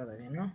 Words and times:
todavía 0.00 0.30
no. 0.30 0.50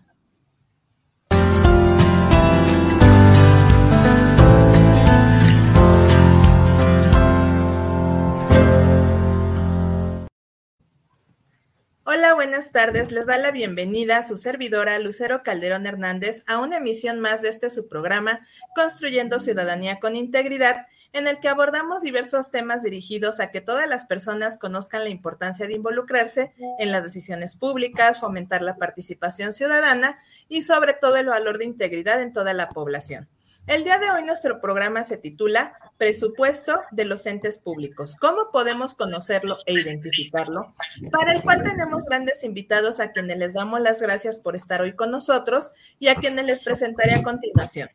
Hola, 12.07 12.33
buenas 12.33 12.71
tardes. 12.71 13.11
Les 13.11 13.27
da 13.27 13.37
la 13.37 13.51
bienvenida 13.51 14.17
a 14.17 14.23
su 14.23 14.37
servidora 14.37 14.97
Lucero 14.97 15.43
Calderón 15.43 15.85
Hernández 15.85 16.43
a 16.47 16.57
una 16.57 16.77
emisión 16.77 17.19
más 17.19 17.43
de 17.43 17.49
este 17.49 17.69
su 17.69 17.87
programa 17.87 18.39
Construyendo 18.75 19.37
Ciudadanía 19.37 19.99
con 19.99 20.15
Integridad, 20.15 20.87
en 21.15 21.27
el 21.27 21.39
que 21.39 21.47
abordamos 21.47 22.01
diversos 22.01 22.51
temas 22.51 22.83
dirigidos 22.83 23.39
a 23.39 23.49
que 23.49 23.61
todas 23.61 23.87
las 23.87 24.05
personas 24.05 24.57
conozcan 24.57 25.05
la 25.05 25.09
importancia 25.09 25.65
de 25.65 25.73
involucrarse 25.73 26.53
en 26.77 26.91
las 26.91 27.03
decisiones 27.03 27.55
públicas, 27.55 28.19
fomentar 28.19 28.61
la 28.61 28.75
participación 28.75 29.53
ciudadana 29.53 30.17
y 30.49 30.63
sobre 30.63 30.91
todo 30.91 31.15
el 31.15 31.27
valor 31.27 31.57
de 31.57 31.63
integridad 31.63 32.21
en 32.21 32.33
toda 32.33 32.53
la 32.53 32.67
población. 32.67 33.29
El 33.65 33.85
día 33.85 33.97
de 33.97 34.11
hoy 34.11 34.23
nuestro 34.23 34.59
programa 34.59 35.03
se 35.05 35.17
titula 35.17 35.77
Presupuesto 35.97 36.81
de 36.91 37.05
los 37.05 37.25
entes 37.25 37.59
públicos. 37.59 38.17
¿Cómo 38.19 38.51
podemos 38.51 38.93
conocerlo 38.93 39.57
e 39.65 39.73
identificarlo? 39.73 40.75
Para 41.11 41.31
el 41.31 41.41
cual 41.43 41.63
tenemos 41.63 42.05
grandes 42.05 42.43
invitados 42.43 42.99
a 42.99 43.13
quienes 43.13 43.37
les 43.37 43.53
damos 43.53 43.79
las 43.79 44.01
gracias 44.01 44.37
por 44.37 44.57
estar 44.57 44.81
hoy 44.81 44.97
con 44.97 45.11
nosotros 45.11 45.71
y 45.97 46.09
a 46.09 46.15
quienes 46.15 46.43
les 46.43 46.61
presentaré 46.61 47.13
a 47.13 47.23
continuación. 47.23 47.89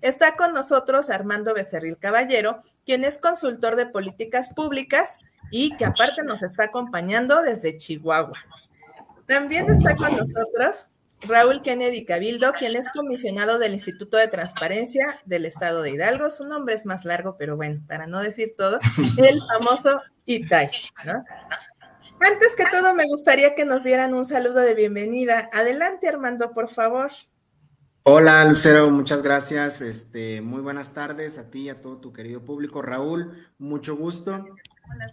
Está 0.00 0.36
con 0.36 0.52
nosotros 0.52 1.10
Armando 1.10 1.54
Becerril 1.54 1.98
Caballero, 1.98 2.60
quien 2.84 3.04
es 3.04 3.18
consultor 3.18 3.76
de 3.76 3.86
políticas 3.86 4.52
públicas 4.54 5.18
y 5.50 5.76
que 5.76 5.84
aparte 5.84 6.22
nos 6.24 6.42
está 6.42 6.64
acompañando 6.64 7.42
desde 7.42 7.76
Chihuahua. 7.76 8.38
También 9.26 9.70
está 9.70 9.96
con 9.96 10.16
nosotros 10.16 10.86
Raúl 11.22 11.62
Kennedy 11.62 12.04
Cabildo, 12.04 12.52
quien 12.52 12.76
es 12.76 12.90
comisionado 12.90 13.58
del 13.58 13.72
Instituto 13.72 14.16
de 14.16 14.28
Transparencia 14.28 15.20
del 15.24 15.46
Estado 15.46 15.82
de 15.82 15.92
Hidalgo. 15.92 16.30
Su 16.30 16.44
nombre 16.44 16.74
es 16.74 16.84
más 16.84 17.04
largo, 17.04 17.36
pero 17.38 17.56
bueno, 17.56 17.82
para 17.86 18.06
no 18.06 18.20
decir 18.20 18.54
todo, 18.56 18.78
el 19.18 19.40
famoso 19.52 20.02
ITAI. 20.26 20.70
Antes 22.20 22.54
que 22.56 22.64
todo, 22.70 22.94
me 22.94 23.06
gustaría 23.06 23.54
que 23.54 23.64
nos 23.64 23.84
dieran 23.84 24.14
un 24.14 24.24
saludo 24.24 24.60
de 24.60 24.74
bienvenida. 24.74 25.48
Adelante, 25.52 26.08
Armando, 26.08 26.52
por 26.52 26.68
favor. 26.68 27.10
Hola, 28.06 28.44
Lucero, 28.44 28.90
muchas 28.90 29.22
gracias. 29.22 29.80
Este, 29.80 30.42
muy 30.42 30.60
buenas 30.60 30.92
tardes 30.92 31.38
a 31.38 31.50
ti 31.50 31.62
y 31.62 31.68
a 31.70 31.80
todo 31.80 31.96
tu 31.96 32.12
querido 32.12 32.44
público. 32.44 32.82
Raúl, 32.82 33.48
mucho 33.56 33.96
gusto. 33.96 34.44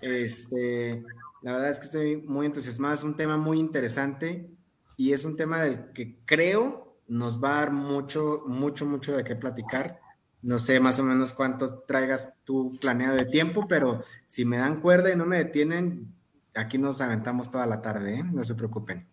Este, 0.01 1.01
la 1.41 1.53
verdad 1.53 1.69
es 1.69 1.79
que 1.79 1.85
estoy 1.85 2.17
muy 2.27 2.47
entusiasmado. 2.47 2.93
Es 2.93 3.03
un 3.03 3.15
tema 3.15 3.37
muy 3.37 3.59
interesante 3.59 4.49
y 4.97 5.13
es 5.13 5.23
un 5.23 5.37
tema 5.37 5.61
del 5.61 5.93
que 5.93 6.17
creo 6.25 6.97
nos 7.07 7.41
va 7.41 7.53
a 7.53 7.59
dar 7.61 7.71
mucho, 7.71 8.43
mucho, 8.47 8.85
mucho 8.85 9.15
de 9.15 9.23
qué 9.23 9.37
platicar. 9.37 10.01
No 10.41 10.59
sé 10.59 10.81
más 10.81 10.99
o 10.99 11.03
menos 11.03 11.31
cuánto 11.31 11.83
traigas 11.83 12.39
tu 12.43 12.77
planeado 12.77 13.15
de 13.15 13.23
tiempo, 13.23 13.69
pero 13.69 14.03
si 14.25 14.43
me 14.43 14.57
dan 14.57 14.81
cuerda 14.81 15.13
y 15.13 15.15
no 15.15 15.25
me 15.25 15.37
detienen, 15.37 16.13
aquí 16.55 16.77
nos 16.77 16.99
aventamos 16.99 17.51
toda 17.51 17.65
la 17.67 17.81
tarde, 17.81 18.15
¿eh? 18.15 18.23
no 18.33 18.43
se 18.43 18.55
preocupen. 18.55 19.07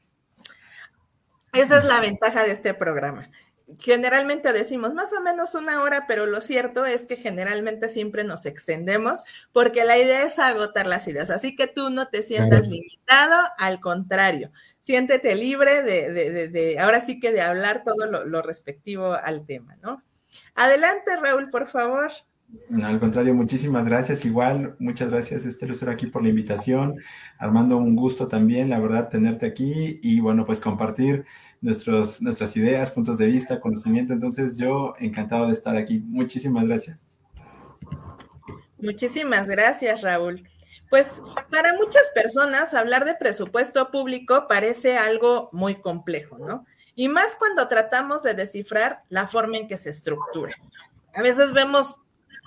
Esa 1.52 1.78
es 1.78 1.84
la 1.84 2.00
ventaja 2.00 2.42
de 2.42 2.50
este 2.50 2.74
programa 2.74 3.30
generalmente 3.78 4.52
decimos 4.52 4.94
más 4.94 5.12
o 5.12 5.20
menos 5.20 5.54
una 5.54 5.82
hora, 5.82 6.06
pero 6.06 6.26
lo 6.26 6.40
cierto 6.40 6.86
es 6.86 7.04
que 7.04 7.16
generalmente 7.16 7.88
siempre 7.88 8.24
nos 8.24 8.46
extendemos 8.46 9.24
porque 9.52 9.84
la 9.84 9.98
idea 9.98 10.22
es 10.22 10.38
agotar 10.38 10.86
las 10.86 11.06
ideas. 11.08 11.30
Así 11.30 11.54
que 11.54 11.66
tú 11.66 11.90
no 11.90 12.08
te 12.08 12.22
sientas 12.22 12.66
limitado, 12.66 13.48
al 13.58 13.80
contrario, 13.80 14.50
siéntete 14.80 15.34
libre 15.34 15.82
de, 15.82 16.76
ahora 16.80 17.00
sí 17.00 17.20
que 17.20 17.32
de 17.32 17.42
hablar 17.42 17.82
todo 17.84 18.06
lo, 18.10 18.24
lo 18.24 18.42
respectivo 18.42 19.12
al 19.12 19.44
tema, 19.44 19.76
¿no? 19.82 20.02
Adelante, 20.54 21.16
Raúl, 21.16 21.48
por 21.50 21.66
favor. 21.66 22.10
Al 22.82 22.98
contrario, 22.98 23.34
muchísimas 23.34 23.84
gracias. 23.84 24.24
Igual, 24.24 24.74
muchas 24.78 25.10
gracias, 25.10 25.44
este 25.44 25.66
Lucero, 25.66 25.92
aquí 25.92 26.06
por 26.06 26.22
la 26.22 26.30
invitación. 26.30 26.96
Armando, 27.38 27.76
un 27.76 27.94
gusto 27.94 28.26
también, 28.26 28.70
la 28.70 28.80
verdad, 28.80 29.10
tenerte 29.10 29.46
aquí 29.46 30.00
y 30.02 30.20
bueno, 30.20 30.46
pues 30.46 30.58
compartir 30.58 31.26
nuestros, 31.60 32.22
nuestras 32.22 32.56
ideas, 32.56 32.90
puntos 32.90 33.18
de 33.18 33.26
vista, 33.26 33.60
conocimiento. 33.60 34.12
Entonces, 34.12 34.58
yo 34.58 34.94
encantado 34.98 35.46
de 35.46 35.54
estar 35.54 35.76
aquí. 35.76 36.00
Muchísimas 36.06 36.66
gracias. 36.66 37.06
Muchísimas 38.78 39.48
gracias, 39.48 40.02
Raúl. 40.02 40.48
Pues 40.90 41.22
para 41.50 41.74
muchas 41.74 42.10
personas 42.14 42.72
hablar 42.72 43.04
de 43.04 43.14
presupuesto 43.14 43.90
público 43.90 44.46
parece 44.48 44.96
algo 44.96 45.50
muy 45.52 45.76
complejo, 45.76 46.38
¿no? 46.38 46.64
Y 46.94 47.08
más 47.08 47.36
cuando 47.36 47.68
tratamos 47.68 48.22
de 48.22 48.34
descifrar 48.34 49.02
la 49.08 49.26
forma 49.26 49.58
en 49.58 49.68
que 49.68 49.76
se 49.76 49.90
estructura. 49.90 50.56
A 51.14 51.22
veces 51.22 51.52
vemos 51.52 51.96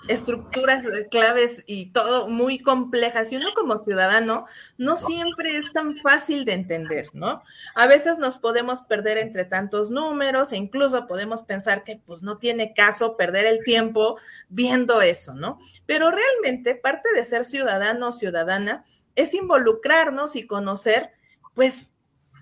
estructuras 0.08 0.84
claves 1.10 1.62
y 1.66 1.86
todo 1.86 2.28
muy 2.28 2.58
complejas 2.58 3.32
y 3.32 3.36
uno 3.36 3.48
como 3.54 3.76
ciudadano 3.76 4.46
no 4.76 4.96
siempre 4.96 5.56
es 5.56 5.72
tan 5.72 5.96
fácil 5.96 6.44
de 6.44 6.54
entender, 6.54 7.08
¿no? 7.14 7.42
A 7.74 7.86
veces 7.86 8.18
nos 8.18 8.38
podemos 8.38 8.82
perder 8.82 9.18
entre 9.18 9.44
tantos 9.44 9.90
números 9.90 10.52
e 10.52 10.56
incluso 10.56 11.06
podemos 11.06 11.44
pensar 11.44 11.84
que 11.84 12.00
pues 12.04 12.22
no 12.22 12.38
tiene 12.38 12.74
caso 12.74 13.16
perder 13.16 13.46
el 13.46 13.62
tiempo 13.64 14.18
viendo 14.48 15.02
eso, 15.02 15.34
¿no? 15.34 15.58
Pero 15.86 16.10
realmente 16.10 16.74
parte 16.74 17.12
de 17.14 17.24
ser 17.24 17.44
ciudadano 17.44 18.08
o 18.08 18.12
ciudadana 18.12 18.84
es 19.14 19.34
involucrarnos 19.34 20.36
y 20.36 20.46
conocer 20.46 21.10
pues 21.54 21.88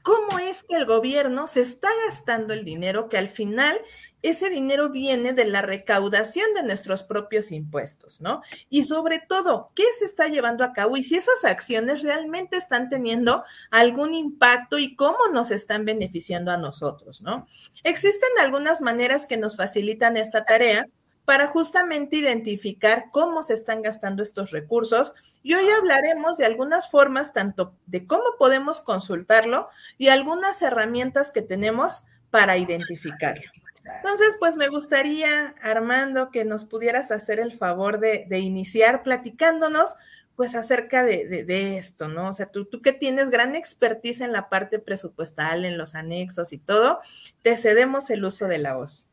cómo 0.02 0.38
es 0.38 0.62
que 0.62 0.76
el 0.76 0.86
gobierno 0.86 1.46
se 1.46 1.60
está 1.60 1.88
gastando 2.06 2.54
el 2.54 2.64
dinero 2.64 3.08
que 3.08 3.18
al 3.18 3.28
final 3.28 3.78
ese 4.22 4.50
dinero 4.50 4.90
viene 4.90 5.32
de 5.32 5.44
la 5.44 5.62
recaudación 5.62 6.52
de 6.54 6.62
nuestros 6.62 7.02
propios 7.02 7.52
impuestos, 7.52 8.20
¿no? 8.20 8.42
Y 8.68 8.84
sobre 8.84 9.20
todo, 9.20 9.70
¿qué 9.74 9.84
se 9.98 10.04
está 10.04 10.28
llevando 10.28 10.64
a 10.64 10.72
cabo 10.72 10.96
y 10.96 11.02
si 11.02 11.16
esas 11.16 11.44
acciones 11.44 12.02
realmente 12.02 12.56
están 12.56 12.88
teniendo 12.88 13.44
algún 13.70 14.14
impacto 14.14 14.78
y 14.78 14.96
cómo 14.96 15.28
nos 15.32 15.50
están 15.50 15.84
beneficiando 15.84 16.50
a 16.50 16.56
nosotros, 16.56 17.22
¿no? 17.22 17.46
Existen 17.82 18.30
algunas 18.40 18.80
maneras 18.80 19.26
que 19.26 19.36
nos 19.36 19.56
facilitan 19.56 20.16
esta 20.16 20.44
tarea 20.44 20.86
para 21.24 21.46
justamente 21.46 22.16
identificar 22.16 23.04
cómo 23.12 23.44
se 23.44 23.54
están 23.54 23.82
gastando 23.82 24.22
estos 24.22 24.50
recursos. 24.50 25.14
Y 25.42 25.54
hoy 25.54 25.68
hablaremos 25.70 26.36
de 26.36 26.44
algunas 26.44 26.90
formas, 26.90 27.32
tanto 27.32 27.74
de 27.86 28.06
cómo 28.06 28.24
podemos 28.38 28.82
consultarlo 28.82 29.68
y 29.96 30.08
algunas 30.08 30.60
herramientas 30.60 31.30
que 31.30 31.42
tenemos 31.42 32.02
para 32.30 32.56
identificarlo. 32.56 33.50
Entonces, 33.96 34.36
pues 34.38 34.56
me 34.56 34.68
gustaría, 34.68 35.54
Armando, 35.62 36.30
que 36.30 36.44
nos 36.44 36.64
pudieras 36.64 37.10
hacer 37.10 37.38
el 37.40 37.52
favor 37.52 38.00
de, 38.00 38.26
iniciar 38.38 39.02
platicándonos 39.02 39.94
pues 40.36 40.54
acerca 40.54 41.04
de, 41.04 41.76
esto, 41.76 42.08
¿no? 42.08 42.28
O 42.28 42.32
sea, 42.32 42.46
tú, 42.46 42.64
tú 42.64 42.80
que 42.80 42.94
tienes 42.94 43.28
gran 43.28 43.54
expertise 43.54 44.22
en 44.22 44.32
la 44.32 44.48
parte 44.48 44.78
presupuestal, 44.78 45.66
en 45.66 45.76
los 45.76 45.94
anexos 45.94 46.54
y 46.54 46.58
todo, 46.58 46.98
te 47.42 47.56
cedemos 47.56 48.08
el 48.08 48.24
uso 48.24 48.46
de 48.46 48.58
la 48.58 48.74
voz. 48.74 49.10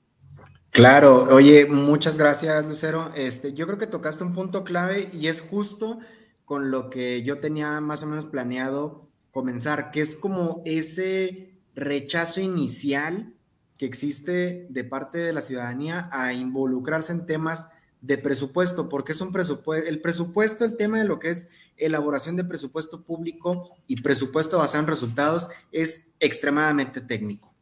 Claro, 0.72 1.28
oye, 1.32 1.66
muchas 1.66 2.18
gracias, 2.18 2.66
Lucero. 2.66 3.12
Este, 3.16 3.54
yo 3.54 3.66
creo 3.66 3.78
que 3.78 3.88
tocaste 3.88 4.24
un 4.24 4.34
punto 4.34 4.64
clave 4.64 5.09
y 5.12 5.28
es 5.28 5.42
justo 5.42 6.00
con 6.46 6.72
lo 6.72 6.90
que 6.90 7.24
yo 7.24 7.40
tenía 7.40 7.82
más 7.82 8.04
o 8.04 8.08
menos 8.08 8.26
planeado 8.26 9.09
comenzar, 9.32 9.92
que 9.92 10.02
es 10.02 10.16
como 10.16 10.62
ese 10.66 11.52
rechazo 11.76 12.42
inicial 12.42 13.34
que 13.78 13.86
existe 13.86 14.68
de 14.70 14.84
parte 14.84 15.18
de 15.18 15.34
la 15.34 15.42
ciudadanía 15.42 16.10
a 16.12 16.34
involucrarse 16.34 17.14
en 17.14 17.26
temas 17.26 17.70
de 18.02 18.18
presupuesto, 18.18 18.90
porque 18.90 19.12
es 19.12 19.22
un 19.22 19.32
presupuesto, 19.32 19.88
el 19.88 20.02
presupuesto, 20.02 20.66
el 20.66 20.78
tema 20.78 21.00
de 21.00 21.06
lo 21.06 21.20
que 21.20 21.30
es 21.30 21.50
elaboración 21.78 22.36
de 22.36 22.44
presupuesto 22.44 23.04
público 23.04 23.70
y 23.88 24.02
presupuesto 24.02 24.58
basado 24.58 24.84
en 24.84 24.90
resultados 24.90 25.50
es 25.72 26.10
extremadamente 26.20 27.02
técnico. 27.02 27.54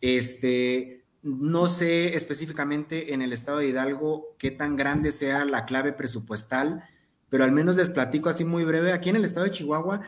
Este, 0.00 1.04
no 1.22 1.66
sé 1.66 2.14
específicamente 2.14 3.14
en 3.14 3.22
el 3.22 3.32
estado 3.32 3.58
de 3.58 3.68
Hidalgo 3.68 4.36
qué 4.38 4.50
tan 4.50 4.76
grande 4.76 5.12
sea 5.12 5.44
la 5.44 5.64
clave 5.64 5.92
presupuestal, 5.92 6.84
pero 7.28 7.44
al 7.44 7.52
menos 7.52 7.76
les 7.76 7.90
platico 7.90 8.28
así 8.28 8.44
muy 8.44 8.64
breve. 8.64 8.92
Aquí 8.92 9.10
en 9.10 9.16
el 9.16 9.24
estado 9.24 9.44
de 9.44 9.52
Chihuahua, 9.52 10.02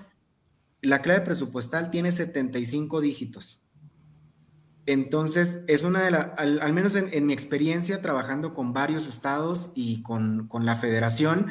la 0.83 1.03
clave 1.03 1.21
presupuestal 1.21 1.91
tiene 1.91 2.13
75 2.13 3.01
dígitos. 3.01 3.63
Entonces, 4.91 5.63
es 5.69 5.85
una 5.85 6.03
de 6.03 6.11
las, 6.11 6.31
al, 6.37 6.73
menos 6.73 6.97
en, 6.97 7.25
mi 7.25 7.33
experiencia 7.33 8.03
trabajando 8.03 8.55
con 8.55 8.73
varios 8.73 9.07
estados 9.07 9.71
y 9.77 10.03
con, 10.03 10.49
con 10.49 10.67
la 10.67 10.75
federación, 10.75 11.47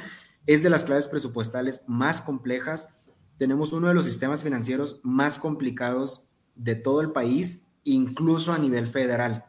es 0.46 0.62
de 0.62 0.70
las 0.70 0.84
claves 0.84 1.08
presupuestales 1.08 1.84
más 1.88 2.20
complejas. 2.20 2.96
Tenemos 3.38 3.72
uno 3.72 3.88
de 3.88 3.94
los 3.94 4.04
sistemas 4.04 4.44
financieros 4.44 5.00
más 5.04 5.40
complicados 5.40 6.26
de 6.56 6.76
todo 6.76 7.00
el 7.00 7.14
país, 7.14 7.68
incluso 7.86 8.52
a 8.52 8.58
nivel 8.58 8.88
federal. 8.88 9.46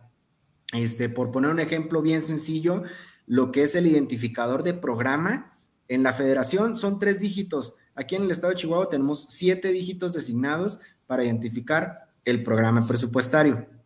Este, 0.72 1.08
por 1.08 1.32
poner 1.32 1.50
un 1.50 1.58
ejemplo 1.58 2.00
bien 2.00 2.22
sencillo, 2.22 2.84
lo 3.26 3.50
que 3.50 3.64
es 3.64 3.74
el 3.74 3.88
identificador 3.88 4.62
de 4.62 4.74
programa, 4.74 5.50
en 5.88 6.04
la 6.04 6.12
federación 6.12 6.76
son 6.76 7.00
tres 7.00 7.18
dígitos. 7.18 7.74
Aquí 7.96 8.14
en 8.14 8.22
el 8.22 8.30
estado 8.30 8.52
de 8.52 8.60
Chihuahua 8.60 8.88
tenemos 8.88 9.26
siete 9.30 9.72
dígitos 9.72 10.12
designados 10.12 10.78
para 11.08 11.24
identificar 11.24 12.08
el 12.24 12.44
programa 12.44 12.86
presupuestario. 12.86 13.79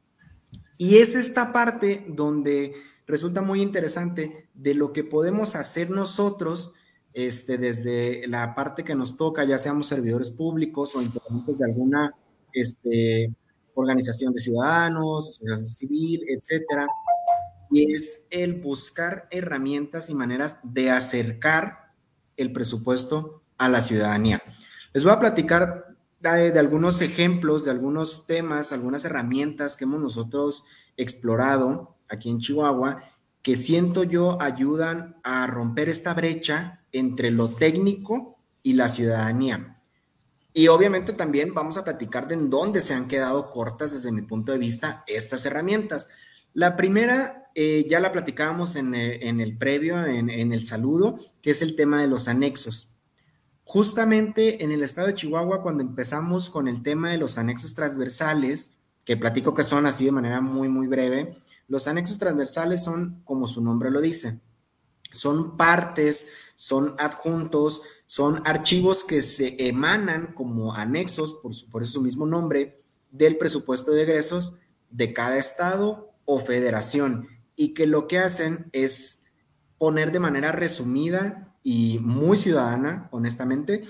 Y 0.78 0.96
es 0.96 1.14
esta 1.14 1.52
parte 1.52 2.04
donde 2.08 2.74
resulta 3.06 3.42
muy 3.42 3.60
interesante 3.60 4.48
de 4.54 4.74
lo 4.74 4.92
que 4.92 5.04
podemos 5.04 5.56
hacer 5.56 5.90
nosotros 5.90 6.72
este, 7.12 7.58
desde 7.58 8.26
la 8.26 8.54
parte 8.54 8.82
que 8.82 8.94
nos 8.94 9.16
toca, 9.16 9.44
ya 9.44 9.58
seamos 9.58 9.86
servidores 9.86 10.30
públicos 10.30 10.96
o 10.96 11.02
integrantes 11.02 11.58
de 11.58 11.64
alguna 11.64 12.12
este, 12.52 13.32
organización 13.74 14.32
de 14.32 14.40
ciudadanos, 14.40 15.40
asociación 15.40 15.66
civil, 15.66 16.22
etcétera, 16.28 16.86
y 17.70 17.92
es 17.92 18.26
el 18.30 18.54
buscar 18.54 19.28
herramientas 19.30 20.10
y 20.10 20.14
maneras 20.14 20.58
de 20.64 20.90
acercar 20.90 21.92
el 22.36 22.52
presupuesto 22.52 23.42
a 23.58 23.68
la 23.68 23.80
ciudadanía. 23.80 24.42
Les 24.92 25.04
voy 25.04 25.12
a 25.12 25.18
platicar 25.20 25.93
de, 26.32 26.50
de 26.50 26.58
algunos 26.58 27.02
ejemplos, 27.02 27.64
de 27.64 27.70
algunos 27.70 28.26
temas, 28.26 28.72
algunas 28.72 29.04
herramientas 29.04 29.76
que 29.76 29.84
hemos 29.84 30.00
nosotros 30.00 30.64
explorado 30.96 31.96
aquí 32.08 32.30
en 32.30 32.38
Chihuahua 32.38 33.02
que 33.44 33.56
siento 33.56 34.04
yo 34.04 34.40
ayudan 34.40 35.16
a 35.22 35.46
romper 35.46 35.90
esta 35.90 36.14
brecha 36.14 36.80
entre 36.92 37.30
lo 37.30 37.50
técnico 37.50 38.38
y 38.62 38.72
la 38.72 38.88
ciudadanía. 38.88 39.82
Y 40.54 40.68
obviamente 40.68 41.12
también 41.12 41.52
vamos 41.52 41.76
a 41.76 41.84
platicar 41.84 42.26
de 42.26 42.36
en 42.36 42.48
dónde 42.48 42.80
se 42.80 42.94
han 42.94 43.06
quedado 43.06 43.50
cortas 43.50 43.92
desde 43.92 44.12
mi 44.12 44.22
punto 44.22 44.50
de 44.50 44.56
vista 44.56 45.04
estas 45.06 45.44
herramientas. 45.44 46.08
La 46.54 46.74
primera 46.74 47.50
eh, 47.54 47.84
ya 47.86 48.00
la 48.00 48.12
platicábamos 48.12 48.76
en, 48.76 48.94
eh, 48.94 49.28
el 49.28 49.58
previo, 49.58 50.02
en, 50.02 50.30
en 50.30 50.52
el 50.52 50.64
saludo, 50.64 51.18
que 51.42 51.50
es 51.50 51.60
el 51.60 51.76
tema 51.76 52.00
de 52.00 52.08
los 52.08 52.28
anexos. 52.28 52.93
Justamente 53.64 54.62
en 54.62 54.72
el 54.72 54.82
estado 54.82 55.06
de 55.06 55.14
Chihuahua, 55.14 55.62
cuando 55.62 55.82
empezamos 55.82 56.50
con 56.50 56.68
el 56.68 56.82
tema 56.82 57.10
de 57.10 57.18
los 57.18 57.38
anexos 57.38 57.74
transversales, 57.74 58.78
que 59.04 59.16
platico 59.16 59.54
que 59.54 59.64
son 59.64 59.86
así 59.86 60.04
de 60.04 60.12
manera 60.12 60.40
muy, 60.40 60.68
muy 60.68 60.86
breve, 60.86 61.38
los 61.68 61.88
anexos 61.88 62.18
transversales 62.18 62.84
son, 62.84 63.22
como 63.24 63.46
su 63.46 63.62
nombre 63.62 63.90
lo 63.90 64.00
dice, 64.00 64.40
son 65.10 65.56
partes, 65.56 66.28
son 66.56 66.94
adjuntos, 66.98 67.82
son 68.06 68.42
archivos 68.44 69.04
que 69.04 69.22
se 69.22 69.56
emanan 69.66 70.34
como 70.34 70.74
anexos, 70.74 71.34
por, 71.34 71.54
su, 71.54 71.68
por 71.70 71.86
su 71.86 72.02
mismo 72.02 72.26
nombre, 72.26 72.82
del 73.10 73.36
presupuesto 73.36 73.92
de 73.92 74.02
egresos 74.02 74.56
de 74.90 75.12
cada 75.12 75.38
estado 75.38 76.12
o 76.24 76.38
federación 76.38 77.28
y 77.56 77.74
que 77.74 77.86
lo 77.86 78.08
que 78.08 78.18
hacen 78.18 78.68
es 78.72 79.26
poner 79.78 80.12
de 80.12 80.20
manera 80.20 80.52
resumida 80.52 81.53
y 81.64 81.98
muy 82.00 82.36
ciudadana, 82.36 83.08
honestamente, 83.10 83.84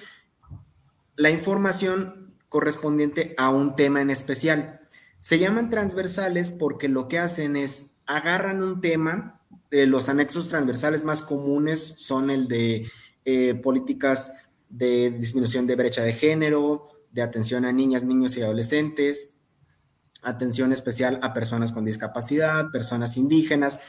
la 1.16 1.28
información 1.28 2.34
correspondiente 2.48 3.34
a 3.36 3.50
un 3.50 3.76
tema 3.76 4.00
en 4.00 4.10
especial. 4.10 4.80
Se 5.18 5.38
llaman 5.38 5.68
transversales 5.68 6.50
porque 6.50 6.88
lo 6.88 7.08
que 7.08 7.18
hacen 7.18 7.56
es 7.56 7.96
agarran 8.06 8.62
un 8.62 8.80
tema, 8.80 9.40
eh, 9.70 9.86
los 9.86 10.08
anexos 10.08 10.48
transversales 10.48 11.04
más 11.04 11.20
comunes 11.20 11.94
son 11.98 12.30
el 12.30 12.46
de 12.46 12.88
eh, 13.24 13.54
políticas 13.54 14.34
de 14.68 15.10
disminución 15.10 15.66
de 15.66 15.76
brecha 15.76 16.02
de 16.02 16.12
género, 16.12 16.88
de 17.10 17.22
atención 17.22 17.64
a 17.64 17.72
niñas, 17.72 18.04
niños 18.04 18.36
y 18.36 18.42
adolescentes, 18.42 19.33
atención 20.24 20.72
especial 20.72 21.18
a 21.22 21.34
personas 21.34 21.72
con 21.72 21.84
discapacidad, 21.84 22.70
personas 22.70 23.16
indígenas. 23.16 23.80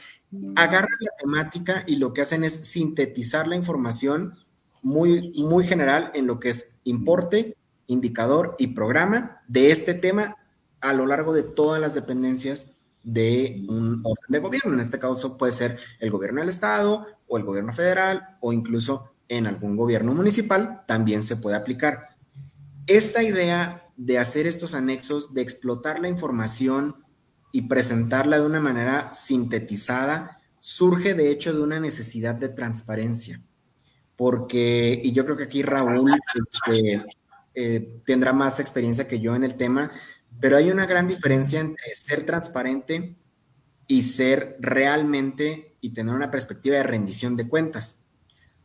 Agarran 0.56 0.88
la 1.00 1.10
temática 1.18 1.84
y 1.86 1.96
lo 1.96 2.12
que 2.12 2.22
hacen 2.22 2.44
es 2.44 2.54
sintetizar 2.54 3.46
la 3.46 3.56
información 3.56 4.38
muy, 4.82 5.32
muy 5.36 5.66
general 5.66 6.10
en 6.14 6.26
lo 6.26 6.38
que 6.38 6.50
es 6.50 6.76
importe, 6.84 7.56
indicador 7.86 8.56
y 8.58 8.68
programa 8.68 9.42
de 9.48 9.70
este 9.70 9.94
tema 9.94 10.36
a 10.80 10.92
lo 10.92 11.06
largo 11.06 11.32
de 11.32 11.42
todas 11.42 11.80
las 11.80 11.94
dependencias 11.94 12.72
de 13.02 13.64
un 13.68 14.02
orden 14.04 14.28
de 14.28 14.38
gobierno. 14.38 14.74
En 14.74 14.80
este 14.80 14.98
caso 14.98 15.38
puede 15.38 15.52
ser 15.52 15.78
el 16.00 16.10
gobierno 16.10 16.40
del 16.40 16.50
estado 16.50 17.06
o 17.28 17.38
el 17.38 17.44
gobierno 17.44 17.72
federal 17.72 18.36
o 18.40 18.52
incluso 18.52 19.12
en 19.28 19.46
algún 19.46 19.76
gobierno 19.76 20.14
municipal 20.14 20.84
también 20.86 21.22
se 21.22 21.36
puede 21.36 21.56
aplicar. 21.56 22.16
Esta 22.86 23.22
idea 23.22 23.85
de 23.96 24.18
hacer 24.18 24.46
estos 24.46 24.74
anexos, 24.74 25.34
de 25.34 25.42
explotar 25.42 26.00
la 26.00 26.08
información 26.08 26.96
y 27.52 27.62
presentarla 27.62 28.38
de 28.38 28.46
una 28.46 28.60
manera 28.60 29.12
sintetizada, 29.14 30.38
surge 30.60 31.14
de 31.14 31.30
hecho 31.30 31.54
de 31.54 31.62
una 31.62 31.80
necesidad 31.80 32.34
de 32.34 32.48
transparencia. 32.48 33.42
Porque, 34.16 35.00
y 35.02 35.12
yo 35.12 35.24
creo 35.24 35.36
que 35.36 35.44
aquí 35.44 35.62
Raúl 35.62 36.12
este, 36.34 37.04
eh, 37.54 38.00
tendrá 38.04 38.32
más 38.32 38.60
experiencia 38.60 39.08
que 39.08 39.20
yo 39.20 39.34
en 39.34 39.44
el 39.44 39.56
tema, 39.56 39.90
pero 40.40 40.56
hay 40.56 40.70
una 40.70 40.86
gran 40.86 41.08
diferencia 41.08 41.60
entre 41.60 41.94
ser 41.94 42.24
transparente 42.24 43.16
y 43.86 44.02
ser 44.02 44.56
realmente 44.60 45.76
y 45.80 45.90
tener 45.90 46.14
una 46.14 46.30
perspectiva 46.30 46.76
de 46.76 46.82
rendición 46.82 47.36
de 47.36 47.48
cuentas. 47.48 48.02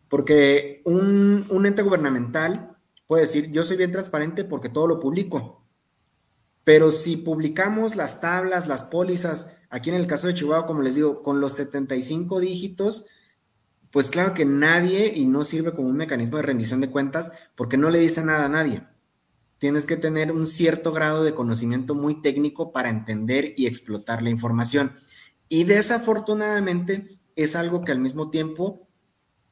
Porque 0.09 0.81
un, 0.83 1.45
ente 1.65 1.83
gubernamental 1.83 2.70
puede 3.11 3.23
decir, 3.23 3.51
yo 3.51 3.65
soy 3.65 3.75
bien 3.75 3.91
transparente 3.91 4.45
porque 4.45 4.69
todo 4.69 4.87
lo 4.87 4.97
publico. 4.97 5.65
Pero 6.63 6.91
si 6.91 7.17
publicamos 7.17 7.97
las 7.97 8.21
tablas, 8.21 8.67
las 8.67 8.85
pólizas, 8.85 9.57
aquí 9.69 9.89
en 9.89 9.97
el 9.97 10.07
caso 10.07 10.27
de 10.27 10.33
Chihuahua, 10.33 10.65
como 10.65 10.81
les 10.81 10.95
digo, 10.95 11.21
con 11.21 11.41
los 11.41 11.51
75 11.51 12.39
dígitos, 12.39 13.07
pues 13.91 14.09
claro 14.09 14.33
que 14.33 14.45
nadie, 14.45 15.11
y 15.13 15.25
no 15.25 15.43
sirve 15.43 15.73
como 15.73 15.89
un 15.89 15.97
mecanismo 15.97 16.37
de 16.37 16.43
rendición 16.43 16.79
de 16.79 16.89
cuentas, 16.89 17.33
porque 17.57 17.75
no 17.75 17.89
le 17.89 17.99
dice 17.99 18.23
nada 18.23 18.45
a 18.45 18.49
nadie 18.49 18.87
tienes 19.57 19.85
que 19.85 19.97
tener 19.97 20.31
un 20.31 20.47
cierto 20.47 20.91
grado 20.91 21.23
de 21.23 21.35
conocimiento 21.35 21.93
muy 21.93 22.23
técnico 22.23 22.71
para 22.71 22.89
entender 22.89 23.53
y 23.57 23.67
explotar 23.67 24.23
la 24.23 24.31
información. 24.31 24.93
Y 25.49 25.65
desafortunadamente 25.65 27.19
es 27.35 27.55
algo 27.57 27.83
que 27.83 27.91
al 27.91 27.99
mismo 27.99 28.31
tiempo 28.31 28.87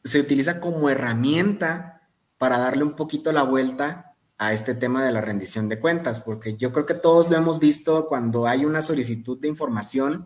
se 0.04 0.20
utiliza 0.20 0.62
como 0.62 0.90
herramienta 0.90 1.99
para 2.40 2.58
darle 2.58 2.84
un 2.84 2.96
poquito 2.96 3.32
la 3.32 3.44
vuelta 3.44 4.16
a 4.40 4.54
este 4.54 4.74
tema 4.74 5.04
de 5.04 5.12
la 5.12 5.22
rendición 5.22 5.68
de 5.68 5.80
cuentas, 5.80 6.22
porque 6.22 6.56
yo 6.56 6.72
creo 6.72 6.86
que 6.86 6.94
todos 6.94 7.30
lo 7.30 7.38
hemos 7.38 7.60
visto 7.60 8.08
cuando 8.08 8.48
hay 8.48 8.66
una 8.66 8.82
solicitud 8.82 9.38
de 9.38 9.50
información, 9.50 10.26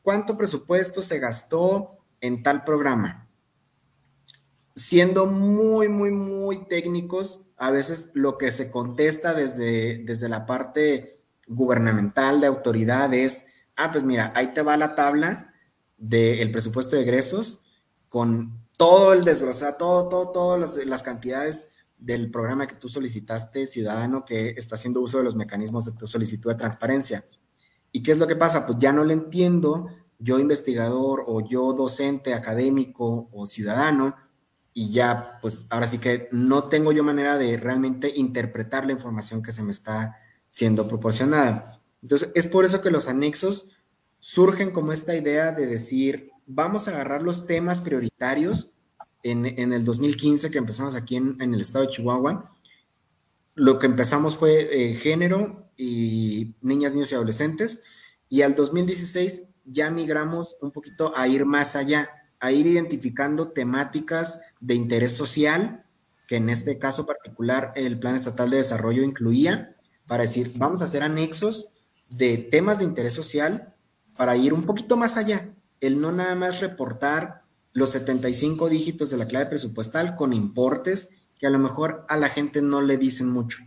cuánto 0.00 0.38
presupuesto 0.38 1.02
se 1.02 1.18
gastó 1.18 1.98
en 2.20 2.44
tal 2.44 2.62
programa. 2.62 3.28
Siendo 4.74 5.26
muy, 5.26 5.88
muy, 5.88 6.12
muy 6.12 6.68
técnicos, 6.68 7.50
a 7.56 7.72
veces 7.72 8.10
lo 8.14 8.38
que 8.38 8.52
se 8.52 8.70
contesta 8.70 9.34
desde, 9.34 9.98
desde 10.04 10.28
la 10.28 10.46
parte 10.46 11.20
gubernamental 11.48 12.40
de 12.40 12.46
autoridad 12.46 13.12
es, 13.12 13.48
ah, 13.74 13.90
pues 13.90 14.04
mira, 14.04 14.32
ahí 14.36 14.54
te 14.54 14.62
va 14.62 14.76
la 14.76 14.94
tabla 14.94 15.52
del 15.96 16.52
presupuesto 16.52 16.94
de 16.94 17.02
egresos 17.02 17.64
con 18.08 18.67
todo 18.78 19.12
el 19.12 19.24
desglosado, 19.24 19.74
todo, 19.74 20.08
todo, 20.08 20.30
todas 20.30 20.86
las, 20.86 21.02
cantidades 21.02 21.70
del 21.98 22.30
programa 22.30 22.68
que 22.68 22.76
tú 22.76 22.88
solicitaste, 22.88 23.66
ciudadano, 23.66 24.24
que 24.24 24.50
está 24.50 24.76
haciendo 24.76 25.00
uso 25.00 25.18
de 25.18 25.24
los 25.24 25.34
mecanismos 25.34 25.84
de 25.84 25.92
tu 25.92 26.06
solicitud 26.06 26.50
de 26.50 26.56
transparencia. 26.56 27.26
¿Y 27.90 28.04
qué 28.04 28.12
es 28.12 28.18
lo 28.18 28.28
que 28.28 28.36
pasa? 28.36 28.66
Pues 28.66 28.78
ya 28.78 28.92
no 28.92 29.02
le 29.02 29.14
entiendo, 29.14 29.88
yo 30.20 30.38
investigador 30.38 31.24
o 31.26 31.40
yo 31.46 31.72
docente, 31.72 32.34
académico 32.34 33.28
o 33.32 33.46
ciudadano, 33.46 34.14
y 34.72 34.92
ya, 34.92 35.40
pues 35.42 35.66
ahora 35.70 35.88
sí 35.88 35.98
que 35.98 36.28
no 36.30 36.68
tengo 36.68 36.92
yo 36.92 37.02
manera 37.02 37.36
de 37.36 37.56
realmente 37.56 38.12
interpretar 38.14 38.86
la 38.86 38.92
información 38.92 39.42
que 39.42 39.50
se 39.50 39.64
me 39.64 39.72
está 39.72 40.16
siendo 40.46 40.86
proporcionada. 40.86 41.82
Entonces, 42.00 42.30
es 42.36 42.46
por 42.46 42.64
eso 42.64 42.80
que 42.80 42.92
los 42.92 43.08
anexos 43.08 43.70
surgen 44.20 44.70
como 44.70 44.92
esta 44.92 45.16
idea 45.16 45.50
de 45.50 45.66
decir, 45.66 46.30
vamos 46.48 46.88
a 46.88 46.92
agarrar 46.92 47.22
los 47.22 47.46
temas 47.46 47.80
prioritarios 47.80 48.74
en, 49.22 49.44
el 49.72 49.84
2015 49.84 50.50
que 50.50 50.58
empezamos 50.58 50.94
aquí 50.94 51.16
en, 51.16 51.36
el 51.40 51.60
estado 51.60 51.84
de 51.84 51.92
Chihuahua. 51.92 52.52
Lo 53.54 53.78
que 53.78 53.86
empezamos 53.86 54.36
fue 54.36 54.68
eh, 54.70 54.94
género 54.94 55.70
y 55.76 56.54
niñas, 56.62 56.92
niños 56.92 57.12
y 57.12 57.14
adolescentes. 57.14 57.82
Y 58.28 58.42
al 58.42 58.54
2016 58.54 59.44
ya 59.66 59.90
migramos 59.90 60.56
un 60.62 60.70
poquito 60.70 61.12
a 61.16 61.28
ir 61.28 61.44
más 61.44 61.76
allá 61.76 62.10
a 62.40 62.52
ir 62.52 62.66
identificando 62.66 63.50
temáticas 63.50 64.42
de 64.60 64.74
interés 64.74 65.16
social, 65.16 65.84
que 66.28 66.36
en 66.36 66.48
este 66.50 66.78
caso 66.78 67.04
particular 67.04 67.72
el 67.74 67.98
Plan 67.98 68.14
Estatal 68.14 68.48
de 68.50 68.58
Desarrollo 68.58 69.02
incluía, 69.02 69.76
para 70.06 70.22
decir, 70.22 70.52
vamos 70.58 70.80
a 70.80 70.84
hacer 70.84 71.02
anexos 71.02 71.70
de 72.16 72.38
temas 72.38 72.78
de 72.78 72.84
interés 72.84 73.14
social 73.14 73.74
para 74.16 74.36
ir 74.36 74.54
un 74.54 74.60
poquito 74.60 74.96
más 74.96 75.16
allá, 75.16 75.52
el 75.80 76.00
no 76.00 76.12
nada 76.12 76.34
más 76.34 76.60
reportar 76.60 77.42
los 77.72 77.90
75 77.90 78.68
dígitos 78.68 79.10
de 79.10 79.16
la 79.16 79.26
clave 79.26 79.46
presupuestal 79.46 80.16
con 80.16 80.32
importes 80.32 81.10
que 81.38 81.46
a 81.46 81.50
lo 81.50 81.58
mejor 81.58 82.04
a 82.08 82.16
la 82.16 82.28
gente 82.28 82.62
no 82.62 82.82
le 82.82 82.96
dicen 82.96 83.28
mucho. 83.28 83.58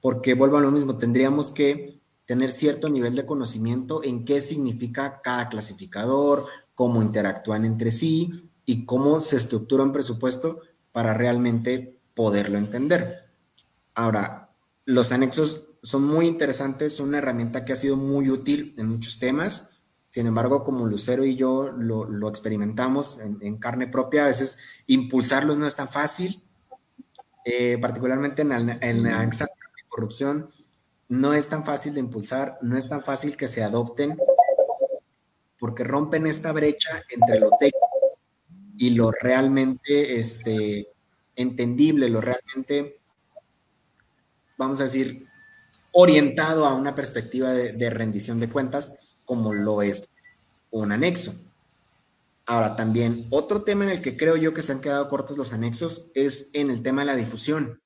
Porque 0.00 0.34
vuelvo 0.34 0.58
a 0.58 0.60
lo 0.60 0.70
mismo, 0.70 0.96
tendríamos 0.96 1.50
que 1.50 2.00
tener 2.26 2.50
cierto 2.50 2.88
nivel 2.88 3.14
de 3.14 3.26
conocimiento 3.26 4.02
en 4.04 4.24
qué 4.24 4.40
significa 4.40 5.20
cada 5.22 5.48
clasificador, 5.48 6.46
cómo 6.74 7.02
interactúan 7.02 7.64
entre 7.64 7.90
sí 7.90 8.50
y 8.64 8.84
cómo 8.84 9.20
se 9.20 9.36
estructura 9.36 9.82
un 9.82 9.92
presupuesto 9.92 10.60
para 10.92 11.14
realmente 11.14 11.98
poderlo 12.14 12.58
entender. 12.58 13.30
Ahora, 13.94 14.50
los 14.84 15.10
anexos 15.12 15.70
son 15.82 16.04
muy 16.04 16.26
interesantes, 16.26 16.94
son 16.94 17.08
una 17.08 17.18
herramienta 17.18 17.64
que 17.64 17.72
ha 17.72 17.76
sido 17.76 17.96
muy 17.96 18.30
útil 18.30 18.74
en 18.76 18.88
muchos 18.88 19.18
temas. 19.18 19.70
Sin 20.08 20.26
embargo, 20.26 20.64
como 20.64 20.86
Lucero 20.86 21.24
y 21.24 21.36
yo 21.36 21.70
lo, 21.72 22.28
experimentamos 22.28 23.20
en, 23.20 23.58
carne 23.58 23.86
propia, 23.86 24.24
a 24.24 24.28
veces 24.28 24.58
impulsarlos 24.86 25.58
no 25.58 25.66
es 25.66 25.76
tan 25.76 25.88
fácil, 25.88 26.42
eh, 27.44 27.78
particularmente 27.78 28.42
en, 28.42 28.48
la, 28.48 28.78
en 28.80 29.02
la 29.02 29.30
corrupción, 29.88 30.48
no 31.08 31.34
es 31.34 31.48
tan 31.48 31.64
fácil 31.64 31.94
de 31.94 32.00
impulsar, 32.00 32.58
no 32.62 32.76
es 32.76 32.88
tan 32.88 33.02
fácil 33.02 33.36
que 33.36 33.48
se 33.48 33.62
adopten, 33.62 34.16
porque 35.58 35.84
rompen 35.84 36.26
esta 36.26 36.52
brecha 36.52 37.02
entre 37.10 37.40
lo 37.40 37.50
técnico 37.58 38.18
y 38.78 38.90
lo 38.90 39.10
realmente 39.10 40.18
este, 40.18 40.88
entendible, 41.34 42.08
lo 42.08 42.20
realmente, 42.20 43.00
vamos 44.56 44.80
a 44.80 44.84
decir, 44.84 45.12
orientado 45.92 46.64
a 46.64 46.74
una 46.74 46.94
perspectiva 46.94 47.52
de, 47.52 47.90
rendición 47.90 48.38
de 48.38 48.48
cuentas, 48.48 49.07
como 49.28 49.52
lo 49.52 49.82
es 49.82 50.08
un 50.70 50.90
anexo. 50.90 51.34
Ahora, 52.46 52.76
también 52.76 53.26
otro 53.28 53.62
tema 53.62 53.84
en 53.84 53.90
el 53.90 54.00
que 54.00 54.16
creo 54.16 54.36
yo 54.36 54.54
que 54.54 54.62
se 54.62 54.72
han 54.72 54.80
quedado 54.80 55.10
cortos 55.10 55.36
los 55.36 55.52
anexos 55.52 56.10
es 56.14 56.48
en 56.54 56.70
el 56.70 56.82
tema 56.82 57.02
de 57.02 57.08
la 57.08 57.14
difusión. 57.14 57.78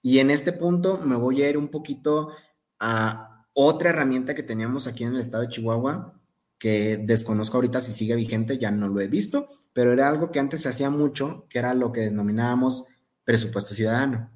Y 0.00 0.20
en 0.20 0.30
este 0.30 0.52
punto 0.52 0.98
me 0.98 1.16
voy 1.16 1.42
a 1.42 1.50
ir 1.50 1.58
un 1.58 1.68
poquito 1.68 2.30
a 2.78 3.44
otra 3.52 3.90
herramienta 3.90 4.36
que 4.36 4.44
teníamos 4.44 4.86
aquí 4.86 5.02
en 5.02 5.14
el 5.14 5.20
estado 5.20 5.42
de 5.42 5.48
Chihuahua, 5.48 6.14
que 6.56 6.98
desconozco 6.98 7.56
ahorita 7.56 7.80
si 7.80 7.92
sigue 7.92 8.14
vigente, 8.14 8.58
ya 8.58 8.70
no 8.70 8.86
lo 8.86 9.00
he 9.00 9.08
visto, 9.08 9.48
pero 9.72 9.92
era 9.92 10.08
algo 10.08 10.30
que 10.30 10.38
antes 10.38 10.60
se 10.60 10.68
hacía 10.68 10.88
mucho, 10.88 11.46
que 11.48 11.58
era 11.58 11.74
lo 11.74 11.90
que 11.90 12.02
denominábamos 12.02 12.86
presupuesto 13.24 13.74
ciudadano, 13.74 14.30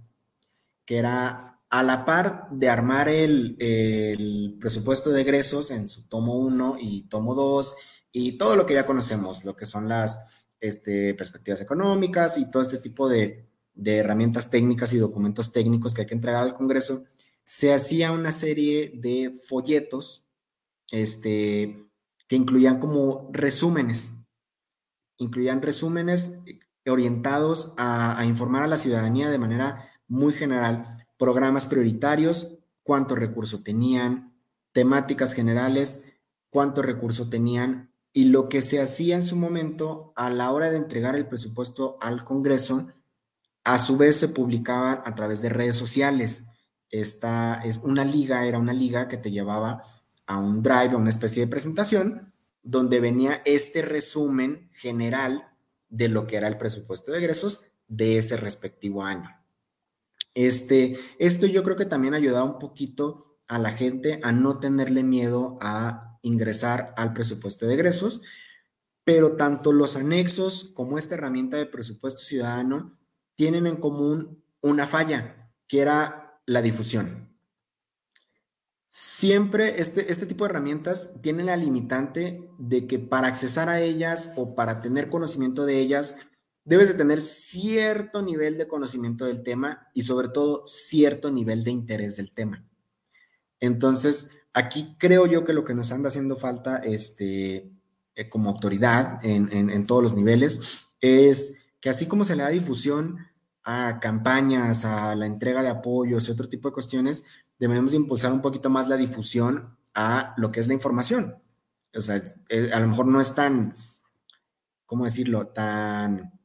que 0.84 0.98
era 0.98 1.49
a 1.70 1.82
la 1.82 2.04
par 2.04 2.48
de 2.50 2.68
armar 2.68 3.08
el, 3.08 4.56
presupuesto 4.60 5.10
de 5.10 5.22
egresos 5.22 5.70
en 5.70 5.88
su 5.88 6.06
tomo 6.08 6.34
1 6.34 6.76
y 6.80 7.02
tomo 7.02 7.34
2 7.34 7.76
y 8.12 8.38
todo 8.38 8.56
lo 8.56 8.66
que 8.66 8.74
ya 8.74 8.84
conocemos, 8.84 9.44
lo 9.44 9.56
que 9.56 9.66
son 9.66 9.88
las 9.88 10.44
este, 10.60 11.14
perspectivas 11.14 11.60
económicas 11.60 12.36
y 12.38 12.50
todo 12.50 12.62
este 12.62 12.78
tipo 12.78 13.08
de, 13.08 13.48
de 13.74 13.96
herramientas 13.98 14.50
técnicas 14.50 14.92
y 14.92 14.98
documentos 14.98 15.52
técnicos 15.52 15.94
que 15.94 16.02
hay 16.02 16.06
que 16.06 16.14
entregar 16.14 16.42
al 16.42 16.56
Congreso, 16.56 17.04
se 17.44 17.72
hacía 17.72 18.12
una 18.12 18.30
serie 18.30 18.92
de 18.94 19.32
folletos 19.48 20.26
este, 20.90 21.90
que 22.28 22.36
incluían 22.36 22.78
como 22.78 23.30
resúmenes, 23.32 24.14
incluían 25.16 25.62
resúmenes 25.62 26.38
orientados 26.86 27.74
a, 27.76 28.24
informar 28.24 28.62
a 28.62 28.68
la 28.68 28.76
ciudadanía 28.76 29.30
de 29.30 29.38
manera 29.38 29.84
muy 30.06 30.32
general, 30.32 30.99
programas 31.20 31.66
prioritarios, 31.66 32.58
cuánto 32.82 33.14
recurso 33.14 33.62
tenían, 33.62 34.34
temáticas 34.72 35.34
generales, 35.34 36.14
cuánto 36.48 36.80
recurso 36.80 37.28
tenían 37.28 37.92
y 38.10 38.24
lo 38.24 38.48
que 38.48 38.62
se 38.62 38.80
hacía 38.80 39.16
en 39.16 39.22
su 39.22 39.36
momento 39.36 40.14
a 40.16 40.30
la 40.30 40.50
hora 40.50 40.70
de 40.70 40.78
entregar 40.78 41.16
el 41.16 41.28
presupuesto 41.28 41.98
al 42.00 42.24
Congreso, 42.24 42.88
a 43.64 43.76
su 43.76 43.98
vez 43.98 44.16
se 44.16 44.28
publicaban 44.28 45.02
a 45.04 45.14
través 45.14 45.42
de 45.42 45.50
redes 45.50 45.76
sociales. 45.76 46.46
Esta 46.88 47.60
es 47.64 47.80
una 47.84 48.04
liga, 48.04 48.46
era 48.46 48.58
una 48.58 48.72
liga 48.72 49.06
que 49.06 49.18
te 49.18 49.30
llevaba 49.30 49.84
a 50.26 50.38
un 50.38 50.62
drive, 50.62 50.94
a 50.94 50.96
una 50.96 51.10
especie 51.10 51.44
de 51.44 51.50
presentación, 51.50 52.32
donde 52.62 52.98
venía 52.98 53.42
este 53.44 53.82
resumen 53.82 54.70
general 54.72 55.50
de 55.90 56.08
lo 56.08 56.26
que 56.26 56.36
era 56.36 56.48
el 56.48 56.56
presupuesto 56.56 57.12
de 57.12 57.18
egresos 57.18 57.66
de 57.88 58.16
ese 58.16 58.38
respectivo 58.38 59.04
año. 59.04 59.39
Este, 60.34 60.98
esto 61.18 61.46
yo 61.46 61.62
creo 61.62 61.76
que 61.76 61.86
también 61.86 62.14
ha 62.14 62.18
ayudado 62.18 62.44
un 62.44 62.58
poquito 62.58 63.38
a 63.48 63.58
la 63.58 63.72
gente 63.72 64.20
a 64.22 64.32
no 64.32 64.60
tenerle 64.60 65.02
miedo 65.02 65.58
a 65.60 66.18
ingresar 66.22 66.94
al 66.96 67.12
presupuesto 67.12 67.66
de 67.66 67.74
egresos, 67.74 68.22
pero 69.04 69.36
tanto 69.36 69.72
los 69.72 69.96
anexos 69.96 70.70
como 70.74 70.98
esta 70.98 71.14
herramienta 71.14 71.56
de 71.56 71.66
presupuesto 71.66 72.20
ciudadano 72.20 72.98
tienen 73.34 73.66
en 73.66 73.76
común 73.76 74.44
una 74.60 74.86
falla, 74.86 75.50
que 75.66 75.80
era 75.80 76.40
la 76.46 76.62
difusión. 76.62 77.30
Siempre 78.86 79.80
este, 79.80 80.10
este 80.10 80.26
tipo 80.26 80.44
de 80.44 80.50
herramientas 80.50 81.14
tienen 81.22 81.46
la 81.46 81.56
limitante 81.56 82.50
de 82.58 82.86
que 82.86 82.98
para 82.98 83.28
accesar 83.28 83.68
a 83.68 83.80
ellas 83.80 84.32
o 84.36 84.54
para 84.54 84.80
tener 84.80 85.08
conocimiento 85.08 85.64
de 85.64 85.78
ellas, 85.78 86.18
debes 86.70 86.86
de 86.86 86.94
tener 86.94 87.20
cierto 87.20 88.22
nivel 88.22 88.56
de 88.56 88.68
conocimiento 88.68 89.24
del 89.24 89.42
tema 89.42 89.88
y 89.92 90.02
sobre 90.02 90.28
todo 90.28 90.64
cierto 90.68 91.32
nivel 91.32 91.64
de 91.64 91.72
interés 91.72 92.16
del 92.16 92.30
tema. 92.30 92.64
Entonces, 93.58 94.38
aquí 94.54 94.94
creo 94.96 95.26
yo 95.26 95.44
que 95.44 95.52
lo 95.52 95.64
que 95.64 95.74
nos 95.74 95.90
anda 95.90 96.10
haciendo 96.10 96.36
falta 96.36 96.76
este, 96.76 97.72
eh, 98.14 98.28
como 98.28 98.50
autoridad 98.50 99.18
en, 99.24 99.84
todos 99.84 100.00
los 100.00 100.14
niveles 100.14 100.86
es 101.00 101.58
que 101.80 101.90
así 101.90 102.06
como 102.06 102.24
se 102.24 102.36
le 102.36 102.44
da 102.44 102.50
difusión 102.50 103.18
a 103.64 103.98
campañas, 103.98 104.84
a 104.84 105.16
la 105.16 105.26
entrega 105.26 105.64
de 105.64 105.70
apoyos 105.70 106.28
y 106.28 106.30
otro 106.30 106.48
tipo 106.48 106.68
de 106.68 106.74
cuestiones, 106.74 107.24
debemos 107.58 107.94
impulsar 107.94 108.32
un 108.32 108.42
poquito 108.42 108.70
más 108.70 108.88
la 108.88 108.96
difusión 108.96 109.76
a 109.92 110.34
lo 110.36 110.52
que 110.52 110.60
es 110.60 110.68
la 110.68 110.74
información. 110.74 111.34
O 111.92 112.00
sea, 112.00 112.22
eh, 112.48 112.70
a 112.72 112.78
lo 112.78 112.86
mejor 112.86 113.06
no 113.06 113.20
es 113.20 113.34
tan, 113.34 113.74
¿cómo 114.86 115.04
decirlo?, 115.04 115.48
tan 115.48 116.38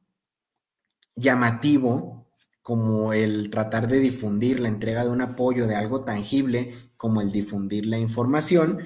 llamativo 1.16 2.28
como 2.62 3.14
el 3.14 3.52
tratar 3.52 3.88
de 3.88 4.00
difundir 4.00 4.60
la 4.60 4.70
entrega 4.70 5.04
de 5.04 5.12
un 5.12 5.22
apoyo 5.22 5.68
de 5.68 5.76
algo 5.76 6.04
tangible, 6.04 6.74
como 6.98 7.22
el 7.22 7.32
difundir 7.32 7.86
la 7.86 8.00
información, 8.00 8.80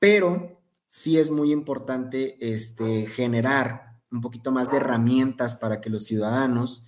pero 0.00 0.60
sí 0.86 1.18
es 1.18 1.30
muy 1.30 1.52
importante 1.52 2.36
este, 2.40 3.06
generar 3.06 4.00
un 4.10 4.20
poquito 4.20 4.50
más 4.50 4.72
de 4.72 4.78
herramientas 4.78 5.54
para 5.54 5.80
que 5.80 5.88
los 5.88 6.04
ciudadanos 6.04 6.86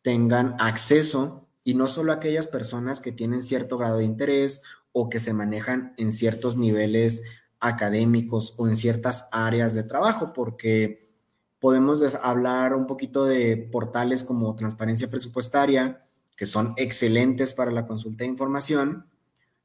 tengan 0.00 0.56
acceso 0.58 1.48
y 1.62 1.74
no 1.74 1.86
solo 1.86 2.12
aquellas 2.12 2.46
personas 2.46 3.00
que 3.02 3.12
tienen 3.12 3.42
cierto 3.42 3.76
grado 3.76 3.98
de 3.98 4.04
interés 4.04 4.62
o 4.92 5.10
que 5.10 5.20
se 5.20 5.34
manejan 5.34 5.92
en 5.98 6.12
ciertos 6.12 6.56
niveles 6.56 7.22
académicos 7.60 8.54
o 8.56 8.68
en 8.68 8.76
ciertas 8.76 9.28
áreas 9.32 9.74
de 9.74 9.82
trabajo, 9.82 10.32
porque 10.32 11.03
podemos 11.64 12.02
hablar 12.16 12.74
un 12.74 12.86
poquito 12.86 13.24
de 13.24 13.56
portales 13.56 14.22
como 14.22 14.54
Transparencia 14.54 15.08
Presupuestaria, 15.08 15.98
que 16.36 16.44
son 16.44 16.74
excelentes 16.76 17.54
para 17.54 17.70
la 17.70 17.86
consulta 17.86 18.24
de 18.24 18.28
información, 18.28 19.06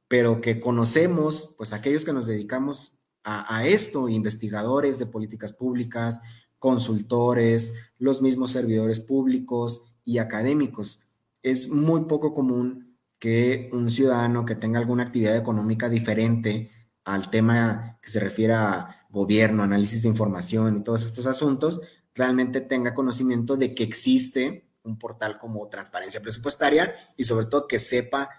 pero 0.07 0.39
que 0.39 0.61
conocemos, 0.61 1.55
pues 1.57 1.73
aquellos 1.73 2.05
que 2.05 2.13
nos 2.13 2.25
dedicamos 2.25 3.01
a, 3.25 3.53
a 3.53 3.67
esto, 3.67 4.07
investigadores 4.07 4.97
de 4.97 5.07
políticas 5.07 5.51
públicas, 5.51 6.21
consultores, 6.57 7.73
los 7.97 8.21
mismos 8.21 8.51
servidores 8.51 9.01
públicos 9.01 9.83
y 10.05 10.19
académicos. 10.19 11.01
Es 11.43 11.67
muy 11.69 12.05
poco 12.05 12.33
común 12.33 12.95
que 13.19 13.69
un 13.73 13.91
ciudadano 13.91 14.45
que 14.45 14.55
tenga 14.55 14.79
alguna 14.79 15.03
actividad 15.03 15.35
económica 15.35 15.89
diferente 15.89 16.69
al 17.03 17.29
tema 17.29 17.99
que 18.01 18.09
se 18.09 18.21
refiere 18.21 18.53
a 18.53 18.98
gobierno, 19.09 19.63
análisis 19.63 20.03
de 20.03 20.09
información 20.09 20.77
y 20.77 20.83
todos 20.83 21.03
estos 21.03 21.25
asuntos, 21.25 21.81
realmente 22.13 22.61
tenga 22.61 22.93
conocimiento 22.93 23.57
de 23.57 23.73
que 23.73 23.83
existe 23.83 24.69
un 24.83 24.97
portal 24.97 25.37
como 25.39 25.67
transparencia 25.67 26.21
presupuestaria 26.21 26.93
y 27.17 27.23
sobre 27.23 27.47
todo 27.47 27.67
que 27.67 27.79
sepa, 27.79 28.29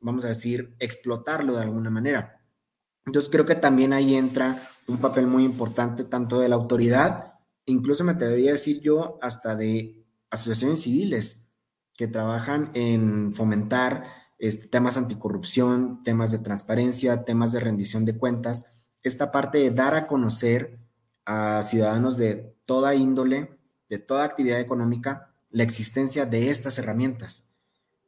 vamos 0.00 0.24
a 0.24 0.28
decir, 0.28 0.74
explotarlo 0.78 1.54
de 1.54 1.62
alguna 1.62 1.90
manera. 1.90 2.40
Entonces 3.04 3.30
creo 3.30 3.46
que 3.46 3.54
también 3.54 3.92
ahí 3.92 4.14
entra 4.14 4.60
un 4.88 4.98
papel 4.98 5.26
muy 5.26 5.44
importante 5.44 6.04
tanto 6.04 6.40
de 6.40 6.48
la 6.48 6.56
autoridad, 6.56 7.34
incluso 7.66 8.04
me 8.04 8.12
atrevería 8.12 8.50
a 8.50 8.54
decir 8.54 8.80
yo 8.80 9.18
hasta 9.22 9.54
de 9.54 10.04
asociaciones 10.30 10.82
civiles, 10.82 11.48
que 11.96 12.08
trabajan 12.08 12.70
en 12.74 13.32
fomentar 13.32 14.04
este, 14.38 14.68
temas 14.68 14.96
anticorrupción, 14.96 16.02
temas 16.02 16.30
de 16.30 16.40
transparencia, 16.40 17.24
temas 17.24 17.52
de 17.52 17.60
rendición 17.60 18.04
de 18.04 18.18
cuentas, 18.18 18.75
esta 19.06 19.32
parte 19.32 19.58
de 19.58 19.70
dar 19.70 19.94
a 19.94 20.06
conocer 20.06 20.78
a 21.24 21.62
ciudadanos 21.62 22.16
de 22.16 22.54
toda 22.64 22.94
índole, 22.94 23.58
de 23.88 23.98
toda 23.98 24.24
actividad 24.24 24.60
económica, 24.60 25.34
la 25.50 25.62
existencia 25.62 26.26
de 26.26 26.50
estas 26.50 26.78
herramientas. 26.78 27.48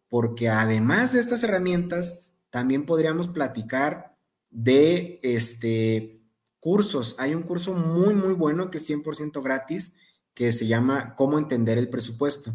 Porque 0.08 0.48
además 0.48 1.12
de 1.12 1.20
estas 1.20 1.42
herramientas, 1.44 2.32
también 2.50 2.86
podríamos 2.86 3.28
platicar 3.28 4.16
de 4.50 5.20
este, 5.22 6.22
cursos. 6.60 7.16
Hay 7.18 7.34
un 7.34 7.42
curso 7.42 7.74
muy, 7.74 8.14
muy 8.14 8.34
bueno 8.34 8.70
que 8.70 8.78
es 8.78 8.88
100% 8.88 9.42
gratis, 9.42 9.94
que 10.34 10.52
se 10.52 10.66
llama 10.66 11.14
Cómo 11.16 11.38
entender 11.38 11.78
el 11.78 11.90
presupuesto 11.90 12.54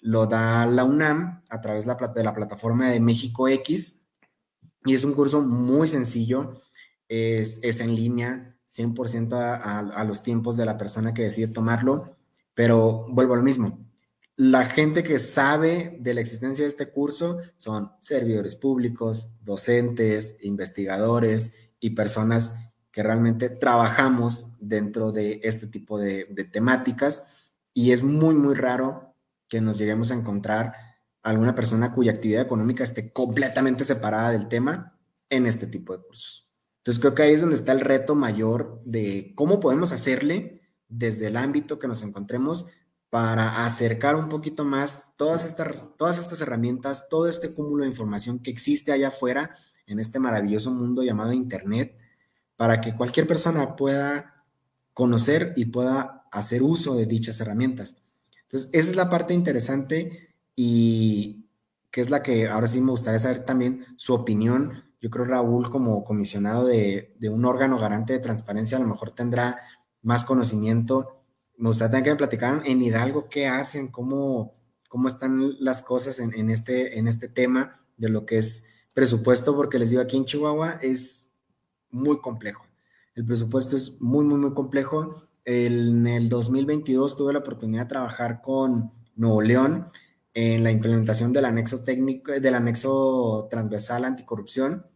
lo 0.00 0.26
da 0.26 0.66
la 0.66 0.84
UNAM 0.84 1.42
a 1.48 1.60
través 1.60 1.84
de 1.84 2.24
la, 2.24 2.34
plataforma 2.34 2.88
de 2.88 3.00
México 3.00 3.48
X 3.48 4.06
y 4.84 4.94
es 4.94 5.04
un 5.04 5.12
curso 5.12 5.42
muy 5.42 5.86
sencillo, 5.86 6.58
es, 7.10 7.80
en 7.80 7.94
línea, 7.94 8.56
100% 8.68 9.32
a, 9.34 9.78
a, 9.80 10.04
los 10.04 10.22
tiempos 10.22 10.56
de 10.56 10.64
la 10.64 10.78
persona 10.78 11.12
que 11.12 11.22
decide 11.22 11.48
tomarlo, 11.48 12.16
pero 12.54 13.04
vuelvo 13.10 13.34
a 13.34 13.38
lo 13.38 13.42
mismo. 13.42 13.86
la 14.36 14.64
gente 14.64 15.02
que 15.02 15.18
sabe 15.18 15.98
de 16.00 16.14
la 16.14 16.20
existencia 16.22 16.64
de 16.64 16.70
este 16.70 16.90
curso 16.90 17.40
son 17.56 17.92
servidores 17.98 18.56
públicos, 18.56 19.34
docentes, 19.42 20.38
investigadores 20.42 21.54
y 21.80 21.90
personas 21.90 22.54
que 22.92 23.02
realmente 23.02 23.48
trabajamos 23.48 24.54
dentro 24.60 25.12
de 25.12 25.40
este 25.42 25.66
tipo 25.66 25.98
de, 25.98 26.24
temáticas 26.52 27.50
y 27.72 27.92
es 27.92 28.02
muy, 28.02 28.34
muy 28.34 28.54
raro 28.54 29.14
que 29.48 29.60
nos 29.60 29.78
lleguemos 29.78 30.10
a 30.10 30.14
encontrar 30.14 30.74
alguna 31.22 31.54
persona 31.54 31.92
cuya 31.92 32.12
actividad 32.12 32.42
económica 32.42 32.82
esté 32.82 33.12
completamente 33.12 33.84
separada 33.84 34.30
del 34.30 34.48
tema 34.48 34.98
en 35.28 35.46
este 35.46 35.66
tipo 35.66 35.96
de 35.96 36.02
cursos. 36.02 36.49
Entonces 36.80 37.00
creo 37.00 37.14
que 37.14 37.22
ahí 37.22 37.32
es 37.32 37.40
donde 37.42 37.56
está 37.56 37.72
el 37.72 37.80
reto 37.80 38.14
mayor 38.14 38.80
de 38.84 39.32
cómo 39.36 39.60
podemos 39.60 39.92
hacerle 39.92 40.60
desde 40.88 41.28
el 41.28 41.36
ámbito 41.36 41.78
que 41.78 41.88
nos 41.88 42.02
encontremos 42.02 42.66
para 43.10 43.66
acercar 43.66 44.16
un 44.16 44.28
poquito 44.28 44.64
más 44.64 45.10
todas 45.16 45.44
estas, 45.44 45.88
todas 45.98 46.18
estas 46.18 46.40
herramientas, 46.40 47.08
todo 47.08 47.28
este 47.28 47.52
cúmulo 47.52 47.82
de 47.82 47.90
información 47.90 48.38
que 48.38 48.50
existe 48.50 48.92
allá 48.92 49.08
afuera 49.08 49.54
en 49.86 49.98
este 49.98 50.20
maravilloso 50.20 50.70
mundo 50.70 51.02
llamado 51.02 51.32
Internet, 51.32 51.96
para 52.56 52.80
que 52.80 52.94
cualquier 52.94 53.26
persona 53.26 53.74
pueda 53.74 54.44
conocer 54.94 55.52
y 55.56 55.66
pueda 55.66 56.28
hacer 56.30 56.62
uso 56.62 56.94
de 56.94 57.06
dichas 57.06 57.40
herramientas. 57.40 57.96
Entonces, 58.42 58.70
esa 58.72 58.90
es 58.90 58.96
la 58.96 59.10
parte 59.10 59.34
interesante 59.34 60.34
y 60.54 61.46
que 61.90 62.00
es 62.00 62.10
la 62.10 62.22
que 62.22 62.48
ahora 62.48 62.66
sí 62.66 62.80
me 62.80 62.92
gustaría 62.92 63.18
saber 63.18 63.44
también 63.44 63.84
su 63.96 64.14
opinión. 64.14 64.84
Yo 65.00 65.10
creo 65.10 65.24
Raúl 65.24 65.70
como 65.70 66.04
comisionado 66.04 66.66
de, 66.66 67.14
de 67.18 67.28
un 67.28 67.44
órgano 67.44 67.78
garante 67.78 68.12
de 68.12 68.18
transparencia 68.18 68.76
a 68.76 68.80
lo 68.80 68.86
mejor 68.86 69.12
tendrá 69.12 69.58
más 70.02 70.24
conocimiento 70.24 71.20
me 71.60 71.68
gustaría 71.68 71.90
también 71.90 72.04
que 72.04 72.10
me 72.12 72.16
platicaran 72.16 72.62
en 72.64 72.80
Hidalgo 72.80 73.28
qué 73.28 73.46
hacen, 73.46 73.88
cómo, 73.88 74.54
cómo 74.88 75.08
están 75.08 75.42
las 75.60 75.82
cosas 75.82 76.18
en, 76.18 76.48
este, 76.48 76.98
en 76.98 77.06
este 77.06 77.28
tema 77.28 77.78
de 77.98 78.08
lo 78.08 78.24
que 78.24 78.38
es 78.38 78.68
presupuesto, 78.94 79.54
porque 79.54 79.78
les 79.78 79.90
digo, 79.90 80.00
aquí 80.00 80.16
en 80.16 80.24
Chihuahua 80.24 80.78
es 80.80 81.32
muy 81.90 82.18
complejo. 82.22 82.64
El 83.14 83.26
presupuesto 83.26 83.76
es 83.76 84.00
muy, 84.00 84.24
muy, 84.24 84.38
muy 84.38 84.54
complejo. 84.54 85.22
en 85.44 86.06
el 86.06 86.30
2022 86.30 87.18
tuve 87.18 87.34
la 87.34 87.40
oportunidad 87.40 87.82
de 87.82 87.90
trabajar 87.90 88.40
con 88.40 88.90
Nuevo 89.14 89.42
León 89.42 89.86
en 90.34 90.62
la 90.64 90.70
implementación 90.70 91.32
del 91.32 91.44
anexo 91.44 91.82
técnico, 91.82 92.32
del 92.32 92.54
anexo 92.54 93.48
transversal 93.50 94.04
anticorrupción. 94.04 94.86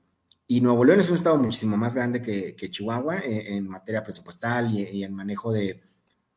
Y 0.47 0.61
Nuevo 0.61 0.85
León 0.85 1.01
es 1.01 1.09
un 1.09 1.17
estado 1.17 1.37
muchísimo 1.37 1.77
más 1.77 1.95
grande 1.95 2.21
que, 2.23 2.71
Chihuahua 2.71 3.19
en, 3.25 3.67
materia 3.69 4.03
presupuestal 4.03 4.71
y, 4.73 4.83
y 4.83 5.05
en 5.05 5.15
manejo 5.15 5.53
de, 5.53 5.81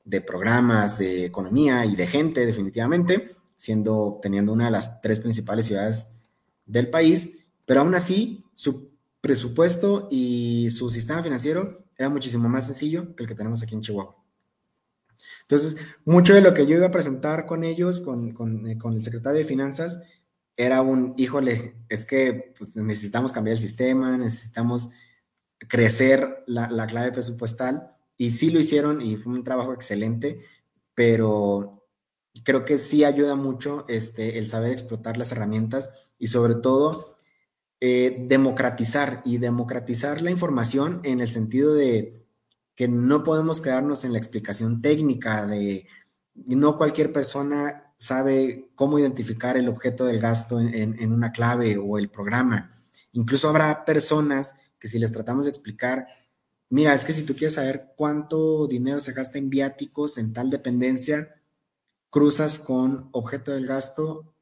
de 0.07 0.21
programas, 0.21 0.97
de 0.97 1.25
economía 1.25 1.85
y 1.85 1.95
de 1.95 2.07
gente, 2.07 2.45
definitivamente, 2.45 3.35
siendo, 3.55 4.19
teniendo 4.21 4.53
una 4.53 4.65
de 4.65 4.71
las 4.71 5.01
tres 5.01 5.19
principales 5.19 5.65
ciudades 5.65 6.11
del 6.65 6.89
país, 6.89 7.45
pero 7.65 7.81
aún 7.81 7.93
así 7.93 8.45
su 8.53 8.91
presupuesto 9.19 10.07
y 10.09 10.69
su 10.71 10.89
sistema 10.89 11.21
financiero 11.21 11.83
era 11.97 12.07
muchísimo 12.07 12.47
más 12.47 12.65
sencillo 12.65 13.15
que 13.15 13.23
el 13.23 13.27
que 13.27 13.35
tenemos 13.35 13.61
aquí 13.61 13.75
en 13.75 13.81
Chihuahua. 13.81 14.15
Entonces, 15.49 15.77
mucho 16.05 16.33
de 16.33 16.41
lo 16.41 16.53
que 16.53 16.65
yo 16.67 16.75
iba 16.75 16.87
a 16.87 16.91
presentar 16.91 17.45
con 17.45 17.63
ellos, 17.63 18.01
con, 18.01 18.67
eh, 18.67 18.77
el 18.83 19.03
secretario 19.03 19.39
de 19.39 19.45
Finanzas, 19.45 20.03
era 20.57 20.81
un, 20.81 21.13
híjole, 21.17 21.75
es 21.87 22.05
que 22.05 22.53
pues, 22.57 22.75
necesitamos 22.75 23.31
cambiar 23.31 23.55
el 23.55 23.61
sistema, 23.61 24.17
necesitamos 24.17 24.89
crecer 25.69 26.43
la, 26.47 26.69
la 26.69 26.87
clave 26.87 27.11
presupuestal 27.11 27.95
y 28.17 28.31
sí 28.31 28.49
lo 28.49 28.59
hicieron 28.59 29.01
y 29.01 29.15
fue 29.15 29.33
un 29.33 29.43
trabajo 29.43 29.73
excelente, 29.73 30.39
pero 30.95 31.87
creo 32.43 32.65
que 32.65 32.77
sí 32.77 33.03
ayuda 33.03 33.35
mucho 33.35 33.85
este, 33.87 34.37
el 34.39 34.47
saber 34.47 34.71
explotar 34.71 35.17
las 35.17 35.31
herramientas 35.31 35.93
y 36.19 36.27
sobre 36.27 36.55
todo 36.55 37.15
eh, 37.79 38.25
democratizar 38.27 39.21
y 39.23 39.37
democratizar 39.37 40.21
la 40.21 40.31
información 40.31 41.01
en 41.03 41.21
el 41.21 41.27
sentido 41.27 41.73
de 41.75 42.26
que 42.77 42.87
no 42.87 43.23
podemos 43.23 43.59
quedarnos 43.59 44.05
en 44.05 44.13
la 44.13 44.19
explicación 44.19 44.81
técnica 44.81 45.45
de 45.45 45.85
no 46.35 46.77
cualquier 46.77 47.11
persona 47.11 47.93
sabe 47.97 48.69
cómo 48.75 48.99
identificar 48.99 49.57
el 49.57 49.67
objeto 49.67 50.05
del 50.05 50.19
gasto 50.19 50.59
en, 50.61 51.11
una 51.11 51.31
clave 51.31 51.77
o 51.77 51.97
el 51.97 52.09
programa. 52.09 52.71
Incluso 53.11 53.49
habrá 53.49 53.83
personas 53.83 54.61
que 54.79 54.87
si 54.87 54.99
les 54.99 55.11
tratamos 55.11 55.45
de 55.45 55.49
explicar 55.49 56.07
mira, 56.69 56.93
es 56.93 57.05
que 57.05 57.13
si 57.13 57.23
tú 57.23 57.33
quieres 57.33 57.55
saber 57.55 57.93
cuánto 57.95 58.67
dinero 58.67 58.99
se 58.99 59.13
gasta 59.13 59.37
en 59.37 59.49
viáticos 59.49 60.17
en 60.17 60.33
tal 60.33 60.49
dependencia, 60.49 61.35
cruzas 62.09 62.59
con 62.59 63.09
objeto 63.11 63.51
del 63.51 63.65
gasto 63.65 64.35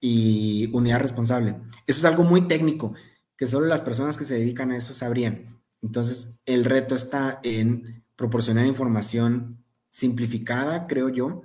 y 0.00 0.70
unidad 0.72 1.00
responsable. 1.00 1.56
Eso 1.86 2.00
es 2.00 2.04
algo 2.04 2.24
muy 2.24 2.48
técnico 2.48 2.94
que 3.36 3.46
solo 3.46 3.66
las 3.66 3.80
personas 3.80 4.16
que 4.16 4.24
se 4.24 4.34
dedican 4.34 4.70
a 4.70 4.76
eso 4.76 4.94
sabrían. 4.94 5.55
Entonces, 5.82 6.40
el 6.46 6.64
reto 6.64 6.94
está 6.94 7.40
en 7.42 8.04
proporcionar 8.16 8.66
información 8.66 9.62
simplificada, 9.88 10.86
creo 10.86 11.08
yo, 11.08 11.42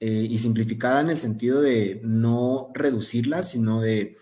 eh, 0.00 0.26
y 0.28 0.38
simplificada 0.38 1.00
en 1.00 1.10
el 1.10 1.18
sentido 1.18 1.60
de 1.60 2.00
no 2.02 2.70
reducirla, 2.74 3.42
sino 3.42 3.80
de 3.80 4.16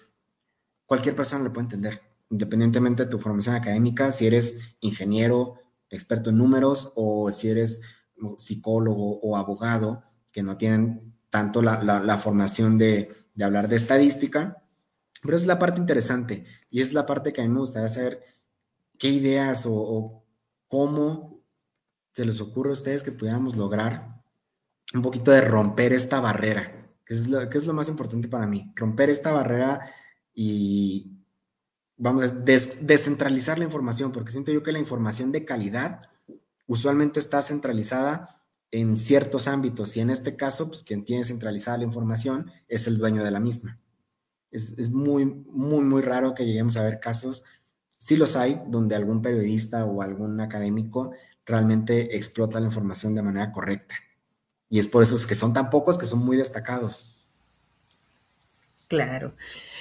cualquier 0.86 1.16
persona 1.16 1.44
lo 1.44 1.52
puede 1.52 1.66
entender 1.66 2.10
independientemente 2.30 3.04
de 3.04 3.10
tu 3.10 3.18
formación 3.18 3.56
académica, 3.56 4.12
si 4.12 4.26
eres 4.26 4.60
ingeniero, 4.80 5.56
experto 5.90 6.30
en 6.30 6.38
números 6.38 6.92
o 6.94 7.30
si 7.32 7.50
eres 7.50 7.82
psicólogo 8.38 9.18
o 9.20 9.36
abogado, 9.36 10.02
que 10.32 10.42
no 10.42 10.56
tienen 10.56 11.14
tanto 11.28 11.60
la, 11.62 12.18
formación 12.18 12.78
de, 12.78 13.10
hablar 13.42 13.68
de 13.68 13.76
estadística, 13.76 14.62
pero 15.22 15.36
es 15.36 15.46
la 15.46 15.58
parte 15.58 15.80
interesante 15.80 16.44
y 16.70 16.80
es 16.80 16.92
la 16.92 17.04
parte 17.04 17.32
que 17.32 17.40
a 17.40 17.44
mí 17.44 17.50
me 17.50 17.60
gustaría 17.60 17.88
saber 17.88 18.20
qué 19.00 19.08
ideas 19.08 19.66
o, 19.68 20.24
cómo 20.68 21.42
se 22.12 22.24
les 22.24 22.40
ocurre 22.40 22.70
a 22.70 22.74
ustedes 22.74 23.02
que 23.02 23.10
pudiéramos 23.10 23.56
lograr 23.56 24.22
un 24.94 25.02
poquito 25.02 25.32
de 25.32 25.40
romper 25.40 25.92
esta 25.92 26.20
barrera, 26.20 26.92
que 27.04 27.14
es 27.14 27.28
lo, 27.28 27.48
que 27.48 27.58
es 27.58 27.66
lo 27.66 27.72
más 27.72 27.88
importante 27.88 28.28
para 28.28 28.46
mí, 28.46 28.72
romper 28.76 29.10
esta 29.10 29.32
barrera 29.32 29.80
y, 30.32 31.20
vamos 32.00 32.24
a 32.24 32.28
descentralizar 32.28 33.58
la 33.58 33.66
información, 33.66 34.10
porque 34.10 34.32
siento 34.32 34.50
yo 34.50 34.62
que 34.62 34.72
la 34.72 34.78
información 34.78 35.32
de 35.32 35.44
calidad 35.44 36.00
usualmente 36.66 37.20
está 37.20 37.42
centralizada 37.42 38.40
en 38.70 38.96
ciertos 38.96 39.48
ámbitos 39.48 39.96
y 39.96 40.00
en 40.00 40.08
este 40.08 40.34
caso, 40.34 40.68
pues 40.68 40.82
quien 40.82 41.04
tiene 41.04 41.24
centralizada 41.24 41.78
la 41.78 41.84
información 41.84 42.50
es 42.68 42.86
el 42.86 42.96
dueño 42.96 43.22
de 43.22 43.30
la 43.30 43.40
misma. 43.40 43.78
Es, 44.50 44.90
muy, 44.90 45.26
muy, 45.26 45.84
muy 45.84 46.00
raro 46.00 46.34
que 46.34 46.46
lleguemos 46.46 46.76
a 46.78 46.84
ver 46.84 47.00
casos, 47.00 47.44
sí 48.00 48.16
los 48.16 48.34
hay, 48.34 48.60
donde 48.66 48.96
algún 48.96 49.22
periodista 49.22 49.84
o 49.84 50.02
algún 50.02 50.40
académico 50.40 51.12
realmente 51.44 52.16
explota 52.16 52.58
la 52.58 52.66
información 52.66 53.14
de 53.14 53.22
manera 53.22 53.52
correcta. 53.52 53.94
Y 54.68 54.78
es 54.78 54.88
por 54.88 55.02
eso 55.02 55.16
que 55.28 55.34
son 55.34 55.52
tan 55.52 55.68
pocos 55.68 55.98
que 55.98 56.06
son 56.06 56.24
muy 56.24 56.36
destacados. 56.36 57.16
Claro. 58.88 59.34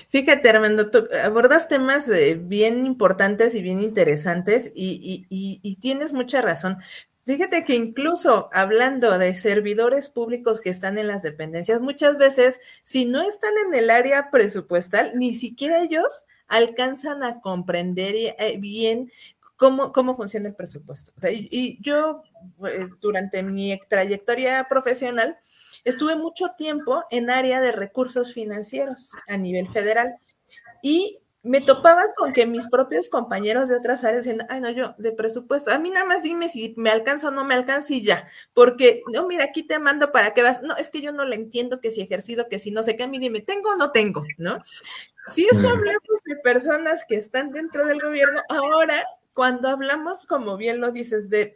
Fíjate, 0.10 0.50
Armando, 0.50 0.92
tú 0.92 1.08
abordas 1.24 1.68
temas 1.68 2.10
eh, 2.10 2.40
bien 2.40 2.86
importantes 2.86 3.56
y 3.56 3.62
bien 3.62 3.82
interesantes 3.82 4.72
y, 4.76 5.78
tienes 5.80 6.14
mucha 6.14 6.42
razón. 6.42 6.78
Fíjate 7.26 7.64
que 7.64 7.76
incluso 7.76 8.50
hablando 8.52 9.18
de 9.18 9.36
servidores 9.36 10.10
públicos 10.10 10.62
que 10.62 10.72
están 10.72 10.98
en 10.98 11.08
las 11.08 11.22
dependencias, 11.22 11.80
muchas 11.80 12.18
veces, 12.18 12.60
si 12.84 13.06
no 13.06 13.22
están 13.22 13.54
en 13.68 13.76
el 13.76 13.92
área 13.92 14.30
presupuestal, 14.32 15.12
ni 15.16 15.34
siquiera 15.36 15.82
ellos 15.84 16.26
alcanzan 16.50 17.24
a 17.24 17.40
comprender 17.40 18.16
eh, 18.16 18.58
bien 18.60 19.12
cómo, 19.56 19.92
cómo 19.92 20.16
funciona 20.16 20.50
el 20.50 20.56
presupuesto. 20.56 21.14
Y, 21.32 21.82
yo, 21.82 22.24
eh, 22.68 22.90
durante 23.00 23.42
mi 23.44 23.80
trayectoria 23.88 24.68
profesional, 24.70 25.38
Estuve 25.84 26.16
mucho 26.16 26.50
tiempo 26.58 27.04
en 27.10 27.30
área 27.30 27.62
de 27.62 27.72
recursos 27.72 28.34
financieros 28.34 29.12
a 29.28 29.38
nivel 29.38 29.68
federal 29.68 30.16
y 30.82 31.20
me 31.42 31.62
topaba 31.62 32.04
con 32.18 32.34
que 32.34 32.46
mis 32.46 32.68
propios 32.68 33.08
compañeros 33.08 33.70
de 33.70 33.78
otras 33.78 34.04
áreas 34.04 34.26
decían, 34.26 34.46
ay, 34.50 34.60
no, 34.60 34.70
yo 34.72 34.94
de 34.98 35.14
presupuesto, 35.14 35.72
a 35.72 35.80
mí 35.80 35.90
nada 35.90 36.06
más 36.06 36.22
dime 36.22 36.50
si 36.50 36.74
me 36.76 36.90
alcanza 36.90 37.30
o 37.30 37.32
no 37.32 37.46
me 37.46 37.56
alcanza 37.56 37.94
y 37.94 38.04
ya, 38.04 38.28
porque, 38.54 39.04
no, 39.14 39.26
mira, 39.26 39.46
aquí 39.46 39.64
te 39.64 39.80
mando 39.80 40.12
para 40.12 40.34
que 40.34 40.44
vas, 40.44 40.62
no, 40.62 40.76
es 40.76 40.90
que 40.90 41.02
yo 41.02 41.14
no 41.14 41.24
le 41.24 41.36
entiendo 41.36 41.80
que 41.80 41.92
si 41.92 42.02
ejercido, 42.02 42.50
que 42.50 42.60
si 42.60 42.72
no 42.72 42.84
sé 42.84 42.98
qué, 42.98 43.04
a 43.04 43.08
mí 43.08 43.20
dime, 43.20 43.40
¿tengo 43.40 43.70
o 43.70 43.78
no 43.78 43.92
tengo? 43.92 44.26
¿No? 44.38 44.62
Si 45.30 45.46
eso 45.46 45.70
hablamos 45.70 46.20
de 46.26 46.36
personas 46.38 47.06
que 47.08 47.15
están 47.15 47.52
dentro 47.52 47.86
del 47.86 48.00
gobierno, 48.00 48.42
ahora 48.50 49.06
cuando 49.34 49.70
hablamos, 49.70 50.26
como 50.26 50.58
bien 50.58 50.82
lo 50.82 50.92
dices, 50.92 51.30
de 51.30 51.54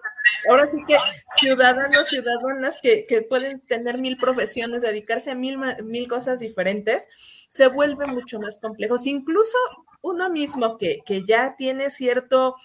ahora 0.49 0.67
sí 0.67 0.77
que 0.87 0.95
ciudadanos, 1.37 2.07
ciudadanas 2.07 2.79
que, 2.81 3.25
pueden 3.27 3.59
tener 3.61 3.97
mil 3.97 4.15
profesiones, 4.15 4.83
dedicarse 4.83 5.31
a 5.31 5.35
mil, 5.35 5.59
mil 5.83 6.07
cosas 6.07 6.39
diferentes, 6.39 7.07
se 7.49 7.67
vuelve 7.67 8.05
mucho 8.05 8.39
más 8.39 8.57
complejo. 8.57 8.95
Incluso 9.03 9.57
uno 10.01 10.29
mismo 10.29 10.77
que, 10.77 11.01
que 11.05 11.25
ya 11.25 11.55
tiene 11.57 11.89
cierto 11.89 12.55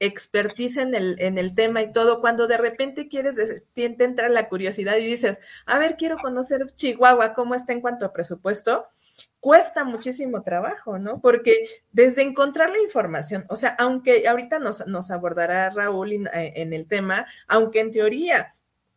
expertise 0.00 0.78
en 0.78 0.94
el, 0.94 1.16
en 1.18 1.38
el 1.38 1.54
tema 1.54 1.82
y 1.82 1.92
todo, 1.92 2.20
cuando 2.20 2.46
de 2.46 2.56
repente 2.56 3.08
quieres, 3.08 3.36
te 3.74 3.84
entra 3.84 4.28
la 4.28 4.48
curiosidad 4.48 4.96
y 4.96 5.04
dices, 5.04 5.40
a 5.66 5.78
ver, 5.78 5.96
quiero 5.96 6.16
conocer 6.18 6.72
Chihuahua, 6.76 7.34
cómo 7.34 7.54
está 7.54 7.72
en 7.72 7.80
cuanto 7.80 8.06
a 8.06 8.12
presupuesto, 8.12 8.86
cuesta 9.40 9.84
muchísimo 9.84 10.42
trabajo, 10.42 10.98
¿no? 10.98 11.20
Porque 11.20 11.68
desde 11.92 12.22
encontrar 12.22 12.70
la 12.70 12.80
información, 12.80 13.44
o 13.48 13.56
sea, 13.56 13.70
aunque 13.78 14.26
ahorita 14.28 14.58
nos, 14.58 14.86
nos 14.86 15.10
abordará 15.10 15.70
Raúl 15.70 16.12
en, 16.12 16.26
eh, 16.28 16.52
en 16.56 16.72
el 16.72 16.86
tema, 16.86 17.26
aunque 17.46 17.80
en 17.80 17.90
teoría 17.90 18.48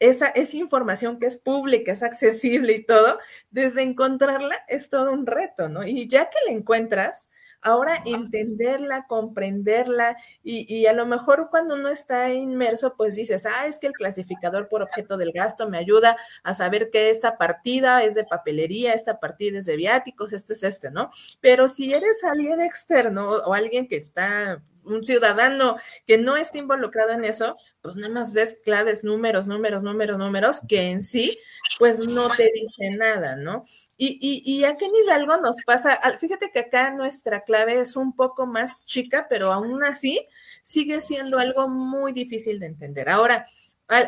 esa, 0.02 0.28
esa, 0.30 0.58
información 0.58 1.20
que 1.20 1.28
es 1.28 1.38
pública, 1.38 1.92
es 1.92 2.02
accesible 2.02 2.74
y 2.74 2.84
todo, 2.84 3.20
desde 3.52 3.84
encontrarla 3.84 4.56
es 4.68 4.90
todo 4.90 5.14
un 5.14 5.28
reto, 5.28 5.70
¿no? 5.70 5.86
Y 5.86 6.08
ya 6.08 6.30
que 6.30 6.38
la 6.48 6.52
encuentras, 6.52 7.30
Ahora 7.62 8.02
entenderla, 8.06 9.06
comprenderla 9.08 10.18
y, 10.44 10.86
a 10.86 10.94
lo 10.94 11.06
mejor 11.06 11.50
cuando 11.52 11.76
uno 11.76 11.90
está 11.90 12.32
inmerso, 12.34 12.96
pues 12.98 13.16
dices, 13.16 13.46
ah, 13.46 13.68
es 13.68 13.78
que 13.80 13.88
el 13.88 13.94
clasificador 13.94 14.68
por 14.68 14.82
objeto 14.82 15.18
del 15.18 15.32
gasto 15.32 15.70
me 15.70 15.78
ayuda 15.78 16.18
a 16.44 16.54
saber 16.54 16.90
que 16.90 17.10
esta 17.10 17.38
partida 17.38 18.04
es 18.04 18.16
de 18.16 18.24
papelería, 18.24 18.94
esta 18.94 19.20
partida 19.20 19.60
es 19.60 19.66
de 19.66 19.78
viáticos, 19.78 20.34
este 20.34 20.54
es 20.54 20.64
este, 20.64 20.92
¿no? 20.92 21.12
Pero 21.40 21.68
si 21.68 21.94
eres 21.94 22.24
alguien 22.24 22.62
externo 22.62 23.30
o 23.30 23.54
alguien 23.54 23.88
que 23.88 23.98
está 23.98 24.62
un 24.84 25.04
ciudadano 25.04 25.78
que 26.06 26.18
no 26.18 26.38
esté 26.38 26.60
involucrado 26.60 27.12
en 27.12 27.26
eso, 27.26 27.58
pues 27.82 27.96
nada 27.96 28.14
más 28.14 28.34
ves 28.34 28.60
claves, 28.64 29.04
números, 29.04 29.48
números, 29.48 29.84
números, 29.84 30.18
números, 30.18 30.62
que 30.68 30.92
en 30.92 31.04
sí, 31.04 31.38
pues 31.80 32.00
no 32.00 32.30
te 32.30 32.52
dice 32.54 32.92
nada, 32.98 33.36
¿no? 33.36 33.64
Y, 33.98 34.18
y, 34.22 34.44
y 34.52 34.64
aquí 34.66 34.86
en 34.86 34.92
Hidalgo 34.96 35.38
nos 35.38 35.58
pasa, 35.66 36.00
fíjate 36.18 36.52
que 36.52 36.60
acá 36.60 36.92
nuestra 36.92 37.44
clave 37.44 37.80
es 37.80 37.96
un 37.96 38.16
poco 38.16 38.48
más 38.48 38.86
chica, 38.86 39.28
pero 39.30 39.52
aún 39.52 39.84
así 39.84 40.20
sigue 40.64 41.02
siendo 41.02 41.40
algo 41.40 41.68
muy 41.68 42.14
difícil 42.14 42.60
de 42.60 42.68
entender. 42.68 43.10
Ahora, 43.10 43.46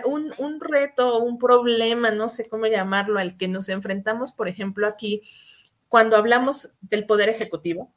un, 0.05 0.33
un 0.37 0.59
reto, 0.59 1.19
un 1.19 1.37
problema, 1.37 2.11
no 2.11 2.29
sé 2.29 2.47
cómo 2.47 2.67
llamarlo, 2.67 3.19
al 3.19 3.37
que 3.37 3.47
nos 3.47 3.69
enfrentamos, 3.69 4.31
por 4.31 4.47
ejemplo, 4.47 4.87
aquí, 4.87 5.21
cuando 5.89 6.15
hablamos 6.15 6.69
del 6.81 7.05
poder 7.05 7.29
ejecutivo, 7.29 7.93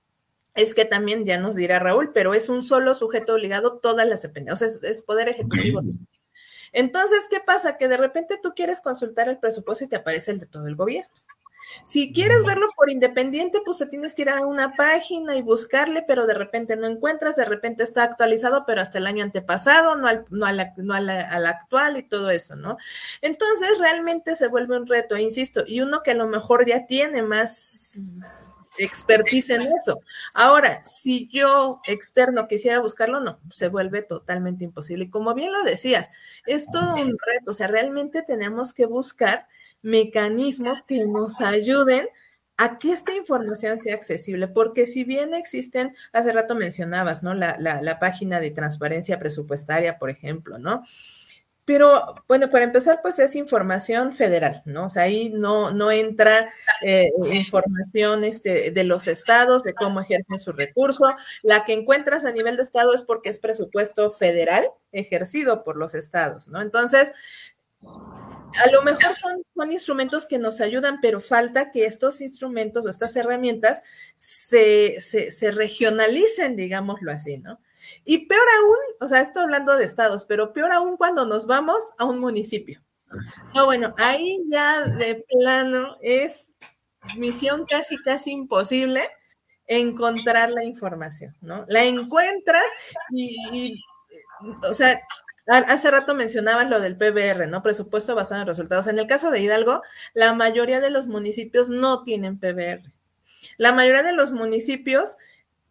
es 0.57 0.75
que 0.75 0.85
también 0.85 1.25
ya 1.25 1.39
nos 1.39 1.55
dirá 1.55 1.79
Raúl, 1.79 2.13
pero 2.13 2.35
es 2.35 2.49
un 2.49 2.63
solo 2.63 2.95
sujeto 2.95 3.35
obligado 3.35 3.79
todas 3.79 4.09
las 4.09 4.23
dependencias, 4.23 4.77
o 4.77 4.81
sea, 4.81 4.91
es, 4.91 5.03
poder 5.03 5.29
ejecutivo. 5.29 5.83
Entonces, 6.73 7.27
¿qué 7.31 7.41
pasa? 7.41 7.77
Que 7.77 7.89
de 7.89 7.97
repente 7.97 8.41
tú 8.43 8.53
quieres 8.55 8.81
consultar 8.81 9.29
el 9.29 9.39
presupuesto 9.39 9.85
y 9.85 9.89
te 9.89 9.97
aparece 9.97 10.33
el 10.33 10.41
de 10.41 10.47
todo 10.47 10.67
el 10.67 10.75
gobierno. 10.75 11.15
Si 11.85 12.13
quieres 12.13 12.45
verlo 12.47 12.69
por 12.77 12.91
independiente, 12.91 13.61
pues 13.65 13.79
te 13.79 13.87
tienes 13.87 14.15
que 14.15 14.23
ir 14.23 14.31
a 14.31 14.47
una 14.47 14.75
página 14.75 15.37
y 15.37 15.43
buscarle, 15.43 16.05
pero 16.07 16.27
de 16.27 16.35
repente 16.35 16.77
no 16.77 16.87
encuentras, 16.87 17.37
de 17.37 17.45
repente 17.45 17.83
está 17.83 18.05
actualizado, 18.05 18.65
pero 18.67 18.81
hasta 18.81 18.99
el 18.99 19.07
año 19.07 19.25
antepasado, 19.25 19.97
no 19.97 20.07
al, 20.07 20.25
no, 20.31 20.47
no 20.77 20.95
al 20.95 21.47
actual 21.47 21.97
y 21.97 22.05
todo 22.05 22.31
eso, 22.31 22.55
¿no? 22.55 22.77
Entonces 23.21 23.79
realmente 23.79 24.37
se 24.37 24.47
vuelve 24.47 24.77
un 24.79 24.87
reto, 24.87 25.17
insisto, 25.17 25.65
y 25.67 25.81
uno 25.81 26.03
que 26.03 26.13
a 26.13 26.15
lo 26.15 26.29
mejor 26.29 26.67
ya 26.67 26.87
tiene 26.87 27.23
más 27.23 28.45
expertise 28.79 29.51
en 29.51 29.63
eso. 29.63 30.01
Ahora, 30.35 30.83
si 30.85 31.29
yo 31.29 31.81
externo 31.87 32.49
quisiera 32.49 32.81
buscarlo, 32.81 33.21
no, 33.21 33.41
se 33.51 33.69
vuelve 33.69 34.03
totalmente 34.03 34.65
imposible. 34.65 35.05
Y 35.05 35.11
como 35.11 35.35
bien 35.35 35.53
lo 35.53 35.63
decías, 35.65 36.09
es 36.47 36.67
todo 36.71 36.95
un 36.95 37.17
reto, 37.27 37.51
o 37.51 37.55
sea, 37.55 37.67
realmente 37.67 38.23
tenemos 38.23 38.73
que 38.73 38.87
buscar 38.87 39.47
mecanismos 39.83 40.83
que 40.83 41.05
nos 41.07 41.41
ayuden 41.41 42.09
a 42.57 42.79
que 42.79 42.93
esta 42.93 43.15
información 43.15 43.79
sea 43.79 43.95
accesible, 43.95 44.49
porque 44.49 44.87
si 44.87 45.05
bien 45.05 45.35
existen, 45.35 45.95
hace 46.13 46.33
rato 46.33 46.55
mencionabas, 46.55 47.23
¿no? 47.23 47.35
La, 47.35 47.57
la, 47.59 47.83
la 47.83 47.99
página 47.99 48.41
de 48.41 48.51
transparencia 48.51 49.19
presupuestaria, 49.19 49.99
por 49.99 50.09
ejemplo, 50.09 50.59
¿no? 50.59 50.83
Pero 51.67 52.15
bueno, 52.29 52.49
para 52.49 52.65
empezar, 52.65 53.01
pues 53.03 53.19
es 53.19 53.35
información 53.35 54.13
federal, 54.13 54.63
¿no? 54.67 54.87
O 54.87 54.91
sea, 54.91 55.03
ahí 55.03 55.31
no, 55.31 55.73
no 55.73 55.91
entra 55.91 56.49
eh, 56.81 57.11
información 57.33 58.23
este, 58.23 58.71
de 58.71 58.85
los 58.85 59.09
estados, 59.09 59.65
de 59.65 59.75
cómo 59.75 60.01
ejercen 60.01 60.39
su 60.39 60.53
recurso. 60.53 61.05
La 61.43 61.65
que 61.65 61.73
encuentras 61.73 62.25
a 62.25 62.31
nivel 62.31 62.55
de 62.55 62.63
estado 62.63 62.95
es 62.95 63.03
porque 63.03 63.31
es 63.31 63.39
presupuesto 63.39 64.13
federal 64.13 64.65
ejercido 64.93 65.65
por 65.65 65.77
los 65.77 65.97
estados, 65.97 66.47
¿no? 66.47 66.63
Entonces, 66.63 67.11
a 67.83 68.71
lo 68.71 68.83
mejor 68.83 69.17
son, 69.17 69.43
son 69.53 69.73
instrumentos 69.73 70.27
que 70.27 70.39
nos 70.39 70.61
ayudan, 70.61 71.01
pero 71.01 71.21
falta 71.21 71.73
que 71.73 71.85
estos 71.85 72.21
instrumentos 72.21 72.85
o 72.85 72.89
estas 72.89 73.17
herramientas 73.17 73.83
se, 74.17 75.01
se, 75.01 75.33
se 75.33 75.51
regionalicen, 75.51 76.55
digámoslo 76.55 77.11
así, 77.11 77.39
¿no? 77.39 77.59
Y 78.05 78.27
peor 78.27 78.47
aún, 78.59 78.77
o 79.01 79.09
sea, 79.09 79.21
estoy 79.21 79.43
hablando 79.43 79.77
de 79.77 79.85
estados, 79.85 80.25
pero 80.27 80.53
peor 80.53 80.73
aún 80.73 80.97
cuando 80.97 81.27
nos 81.27 81.47
vamos 81.47 81.93
a 81.99 82.05
un 82.05 82.19
municipio. 82.19 82.83
No, 83.55 83.67
bueno, 83.67 83.95
ahí 83.99 84.39
ya 84.49 84.83
de 84.83 85.25
plano 85.29 85.97
es 86.03 86.51
misión 87.17 87.65
casi, 87.67 87.97
casi 88.03 88.33
imposible 88.33 89.09
encontrar 89.67 90.51
la 90.51 90.65
información, 90.65 91.35
¿no? 91.41 91.65
La 91.69 91.85
encuentras 91.85 92.65
y, 93.11 93.81
o 94.63 94.73
sea, 94.73 95.01
hace 95.47 95.91
rato 95.91 96.15
mencionabas 96.15 96.69
lo 96.69 96.81
del 96.81 96.97
PBR, 96.97 97.47
¿no? 97.49 97.63
Presupuesto 97.63 98.15
basado 98.15 98.41
en 98.41 98.47
resultados. 98.47 98.87
En 98.87 98.99
el 98.99 99.07
caso 99.07 99.31
de 99.31 99.41
Hidalgo, 99.41 99.83
la 100.15 100.35
mayoría 100.35 100.81
de 100.81 100.91
los 100.91 101.07
municipios 101.07 101.69
no 101.69 102.03
tienen 102.03 102.39
PBR. 102.39 102.93
La 103.57 103.73
mayoría 103.73 104.03
de 104.03 104.13
los 104.13 104.33
municipios, 104.33 105.17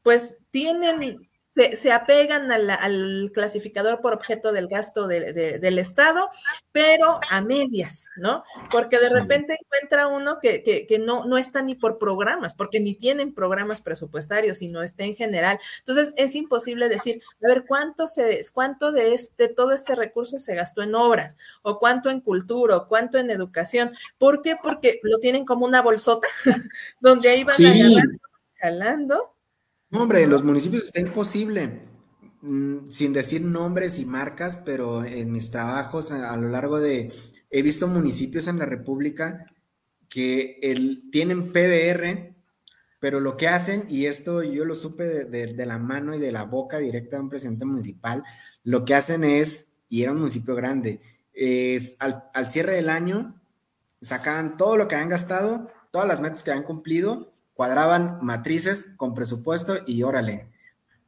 pues, 0.02 0.38
tienen 0.52 1.28
se, 1.56 1.92
apegan 1.92 2.52
al 2.52 3.32
clasificador 3.34 4.02
por 4.02 4.14
objeto 4.14 4.52
del 4.52 4.68
gasto 4.68 5.08
del 5.08 5.80
Estado, 5.80 6.30
pero 6.72 7.20
a 7.30 7.42
medias, 7.42 8.08
¿no? 8.18 8.44
Porque 8.72 9.00
de 9.00 9.10
repente 9.10 9.58
encuentra 9.60 10.08
uno 10.08 10.40
que, 10.42 10.64
que, 10.64 11.00
no, 11.00 11.26
no 11.26 11.38
está 11.38 11.62
ni 11.62 11.76
por 11.76 11.98
programas, 11.98 12.54
porque 12.54 12.80
ni 12.80 12.96
tienen 12.96 13.34
programas 13.34 13.82
presupuestarios, 13.82 14.58
sino 14.58 14.84
está 14.84 15.06
en 15.06 15.16
general. 15.16 15.60
Entonces 15.80 16.14
es 16.18 16.36
imposible 16.36 16.90
decir, 16.90 17.22
a 17.44 17.48
ver, 17.48 17.64
¿cuánto, 17.66 18.08
se, 18.08 18.42
cuánto 18.54 18.92
de 18.92 19.14
este, 19.14 19.48
todo 19.48 19.72
este 19.72 19.96
recurso 19.96 20.40
se 20.40 20.56
gastó 20.56 20.82
en 20.82 20.94
obras? 20.94 21.38
¿O 21.62 21.80
cuánto 21.80 22.10
en 22.10 22.20
cultura? 22.20 22.76
¿O 22.76 22.88
cuánto 22.88 23.18
en 23.18 23.30
educación? 23.30 23.94
¿Por 24.18 24.42
qué? 24.42 24.58
Porque 24.62 25.00
lo 25.04 25.20
tienen 25.20 25.46
como 25.46 25.66
una 25.66 25.82
bolsota, 25.82 26.28
donde 27.00 27.30
ahí 27.30 27.44
van 27.46 27.56
a 27.64 28.02
jalando 28.60 29.35
hombre, 29.92 30.24
en 30.24 30.30
los 30.30 30.44
municipios 30.44 30.86
está 30.86 31.00
imposible, 31.00 31.82
mm, 32.42 32.88
sin 32.90 33.14
decir 33.14 33.42
nombres 33.42 34.00
y 34.00 34.06
marcas, 34.06 34.58
pero 34.58 35.04
en 35.04 35.32
mis 35.32 35.52
trabajos 35.52 36.12
a, 36.12 36.36
lo 36.38 36.50
largo 36.50 36.80
de, 36.80 37.12
he 37.50 37.62
visto 37.62 37.88
municipios 37.88 38.48
en 38.48 38.60
la 38.60 38.66
República 38.66 39.46
que 40.10 40.60
el, 40.62 41.10
tienen 41.12 41.52
PBR, 41.52 42.36
pero 43.00 43.20
lo 43.20 43.38
que 43.38 43.48
hacen, 43.48 43.86
y 43.90 44.06
esto 44.06 44.42
yo 44.44 44.66
lo 44.66 44.76
supe 44.76 45.04
de, 45.04 45.66
la 45.66 45.78
mano 45.78 46.16
y 46.16 46.20
de 46.20 46.32
la 46.32 46.44
boca 46.44 46.80
directa 46.80 47.18
de 47.18 47.24
un 47.24 47.30
presidente 47.30 47.66
municipal, 47.66 48.24
lo 48.64 48.86
que 48.86 48.96
hacen 48.96 49.24
es, 49.24 49.72
y 49.90 50.04
era 50.04 50.12
un 50.12 50.20
municipio 50.20 50.56
grande, 50.56 51.02
es 51.34 51.98
al, 52.00 52.30
al 52.34 52.50
cierre 52.50 52.74
del 52.74 52.90
año, 52.90 53.40
sacaban 54.02 54.58
todo 54.58 54.78
lo 54.78 54.88
que 54.88 54.96
habían 54.96 55.10
gastado, 55.10 55.70
todas 55.92 56.08
las 56.08 56.22
metas 56.22 56.44
que 56.44 56.52
habían 56.52 56.66
cumplido, 56.66 57.35
cuadraban 57.56 58.20
matrices 58.22 58.92
con 58.98 59.16
presupuesto 59.16 59.78
y 59.88 60.04
órale, 60.04 60.52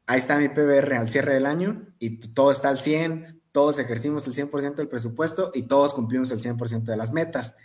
ahí 0.08 0.18
está 0.18 0.40
mi 0.40 0.48
PBR 0.48 0.96
al 0.96 1.10
cierre 1.10 1.34
del 1.34 1.46
año 1.46 1.86
y 2.00 2.18
todo 2.30 2.52
está 2.52 2.70
al 2.70 2.80
100, 2.80 3.42
todos 3.52 3.78
ejercimos 3.80 4.26
el 4.28 4.34
100% 4.34 4.76
del 4.76 4.88
presupuesto 4.88 5.52
y 5.54 5.64
todos 5.64 5.94
cumplimos 5.94 6.32
el 6.32 6.42
100% 6.42 6.84
de 6.84 6.98
las 6.98 7.12
metas. 7.12 7.58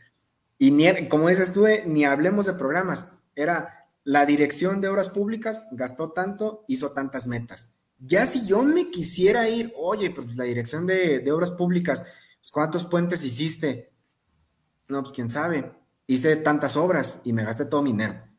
Y 0.59 0.73
ni, 0.73 1.09
como 1.09 1.29
dices 1.29 1.53
tú, 1.53 1.67
eh, 1.67 1.85
ni 1.87 2.05
hablemos 2.05 2.47
de 2.47 2.55
programas, 2.55 3.09
era 3.37 3.89
la 4.05 4.27
dirección 4.27 4.81
de 4.81 4.89
obras 4.89 5.09
públicas 5.09 5.69
gastó 5.71 6.11
tanto, 6.11 6.65
hizo 6.67 6.91
tantas 6.91 7.29
metas. 7.29 7.75
Ya 8.01 8.27
si 8.27 8.47
yo 8.47 8.63
me 8.63 8.91
quisiera 8.91 9.49
ir, 9.49 9.73
oye, 9.77 10.11
pues 10.11 10.35
la 10.35 10.43
dirección 10.43 10.89
de, 10.89 11.21
de 11.21 11.33
obras 11.33 11.53
públicas, 11.53 12.07
pues, 12.41 12.51
¿cuántos 12.51 12.85
puentes 12.85 13.25
hiciste? 13.25 13.93
No, 14.89 15.03
pues 15.03 15.13
quién 15.13 15.29
sabe. 15.29 15.73
Hice 16.09 16.35
tantas 16.35 16.77
obras 16.77 17.21
y 17.23 17.33
me 17.33 17.45
gasté 17.45 17.65
todo 17.65 17.83
mi 17.83 17.93
dinero 17.93 18.32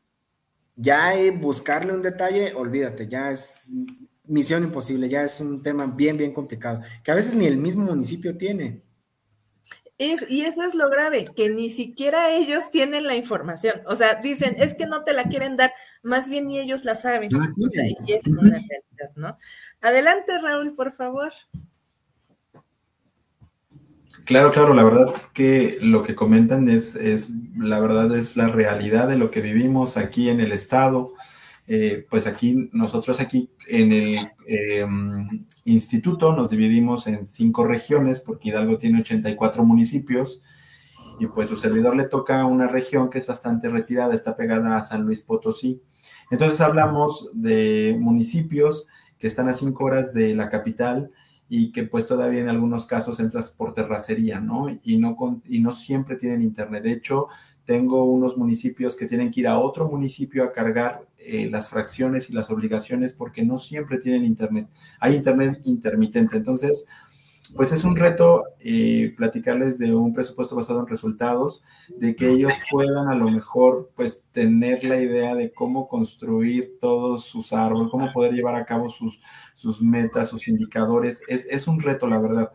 ya 0.75 1.13
buscarle 1.39 1.93
un 1.93 2.01
detalle, 2.01 2.53
olvídate, 2.55 3.07
ya 3.07 3.31
es 3.31 3.69
misión 4.25 4.63
imposible, 4.63 5.09
ya 5.09 5.23
es 5.23 5.39
un 5.41 5.61
tema 5.61 5.85
bien, 5.85 6.17
bien 6.17 6.33
complicado, 6.33 6.81
que 7.03 7.11
a 7.11 7.15
veces 7.15 7.35
ni 7.35 7.45
el 7.45 7.57
mismo 7.57 7.85
municipio 7.85 8.37
tiene. 8.37 8.81
y 9.97 10.41
eso 10.41 10.63
es 10.63 10.73
lo 10.75 10.89
grave, 10.89 11.25
que 11.35 11.49
ni 11.49 11.69
siquiera 11.69 12.31
ellos 12.31 12.71
tienen 12.71 13.05
la 13.05 13.15
información. 13.15 13.81
O 13.85 13.95
sea, 13.95 14.15
dicen, 14.15 14.55
es 14.57 14.73
que 14.73 14.85
no 14.85 15.03
te 15.03 15.13
la 15.13 15.25
quieren 15.25 15.55
dar, 15.55 15.71
más 16.01 16.27
bien 16.27 16.47
ni 16.47 16.59
ellos 16.59 16.83
la 16.83 16.95
saben. 16.95 17.29
y 18.05 18.13
es 18.13 18.27
una 18.27 18.41
realidad, 18.41 19.11
¿no? 19.15 19.37
Adelante, 19.81 20.37
Raúl, 20.39 20.75
por 20.75 20.91
favor. 20.93 21.31
Claro, 24.25 24.51
claro, 24.51 24.73
la 24.73 24.83
verdad 24.83 25.13
que 25.33 25.77
lo 25.81 26.01
que 26.03 26.15
comentan 26.15 26.69
es, 26.69 26.95
es, 26.95 27.29
la 27.57 27.79
verdad 27.81 28.15
es 28.17 28.37
la 28.37 28.47
realidad 28.47 29.09
de 29.09 29.17
lo 29.17 29.29
que 29.31 29.41
vivimos 29.41 29.97
aquí 29.97 30.29
en 30.29 30.39
el 30.39 30.51
estado. 30.53 31.13
eh, 31.67 32.05
pues 32.09 32.27
aquí, 32.27 32.69
nosotros 32.73 33.19
aquí 33.21 33.49
en 33.67 33.93
el 33.93 34.31
em, 34.47 35.45
instituto 35.65 36.35
nos 36.35 36.49
dividimos 36.49 37.07
en 37.07 37.25
cinco 37.25 37.65
regiones, 37.65 38.19
porque 38.21 38.49
Hidalgo 38.49 38.77
tiene 38.77 38.99
84 39.01 39.63
municipios, 39.65 40.41
y 41.19 41.27
pues 41.27 41.47
su 41.49 41.57
servidor 41.57 41.95
le 41.95 42.07
toca 42.07 42.45
una 42.45 42.67
región 42.67 43.09
que 43.09 43.19
es 43.19 43.27
bastante 43.27 43.69
retirada, 43.69 44.13
está 44.15 44.35
pegada 44.35 44.77
a 44.77 44.83
San 44.83 45.03
Luis 45.03 45.21
Potosí. 45.21 45.81
Entonces 46.31 46.59
hablamos 46.61 47.29
de 47.33 47.95
municipios 47.99 48.87
que 49.19 49.27
están 49.27 49.47
a 49.49 49.53
cinco 49.53 49.85
horas 49.85 50.13
de 50.13 50.35
la 50.35 50.49
capital 50.49 51.11
y 51.49 51.71
que 51.71 51.83
pues 51.83 52.07
todavía 52.07 52.41
en 52.41 52.49
algunos 52.49 52.85
casos 52.85 53.19
entras 53.19 53.49
por 53.49 53.73
terracería, 53.73 54.39
¿no? 54.39 54.67
Y 54.83 54.97
no, 54.97 55.41
y 55.45 55.59
no 55.59 55.73
siempre 55.73 56.15
tienen 56.15 56.41
internet. 56.41 56.83
De 56.83 56.93
hecho, 56.93 57.27
tengo 57.65 58.05
unos 58.05 58.37
municipios 58.37 58.95
que 58.95 59.05
tienen 59.05 59.31
que 59.31 59.41
ir 59.41 59.47
a 59.47 59.59
otro 59.59 59.87
municipio 59.89 60.43
a 60.43 60.51
cargar 60.51 61.05
eh, 61.17 61.49
las 61.49 61.69
fracciones 61.69 62.29
y 62.29 62.33
las 62.33 62.49
obligaciones 62.49 63.13
porque 63.13 63.43
no 63.43 63.57
siempre 63.57 63.97
tienen 63.97 64.25
internet. 64.25 64.67
Hay 64.99 65.15
internet 65.15 65.61
intermitente. 65.63 66.37
Entonces, 66.37 66.85
pues 67.55 67.71
es 67.71 67.83
un 67.83 67.95
reto 67.95 68.45
eh, 68.59 69.13
platicarles 69.15 69.77
de 69.77 69.93
un 69.93 70.13
presupuesto 70.13 70.55
basado 70.55 70.79
en 70.79 70.87
resultados, 70.87 71.63
de 71.89 72.15
que 72.15 72.29
ellos 72.29 72.53
puedan 72.71 73.07
a 73.07 73.15
lo 73.15 73.29
mejor 73.29 73.91
pues 73.95 74.23
tener 74.31 74.83
la 74.83 74.99
idea 74.99 75.35
de 75.35 75.51
cómo 75.51 75.87
construir 75.87 76.77
todos 76.79 77.25
sus 77.25 77.53
árboles, 77.53 77.91
cómo 77.91 78.11
poder 78.11 78.33
llevar 78.33 78.55
a 78.55 78.65
cabo 78.65 78.89
sus, 78.89 79.19
sus 79.53 79.81
metas, 79.81 80.29
sus 80.29 80.47
indicadores. 80.47 81.21
Es, 81.27 81.45
es 81.49 81.67
un 81.67 81.79
reto, 81.79 82.07
la 82.07 82.19
verdad. 82.19 82.51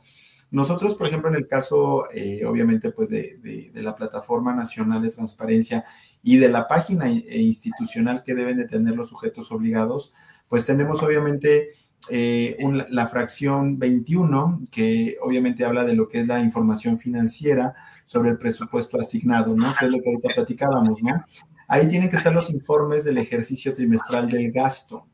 Nosotros, 0.51 0.95
por 0.95 1.07
ejemplo, 1.07 1.29
en 1.29 1.37
el 1.37 1.47
caso, 1.47 2.11
eh, 2.11 2.45
obviamente, 2.47 2.91
pues 2.91 3.11
de, 3.11 3.71
la 3.75 3.95
Plataforma 3.95 4.55
Nacional 4.55 5.03
de 5.03 5.11
Transparencia 5.11 5.85
y 6.23 6.39
de 6.39 6.49
la 6.49 6.67
página 6.67 7.11
eh, 7.11 7.39
institucional 7.39 8.23
que 8.25 8.35
deben 8.35 8.57
de 8.57 8.67
tener 8.67 8.95
los 8.95 9.11
sujetos 9.11 9.53
obligados, 9.53 10.13
pues 10.49 10.65
tenemos 10.65 11.03
obviamente 11.03 11.69
eh, 12.11 12.57
la 12.91 13.07
fracción 13.09 13.79
21, 13.79 14.63
que 14.71 15.17
obviamente 15.21 15.65
habla 15.65 15.85
de 15.85 15.95
lo 15.95 16.09
que 16.09 16.21
es 16.21 16.27
la 16.27 16.41
información 16.41 16.99
financiera 16.99 17.75
sobre 18.07 18.31
el 18.31 18.39
presupuesto 18.39 19.01
asignado, 19.01 19.55
¿no? 19.55 19.75
Que 19.79 19.87
es 19.87 19.91
lo 19.91 20.01
que 20.01 20.09
ahorita 20.09 20.29
platicábamos, 20.35 21.03
¿no? 21.03 21.23
Ahí 21.69 21.87
tienen 21.87 22.09
que 22.09 22.17
estar 22.17 22.33
los 22.33 22.51
informes 22.51 23.05
del 23.05 23.19
ejercicio 23.19 23.75
trimestral 23.75 24.31
del 24.31 24.51
gasto 24.53 25.07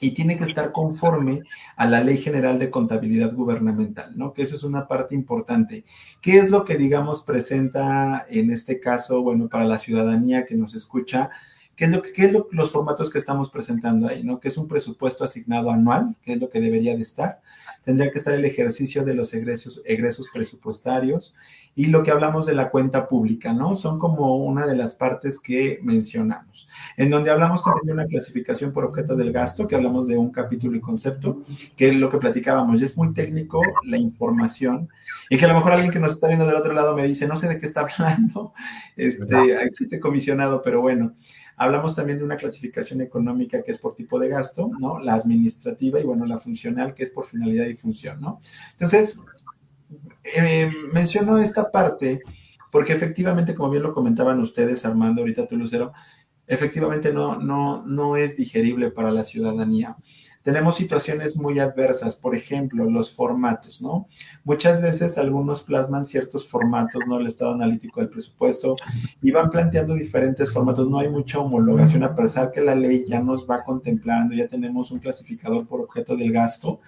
y 0.00 0.10
tiene 0.10 0.36
que 0.36 0.44
estar 0.44 0.72
conforme 0.72 1.42
a 1.76 1.86
la 1.86 2.02
Ley 2.02 2.18
General 2.18 2.58
de 2.58 2.70
Contabilidad 2.70 3.32
Gubernamental, 3.32 4.16
¿no? 4.16 4.32
Que 4.32 4.42
eso 4.42 4.56
es 4.56 4.62
una 4.62 4.86
parte 4.86 5.14
importante. 5.14 5.84
¿Qué 6.20 6.38
es 6.38 6.50
lo 6.50 6.64
que, 6.64 6.76
digamos, 6.76 7.22
presenta 7.22 8.26
en 8.28 8.50
este 8.50 8.78
caso, 8.78 9.22
bueno, 9.22 9.48
para 9.48 9.64
la 9.64 9.78
ciudadanía 9.78 10.44
que 10.44 10.54
nos 10.54 10.74
escucha? 10.74 11.30
¿Qué 11.76 11.84
es, 11.84 11.90
lo, 11.90 12.00
qué 12.00 12.24
es 12.24 12.32
lo, 12.32 12.48
los 12.52 12.70
formatos 12.70 13.10
que 13.10 13.18
estamos 13.18 13.50
presentando 13.50 14.08
ahí? 14.08 14.24
¿no? 14.24 14.40
Que 14.40 14.48
es 14.48 14.56
un 14.56 14.66
presupuesto 14.66 15.24
asignado 15.24 15.70
anual, 15.70 16.16
que 16.22 16.32
es 16.32 16.40
lo 16.40 16.48
que 16.48 16.58
debería 16.58 16.96
de 16.96 17.02
estar. 17.02 17.42
Tendría 17.84 18.10
que 18.10 18.18
estar 18.18 18.32
el 18.32 18.46
ejercicio 18.46 19.04
de 19.04 19.12
los 19.12 19.34
egresos, 19.34 19.82
egresos 19.84 20.28
presupuestarios 20.32 21.34
y 21.74 21.88
lo 21.88 22.02
que 22.02 22.10
hablamos 22.10 22.46
de 22.46 22.54
la 22.54 22.70
cuenta 22.70 23.06
pública, 23.06 23.52
¿no? 23.52 23.76
Son 23.76 23.98
como 23.98 24.36
una 24.38 24.66
de 24.66 24.74
las 24.74 24.94
partes 24.94 25.38
que 25.38 25.78
mencionamos. 25.82 26.66
En 26.96 27.10
donde 27.10 27.30
hablamos 27.30 27.62
también 27.62 27.86
de 27.86 27.92
una 27.92 28.06
clasificación 28.06 28.72
por 28.72 28.84
objeto 28.84 29.14
del 29.14 29.30
gasto, 29.30 29.68
que 29.68 29.76
hablamos 29.76 30.08
de 30.08 30.16
un 30.16 30.30
capítulo 30.30 30.76
y 30.78 30.80
concepto, 30.80 31.42
que 31.76 31.90
es 31.90 31.94
lo 31.94 32.08
que 32.08 32.16
platicábamos. 32.16 32.80
Y 32.80 32.84
es 32.84 32.96
muy 32.96 33.12
técnico 33.12 33.60
la 33.84 33.98
información 33.98 34.88
y 35.28 35.36
que 35.36 35.44
a 35.44 35.48
lo 35.48 35.54
mejor 35.54 35.72
alguien 35.72 35.92
que 35.92 35.98
nos 35.98 36.14
está 36.14 36.28
viendo 36.28 36.46
del 36.46 36.56
otro 36.56 36.72
lado 36.72 36.96
me 36.96 37.04
dice, 37.04 37.28
no 37.28 37.36
sé 37.36 37.48
de 37.48 37.58
qué 37.58 37.66
está 37.66 37.82
hablando, 37.82 38.54
este, 38.96 39.58
aquí 39.58 39.86
te 39.86 40.00
comisionado, 40.00 40.62
pero 40.62 40.80
bueno. 40.80 41.14
Hablamos 41.56 41.94
también 41.94 42.18
de 42.18 42.24
una 42.24 42.36
clasificación 42.36 43.00
económica 43.00 43.62
que 43.62 43.72
es 43.72 43.78
por 43.78 43.94
tipo 43.94 44.18
de 44.18 44.28
gasto, 44.28 44.70
¿no? 44.78 44.98
La 45.00 45.14
administrativa 45.14 45.98
y, 45.98 46.04
bueno, 46.04 46.26
la 46.26 46.38
funcional 46.38 46.94
que 46.94 47.04
es 47.04 47.10
por 47.10 47.26
finalidad 47.26 47.66
y 47.66 47.76
función, 47.76 48.20
¿no? 48.20 48.40
Entonces, 48.72 49.18
eh, 50.24 50.70
menciono 50.92 51.38
esta 51.38 51.70
parte 51.70 52.20
porque 52.70 52.92
efectivamente, 52.92 53.54
como 53.54 53.70
bien 53.70 53.82
lo 53.82 53.92
comentaban 53.92 54.40
ustedes, 54.40 54.84
Armando, 54.84 55.22
ahorita 55.22 55.46
tú, 55.46 55.56
Lucero, 55.56 55.92
efectivamente 56.46 57.12
no, 57.12 57.36
no, 57.36 57.84
no 57.86 58.16
es 58.16 58.36
digerible 58.36 58.90
para 58.90 59.10
la 59.10 59.24
ciudadanía 59.24 59.96
tenemos 60.46 60.76
situaciones 60.76 61.36
muy 61.36 61.58
adversas, 61.58 62.14
por 62.14 62.36
ejemplo, 62.36 62.88
los 62.88 63.12
formatos, 63.12 63.82
¿no? 63.82 64.06
Muchas 64.44 64.80
veces 64.80 65.18
algunos 65.18 65.60
plasman 65.60 66.04
ciertos 66.04 66.48
formatos, 66.48 67.02
¿no? 67.08 67.18
El 67.18 67.26
estado 67.26 67.54
analítico 67.54 67.98
del 67.98 68.10
presupuesto 68.10 68.76
y 69.20 69.32
van 69.32 69.50
planteando 69.50 69.94
diferentes 69.94 70.52
formatos, 70.52 70.88
no 70.88 71.00
hay 71.00 71.10
mucha 71.10 71.40
homologación, 71.40 72.04
a 72.04 72.14
pesar 72.14 72.52
que 72.52 72.60
la 72.60 72.76
ley 72.76 73.04
ya 73.08 73.18
nos 73.18 73.44
va 73.44 73.64
contemplando, 73.64 74.36
ya 74.36 74.46
tenemos 74.46 74.92
un 74.92 75.00
clasificador 75.00 75.66
por 75.66 75.80
objeto 75.80 76.16
del 76.16 76.30
gasto, 76.30 76.78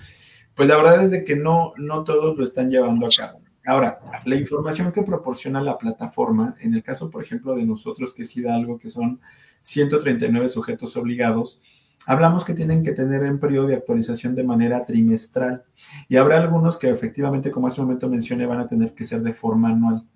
pues 0.54 0.68
la 0.68 0.76
verdad 0.76 1.02
es 1.02 1.10
de 1.10 1.24
que 1.24 1.34
no, 1.34 1.72
no 1.78 2.04
todos 2.04 2.38
lo 2.38 2.44
están 2.44 2.70
llevando 2.70 3.06
a 3.06 3.10
cabo. 3.10 3.40
Ahora, 3.66 3.98
la 4.24 4.36
información 4.36 4.92
que 4.92 5.02
proporciona 5.02 5.60
la 5.60 5.76
plataforma, 5.78 6.54
en 6.60 6.74
el 6.74 6.84
caso, 6.84 7.10
por 7.10 7.24
ejemplo, 7.24 7.56
de 7.56 7.66
nosotros, 7.66 8.14
que 8.14 8.24
sí 8.24 8.40
da 8.40 8.54
algo 8.54 8.78
que 8.78 8.88
son 8.88 9.20
139 9.62 10.48
sujetos 10.48 10.96
obligados, 10.96 11.58
Hablamos 12.06 12.44
que 12.44 12.54
tienen 12.54 12.82
que 12.82 12.92
tener 12.92 13.22
un 13.22 13.38
periodo 13.38 13.66
de 13.66 13.76
actualización 13.76 14.34
de 14.34 14.44
manera 14.44 14.80
trimestral 14.80 15.64
y 16.08 16.16
habrá 16.16 16.38
algunos 16.38 16.78
que 16.78 16.88
efectivamente, 16.88 17.50
como 17.50 17.66
hace 17.66 17.80
un 17.80 17.86
momento 17.86 18.08
mencioné, 18.08 18.46
van 18.46 18.60
a 18.60 18.66
tener 18.66 18.94
que 18.94 19.04
ser 19.04 19.22
de 19.22 19.34
forma 19.34 19.70
anual. 19.70 20.06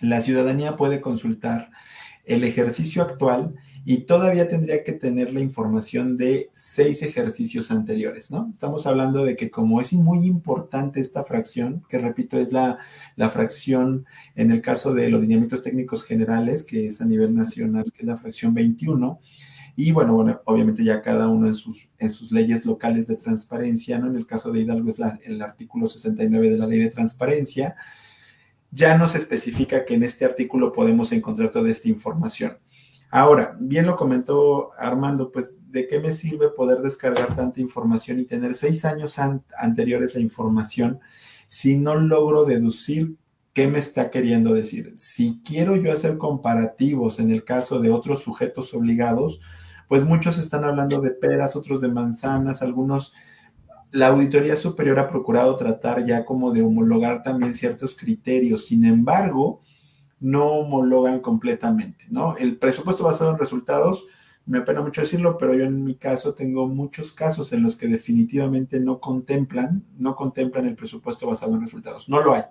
La 0.00 0.20
ciudadanía 0.20 0.76
puede 0.76 1.00
consultar 1.00 1.70
el 2.24 2.44
ejercicio 2.44 3.02
actual 3.02 3.54
y 3.84 4.02
todavía 4.02 4.46
tendría 4.46 4.84
que 4.84 4.92
tener 4.92 5.32
la 5.32 5.40
información 5.40 6.16
de 6.16 6.50
seis 6.52 7.02
ejercicios 7.02 7.70
anteriores, 7.70 8.30
¿no? 8.30 8.50
Estamos 8.52 8.86
hablando 8.86 9.24
de 9.24 9.36
que 9.36 9.50
como 9.50 9.80
es 9.80 9.92
muy 9.92 10.26
importante 10.26 11.00
esta 11.00 11.24
fracción, 11.24 11.82
que 11.88 11.98
repito 11.98 12.38
es 12.38 12.52
la, 12.52 12.78
la 13.16 13.30
fracción 13.30 14.06
en 14.36 14.50
el 14.50 14.60
caso 14.60 14.94
de 14.94 15.08
los 15.08 15.20
lineamientos 15.20 15.62
técnicos 15.62 16.04
generales, 16.04 16.62
que 16.62 16.86
es 16.86 17.00
a 17.00 17.06
nivel 17.06 17.34
nacional, 17.34 17.90
que 17.92 18.02
es 18.02 18.06
la 18.06 18.16
fracción 18.16 18.54
21, 18.54 19.18
y 19.82 19.92
bueno, 19.92 20.12
bueno, 20.12 20.42
obviamente 20.44 20.84
ya 20.84 21.00
cada 21.00 21.26
uno 21.26 21.46
en 21.46 21.54
sus, 21.54 21.88
en 21.96 22.10
sus 22.10 22.30
leyes 22.32 22.66
locales 22.66 23.06
de 23.06 23.16
transparencia, 23.16 23.98
¿no? 23.98 24.08
En 24.08 24.16
el 24.16 24.26
caso 24.26 24.52
de 24.52 24.60
Hidalgo 24.60 24.90
es 24.90 24.96
el 25.24 25.40
artículo 25.40 25.88
69 25.88 26.50
de 26.50 26.58
la 26.58 26.66
ley 26.66 26.80
de 26.80 26.90
transparencia. 26.90 27.76
Ya 28.70 28.98
nos 28.98 29.14
especifica 29.14 29.86
que 29.86 29.94
en 29.94 30.02
este 30.02 30.26
artículo 30.26 30.70
podemos 30.70 31.12
encontrar 31.12 31.50
toda 31.50 31.70
esta 31.70 31.88
información. 31.88 32.58
Ahora, 33.10 33.56
bien 33.58 33.86
lo 33.86 33.96
comentó 33.96 34.72
Armando, 34.78 35.32
pues, 35.32 35.54
¿de 35.70 35.86
qué 35.86 35.98
me 35.98 36.12
sirve 36.12 36.50
poder 36.50 36.82
descargar 36.82 37.34
tanta 37.34 37.62
información 37.62 38.20
y 38.20 38.26
tener 38.26 38.56
seis 38.56 38.84
años 38.84 39.18
anteriores 39.56 40.14
la 40.14 40.20
información 40.20 41.00
si 41.46 41.78
no 41.78 41.96
logro 41.96 42.44
deducir 42.44 43.16
qué 43.54 43.66
me 43.66 43.78
está 43.78 44.10
queriendo 44.10 44.52
decir? 44.52 44.92
Si 44.96 45.40
quiero 45.42 45.74
yo 45.76 45.90
hacer 45.90 46.18
comparativos 46.18 47.18
en 47.18 47.30
el 47.30 47.44
caso 47.44 47.80
de 47.80 47.88
otros 47.90 48.22
sujetos 48.22 48.74
obligados, 48.74 49.40
pues 49.90 50.04
muchos 50.04 50.38
están 50.38 50.62
hablando 50.62 51.00
de 51.00 51.10
peras, 51.10 51.56
otros 51.56 51.80
de 51.80 51.88
manzanas, 51.88 52.62
algunos, 52.62 53.12
la 53.90 54.06
Auditoría 54.06 54.54
Superior 54.54 55.00
ha 55.00 55.08
procurado 55.08 55.56
tratar 55.56 56.06
ya 56.06 56.24
como 56.24 56.52
de 56.52 56.62
homologar 56.62 57.24
también 57.24 57.54
ciertos 57.54 57.96
criterios, 57.96 58.66
sin 58.66 58.84
embargo, 58.84 59.62
no 60.20 60.46
homologan 60.46 61.18
completamente, 61.18 62.04
¿no? 62.08 62.36
El 62.36 62.56
presupuesto 62.56 63.02
basado 63.02 63.32
en 63.32 63.38
resultados, 63.38 64.06
me 64.46 64.58
apena 64.58 64.80
mucho 64.80 65.00
decirlo, 65.00 65.36
pero 65.36 65.54
yo 65.54 65.64
en 65.64 65.82
mi 65.82 65.96
caso 65.96 66.34
tengo 66.34 66.68
muchos 66.68 67.12
casos 67.12 67.52
en 67.52 67.64
los 67.64 67.76
que 67.76 67.88
definitivamente 67.88 68.78
no 68.78 69.00
contemplan, 69.00 69.84
no 69.98 70.14
contemplan 70.14 70.66
el 70.66 70.76
presupuesto 70.76 71.26
basado 71.26 71.56
en 71.56 71.62
resultados, 71.62 72.08
no 72.08 72.22
lo 72.22 72.34
hay. 72.34 72.44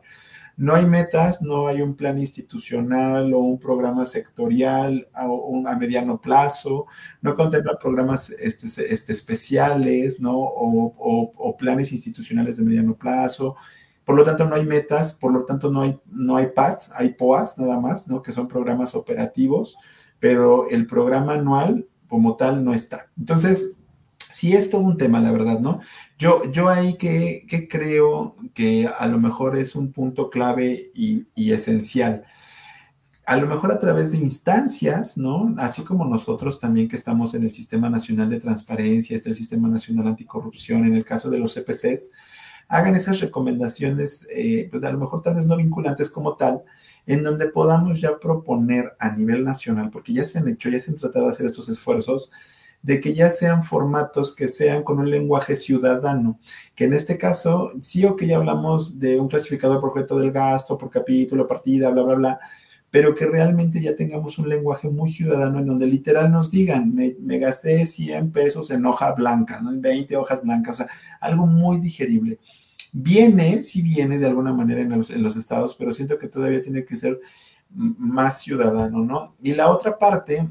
No 0.59 0.75
hay 0.75 0.85
metas, 0.85 1.41
no 1.41 1.67
hay 1.67 1.81
un 1.81 1.95
plan 1.95 2.19
institucional 2.19 3.33
o 3.33 3.39
un 3.39 3.57
programa 3.57 4.05
sectorial 4.05 5.07
a, 5.13 5.23
a 5.23 5.75
mediano 5.77 6.19
plazo, 6.19 6.85
no 7.21 7.33
contempla 7.33 7.79
programas 7.79 8.29
este, 8.31 8.93
este, 8.93 9.13
especiales, 9.13 10.19
¿no? 10.19 10.37
O, 10.37 11.55
planes 11.57 11.93
institucionales 11.93 12.57
de 12.57 12.63
mediano 12.63 12.93
plazo. 12.93 13.55
Por 14.03 14.17
lo 14.17 14.25
tanto, 14.25 14.43
no 14.49 14.55
hay 14.55 14.65
metas, 14.65 15.13
por 15.13 15.31
lo 15.31 15.45
tanto, 15.45 15.71
no 15.71 15.81
hay, 15.81 15.97
no 16.07 16.35
hay 16.35 16.47
PATs, 16.47 16.91
hay 16.93 17.13
POAs 17.13 17.57
nada 17.57 17.79
más, 17.79 18.09
¿no? 18.09 18.21
Que 18.21 18.33
son 18.33 18.49
programas 18.49 18.95
operativos, 18.95 19.77
pero 20.19 20.69
el 20.69 20.87
programa 20.87 21.35
anual 21.35 21.87
como 22.09 22.35
tal 22.35 22.65
no 22.65 22.73
está. 22.73 23.09
Entonces, 23.17 23.77
sí 24.29 24.53
es 24.55 24.69
todo 24.69 24.81
un 24.81 24.97
tema, 24.97 25.19
la 25.19 25.31
verdad, 25.31 25.59
¿no? 25.59 25.79
Yo, 26.17 26.43
yo 26.51 26.69
ahí 26.69 26.97
que, 26.97 27.45
creo 27.69 28.35
que 28.53 28.87
a 28.87 29.07
lo 29.07 29.19
mejor 29.19 29.57
es 29.57 29.75
un 29.75 29.91
punto 29.91 30.29
clave 30.29 30.91
y, 30.93 31.25
esencial. 31.51 32.23
A 33.25 33.37
lo 33.37 33.47
mejor 33.47 33.71
a 33.71 33.79
través 33.79 34.11
de 34.11 34.17
instancias, 34.17 35.17
¿no? 35.17 35.55
Así 35.57 35.83
como 35.83 36.05
nosotros 36.05 36.59
también 36.59 36.87
que 36.87 36.95
estamos 36.95 37.33
en 37.33 37.43
el 37.43 37.53
Sistema 37.53 37.89
Nacional 37.89 38.29
de 38.29 38.39
Transparencia, 38.39 39.15
este 39.15 39.29
el 39.29 39.35
Sistema 39.35 39.67
Nacional 39.67 40.07
Anticorrupción, 40.07 40.85
en 40.85 40.95
el 40.95 41.05
caso 41.05 41.29
de 41.29 41.39
los 41.39 41.53
CPCs, 41.53 42.11
hagan 42.69 42.95
esas 42.95 43.19
recomendaciones, 43.19 44.27
eh, 44.31 44.67
pues 44.71 44.83
a 44.83 44.91
lo 44.91 44.99
mejor 44.99 45.21
tal 45.23 45.35
vez 45.35 45.45
no 45.45 45.57
vinculantes 45.57 46.11
como 46.11 46.35
tal, 46.35 46.63
en 47.05 47.23
donde 47.23 47.47
podamos 47.47 47.99
ya 47.99 48.19
proponer 48.19 48.93
a 48.99 49.11
nivel 49.11 49.43
nacional, 49.43 49.89
porque 49.91 50.13
ya 50.13 50.25
se 50.25 50.37
han 50.39 50.47
hecho, 50.47 50.69
ya 50.69 50.79
se 50.79 50.91
han 50.91 50.97
tratado 50.97 51.25
de 51.25 51.31
hacer 51.31 51.47
estos 51.47 51.67
esfuerzos, 51.69 52.31
de 52.81 52.99
que 52.99 53.13
ya 53.13 53.29
sean 53.29 53.63
formatos 53.63 54.33
que 54.33 54.47
sean 54.47 54.83
con 54.83 54.99
un 54.99 55.09
lenguaje 55.09 55.55
ciudadano, 55.55 56.39
que 56.75 56.85
en 56.85 56.93
este 56.93 57.17
caso, 57.17 57.71
sí 57.81 58.05
o 58.05 58.15
que 58.15 58.27
ya 58.27 58.37
hablamos 58.37 58.99
de 58.99 59.19
un 59.19 59.27
clasificador 59.27 59.81
por 59.81 59.89
objeto 59.89 60.17
del 60.17 60.31
gasto, 60.31 60.77
por 60.77 60.89
capítulo, 60.89 61.47
partida, 61.47 61.89
bla, 61.89 62.03
bla, 62.03 62.15
bla, 62.15 62.39
pero 62.89 63.13
que 63.13 63.25
realmente 63.25 63.81
ya 63.81 63.95
tengamos 63.95 64.37
un 64.39 64.49
lenguaje 64.49 64.89
muy 64.89 65.11
ciudadano 65.11 65.59
en 65.59 65.65
donde 65.65 65.85
literal 65.85 66.31
nos 66.31 66.49
digan, 66.49 66.93
me, 66.93 67.37
gasté 67.37 67.85
100 67.85 68.31
pesos 68.31 68.71
en 68.71 68.85
hoja 68.85 69.11
blanca, 69.11 69.61
¿no? 69.61 69.71
en 69.71 69.81
20 69.81 70.15
hojas 70.17 70.41
blancas, 70.41 70.75
o 70.75 70.77
sea, 70.77 70.87
algo 71.19 71.45
muy 71.45 71.79
digerible. 71.79 72.39
Viene, 72.91 73.63
sí 73.63 73.83
viene 73.83 74.17
de 74.17 74.25
alguna 74.25 74.53
manera 74.53 74.81
en 74.81 74.89
los, 74.89 75.11
en 75.11 75.21
los 75.21 75.35
estados, 75.35 75.75
pero 75.75 75.93
siento 75.93 76.17
que 76.17 76.27
todavía 76.27 76.61
tiene 76.61 76.83
que 76.83 76.97
ser 76.97 77.19
más 77.69 78.41
ciudadano, 78.41 78.99
¿no? 79.05 79.35
Y 79.43 79.53
la 79.53 79.69
otra 79.69 79.99
parte 79.99 80.49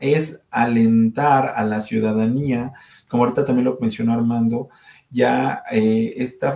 es 0.00 0.42
alentar 0.50 1.54
a 1.56 1.64
la 1.64 1.80
ciudadanía, 1.80 2.72
como 3.08 3.24
ahorita 3.24 3.44
también 3.44 3.66
lo 3.66 3.78
mencionó 3.80 4.12
Armando, 4.12 4.68
ya 5.10 5.62
eh, 5.70 6.14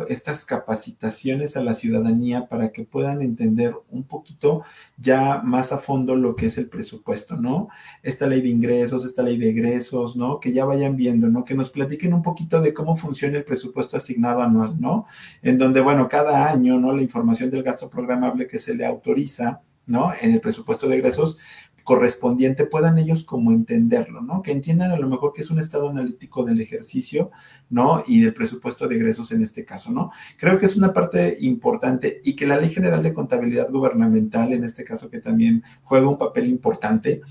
estas 0.09 0.45
capacitaciones 0.45 1.57
a 1.57 1.63
la 1.63 1.75
ciudadanía 1.75 2.49
para 2.49 2.71
que 2.71 2.85
puedan 2.85 3.23
entender 3.23 3.75
un 3.91 4.05
poquito 4.05 4.63
ya 4.99 5.41
más 5.43 5.73
a 5.73 5.79
fondo 5.79 6.17
lo 6.17 6.37
que 6.37 6.47
es 6.47 6.59
el 6.59 6.69
presupuesto, 6.69 7.37
¿no? 7.37 7.69
Esta 8.03 8.27
ley 8.27 8.43
de 8.43 8.49
ingresos, 8.49 9.05
esta 9.05 9.23
ley 9.23 9.39
de 9.39 9.51
egresos, 9.51 10.17
¿no? 10.17 10.39
Que 10.39 10.53
ya 10.53 10.67
vayan 10.67 10.97
viendo, 10.97 11.29
¿no? 11.29 11.45
Que 11.45 11.55
nos 11.55 11.71
platiquen 11.71 12.13
un 12.13 12.23
poquito 12.23 12.61
de 12.61 12.75
cómo 12.75 12.95
funciona 12.97 13.39
el 13.39 13.45
presupuesto 13.45 13.97
asignado 13.97 14.43
anual, 14.43 14.79
¿no? 14.79 15.07
En 15.41 15.57
donde, 15.57 15.81
bueno, 15.81 16.09
cada 16.09 16.51
año, 16.51 16.79
¿no? 16.79 16.93
La 16.95 17.03
información 17.03 17.51
del 17.51 17.63
gasto 17.63 17.89
programable 17.89 18.47
que 18.47 18.59
se 18.59 18.75
le 18.75 18.85
autoriza, 18.85 19.63
¿no? 19.87 20.13
En 20.21 20.33
el 20.33 20.41
presupuesto 20.41 20.89
de 20.89 20.97
egresos, 20.97 21.39
correspondiente 21.85 22.67
puedan 22.67 22.99
ellos 22.99 23.25
como 23.25 23.53
entenderlo, 23.53 24.21
¿no? 24.21 24.43
Que 24.43 24.53
entiendan 24.53 24.93
a 24.93 24.99
lo 24.99 25.09
mejor 25.09 25.33
que 25.33 25.43
es 25.43 25.51
un 25.51 25.59
estado 25.59 25.89
analítico 25.89 26.45
del 26.45 26.61
ejercicio, 26.61 27.31
¿no? 27.71 28.03
Y 28.07 28.21
del 28.21 28.35
presupuesto 28.35 28.89
de 28.89 28.97
egresos 28.97 29.33
en 29.33 29.43
este 29.43 29.65
caso, 29.65 29.91
¿no? 29.91 30.11
Creo 30.39 30.59
que 30.59 30.67
es 30.67 30.77
una 30.77 30.93
parte 30.93 31.37
importante 31.41 32.21
y 32.25 32.37
que 32.37 32.47
la 32.47 32.57
Ley 32.57 32.71
General 32.71 33.03
de 33.03 33.15
Contabilidad 33.15 33.71
Gubernamental, 33.71 34.53
en 34.53 34.65
este 34.65 34.85
caso 34.85 35.11
que 35.11 35.21
también 35.21 35.63
juega 35.83 36.09
un 36.09 36.19
papel 36.19 36.47
importante, 36.47 37.23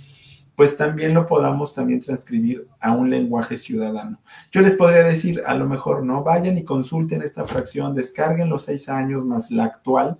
pues 0.55 0.77
también 0.77 1.13
lo 1.13 1.25
podamos 1.25 1.73
también 1.73 2.01
transcribir 2.01 2.67
a 2.79 2.91
un 2.91 3.09
lenguaje 3.09 3.57
ciudadano. 3.57 4.21
Yo 4.51 4.61
les 4.61 4.75
podría 4.75 5.03
decir, 5.03 5.41
a 5.45 5.55
lo 5.55 5.67
mejor, 5.67 6.03
¿no? 6.03 6.23
Vayan 6.23 6.57
y 6.57 6.63
consulten 6.63 7.21
esta 7.21 7.45
fracción, 7.45 7.95
descarguen 7.95 8.49
los 8.49 8.65
seis 8.65 8.89
años 8.89 9.25
más 9.25 9.49
la 9.49 9.65
actual, 9.65 10.17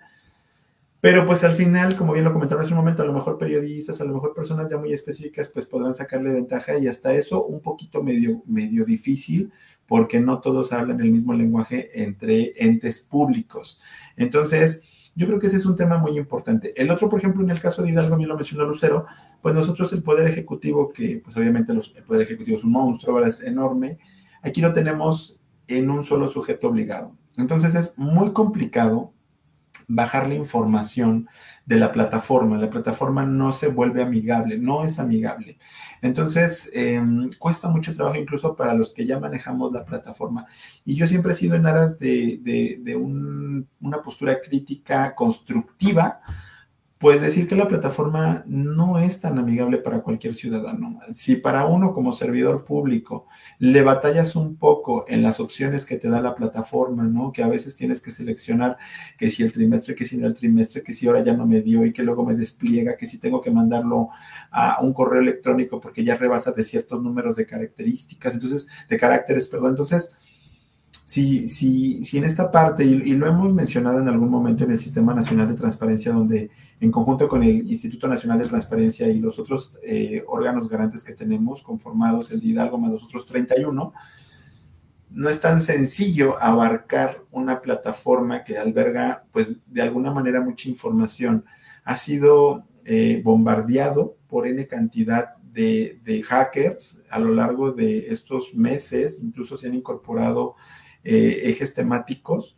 pero 1.01 1.25
pues 1.25 1.43
al 1.43 1.53
final, 1.53 1.95
como 1.95 2.13
bien 2.13 2.23
lo 2.23 2.31
comentaron 2.31 2.63
hace 2.63 2.73
un 2.73 2.79
momento, 2.79 3.01
a 3.01 3.05
lo 3.05 3.13
mejor 3.13 3.39
periodistas, 3.39 3.99
a 3.99 4.05
lo 4.05 4.13
mejor 4.13 4.35
personas 4.35 4.69
ya 4.69 4.77
muy 4.77 4.93
específicas, 4.93 5.49
pues 5.49 5.65
podrán 5.65 5.95
sacarle 5.95 6.29
ventaja 6.29 6.77
y 6.77 6.87
hasta 6.87 7.15
eso 7.15 7.43
un 7.43 7.59
poquito 7.59 8.03
medio, 8.03 8.43
medio 8.45 8.85
difícil, 8.85 9.51
porque 9.87 10.19
no 10.19 10.39
todos 10.39 10.71
hablan 10.71 11.01
el 11.01 11.11
mismo 11.11 11.33
lenguaje 11.33 12.03
entre 12.03 12.53
entes 12.55 13.01
públicos. 13.01 13.81
Entonces, 14.15 14.83
yo 15.15 15.25
creo 15.25 15.39
que 15.39 15.47
ese 15.47 15.57
es 15.57 15.65
un 15.65 15.75
tema 15.75 15.97
muy 15.97 16.17
importante. 16.17 16.79
El 16.79 16.91
otro, 16.91 17.09
por 17.09 17.19
ejemplo, 17.19 17.43
en 17.43 17.49
el 17.49 17.59
caso 17.59 17.81
de 17.81 17.89
Hidalgo, 17.89 18.15
bien 18.15 18.29
lo 18.29 18.35
mencionó 18.35 18.65
Lucero, 18.65 19.07
pues 19.41 19.55
nosotros 19.55 19.91
el 19.93 20.03
Poder 20.03 20.27
Ejecutivo, 20.27 20.89
que 20.89 21.19
pues 21.23 21.35
obviamente 21.35 21.73
el 21.73 22.03
Poder 22.03 22.21
Ejecutivo 22.21 22.57
es 22.57 22.63
un 22.63 22.71
monstruo, 22.71 23.25
es 23.25 23.41
enorme, 23.41 23.97
aquí 24.43 24.61
lo 24.61 24.71
tenemos 24.71 25.41
en 25.67 25.89
un 25.89 26.03
solo 26.03 26.27
sujeto 26.27 26.69
obligado. 26.69 27.17
Entonces 27.37 27.73
es 27.75 27.97
muy 27.97 28.33
complicado 28.33 29.13
bajar 29.87 30.27
la 30.27 30.35
información 30.35 31.27
de 31.65 31.77
la 31.77 31.91
plataforma. 31.91 32.57
La 32.57 32.69
plataforma 32.69 33.25
no 33.25 33.53
se 33.53 33.67
vuelve 33.67 34.01
amigable, 34.01 34.57
no 34.57 34.83
es 34.83 34.99
amigable. 34.99 35.57
Entonces, 36.01 36.69
em, 36.73 37.31
cuesta 37.37 37.67
mucho 37.69 37.93
trabajo 37.93 38.17
incluso 38.17 38.55
para 38.55 38.73
los 38.73 38.93
que 38.93 39.05
ya 39.05 39.19
manejamos 39.19 39.71
la 39.71 39.85
plataforma. 39.85 40.45
Y 40.85 40.95
yo 40.95 41.07
siempre 41.07 41.33
he 41.33 41.35
sido 41.35 41.55
en 41.55 41.65
aras 41.65 41.97
de, 41.99 42.95
una 43.79 44.01
postura 44.01 44.39
crítica 44.41 45.13
constructiva 45.15 46.21
pues 47.01 47.19
decir 47.19 47.47
que 47.47 47.55
la 47.55 47.67
plataforma 47.67 48.43
no 48.45 48.99
es 48.99 49.19
tan 49.19 49.39
amigable 49.39 49.79
para 49.79 50.01
cualquier 50.01 50.35
ciudadano. 50.35 50.99
Si 51.15 51.35
para 51.35 51.65
uno 51.65 51.93
como 51.93 52.13
servidor 52.13 52.63
público 52.63 53.25
le 53.57 53.81
batallas 53.81 54.35
un 54.35 54.55
poco 54.55 55.05
en 55.07 55.23
las 55.23 55.39
opciones 55.39 55.87
que 55.87 55.97
te 55.97 56.09
da 56.09 56.21
la 56.21 56.35
plataforma, 56.35 57.03
¿no? 57.05 57.31
Que 57.31 57.41
a 57.41 57.47
veces 57.47 57.75
tienes 57.75 58.01
que 58.01 58.11
seleccionar 58.11 58.77
que 59.17 59.31
si 59.31 59.41
el 59.41 59.51
trimestre, 59.51 59.95
que 59.95 60.05
si 60.05 60.15
no 60.15 60.27
el 60.27 60.35
trimestre, 60.35 60.83
que 60.83 60.93
si 60.93 61.07
ahora 61.07 61.23
ya 61.23 61.33
no 61.35 61.47
me 61.47 61.61
dio 61.61 61.83
y 61.87 61.91
que 61.91 62.03
luego 62.03 62.23
me 62.23 62.35
despliega, 62.35 62.95
que 62.95 63.07
si 63.07 63.17
tengo 63.17 63.41
que 63.41 63.49
mandarlo 63.49 64.09
a 64.51 64.79
un 64.81 64.93
correo 64.93 65.21
electrónico 65.21 65.79
porque 65.79 66.03
ya 66.03 66.15
rebasa 66.17 66.51
de 66.51 66.63
ciertos 66.63 67.01
números 67.01 67.35
de 67.35 67.47
características, 67.47 68.35
entonces, 68.35 68.67
de 68.87 68.97
caracteres, 68.97 69.47
perdón, 69.47 69.71
entonces 69.71 70.15
si, 71.11 71.49
si, 71.49 72.05
si 72.05 72.19
en 72.19 72.23
esta 72.23 72.51
parte, 72.51 72.85
y, 72.85 72.95
lo 73.15 73.27
hemos 73.27 73.53
mencionado 73.53 73.99
en 73.99 74.07
algún 74.07 74.29
momento 74.29 74.63
en 74.63 74.71
el 74.71 74.79
Sistema 74.79 75.13
Nacional 75.13 75.45
de 75.49 75.55
Transparencia, 75.55 76.13
donde 76.13 76.51
en 76.81 76.91
conjunto 76.91 77.27
con 77.27 77.43
el 77.43 77.69
Instituto 77.69 78.07
Nacional 78.07 78.39
de 78.39 78.47
Transparencia 78.47 79.07
y 79.07 79.19
los 79.19 79.37
otros 79.37 79.77
eh, 79.83 80.23
órganos 80.27 80.67
garantes 80.67 81.03
que 81.03 81.13
tenemos 81.13 81.61
conformados, 81.61 82.31
el 82.31 82.41
de 82.41 82.47
Hidalgo 82.47 82.79
más 82.79 82.91
los 82.91 83.03
otros 83.03 83.25
31, 83.27 83.93
no 85.11 85.29
es 85.29 85.39
tan 85.39 85.61
sencillo 85.61 86.41
abarcar 86.41 87.23
una 87.29 87.61
plataforma 87.61 88.43
que 88.43 88.57
alberga, 88.57 89.25
pues, 89.31 89.55
de 89.67 89.81
alguna 89.83 90.11
manera 90.11 90.41
mucha 90.41 90.69
información. 90.69 91.45
Ha 91.83 91.95
sido 91.97 92.65
eh, 92.83 93.21
bombardeado 93.23 94.17
por 94.27 94.47
N 94.47 94.65
cantidad 94.65 95.35
de, 95.37 96.23
hackers 96.25 97.03
a 97.11 97.19
lo 97.19 97.31
largo 97.33 97.73
de 97.73 98.07
estos 98.07 98.55
meses, 98.55 99.19
incluso 99.21 99.55
se 99.55 99.67
han 99.67 99.75
incorporado 99.75 100.55
eh, 101.03 101.41
ejes 101.43 101.75
temáticos. 101.75 102.57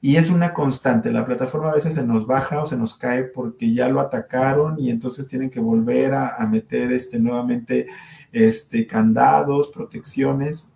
Y 0.00 0.16
es 0.16 0.30
una 0.30 0.52
constante, 0.52 1.10
la 1.10 1.24
plataforma 1.24 1.70
a 1.70 1.74
veces 1.74 1.94
se 1.94 2.04
nos 2.04 2.26
baja 2.26 2.62
o 2.62 2.66
se 2.66 2.76
nos 2.76 2.94
cae 2.94 3.24
porque 3.24 3.72
ya 3.72 3.88
lo 3.88 4.00
atacaron 4.00 4.78
y 4.78 4.90
entonces 4.90 5.26
tienen 5.26 5.50
que 5.50 5.58
volver 5.58 6.14
a, 6.14 6.46
meter 6.46 6.92
este, 6.92 7.18
nuevamente 7.18 7.86
este, 8.30 8.86
candados, 8.86 9.70
protecciones. 9.70 10.70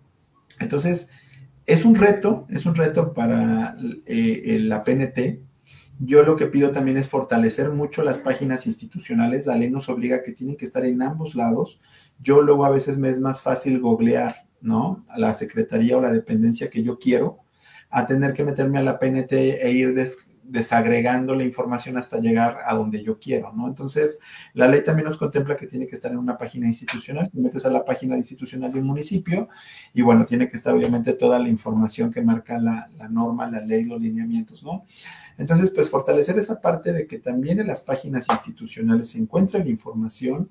Entonces, 0.59 1.09
es 1.65 1.85
un 1.85 1.95
reto, 1.95 2.45
es 2.49 2.65
un 2.65 2.75
reto 2.75 3.13
para 3.13 3.77
eh, 4.05 4.59
la 4.61 4.83
PNT. 4.83 5.39
Yo 5.99 6.23
lo 6.23 6.35
que 6.35 6.47
pido 6.47 6.71
también 6.71 6.97
es 6.97 7.07
fortalecer 7.07 7.69
mucho 7.69 8.03
las 8.03 8.17
páginas 8.17 8.65
institucionales. 8.65 9.45
La 9.45 9.55
ley 9.55 9.69
nos 9.69 9.87
obliga 9.87 10.17
a 10.17 10.23
que 10.23 10.31
tienen 10.31 10.57
que 10.57 10.65
estar 10.65 10.83
en 10.83 11.01
ambos 11.03 11.35
lados. 11.35 11.79
Yo 12.19 12.41
luego 12.41 12.65
a 12.65 12.71
veces 12.71 12.97
me 12.97 13.09
es 13.09 13.19
más 13.19 13.43
fácil 13.43 13.79
googlear 13.79 14.47
¿no? 14.61 15.03
La 15.17 15.33
secretaría 15.33 15.97
o 15.97 16.01
la 16.01 16.11
dependencia 16.11 16.69
que 16.69 16.83
yo 16.83 16.97
quiero, 16.99 17.39
a 17.91 18.07
tener 18.07 18.33
que 18.33 18.43
meterme 18.43 18.79
a 18.79 18.83
la 18.83 18.97
PNT 18.97 19.33
e 19.33 19.71
ir 19.71 19.93
desagregando 20.43 21.35
la 21.35 21.43
información 21.43 21.97
hasta 21.97 22.19
llegar 22.19 22.59
a 22.65 22.73
donde 22.73 23.03
yo 23.03 23.19
quiero, 23.19 23.53
¿no? 23.53 23.67
Entonces, 23.67 24.19
la 24.53 24.67
ley 24.67 24.83
también 24.83 25.07
nos 25.07 25.17
contempla 25.17 25.55
que 25.55 25.67
tiene 25.67 25.87
que 25.87 25.95
estar 25.95 26.11
en 26.11 26.17
una 26.17 26.37
página 26.37 26.67
institucional, 26.67 27.29
te 27.29 27.39
metes 27.39 27.65
a 27.65 27.69
la 27.69 27.85
página 27.85 28.17
institucional 28.17 28.71
de 28.71 28.79
un 28.79 28.87
municipio 28.87 29.49
y 29.93 30.01
bueno, 30.01 30.25
tiene 30.25 30.49
que 30.49 30.57
estar 30.57 30.73
obviamente 30.73 31.13
toda 31.13 31.37
la 31.37 31.47
información 31.47 32.11
que 32.11 32.21
marca 32.21 32.57
la, 32.57 32.89
la 32.97 33.07
norma, 33.07 33.49
la 33.49 33.61
ley, 33.61 33.85
los 33.85 34.01
lineamientos, 34.01 34.63
¿no? 34.63 34.85
Entonces, 35.37 35.71
pues 35.71 35.89
fortalecer 35.89 36.37
esa 36.37 36.59
parte 36.59 36.93
de 36.93 37.07
que 37.07 37.19
también 37.19 37.59
en 37.59 37.67
las 37.67 37.81
páginas 37.81 38.27
institucionales 38.29 39.09
se 39.09 39.19
encuentre 39.19 39.59
la 39.59 39.69
información 39.69 40.49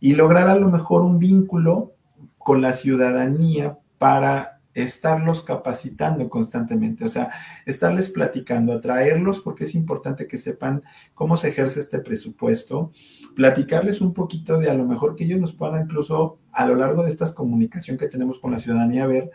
y 0.00 0.14
lograr 0.14 0.48
a 0.48 0.56
lo 0.56 0.70
mejor 0.70 1.02
un 1.02 1.18
vínculo 1.18 1.94
con 2.38 2.60
la 2.60 2.72
ciudadanía 2.72 3.78
para 3.98 4.53
estarlos 4.74 5.42
capacitando 5.42 6.28
constantemente, 6.28 7.04
o 7.04 7.08
sea, 7.08 7.30
estarles 7.64 8.10
platicando, 8.10 8.72
atraerlos 8.72 9.40
porque 9.40 9.64
es 9.64 9.74
importante 9.74 10.26
que 10.26 10.36
sepan 10.36 10.82
cómo 11.14 11.36
se 11.36 11.48
ejerce 11.48 11.80
este 11.80 12.00
presupuesto, 12.00 12.92
platicarles 13.36 14.00
un 14.00 14.12
poquito 14.12 14.58
de 14.58 14.68
a 14.68 14.74
lo 14.74 14.84
mejor 14.84 15.14
que 15.14 15.24
ellos 15.24 15.40
nos 15.40 15.52
puedan 15.52 15.84
incluso 15.84 16.38
a 16.52 16.66
lo 16.66 16.74
largo 16.74 17.04
de 17.04 17.10
esta 17.10 17.32
comunicación 17.32 17.96
que 17.96 18.08
tenemos 18.08 18.38
con 18.40 18.50
la 18.50 18.58
ciudadanía 18.58 19.06
ver 19.06 19.30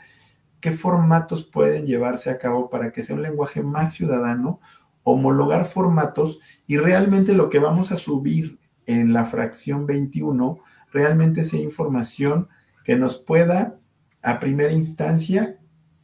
qué 0.59 0.71
formatos 0.71 1.45
pueden 1.45 1.85
llevarse 1.85 2.29
a 2.29 2.37
cabo 2.37 2.69
para 2.69 2.91
que 2.91 3.01
sea 3.01 3.15
un 3.15 3.21
lenguaje 3.21 3.63
más 3.63 3.93
ciudadano, 3.93 4.59
homologar 5.03 5.65
formatos 5.65 6.39
y 6.67 6.77
realmente 6.77 7.33
lo 7.33 7.49
que 7.49 7.59
vamos 7.59 7.91
a 7.91 7.97
subir 7.97 8.59
en 8.85 9.13
la 9.13 9.25
fracción 9.25 9.85
21 9.85 10.59
realmente 10.91 11.45
sea 11.45 11.59
información 11.61 12.49
que 12.83 12.95
nos 12.95 13.17
pueda 13.17 13.78
a 14.21 14.39
primera 14.39 14.71
instancia 14.71 15.57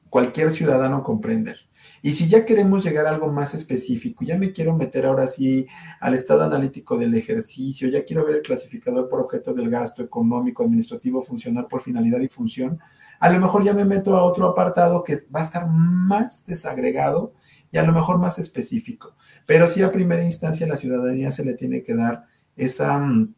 cualquier 0.10 0.52
ciudadano 0.52 1.04
comprender. 1.04 1.58
Y 2.02 2.14
si 2.14 2.30
ya 2.30 2.46
queremos 2.46 2.84
llegar 2.84 3.06
a 3.06 3.10
algo 3.10 3.32
más 3.32 3.54
específico, 3.54 4.24
ya 4.24 4.38
me 4.38 4.52
quiero 4.52 4.76
meter 4.76 5.06
ahora 5.06 5.28
sí 5.28 5.68
al 6.00 6.14
estado 6.14 6.44
analítico 6.44 6.98
del 6.98 7.16
ejercicio, 7.16 7.90
ya 7.90 8.06
quiero 8.06 8.26
ver 8.26 8.38
el 8.38 8.42
clasificador 8.42 9.10
por 9.10 9.20
objeto 9.22 9.54
del 9.54 9.70
gasto 9.70 10.02
económico, 10.04 10.64
administrativo, 10.64 11.22
funcional 11.22 11.68
por 11.68 11.82
finalidad 11.82 12.20
y 12.22 12.30
función, 12.30 12.80
a 13.20 13.30
lo 13.30 13.40
mejor 13.40 13.64
ya 13.64 13.74
me 13.74 13.86
meto 13.86 14.16
a 14.16 14.24
otro 14.24 14.48
apartado 14.48 15.04
que 15.04 15.26
va 15.36 15.42
a 15.42 15.44
estar 15.44 15.68
más 15.68 16.46
desagregado 16.46 17.34
y 17.72 17.78
a 17.78 17.84
lo 17.84 17.92
mejor 17.92 18.20
más 18.20 18.40
específico. 18.40 19.16
Pero 19.46 19.68
sí 19.68 19.82
a 19.82 19.92
primera 19.92 20.24
instancia 20.24 20.68
la 20.68 20.78
ciudadanía 20.78 21.32
se 21.32 21.44
le 21.44 21.56
tiene 21.56 21.84
que 21.84 21.96
dar 21.96 22.26
esa 22.56 23.00
mm, 23.00 23.34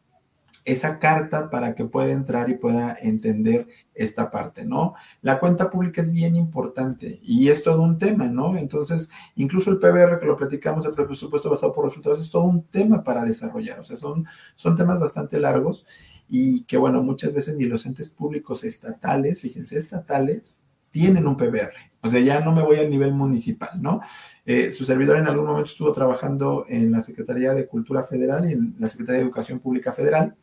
esa 0.64 0.98
carta 0.98 1.50
para 1.50 1.74
que 1.74 1.84
pueda 1.84 2.10
entrar 2.10 2.50
y 2.50 2.54
pueda 2.54 2.96
entender 3.00 3.68
esta 3.94 4.30
parte, 4.30 4.64
¿no? 4.64 4.94
La 5.22 5.40
cuenta 5.40 5.70
pública 5.70 6.02
es 6.02 6.12
bien 6.12 6.36
importante 6.36 7.18
y 7.22 7.48
es 7.48 7.62
todo 7.62 7.82
un 7.82 7.98
tema, 7.98 8.26
¿no? 8.26 8.56
Entonces, 8.56 9.10
incluso 9.36 9.70
el 9.70 9.78
PBR 9.78 10.18
que 10.20 10.26
lo 10.26 10.36
platicamos, 10.36 10.84
el 10.86 10.92
presupuesto 10.92 11.50
basado 11.50 11.72
por 11.72 11.86
resultados, 11.86 12.20
es 12.20 12.30
todo 12.30 12.44
un 12.44 12.64
tema 12.64 13.02
para 13.02 13.24
desarrollar, 13.24 13.80
o 13.80 13.84
sea, 13.84 13.96
son, 13.96 14.26
son 14.54 14.76
temas 14.76 15.00
bastante 15.00 15.38
largos 15.38 15.84
y 16.28 16.64
que, 16.64 16.76
bueno, 16.76 17.02
muchas 17.02 17.32
veces 17.32 17.56
ni 17.56 17.64
los 17.64 17.86
entes 17.86 18.10
públicos 18.10 18.62
estatales, 18.64 19.40
fíjense, 19.40 19.78
estatales, 19.78 20.62
tienen 20.90 21.26
un 21.26 21.36
PBR. 21.36 21.87
O 22.00 22.08
sea, 22.08 22.20
ya 22.20 22.40
no 22.40 22.52
me 22.52 22.62
voy 22.62 22.76
al 22.76 22.90
nivel 22.90 23.12
municipal, 23.12 23.70
¿no? 23.80 24.00
Eh, 24.46 24.72
su 24.72 24.84
servidor 24.84 25.18
en 25.18 25.26
algún 25.26 25.46
momento 25.46 25.70
estuvo 25.70 25.92
trabajando 25.92 26.64
en 26.68 26.92
la 26.92 27.00
Secretaría 27.00 27.54
de 27.54 27.66
Cultura 27.66 28.04
Federal 28.04 28.48
y 28.48 28.52
en 28.52 28.76
la 28.78 28.88
Secretaría 28.88 29.18
de 29.18 29.24
Educación 29.24 29.58
Pública 29.58 29.92
Federal 29.92 30.36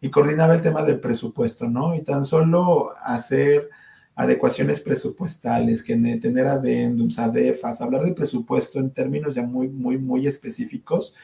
y 0.00 0.10
coordinaba 0.10 0.54
el 0.54 0.62
tema 0.62 0.82
del 0.82 1.00
presupuesto, 1.00 1.68
¿no? 1.68 1.94
Y 1.94 2.02
tan 2.02 2.24
solo 2.24 2.92
hacer 3.02 3.68
adecuaciones 4.14 4.80
presupuestales, 4.80 5.82
que 5.82 5.94
tener 5.94 6.46
adendums, 6.46 7.18
adefas, 7.18 7.80
hablar 7.80 8.02
de 8.04 8.14
presupuesto 8.14 8.80
en 8.80 8.90
términos 8.90 9.34
ya 9.34 9.42
muy, 9.42 9.68
muy, 9.68 9.98
muy 9.98 10.26
específicos, 10.26 11.14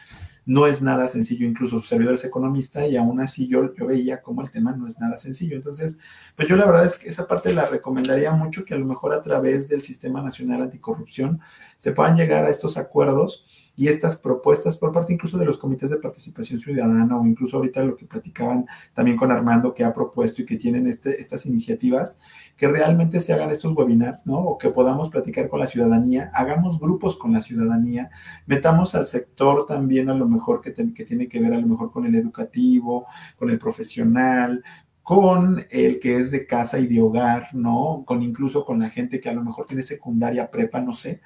no 0.44 0.66
es 0.66 0.82
nada 0.82 1.08
sencillo, 1.08 1.46
incluso 1.46 1.80
su 1.80 1.86
servidor 1.86 2.14
es 2.14 2.24
economista 2.24 2.86
y 2.86 2.96
aún 2.96 3.20
así 3.20 3.46
yo, 3.46 3.72
yo 3.74 3.86
veía 3.86 4.20
como 4.20 4.42
el 4.42 4.50
tema 4.50 4.72
no 4.72 4.86
es 4.86 4.98
nada 4.98 5.16
sencillo. 5.16 5.56
Entonces, 5.56 5.98
pues 6.34 6.48
yo 6.48 6.56
la 6.56 6.66
verdad 6.66 6.84
es 6.84 6.98
que 6.98 7.08
esa 7.08 7.26
parte 7.26 7.52
la 7.52 7.66
recomendaría 7.66 8.32
mucho 8.32 8.64
que 8.64 8.74
a 8.74 8.78
lo 8.78 8.86
mejor 8.86 9.14
a 9.14 9.22
través 9.22 9.68
del 9.68 9.82
Sistema 9.82 10.22
Nacional 10.22 10.62
Anticorrupción 10.62 11.40
se 11.78 11.92
puedan 11.92 12.16
llegar 12.16 12.44
a 12.44 12.50
estos 12.50 12.76
acuerdos 12.76 13.44
y 13.74 13.88
estas 13.88 14.16
propuestas 14.16 14.76
por 14.76 14.92
parte 14.92 15.12
incluso 15.12 15.38
de 15.38 15.46
los 15.46 15.58
comités 15.58 15.90
de 15.90 15.96
participación 15.96 16.60
ciudadana 16.60 17.18
o 17.18 17.26
incluso 17.26 17.56
ahorita 17.56 17.82
lo 17.82 17.96
que 17.96 18.04
platicaban 18.04 18.66
también 18.94 19.16
con 19.16 19.32
Armando 19.32 19.72
que 19.72 19.84
ha 19.84 19.92
propuesto 19.92 20.42
y 20.42 20.46
que 20.46 20.56
tienen 20.56 20.86
este, 20.86 21.18
estas 21.20 21.46
iniciativas, 21.46 22.20
que 22.56 22.68
realmente 22.68 23.20
se 23.20 23.32
hagan 23.32 23.50
estos 23.50 23.74
webinars, 23.74 24.26
¿no? 24.26 24.38
O 24.38 24.58
que 24.58 24.68
podamos 24.68 25.08
platicar 25.08 25.48
con 25.48 25.60
la 25.60 25.66
ciudadanía, 25.66 26.30
hagamos 26.34 26.78
grupos 26.78 27.16
con 27.16 27.32
la 27.32 27.40
ciudadanía, 27.40 28.10
metamos 28.46 28.94
al 28.94 29.06
sector 29.06 29.64
también 29.66 30.10
a 30.10 30.14
lo 30.14 30.28
mejor 30.28 30.60
que, 30.60 30.74
que 30.74 31.04
tiene 31.04 31.28
que 31.28 31.40
ver 31.40 31.54
a 31.54 31.60
lo 31.60 31.66
mejor 31.66 31.90
con 31.90 32.04
el 32.04 32.14
educativo, 32.14 33.06
con 33.38 33.48
el 33.48 33.58
profesional, 33.58 34.62
con 35.02 35.64
el 35.70 35.98
que 35.98 36.16
es 36.16 36.30
de 36.30 36.46
casa 36.46 36.78
y 36.78 36.86
de 36.86 37.00
hogar, 37.00 37.48
¿no? 37.54 38.04
Con 38.06 38.22
incluso 38.22 38.64
con 38.64 38.78
la 38.80 38.90
gente 38.90 39.18
que 39.18 39.30
a 39.30 39.32
lo 39.32 39.42
mejor 39.42 39.66
tiene 39.66 39.82
secundaria, 39.82 40.50
prepa, 40.50 40.80
no 40.80 40.92
sé 40.92 41.22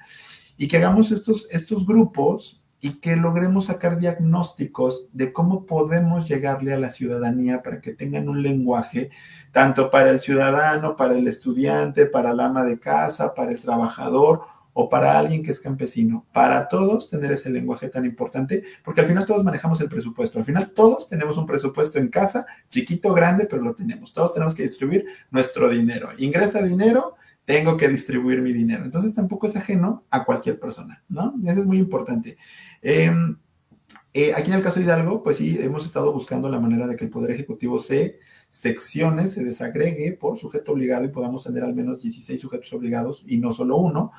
y 0.57 0.67
que 0.67 0.77
hagamos 0.77 1.11
estos, 1.11 1.47
estos 1.51 1.85
grupos 1.85 2.61
y 2.79 2.99
que 2.99 3.15
logremos 3.15 3.65
sacar 3.65 3.99
diagnósticos 3.99 5.09
de 5.11 5.33
cómo 5.33 5.65
podemos 5.65 6.27
llegarle 6.27 6.73
a 6.73 6.79
la 6.79 6.89
ciudadanía 6.89 7.63
para 7.63 7.81
que 7.81 7.93
tengan 7.93 8.29
un 8.29 8.43
lenguaje, 8.43 9.09
tanto 9.51 9.89
para 9.89 10.11
el 10.11 10.19
ciudadano, 10.19 10.95
para 10.95 11.15
el 11.17 11.27
estudiante, 11.27 12.05
para 12.05 12.31
el 12.31 12.39
ama 12.39 12.63
de 12.63 12.79
casa, 12.79 13.33
para 13.33 13.51
el 13.51 13.59
trabajador 13.59 14.41
o 14.79 14.89
para 14.89 15.17
alguien 15.17 15.41
que 15.41 15.49
es 15.49 15.59
campesino, 15.59 16.27
para 16.31 16.67
todos 16.67 17.09
tener 17.09 17.31
ese 17.31 17.49
lenguaje 17.49 17.89
tan 17.89 18.05
importante, 18.05 18.63
porque 18.85 19.01
al 19.01 19.07
final 19.07 19.25
todos 19.25 19.43
manejamos 19.43 19.81
el 19.81 19.89
presupuesto, 19.89 20.37
al 20.37 20.45
final 20.45 20.69
todos 20.69 21.09
tenemos 21.09 21.35
un 21.35 21.47
presupuesto 21.47 21.97
en 21.97 22.09
casa, 22.09 22.45
chiquito, 22.69 23.11
grande, 23.11 23.47
pero 23.49 23.63
lo 23.63 23.73
tenemos, 23.73 24.13
todos 24.13 24.35
tenemos 24.35 24.53
que 24.53 24.61
distribuir 24.61 25.07
nuestro 25.31 25.67
dinero, 25.67 26.09
ingresa 26.19 26.61
dinero 26.61 27.15
tengo 27.47 27.77
que 27.77 27.87
distribuir 27.87 28.41
mi 28.41 28.51
dinero. 28.51 28.83
Entonces 28.83 29.13
tampoco 29.13 29.47
es 29.47 29.55
ajeno 29.55 30.03
a 30.09 30.25
cualquier 30.25 30.59
persona, 30.59 31.01
¿no? 31.07 31.33
Eso 31.45 31.61
es 31.61 31.65
muy 31.65 31.77
importante. 31.77 32.37
Em, 32.81 33.37
eh, 34.11 34.33
aquí 34.35 34.49
en 34.49 34.57
el 34.57 34.61
caso 34.61 34.79
de 34.79 34.85
Hidalgo, 34.85 35.23
pues 35.23 35.37
sí, 35.37 35.57
hemos 35.57 35.85
estado 35.85 36.11
buscando 36.11 36.49
la 36.49 36.59
manera 36.59 36.87
de 36.87 36.97
que 36.97 37.05
el 37.05 37.09
Poder 37.09 37.31
Ejecutivo 37.31 37.79
se 37.79 38.19
seccione, 38.49 39.29
se 39.29 39.45
desagregue 39.45 40.11
por 40.11 40.37
sujeto 40.37 40.73
obligado 40.73 41.05
y 41.05 41.07
podamos 41.07 41.45
tener 41.45 41.63
al 41.63 41.73
menos 41.73 42.01
16 42.01 42.41
sujetos 42.41 42.73
obligados 42.73 43.23
y 43.25 43.37
no 43.37 43.53
solo 43.53 43.77
uno. 43.77 44.11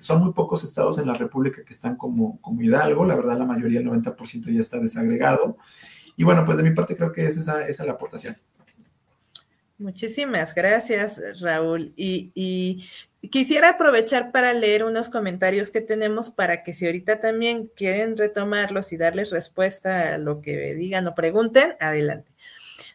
Son 0.00 0.22
muy 0.22 0.32
pocos 0.32 0.62
estados 0.62 0.98
en 0.98 1.08
la 1.08 1.14
República 1.14 1.64
que 1.64 1.72
están 1.72 1.96
como, 1.96 2.40
como 2.40 2.62
Hidalgo, 2.62 3.04
la 3.04 3.16
verdad 3.16 3.38
la 3.40 3.44
mayoría, 3.44 3.80
el 3.80 3.88
90% 3.88 4.52
ya 4.52 4.60
está 4.60 4.78
desagregado. 4.78 5.56
Y 6.16 6.22
bueno, 6.22 6.44
pues 6.44 6.58
de 6.58 6.62
mi 6.62 6.70
parte 6.70 6.94
creo 6.94 7.10
que 7.10 7.26
es 7.26 7.36
esa, 7.36 7.66
esa 7.66 7.84
la 7.84 7.94
aportación. 7.94 8.36
Muchísimas 9.82 10.54
gracias, 10.54 11.20
Raúl. 11.40 11.92
Y, 11.96 12.88
quisiera 13.30 13.70
aprovechar 13.70 14.30
para 14.30 14.52
leer 14.52 14.84
unos 14.84 15.08
comentarios 15.08 15.70
que 15.70 15.80
tenemos 15.80 16.30
para 16.30 16.62
que 16.62 16.72
si 16.72 16.86
ahorita 16.86 17.20
también 17.20 17.68
quieren 17.74 18.16
retomarlos 18.16 18.92
y 18.92 18.96
darles 18.96 19.30
respuesta 19.30 20.14
a 20.14 20.18
lo 20.18 20.40
que 20.40 20.74
digan 20.74 21.08
o 21.08 21.14
pregunten, 21.14 21.74
adelante. 21.80 22.30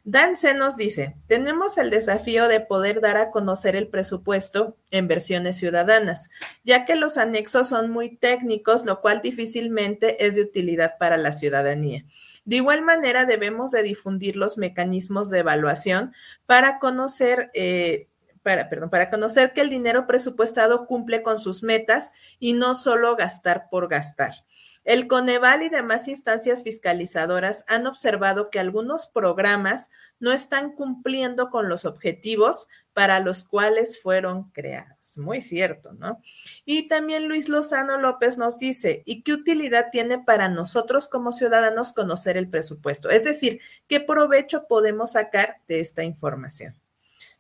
Dan 0.06 0.38
C 0.38 0.54
nos 0.54 0.78
dice, 0.78 1.16
tenemos 1.28 1.78
el 1.78 1.90
desafío 1.90 2.48
de 2.48 2.62
poder 2.62 3.02
dar 3.02 3.18
a 3.18 3.32
conocer 3.32 3.76
el 3.76 3.90
presupuesto 3.90 4.78
en 4.90 5.10
versiones 5.10 5.58
ciudadanas, 5.58 6.30
ya 6.64 6.86
que 6.86 6.96
los 6.96 7.18
anexos 7.18 7.68
son 7.68 7.92
muy 7.92 8.16
técnicos, 8.16 8.86
lo 8.86 9.02
cual 9.02 9.22
difícilmente 9.22 10.26
es 10.26 10.36
de 10.36 10.44
utilidad 10.44 10.98
para 10.98 11.18
la 11.18 11.34
ciudadanía. 11.34 12.06
De 12.48 12.56
igual 12.56 12.82
manera, 12.82 13.26
debemos 13.26 13.72
de 13.72 13.84
difundir 13.84 14.38
los 14.38 14.58
mecanismos 14.58 15.30
de 15.30 15.40
evaluación 15.40 16.14
para 16.46 16.80
conocer, 16.80 17.52
eh, 17.54 18.08
para, 18.42 18.70
perdón, 18.70 18.90
para 18.90 19.10
conocer 19.10 19.52
que 19.52 19.60
el 19.60 19.70
dinero 19.70 20.08
presupuestado 20.08 20.86
cumple 20.86 21.22
con 21.22 21.42
sus 21.42 21.62
metas 21.62 22.14
y 22.40 22.54
no 22.54 22.76
solo 22.76 23.18
gastar 23.18 23.68
por 23.70 23.90
gastar. 23.90 24.46
El 24.88 25.10
Coneval 25.10 25.64
y 25.64 25.70
demás 25.70 26.08
instancias 26.08 26.64
fiscalizadoras 26.64 27.66
han 27.68 27.88
observado 27.88 28.50
que 28.50 28.58
algunos 28.58 29.06
programas 29.06 29.90
no 30.18 30.32
están 30.32 30.72
cumpliendo 30.72 31.50
con 31.50 31.68
los 31.68 31.84
objetivos 31.84 32.70
para 32.94 33.20
los 33.20 33.44
cuales 33.44 34.02
fueron 34.02 34.50
creados. 34.52 35.18
Muy 35.18 35.42
cierto, 35.42 35.92
¿no? 35.92 36.22
Y 36.64 36.88
también 36.88 37.28
Luis 37.28 37.50
Lozano 37.50 37.98
López 37.98 38.38
nos 38.38 38.60
dice, 38.60 39.04
¿y 39.06 39.24
qué 39.24 39.34
utilidad 39.34 39.88
tiene 39.92 40.20
para 40.20 40.48
nosotros 40.48 41.10
como 41.10 41.34
ciudadanos 41.34 41.92
conocer 41.92 42.38
el 42.38 42.50
presupuesto? 42.50 43.10
Es 43.10 43.26
decir, 43.26 43.60
¿qué 43.90 44.00
provecho 44.00 44.68
podemos 44.70 45.12
sacar 45.12 45.58
de 45.68 45.82
esta 45.82 46.04
información? 46.04 46.80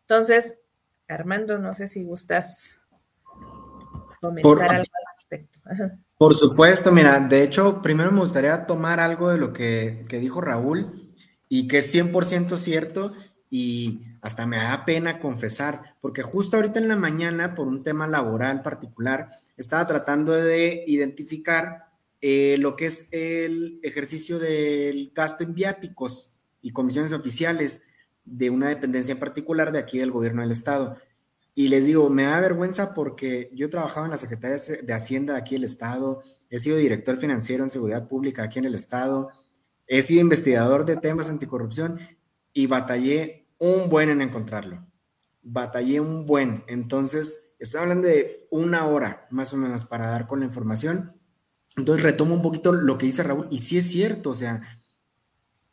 Entonces, 0.01 0.59
Armando, 1.07 1.57
no 1.57 1.73
sé 1.73 1.87
si 1.87 2.03
gustas 2.03 2.81
comentar 4.19 4.69
algo 4.69 5.06
Por 6.17 6.33
supuesto, 6.33 6.91
mira, 6.91 7.19
de 7.19 7.43
hecho, 7.43 7.81
primero 7.81 8.11
me 8.11 8.21
gustaría 8.21 8.65
tomar 8.65 8.99
algo 8.99 9.29
de 9.29 9.37
lo 9.37 9.53
que, 9.53 10.05
dijo 10.09 10.41
Raúl 10.41 11.11
y 11.47 11.67
que 11.67 11.79
es 11.79 11.93
100% 11.93 12.57
cierto 12.57 13.13
y 13.49 14.01
hasta 14.21 14.45
me 14.45 14.57
da 14.57 14.83
pena 14.83 15.19
confesar, 15.19 15.95
porque 16.01 16.23
justo 16.23 16.57
ahorita 16.57 16.79
en 16.79 16.87
la 16.87 16.95
mañana, 16.95 17.55
por 17.55 17.67
un 17.67 17.83
tema 17.83 18.07
laboral 18.07 18.61
particular, 18.61 19.29
estaba 19.55 19.85
tratando 19.85 20.33
de 20.33 20.83
identificar 20.87 21.85
eh, 22.19 22.57
lo 22.57 22.75
que 22.75 22.87
es 22.87 23.09
el 23.11 23.79
ejercicio 23.83 24.39
del 24.39 25.11
gasto 25.13 25.43
en 25.43 25.53
viáticos 25.53 26.33
y 26.61 26.71
comisiones 26.71 27.13
oficiales 27.13 27.83
de 28.25 28.49
una 28.49 28.69
dependencia 28.69 29.13
en 29.13 29.19
particular 29.19 29.71
de 29.71 29.79
aquí 29.79 29.99
del 29.99 30.11
gobierno 30.11 30.41
del 30.41 30.51
estado. 30.51 30.97
Y 31.57 31.69
les 31.69 31.87
digo, 31.87 32.07
me 32.11 32.21
da 32.21 32.39
vergüenza 32.39 32.93
porque 32.93 33.49
yo 33.51 33.67
trabajaba 33.71 34.05
en 34.05 34.11
la 34.11 34.19
Secretaría 34.19 34.57
de 34.83 34.93
Hacienda 34.93 35.35
aquí 35.35 35.55
en 35.55 35.61
el 35.61 35.65
Estado, 35.65 36.21
he 36.51 36.59
sido 36.59 36.77
director 36.77 37.17
financiero 37.17 37.63
en 37.63 37.71
seguridad 37.71 38.07
pública 38.07 38.43
aquí 38.43 38.59
en 38.59 38.65
el 38.65 38.75
Estado, 38.75 39.31
he 39.87 40.03
sido 40.03 40.21
investigador 40.21 40.85
de 40.85 40.97
temas 40.97 41.31
anticorrupción 41.31 41.99
y 42.53 42.67
batallé 42.67 43.47
un 43.57 43.89
buen 43.89 44.09
en 44.09 44.21
encontrarlo. 44.21 44.85
Batallé 45.41 45.99
un 45.99 46.27
buen. 46.27 46.63
Entonces, 46.67 47.53
estoy 47.57 47.81
hablando 47.81 48.07
de 48.07 48.47
una 48.51 48.85
hora 48.85 49.25
más 49.31 49.51
o 49.51 49.57
menos 49.57 49.83
para 49.83 50.09
dar 50.09 50.27
con 50.27 50.41
la 50.41 50.45
información. 50.45 51.19
Entonces, 51.75 52.03
retomo 52.03 52.35
un 52.35 52.43
poquito 52.43 52.71
lo 52.71 52.99
que 52.99 53.07
dice 53.07 53.23
Raúl. 53.23 53.47
Y 53.49 53.61
sí 53.61 53.79
es 53.79 53.87
cierto, 53.89 54.29
o 54.29 54.35
sea, 54.35 54.61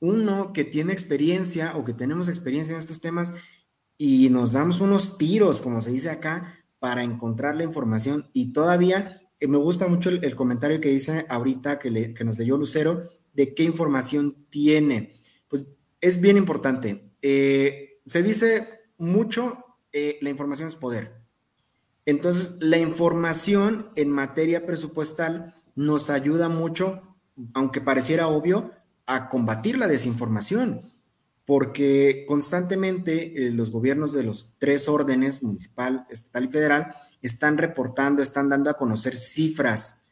uno 0.00 0.54
que 0.54 0.64
tiene 0.64 0.94
experiencia 0.94 1.76
o 1.76 1.84
que 1.84 1.92
tenemos 1.92 2.30
experiencia 2.30 2.72
en 2.72 2.80
estos 2.80 3.02
temas, 3.02 3.34
y 3.96 4.28
nos 4.30 4.52
damos 4.52 4.80
unos 4.80 5.18
tiros, 5.18 5.60
como 5.60 5.80
se 5.80 5.92
dice 5.92 6.10
acá, 6.10 6.58
para 6.78 7.02
encontrar 7.02 7.56
la 7.56 7.64
información. 7.64 8.28
Y 8.32 8.52
todavía 8.52 9.20
eh, 9.40 9.46
me 9.46 9.58
gusta 9.58 9.86
mucho 9.86 10.10
el, 10.10 10.36
comentario 10.36 10.80
que 10.80 10.88
dice 10.88 11.26
ahorita 11.28 11.78
que, 11.78 12.14
que, 12.14 12.24
nos 12.24 12.38
leyó 12.38 12.56
Lucero, 12.56 13.02
de 13.32 13.54
qué 13.54 13.62
información 13.64 14.46
tiene. 14.50 15.10
Pues 15.48 15.66
es 16.00 16.20
bien 16.20 16.36
importante. 16.36 17.10
Eh, 17.22 18.00
se 18.04 18.22
dice 18.22 18.68
mucho, 18.98 19.64
eh, 19.92 20.18
la 20.20 20.30
información 20.30 20.68
es 20.68 20.76
poder. 20.76 21.22
Entonces, 22.06 22.58
la 22.60 22.78
información 22.78 23.90
en 23.96 24.10
materia 24.10 24.66
presupuestal 24.66 25.54
nos 25.74 26.10
ayuda 26.10 26.48
mucho, 26.48 27.00
aunque 27.54 27.80
pareciera 27.80 28.28
obvio, 28.28 28.72
a 29.06 29.28
combatir 29.28 29.78
la 29.78 29.86
desinformación 29.86 30.80
porque 31.44 32.24
constantemente 32.26 33.46
eh, 33.46 33.50
los 33.50 33.70
gobiernos 33.70 34.12
de 34.12 34.24
los 34.24 34.54
tres 34.58 34.88
órdenes, 34.88 35.42
municipal, 35.42 36.06
estatal 36.10 36.44
y 36.44 36.48
federal, 36.48 36.94
están 37.22 37.58
reportando, 37.58 38.22
están 38.22 38.48
dando 38.48 38.70
a 38.70 38.76
conocer 38.76 39.16
cifras, 39.16 40.02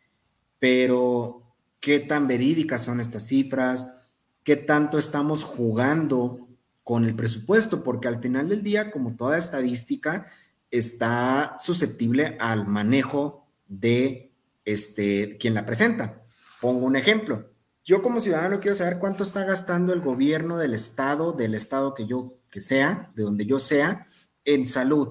pero 0.58 1.42
¿qué 1.80 2.00
tan 2.00 2.28
verídicas 2.28 2.82
son 2.82 3.00
estas 3.00 3.26
cifras? 3.26 4.02
qué 4.44 4.56
tanto 4.56 4.98
estamos 4.98 5.44
jugando 5.44 6.48
con 6.82 7.04
el 7.04 7.14
presupuesto, 7.14 7.84
porque 7.84 8.08
al 8.08 8.20
final 8.20 8.48
del 8.48 8.62
día, 8.62 8.90
como 8.90 9.16
toda 9.16 9.38
estadística, 9.38 10.26
está 10.70 11.56
susceptible 11.60 12.36
al 12.40 12.66
manejo 12.66 13.46
de 13.68 14.32
este, 14.64 15.36
quien 15.38 15.54
la 15.54 15.64
presenta. 15.64 16.22
Pongo 16.60 16.86
un 16.86 16.96
ejemplo. 16.96 17.51
Yo 17.84 18.02
como 18.02 18.20
ciudadano 18.20 18.60
quiero 18.60 18.76
saber 18.76 18.98
cuánto 18.98 19.24
está 19.24 19.44
gastando 19.44 19.92
el 19.92 20.00
gobierno 20.00 20.56
del 20.56 20.72
estado, 20.72 21.32
del 21.32 21.54
estado 21.54 21.94
que 21.94 22.06
yo 22.06 22.38
que 22.48 22.60
sea, 22.60 23.08
de 23.16 23.24
donde 23.24 23.46
yo 23.46 23.58
sea, 23.58 24.06
en 24.44 24.68
salud. 24.68 25.08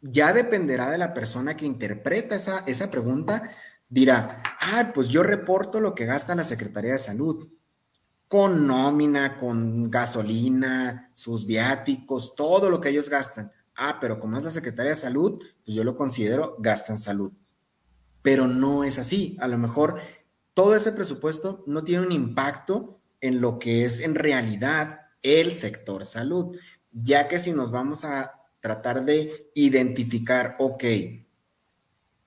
Ya 0.00 0.32
dependerá 0.32 0.90
de 0.90 0.98
la 0.98 1.12
persona 1.12 1.56
que 1.56 1.66
interpreta 1.66 2.36
esa, 2.36 2.60
esa 2.66 2.90
pregunta, 2.90 3.42
dirá, 3.88 4.42
ah, 4.60 4.92
pues 4.94 5.08
yo 5.08 5.22
reporto 5.22 5.80
lo 5.80 5.94
que 5.94 6.06
gasta 6.06 6.34
la 6.34 6.44
Secretaría 6.44 6.92
de 6.92 6.98
Salud 6.98 7.50
con 8.28 8.66
nómina, 8.66 9.38
con 9.38 9.90
gasolina, 9.90 11.10
sus 11.14 11.46
viáticos, 11.46 12.34
todo 12.36 12.70
lo 12.70 12.80
que 12.80 12.90
ellos 12.90 13.08
gastan. 13.08 13.50
Ah, 13.74 13.98
pero 14.00 14.20
como 14.20 14.36
es 14.36 14.44
la 14.44 14.50
Secretaría 14.50 14.90
de 14.90 14.96
Salud, 14.96 15.42
pues 15.64 15.74
yo 15.74 15.82
lo 15.82 15.96
considero 15.96 16.56
gasto 16.58 16.92
en 16.92 16.98
salud. 16.98 17.32
Pero 18.22 18.46
no 18.46 18.84
es 18.84 18.98
así. 18.98 19.36
A 19.40 19.48
lo 19.48 19.56
mejor 19.56 20.00
todo 20.58 20.74
ese 20.74 20.90
presupuesto 20.90 21.62
no 21.68 21.84
tiene 21.84 22.04
un 22.04 22.10
impacto 22.10 23.00
en 23.20 23.40
lo 23.40 23.60
que 23.60 23.84
es 23.84 24.00
en 24.00 24.16
realidad 24.16 25.02
el 25.22 25.54
sector 25.54 26.04
salud, 26.04 26.56
ya 26.90 27.28
que 27.28 27.38
si 27.38 27.52
nos 27.52 27.70
vamos 27.70 28.04
a 28.04 28.42
tratar 28.58 29.04
de 29.04 29.52
identificar, 29.54 30.56
ok, 30.58 30.82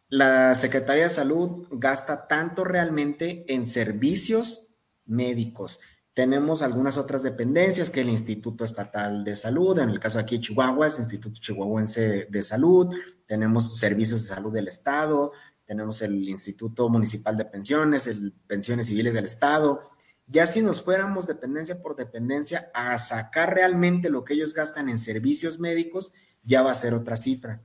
la 0.08 0.56
Secretaría 0.56 1.04
de 1.04 1.10
Salud 1.10 1.68
gasta 1.72 2.30
tanto 2.30 2.64
realmente 2.64 3.44
en 3.54 3.66
servicios 3.66 4.76
médicos, 5.06 5.82
tenemos 6.14 6.62
algunas 6.62 6.98
otras 6.98 7.24
dependencias 7.24 7.90
que 7.90 8.00
el 8.00 8.10
Instituto 8.10 8.64
Estatal 8.64 9.26
de 9.26 9.36
Salud, 9.36 9.78
en 9.80 9.90
el 9.90 10.00
caso 10.00 10.20
aquí 10.20 10.38
de 10.38 10.44
Chihuahua 10.44 10.88
es 10.88 11.00
Instituto 11.00 11.38
Chihuahuense 11.42 12.28
de 12.30 12.44
Salud, 12.44 12.96
tenemos 13.26 13.78
servicios 13.78 14.22
de 14.22 14.36
salud 14.36 14.54
del 14.54 14.70
Estado, 14.70 15.34
tenemos 15.72 16.02
el 16.02 16.28
Instituto 16.28 16.90
Municipal 16.90 17.38
de 17.38 17.46
Pensiones, 17.46 18.06
el 18.06 18.34
Pensiones 18.46 18.88
Civiles 18.88 19.14
del 19.14 19.24
Estado. 19.24 19.80
Ya 20.28 20.46
si 20.46 20.62
nos 20.62 20.82
fuéramos 20.82 21.28
dependencia 21.28 21.82
por 21.82 21.96
dependencia 21.96 22.70
a 22.74 22.98
sacar 22.98 23.54
realmente 23.54 24.10
lo 24.10 24.26
que 24.26 24.34
ellos 24.34 24.54
gastan 24.54 24.90
en 24.90 24.98
servicios 24.98 25.60
médicos, 25.60 26.12
ya 26.44 26.62
va 26.62 26.72
a 26.72 26.76
ser 26.76 26.94
otra 26.94 27.16
cifra. 27.16 27.62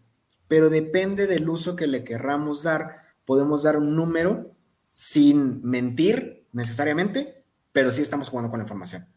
Pero 0.46 0.70
depende 0.70 1.26
del 1.26 1.48
uso 1.48 1.74
que 1.74 1.88
le 1.88 2.04
querramos 2.04 2.62
dar. 2.62 2.94
Podemos 3.24 3.64
dar 3.64 3.76
un 3.76 3.96
número 3.96 4.54
sin 4.92 5.60
mentir 5.64 6.46
necesariamente, 6.52 7.44
pero 7.72 7.90
sí 7.90 8.02
estamos 8.02 8.28
jugando 8.28 8.50
con 8.50 8.60
la 8.60 8.66
información. 8.66 9.08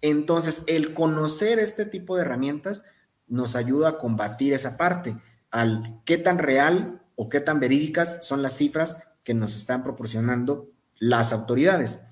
Entonces, 0.00 0.64
el 0.68 0.94
conocer 0.94 1.58
este 1.58 1.84
tipo 1.84 2.16
de 2.16 2.22
herramientas 2.22 2.86
nos 3.26 3.56
ayuda 3.56 3.90
a 3.90 3.98
combatir 3.98 4.54
esa 4.54 4.78
parte, 4.78 5.18
al 5.50 6.00
qué 6.06 6.16
tan 6.16 6.38
real 6.38 7.01
o 7.22 7.28
qué 7.28 7.38
tan 7.38 7.60
verídicas 7.60 8.18
son 8.22 8.42
las 8.42 8.56
cifras 8.56 8.98
que 9.22 9.32
nos 9.32 9.56
están 9.56 9.84
proporcionando 9.84 10.68
las 10.98 11.32
autoridades. 11.32 12.02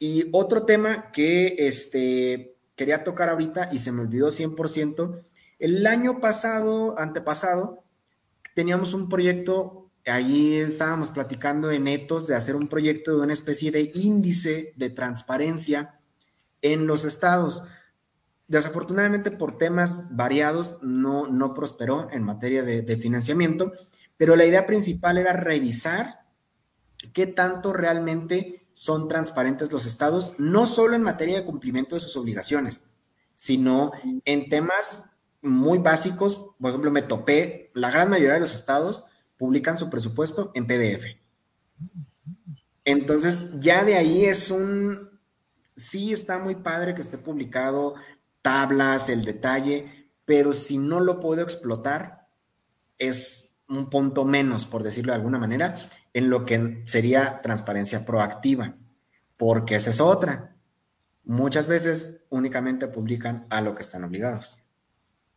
Y 0.00 0.28
otro 0.32 0.64
tema 0.64 1.12
que 1.12 1.54
este, 1.60 2.56
quería 2.74 3.04
tocar 3.04 3.28
ahorita 3.28 3.68
y 3.70 3.78
se 3.78 3.92
me 3.92 4.02
olvidó 4.02 4.32
100%, 4.32 5.22
el 5.60 5.86
año 5.86 6.18
pasado, 6.18 6.98
antepasado, 6.98 7.84
teníamos 8.56 8.94
un 8.94 9.08
proyecto 9.08 9.84
Allí 10.06 10.56
estábamos 10.56 11.10
platicando 11.10 11.70
en 11.70 11.86
Etos 11.86 12.26
de 12.26 12.34
hacer 12.34 12.56
un 12.56 12.68
proyecto 12.68 13.14
de 13.14 13.24
una 13.24 13.34
especie 13.34 13.70
de 13.70 13.92
índice 13.94 14.72
de 14.74 14.88
transparencia 14.88 16.00
en 16.62 16.86
los 16.86 17.04
estados. 17.04 17.64
Desafortunadamente 18.46 19.30
por 19.30 19.58
temas 19.58 20.16
variados 20.16 20.78
no, 20.80 21.26
no 21.26 21.52
prosperó 21.52 22.08
en 22.10 22.24
materia 22.24 22.62
de 22.62 22.96
financiamiento, 22.96 23.70
pero 24.18 24.36
la 24.36 24.44
idea 24.44 24.66
principal 24.66 25.16
era 25.16 25.32
revisar 25.32 26.26
qué 27.14 27.26
tanto 27.26 27.72
realmente 27.72 28.68
son 28.72 29.08
transparentes 29.08 29.72
los 29.72 29.86
estados, 29.86 30.34
no 30.38 30.66
solo 30.66 30.94
en 30.94 31.02
materia 31.02 31.36
de 31.36 31.44
cumplimiento 31.44 31.94
de 31.94 32.00
sus 32.00 32.16
obligaciones, 32.16 32.84
sino 33.34 33.92
en 34.24 34.48
temas 34.48 35.10
muy 35.40 35.78
básicos. 35.78 36.50
Por 36.60 36.70
ejemplo, 36.70 36.90
me 36.90 37.02
topé, 37.02 37.70
la 37.74 37.90
gran 37.90 38.10
mayoría 38.10 38.34
de 38.34 38.40
los 38.40 38.54
estados 38.54 39.06
publican 39.36 39.76
su 39.76 39.88
presupuesto 39.88 40.50
en 40.54 40.66
PDF. 40.66 41.06
Entonces, 42.84 43.50
ya 43.60 43.84
de 43.84 43.96
ahí 43.96 44.24
es 44.24 44.50
un, 44.50 45.10
sí 45.76 46.12
está 46.12 46.38
muy 46.38 46.56
padre 46.56 46.94
que 46.94 47.02
esté 47.02 47.18
publicado, 47.18 47.94
tablas, 48.42 49.08
el 49.08 49.24
detalle, 49.24 50.10
pero 50.24 50.52
si 50.52 50.78
no 50.78 51.00
lo 51.00 51.20
puedo 51.20 51.42
explotar, 51.42 52.28
es 52.98 53.47
un 53.68 53.90
punto 53.90 54.24
menos, 54.24 54.66
por 54.66 54.82
decirlo 54.82 55.12
de 55.12 55.18
alguna 55.18 55.38
manera, 55.38 55.74
en 56.14 56.30
lo 56.30 56.44
que 56.44 56.82
sería 56.84 57.40
transparencia 57.42 58.04
proactiva, 58.04 58.76
porque 59.36 59.76
esa 59.76 59.90
es 59.90 60.00
otra. 60.00 60.56
Muchas 61.24 61.66
veces 61.66 62.22
únicamente 62.30 62.88
publican 62.88 63.46
a 63.50 63.60
lo 63.60 63.74
que 63.74 63.82
están 63.82 64.04
obligados. 64.04 64.58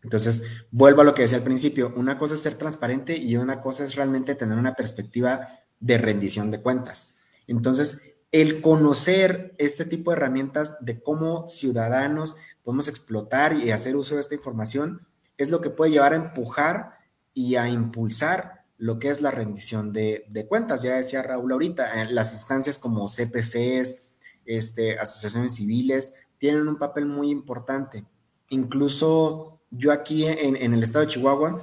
Entonces, 0.03 0.43
vuelvo 0.71 1.01
a 1.01 1.03
lo 1.03 1.13
que 1.13 1.23
decía 1.23 1.37
al 1.37 1.43
principio, 1.43 1.93
una 1.95 2.17
cosa 2.17 2.33
es 2.33 2.41
ser 2.41 2.55
transparente 2.55 3.15
y 3.17 3.35
una 3.37 3.61
cosa 3.61 3.83
es 3.83 3.95
realmente 3.95 4.35
tener 4.35 4.57
una 4.57 4.73
perspectiva 4.73 5.47
de 5.79 5.97
rendición 5.97 6.49
de 6.49 6.61
cuentas. 6.61 7.13
Entonces, 7.47 8.01
el 8.31 8.61
conocer 8.61 9.53
este 9.57 9.85
tipo 9.85 10.09
de 10.09 10.17
herramientas 10.17 10.77
de 10.79 11.01
cómo 11.01 11.47
ciudadanos 11.47 12.37
podemos 12.63 12.87
explotar 12.87 13.53
y 13.53 13.71
hacer 13.71 13.95
uso 13.95 14.15
de 14.15 14.21
esta 14.21 14.35
información 14.35 15.05
es 15.37 15.49
lo 15.49 15.59
que 15.59 15.69
puede 15.69 15.91
llevar 15.91 16.13
a 16.13 16.17
empujar 16.17 17.00
y 17.33 17.55
a 17.55 17.69
impulsar 17.69 18.65
lo 18.81 18.97
que 18.97 19.09
es 19.09 19.21
la 19.21 19.29
rendición 19.29 19.93
de, 19.93 20.45
cuentas. 20.49 20.81
Ya 20.81 20.95
decía 20.95 21.21
Raúl 21.21 21.51
ahorita, 21.51 22.01
eh, 22.01 22.11
las 22.11 22.33
instancias 22.33 22.79
como 22.79 23.07
CPCs, 23.07 24.07
este, 24.45 24.97
asociaciones 24.97 25.53
civiles, 25.53 26.15
tienen 26.39 26.67
un 26.67 26.77
papel 26.77 27.05
muy 27.05 27.29
importante. 27.29 28.05
Incluso 28.49 29.61
yo 29.69 29.91
aquí 29.91 30.25
en, 30.25 30.73
el 30.73 30.81
estado 30.81 31.05
de 31.05 31.11
Chihuahua, 31.11 31.61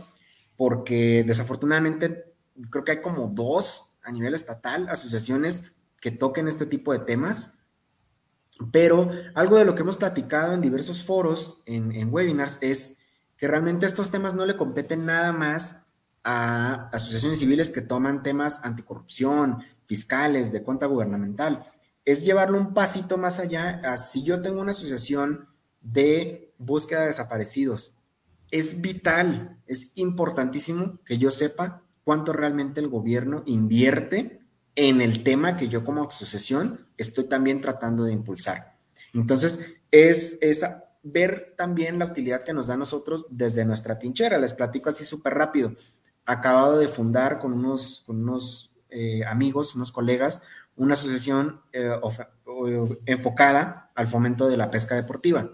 porque 0.57 1.25
desafortunadamente 1.27 2.37
creo 2.71 2.85
que 2.85 2.93
hay 2.93 3.01
como 3.01 3.27
dos 3.35 3.99
a 4.05 4.13
nivel 4.13 4.35
estatal, 4.35 4.89
asociaciones 4.89 5.73
que 6.01 6.13
toquen 6.13 6.47
este 6.47 6.67
tipo 6.67 6.93
de 6.93 7.01
temas, 7.01 7.55
pero 8.73 9.11
algo 9.35 9.59
de 9.59 9.65
lo 9.65 9.75
que 9.75 9.83
hemos 9.83 9.97
platicado 9.97 10.53
en 10.53 10.61
diversos 10.61 11.03
foros, 11.03 11.63
en, 11.67 11.91
en 11.91 12.15
webinars, 12.15 12.59
es 12.63 12.98
que 13.39 13.49
realmente 13.49 13.87
estos 13.87 14.11
temas 14.11 14.35
no 14.35 14.45
le 14.45 14.57
competen 14.57 15.07
nada 15.07 15.33
más 15.33 15.87
a 16.25 16.91
asociaciones 16.93 17.39
civiles 17.39 17.71
que 17.71 17.81
toman 17.81 18.23
temas 18.23 18.65
anticorrupción, 18.65 19.63
fiscales, 19.87 20.53
de 20.53 20.63
cuenta 20.63 20.87
gubernamental. 20.87 21.65
Es 22.05 22.25
llevarlo 22.25 22.59
un 22.59 22.75
pasito 22.75 23.17
más 23.17 23.39
allá 23.39 23.81
a 23.85 23.97
si 23.97 24.25
yo 24.25 24.43
tengo 24.43 24.61
una 24.61 24.73
asociación 24.73 25.49
de 25.81 26.53
búsqueda 26.59 27.03
de 27.03 27.07
desaparecidos 27.09 27.99
es 28.51 28.81
vital, 28.81 29.59
es 29.67 29.93
importantísimo 29.95 30.99
que 31.05 31.19
yo 31.19 31.31
sepa 31.31 31.83
cuánto 32.05 32.33
realmente 32.33 32.81
el 32.81 32.89
gobierno 32.89 33.43
invierte 33.47 34.41
en 34.75 35.01
el 35.01 35.23
tema 35.23 35.57
que 35.57 35.69
yo 35.69 35.85
como 35.85 36.05
asociación 36.05 36.87
estoy 36.97 37.25
también 37.25 37.61
tratando 37.61 38.05
de 38.05 38.13
impulsar. 38.13 38.77
Entonces, 39.13 39.75
es, 39.91 40.39
ver 41.03 41.55
también 41.57 41.99
la 41.99 42.07
utilidad 42.07 42.43
que 42.43 42.53
nos 42.53 42.67
da 42.67 42.75
a 42.75 42.79
nosotros 42.79 43.27
desde 43.31 43.65
nuestra 43.65 43.99
tinchera. 43.99 44.39
Les 44.39 44.55
platico 44.55 44.89
así 44.89 45.05
súper 45.05 45.35
rápido. 45.35 45.73
Acabado 46.27 46.79
de 46.79 46.89
fundar 46.89 47.39
con 47.39 47.53
unos, 47.53 48.03
con 48.07 48.23
unos 48.23 48.77
eh, 48.91 49.25
amigos, 49.25 49.75
unos 49.75 49.93
colegas, 49.93 50.43
una 50.77 50.95
asociación 50.95 51.61
eh, 51.73 51.91
enfocada 53.07 53.91
al 53.95 54.07
fomento 54.07 54.49
de 54.49 54.57
la 54.57 54.71
pesca 54.71 54.95
deportiva. 54.95 55.51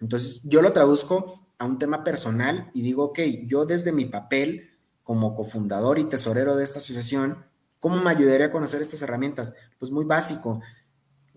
Entonces, 0.00 0.42
yo 0.44 0.62
lo 0.62 0.72
traduzco 0.72 1.46
a 1.58 1.66
un 1.66 1.78
tema 1.78 2.02
personal 2.02 2.70
y 2.72 2.82
digo, 2.82 3.04
ok, 3.04 3.20
yo 3.46 3.66
desde 3.66 3.92
mi 3.92 4.06
papel 4.06 4.70
como 5.02 5.34
cofundador 5.34 5.98
y 5.98 6.08
tesorero 6.08 6.56
de 6.56 6.64
esta 6.64 6.78
asociación, 6.78 7.44
¿cómo 7.78 8.02
me 8.02 8.10
ayudaría 8.10 8.46
a 8.46 8.50
conocer 8.52 8.80
estas 8.80 9.02
herramientas? 9.02 9.54
Pues 9.78 9.90
muy 9.90 10.04
básico. 10.04 10.60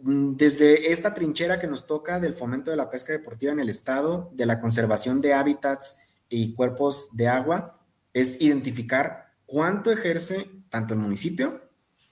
Mm, 0.03 0.35
desde 0.35 0.91
esta 0.91 1.13
trinchera 1.13 1.61
que 1.61 1.67
nos 1.67 1.87
toca 1.87 2.19
del 2.19 2.33
fomento 2.33 2.71
de 2.71 2.77
la 2.77 2.89
pesca 2.89 3.13
deportiva 3.13 3.53
en 3.53 3.61
el 3.61 3.69
estado, 3.69 4.29
de 4.33 4.45
la 4.45 4.59
conservación 4.59 5.21
de 5.21 5.33
hábitats 5.33 6.01
y 6.27 6.53
cuerpos 6.53 7.15
de 7.15 7.29
agua, 7.29 7.79
es 8.11 8.41
identificar 8.41 9.31
cuánto 9.45 9.91
ejerce 9.91 10.49
tanto 10.69 10.93
el 10.93 10.99
municipio 10.99 11.61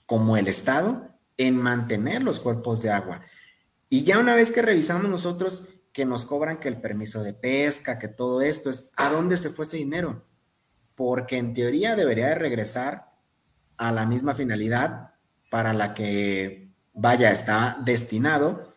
como 0.05 0.37
el 0.37 0.47
estado 0.47 1.09
en 1.35 1.57
mantener 1.57 2.23
los 2.23 2.39
cuerpos 2.39 2.81
de 2.81 2.91
agua. 2.91 3.23
Y 3.89 4.05
ya 4.05 4.19
una 4.19 4.35
vez 4.35 4.51
que 4.51 4.61
revisamos 4.61 5.11
nosotros 5.11 5.67
que 5.91 6.05
nos 6.05 6.23
cobran 6.23 6.61
que 6.61 6.69
el 6.69 6.79
permiso 6.79 7.21
de 7.23 7.33
pesca, 7.33 7.99
que 7.99 8.07
todo 8.07 8.41
esto 8.41 8.69
es, 8.69 8.89
¿a 8.95 9.09
dónde 9.09 9.35
se 9.35 9.49
fue 9.49 9.65
ese 9.65 9.75
dinero? 9.75 10.25
Porque 10.95 11.37
en 11.37 11.53
teoría 11.53 11.97
debería 11.97 12.27
de 12.27 12.35
regresar 12.35 13.11
a 13.75 13.91
la 13.91 14.05
misma 14.05 14.33
finalidad 14.33 15.15
para 15.49 15.73
la 15.73 15.93
que 15.93 16.70
vaya, 16.93 17.31
está 17.31 17.77
destinado. 17.83 18.75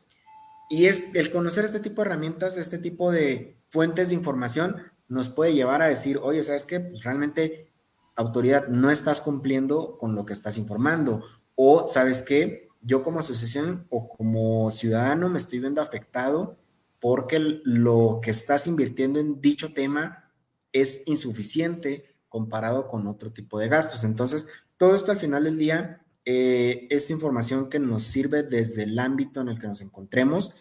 Y 0.71 0.87
es 0.87 1.15
el 1.15 1.31
conocer 1.31 1.65
este 1.65 1.81
tipo 1.81 2.03
de 2.03 2.09
herramientas, 2.09 2.57
este 2.57 2.79
tipo 2.79 3.13
de 3.13 3.59
fuentes 3.69 4.09
de 4.09 4.15
información, 4.15 4.77
nos 5.09 5.29
puede 5.29 5.55
llevar 5.55 5.83
a 5.83 5.87
decir, 5.87 6.19
oye, 6.23 6.43
¿sabes 6.43 6.65
qué? 6.65 6.81
Pues 6.81 7.03
realmente, 7.05 7.73
autoridad, 8.17 8.69
no 8.69 8.91
estás 8.91 9.21
cumpliendo 9.21 9.99
con 9.99 10.15
lo 10.15 10.25
que 10.25 10.33
estás 10.33 10.59
informando. 10.59 11.25
O, 11.55 11.87
¿sabes 11.87 12.23
qué? 12.23 12.69
Yo 12.81 13.03
como 13.03 13.21
asociación 13.21 13.87
o 13.91 14.09
como 14.09 14.71
ciudadano 14.71 15.29
me 15.29 15.39
estoy 15.39 15.61
viendo 15.61 15.83
afectado 15.83 16.59
porque 17.01 17.39
lo 17.39 18.21
que 18.23 18.31
estás 18.31 18.67
invirtiendo 18.67 19.21
en 19.21 19.41
dicho 19.41 19.75
tema 19.75 20.31
es 20.73 21.03
insuficiente 21.07 22.17
comparado 22.29 22.89
con 22.89 23.07
otro 23.07 23.33
tipo 23.33 23.59
de 23.59 23.69
gastos. 23.69 24.05
Entonces, 24.05 24.49
todo 24.77 24.97
esto 24.97 25.13
al 25.13 25.19
final 25.19 25.45
del 25.45 25.59
día 25.59 26.04
eh, 26.25 26.87
es 26.91 27.11
información 27.11 27.69
que 27.69 27.79
nos 27.79 28.05
sirve 28.05 28.43
desde 28.43 28.85
el 28.85 28.99
ámbito 28.99 29.41
en 29.41 29.49
el 29.49 29.59
que 29.59 29.67
nos 29.67 29.83
encontremos 29.83 30.55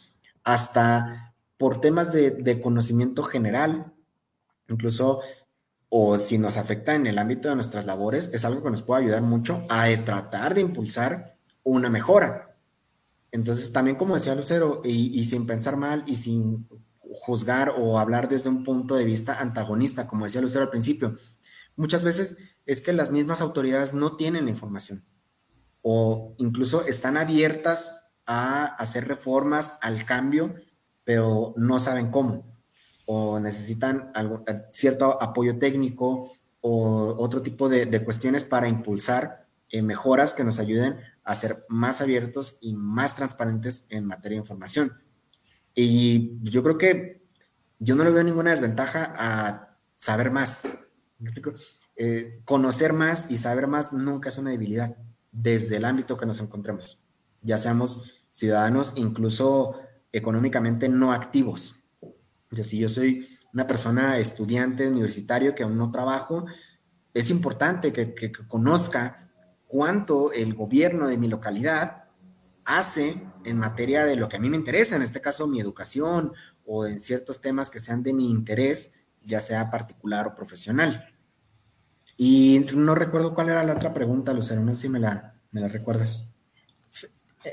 hasta 0.43 1.33
por 1.57 1.79
temas 1.79 2.11
de, 2.11 2.59
conocimiento 2.61 3.23
general, 3.23 3.93
incluso 4.67 5.21
o 5.87 6.17
si 6.19 6.37
nos 6.37 6.57
afecta 6.57 6.95
en 6.95 7.07
el 7.07 7.19
ámbito 7.19 7.47
de 7.47 7.55
nuestras 7.55 7.85
labores, 7.85 8.31
es 8.33 8.43
algo 8.43 8.63
que 8.63 8.71
nos 8.71 8.81
puede 8.81 9.03
ayudar 9.03 9.21
mucho 9.21 9.65
a 9.69 9.87
tratar 10.03 10.55
de 10.55 10.61
impulsar 10.61 11.37
una 11.63 11.89
mejora. 11.89 12.57
Entonces, 13.31 13.71
también 13.71 13.95
como 13.95 14.15
decía 14.15 14.35
Lucero, 14.35 14.81
y, 14.83 15.23
sin 15.25 15.45
pensar 15.45 15.77
mal 15.77 16.03
y 16.07 16.17
sin 16.17 16.67
juzgar 16.99 17.73
o 17.77 17.99
hablar 17.99 18.27
desde 18.27 18.49
un 18.49 18.63
punto 18.63 18.95
de 18.95 19.05
vista 19.05 19.39
antagonista, 19.39 20.07
como 20.07 20.25
decía 20.25 20.41
Lucero 20.41 20.65
al 20.65 20.71
principio, 20.71 21.15
muchas 21.75 22.03
veces 22.03 22.37
es 22.65 22.81
que 22.81 22.91
las 22.91 23.11
mismas 23.11 23.41
autoridades 23.41 23.93
no 23.93 24.17
tienen 24.17 24.49
información 24.49 25.05
o 25.83 26.33
incluso 26.37 26.85
están 26.87 27.17
abiertas 27.17 27.99
a 28.25 28.65
hacer 28.65 29.07
reformas 29.07 29.77
al 29.81 30.05
cambio, 30.05 30.55
pero 31.03 31.53
no 31.57 31.77
saben 31.77 32.09
cómo, 32.09 32.41
o 33.05 33.39
necesitan 33.39 34.09
algo, 34.15 34.43
cierto 34.71 35.21
apoyo 35.21 35.59
técnico 35.59 36.31
o 36.61 37.15
otro 37.19 37.41
tipo 37.41 37.67
de, 37.67 38.03
cuestiones 38.03 38.45
para 38.45 38.69
impulsar 38.69 39.45
eh, 39.69 39.81
mejoras 39.81 40.33
que 40.33 40.45
nos 40.45 40.59
ayuden 40.59 40.97
a 41.25 41.35
ser 41.35 41.65
más 41.67 42.01
abiertos 42.01 42.57
y 42.61 42.73
más 42.73 43.17
transparentes 43.17 43.85
en 43.89 44.05
materia 44.05 44.37
de 44.37 44.43
información. 44.43 44.93
Y 45.75 46.39
yo 46.49 46.63
creo 46.63 46.77
que 46.77 47.21
yo 47.79 47.95
no 47.95 48.05
le 48.05 48.11
veo 48.11 48.23
ninguna 48.23 48.51
desventaja 48.51 49.13
a 49.17 49.77
saber 49.97 50.31
más. 50.31 50.63
Eh, 51.95 52.41
conocer 52.45 52.93
más 52.93 53.29
y 53.29 53.37
saber 53.37 53.67
más 53.67 53.91
nunca 53.91 54.29
es 54.29 54.37
una 54.37 54.51
debilidad 54.51 54.95
desde 55.33 55.75
el 55.77 55.85
ámbito 55.85 56.17
que 56.17 56.25
nos 56.25 56.39
encontremos, 56.39 57.03
ya 57.41 57.57
seamos 57.57 58.13
ciudadanos 58.29 58.93
incluso 58.95 59.75
económicamente 60.13 60.87
no 60.87 61.11
activos. 61.11 61.83
si 62.51 62.77
yo 62.77 62.87
soy 62.87 63.27
una 63.51 63.67
persona 63.67 64.17
estudiante 64.17 64.87
universitario 64.87 65.53
que 65.53 65.63
aún 65.63 65.77
no 65.77 65.91
trabajo, 65.91 66.45
es 67.13 67.29
importante 67.29 67.91
que 67.91 68.31
conozca 68.47 69.29
cuánto 69.67 70.31
el 70.31 70.53
gobierno 70.53 71.07
de 71.07 71.17
mi 71.17 71.27
localidad 71.27 72.03
hace 72.65 73.21
en 73.43 73.57
materia 73.57 74.05
de 74.05 74.15
lo 74.15 74.29
que 74.29 74.37
a 74.37 74.39
mí 74.39 74.49
me 74.49 74.57
interesa, 74.57 74.95
en 74.95 75.01
este 75.01 75.21
caso 75.21 75.47
mi 75.47 75.59
educación 75.59 76.33
o 76.65 76.85
en 76.85 76.99
ciertos 76.99 77.41
temas 77.41 77.69
que 77.69 77.79
sean 77.79 78.03
de 78.03 78.13
mi 78.13 78.29
interés, 78.29 79.03
ya 79.23 79.41
sea 79.41 79.69
particular 79.69 80.27
o 80.27 80.35
profesional. 80.35 81.12
Y 82.17 82.65
no 82.73 82.95
recuerdo 82.95 83.33
cuál 83.33 83.49
era 83.49 83.63
la 83.63 83.73
otra 83.73 83.93
pregunta, 83.93 84.33
Lucero, 84.33 84.61
no 84.61 84.75
sé 84.75 84.83
si 84.83 84.89
me 84.89 84.99
la, 84.99 85.33
me 85.51 85.61
la 85.61 85.67
recuerdas. 85.67 86.33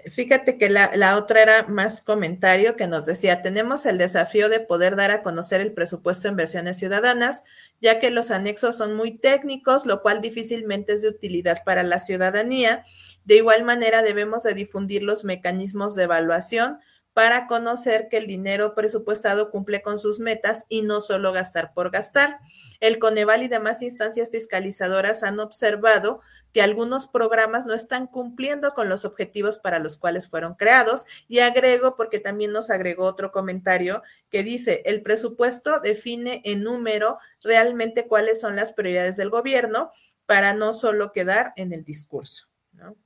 Fíjate 0.08 0.56
que 0.56 0.70
la, 0.70 0.92
la, 0.94 1.16
otra 1.16 1.42
era 1.42 1.66
más 1.66 2.00
comentario 2.00 2.76
que 2.76 2.86
nos 2.86 3.06
decía, 3.06 3.42
tenemos 3.42 3.86
el 3.86 3.98
desafío 3.98 4.48
de 4.48 4.60
poder 4.60 4.94
dar 4.94 5.10
a 5.10 5.22
conocer 5.22 5.60
el 5.60 5.72
presupuesto 5.72 6.28
en 6.28 6.36
versiones 6.36 6.76
ciudadanas, 6.78 7.42
ya 7.80 7.98
que 7.98 8.10
los 8.10 8.30
anexos 8.30 8.76
son 8.76 8.94
muy 8.94 9.18
técnicos, 9.18 9.86
lo 9.86 10.00
cual 10.00 10.20
difícilmente 10.20 10.92
es 10.92 11.02
de 11.02 11.08
utilidad 11.08 11.58
para 11.64 11.82
la 11.82 11.98
ciudadanía. 11.98 12.84
De 13.24 13.36
igual 13.36 13.64
manera, 13.64 14.02
debemos 14.02 14.44
de 14.44 14.54
difundir 14.54 15.02
los 15.02 15.24
mecanismos 15.24 15.96
de 15.96 16.04
evaluación 16.04 16.78
para 17.12 17.46
conocer 17.46 18.08
que 18.08 18.18
el 18.18 18.26
dinero 18.26 18.74
presupuestado 18.74 19.50
cumple 19.50 19.82
con 19.82 19.98
sus 19.98 20.20
metas 20.20 20.66
y 20.68 20.82
no 20.82 21.00
solo 21.00 21.32
gastar 21.32 21.74
por 21.74 21.90
gastar. 21.90 22.38
El 22.78 22.98
Coneval 22.98 23.42
y 23.42 23.48
demás 23.48 23.82
instancias 23.82 24.30
fiscalizadoras 24.30 25.22
han 25.22 25.40
observado 25.40 26.20
que 26.52 26.62
algunos 26.62 27.06
programas 27.06 27.66
no 27.66 27.74
están 27.74 28.06
cumpliendo 28.06 28.72
con 28.72 28.88
los 28.88 29.04
objetivos 29.04 29.58
para 29.58 29.78
los 29.78 29.96
cuales 29.96 30.28
fueron 30.28 30.54
creados. 30.54 31.04
Y 31.28 31.40
agrego, 31.40 31.96
porque 31.96 32.20
también 32.20 32.52
nos 32.52 32.70
agregó 32.70 33.04
otro 33.04 33.32
comentario 33.32 34.02
que 34.30 34.42
dice, 34.42 34.82
el 34.84 35.02
presupuesto 35.02 35.80
define 35.80 36.42
en 36.44 36.62
número 36.62 37.18
realmente 37.42 38.06
cuáles 38.06 38.40
son 38.40 38.56
las 38.56 38.72
prioridades 38.72 39.16
del 39.16 39.30
gobierno 39.30 39.90
para 40.26 40.54
no 40.54 40.72
solo 40.72 41.12
quedar 41.12 41.52
en 41.56 41.72
el 41.72 41.84
discurso. 41.84 42.46
¿no? 42.72 42.96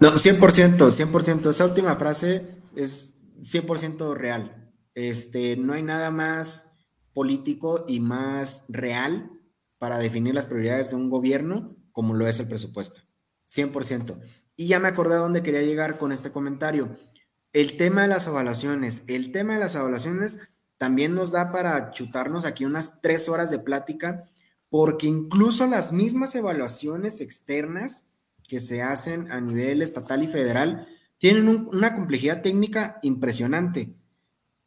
No, 0.00 0.10
100%, 0.12 0.76
100%. 0.76 1.50
Esa 1.50 1.64
última 1.64 1.96
frase 1.96 2.46
es 2.74 3.14
100% 3.40 4.14
real. 4.14 4.72
Este, 4.94 5.56
no 5.56 5.72
hay 5.72 5.82
nada 5.82 6.10
más 6.10 6.74
político 7.14 7.84
y 7.88 8.00
más 8.00 8.66
real 8.68 9.30
para 9.78 9.98
definir 9.98 10.34
las 10.34 10.46
prioridades 10.46 10.90
de 10.90 10.96
un 10.96 11.10
gobierno 11.10 11.76
como 11.92 12.12
lo 12.12 12.28
es 12.28 12.40
el 12.40 12.48
presupuesto. 12.48 13.00
100%. 13.48 14.18
Y 14.54 14.66
ya 14.66 14.78
me 14.78 14.88
acordé 14.88 15.14
a 15.14 15.18
dónde 15.18 15.42
quería 15.42 15.62
llegar 15.62 15.96
con 15.98 16.12
este 16.12 16.30
comentario. 16.30 16.94
El 17.54 17.78
tema 17.78 18.02
de 18.02 18.08
las 18.08 18.26
evaluaciones. 18.26 19.04
El 19.06 19.32
tema 19.32 19.54
de 19.54 19.60
las 19.60 19.76
evaluaciones 19.76 20.40
también 20.76 21.14
nos 21.14 21.30
da 21.32 21.52
para 21.52 21.92
chutarnos 21.92 22.44
aquí 22.44 22.66
unas 22.66 23.00
tres 23.00 23.30
horas 23.30 23.50
de 23.50 23.60
plática, 23.60 24.28
porque 24.68 25.06
incluso 25.06 25.66
las 25.66 25.92
mismas 25.92 26.34
evaluaciones 26.34 27.22
externas 27.22 28.10
que 28.48 28.60
se 28.60 28.82
hacen 28.82 29.30
a 29.30 29.40
nivel 29.40 29.82
estatal 29.82 30.22
y 30.22 30.28
federal 30.28 30.86
tienen 31.18 31.48
una 31.48 31.94
complejidad 31.94 32.42
técnica 32.42 32.98
impresionante. 33.02 33.94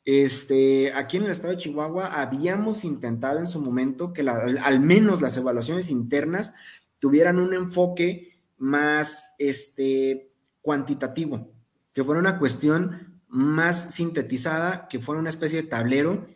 Este, 0.06 0.92
aquí 0.94 1.18
en 1.18 1.24
el 1.26 1.32
estado 1.32 1.54
de 1.54 1.60
Chihuahua 1.60 2.22
habíamos 2.22 2.84
intentado 2.84 3.40
en 3.40 3.48
su 3.48 3.62
momento 3.62 4.14
que 4.14 4.28
al 4.28 4.80
menos 4.80 5.22
las 5.22 5.38
evaluaciones 5.38 5.92
internas 5.92 6.56
tuvieran 6.98 7.38
un 7.38 7.54
enfoque 7.54 8.34
más 8.58 9.36
este, 9.38 10.32
cuantitativo, 10.62 11.52
que 11.94 12.04
fuera 12.04 12.20
una 12.20 12.40
cuestión 12.40 13.22
más 13.28 13.94
sintetizada, 13.94 14.88
que 14.88 15.00
fuera 15.00 15.22
una 15.22 15.30
especie 15.30 15.62
de 15.62 15.68
tablero, 15.68 16.28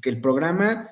que 0.00 0.08
el 0.08 0.20
programa 0.20 0.90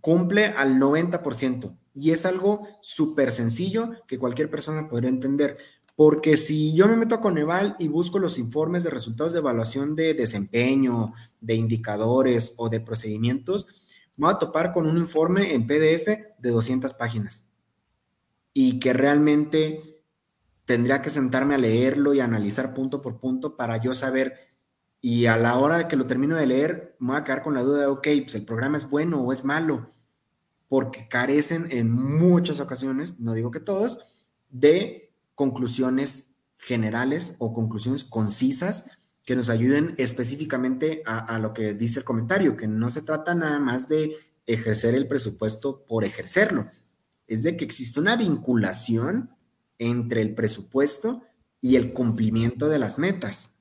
cumple 0.00 0.46
al 0.46 0.78
90%. 0.78 1.76
Y 1.94 2.10
es 2.12 2.26
algo 2.26 2.66
súper 2.80 3.32
sencillo 3.32 3.90
que 4.06 4.18
cualquier 4.18 4.50
persona 4.50 4.88
podría 4.88 5.10
entender. 5.10 5.56
Porque 5.96 6.36
si 6.36 6.72
yo 6.74 6.88
me 6.88 6.96
meto 6.96 7.14
a 7.14 7.20
Coneval 7.20 7.76
y 7.78 7.88
busco 7.88 8.18
los 8.18 8.38
informes 8.38 8.84
de 8.84 8.90
resultados 8.90 9.32
de 9.32 9.40
evaluación 9.40 9.94
de 9.94 10.14
desempeño, 10.14 11.12
de 11.40 11.54
indicadores 11.54 12.54
o 12.56 12.68
de 12.68 12.80
procedimientos, 12.80 13.66
me 14.16 14.26
voy 14.26 14.34
a 14.34 14.38
topar 14.38 14.72
con 14.72 14.86
un 14.86 14.96
informe 14.96 15.54
en 15.54 15.66
PDF 15.66 16.06
de 16.38 16.50
200 16.50 16.94
páginas. 16.94 17.48
Y 18.54 18.78
que 18.78 18.92
realmente 18.92 20.02
tendría 20.64 21.02
que 21.02 21.10
sentarme 21.10 21.54
a 21.54 21.58
leerlo 21.58 22.14
y 22.14 22.20
analizar 22.20 22.72
punto 22.72 23.02
por 23.02 23.18
punto 23.18 23.56
para 23.56 23.76
yo 23.76 23.92
saber. 23.92 24.38
Y 25.02 25.26
a 25.26 25.36
la 25.36 25.58
hora 25.58 25.88
que 25.88 25.96
lo 25.96 26.06
termino 26.06 26.36
de 26.36 26.46
leer, 26.46 26.96
me 26.98 27.08
voy 27.08 27.16
a 27.16 27.24
quedar 27.24 27.42
con 27.42 27.54
la 27.54 27.62
duda 27.62 27.80
de, 27.80 27.86
ok, 27.86 28.08
pues 28.22 28.34
el 28.36 28.44
programa 28.44 28.76
es 28.76 28.88
bueno 28.88 29.20
o 29.20 29.32
es 29.32 29.44
malo 29.44 29.90
porque 30.70 31.08
carecen 31.08 31.66
en 31.70 31.90
muchas 31.90 32.60
ocasiones, 32.60 33.18
no 33.18 33.34
digo 33.34 33.50
que 33.50 33.58
todos, 33.58 33.98
de 34.50 35.12
conclusiones 35.34 36.36
generales 36.54 37.34
o 37.40 37.52
conclusiones 37.52 38.04
concisas 38.04 38.88
que 39.24 39.34
nos 39.34 39.50
ayuden 39.50 39.96
específicamente 39.98 41.02
a, 41.06 41.40
lo 41.40 41.54
que 41.54 41.74
dice 41.74 41.98
el 41.98 42.04
comentario, 42.04 42.56
que 42.56 42.68
no 42.68 42.88
se 42.88 43.02
trata 43.02 43.34
nada 43.34 43.58
más 43.58 43.88
de 43.88 44.14
ejercer 44.46 44.94
el 44.94 45.08
presupuesto 45.08 45.84
por 45.86 46.04
ejercerlo, 46.04 46.68
es 47.26 47.42
de 47.42 47.56
que 47.56 47.64
existe 47.64 47.98
una 47.98 48.14
vinculación 48.14 49.28
entre 49.80 50.22
el 50.22 50.36
presupuesto 50.36 51.24
y 51.60 51.74
el 51.74 51.92
cumplimiento 51.92 52.68
de 52.68 52.78
las 52.78 52.96
metas, 52.96 53.58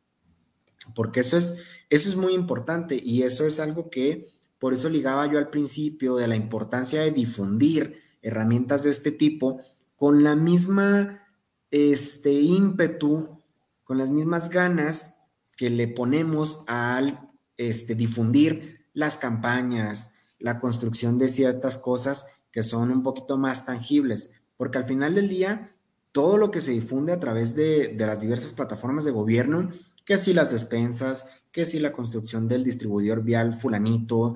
porque 0.93 1.22
eso 1.22 1.38
es, 1.38 1.64
eso 1.89 2.07
es 2.07 2.16
muy 2.16 2.36
importante 2.36 3.01
y 3.03 3.24
eso 3.24 3.47
es 3.47 3.60
algo 3.60 3.89
que 3.89 4.30
por 4.60 4.74
eso 4.74 4.89
ligaba 4.89 5.26
yo 5.26 5.39
al 5.39 5.49
principio 5.49 6.16
de 6.16 6.28
la 6.28 6.36
importancia 6.36 7.01
de 7.01 7.12
difundir 7.12 7.97
herramientas 8.22 8.84
de 8.84 8.89
este 8.89 9.12
tipo 9.12 9.62
con 9.95 10.24
la 10.24 10.36
misma 10.36 11.24
este, 11.72 12.34
ímpetu, 12.34 13.41
con 13.84 13.97
las 13.97 14.12
mismas 14.12 14.49
ganas 14.49 15.16
que 15.55 15.70
le 15.70 15.88
ponemos 15.88 16.64
al 16.68 17.32
este, 17.57 17.95
difundir 17.95 18.88
las 18.93 19.18
campañas, 19.18 20.16
la 20.39 20.60
construcción 20.60 21.18
de 21.18 21.30
ciertas 21.30 21.78
cosas 21.78 22.28
que 22.51 22.64
son 22.64 22.91
un 22.91 23.03
poquito 23.03 23.38
más 23.38 23.66
tangibles, 23.66 24.36
porque 24.57 24.78
al 24.78 24.86
final 24.86 25.16
del 25.16 25.30
día 25.30 25.76
todo 26.12 26.38
lo 26.38 26.49
que 26.49 26.62
se 26.62 26.72
difunde 26.72 27.14
a 27.14 27.20
través 27.20 27.55
de, 27.55 27.89
de 27.89 28.07
las 28.07 28.22
diversas 28.22 28.53
plataformas 28.53 29.05
de 29.05 29.12
gobierno, 29.12 29.70
que 30.10 30.18
si 30.18 30.34
las 30.34 30.49
despensas, 30.49 31.28
que 31.51 31.68
si 31.68 31.80
la 31.80 31.91
construcción 31.91 32.47
del 32.47 32.64
distribuidor 32.64 33.22
vial 33.22 33.53
fulanito, 33.53 34.34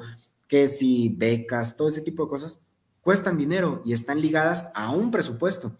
que 0.47 0.67
si 0.67 1.09
becas, 1.09 1.77
todo 1.77 1.89
ese 1.89 2.01
tipo 2.01 2.25
de 2.25 2.29
cosas, 2.29 2.61
cuestan 3.01 3.39
dinero 3.39 3.81
y 3.83 3.93
están 3.93 4.21
ligadas 4.21 4.69
a 4.75 4.91
un 4.91 5.09
presupuesto. 5.09 5.75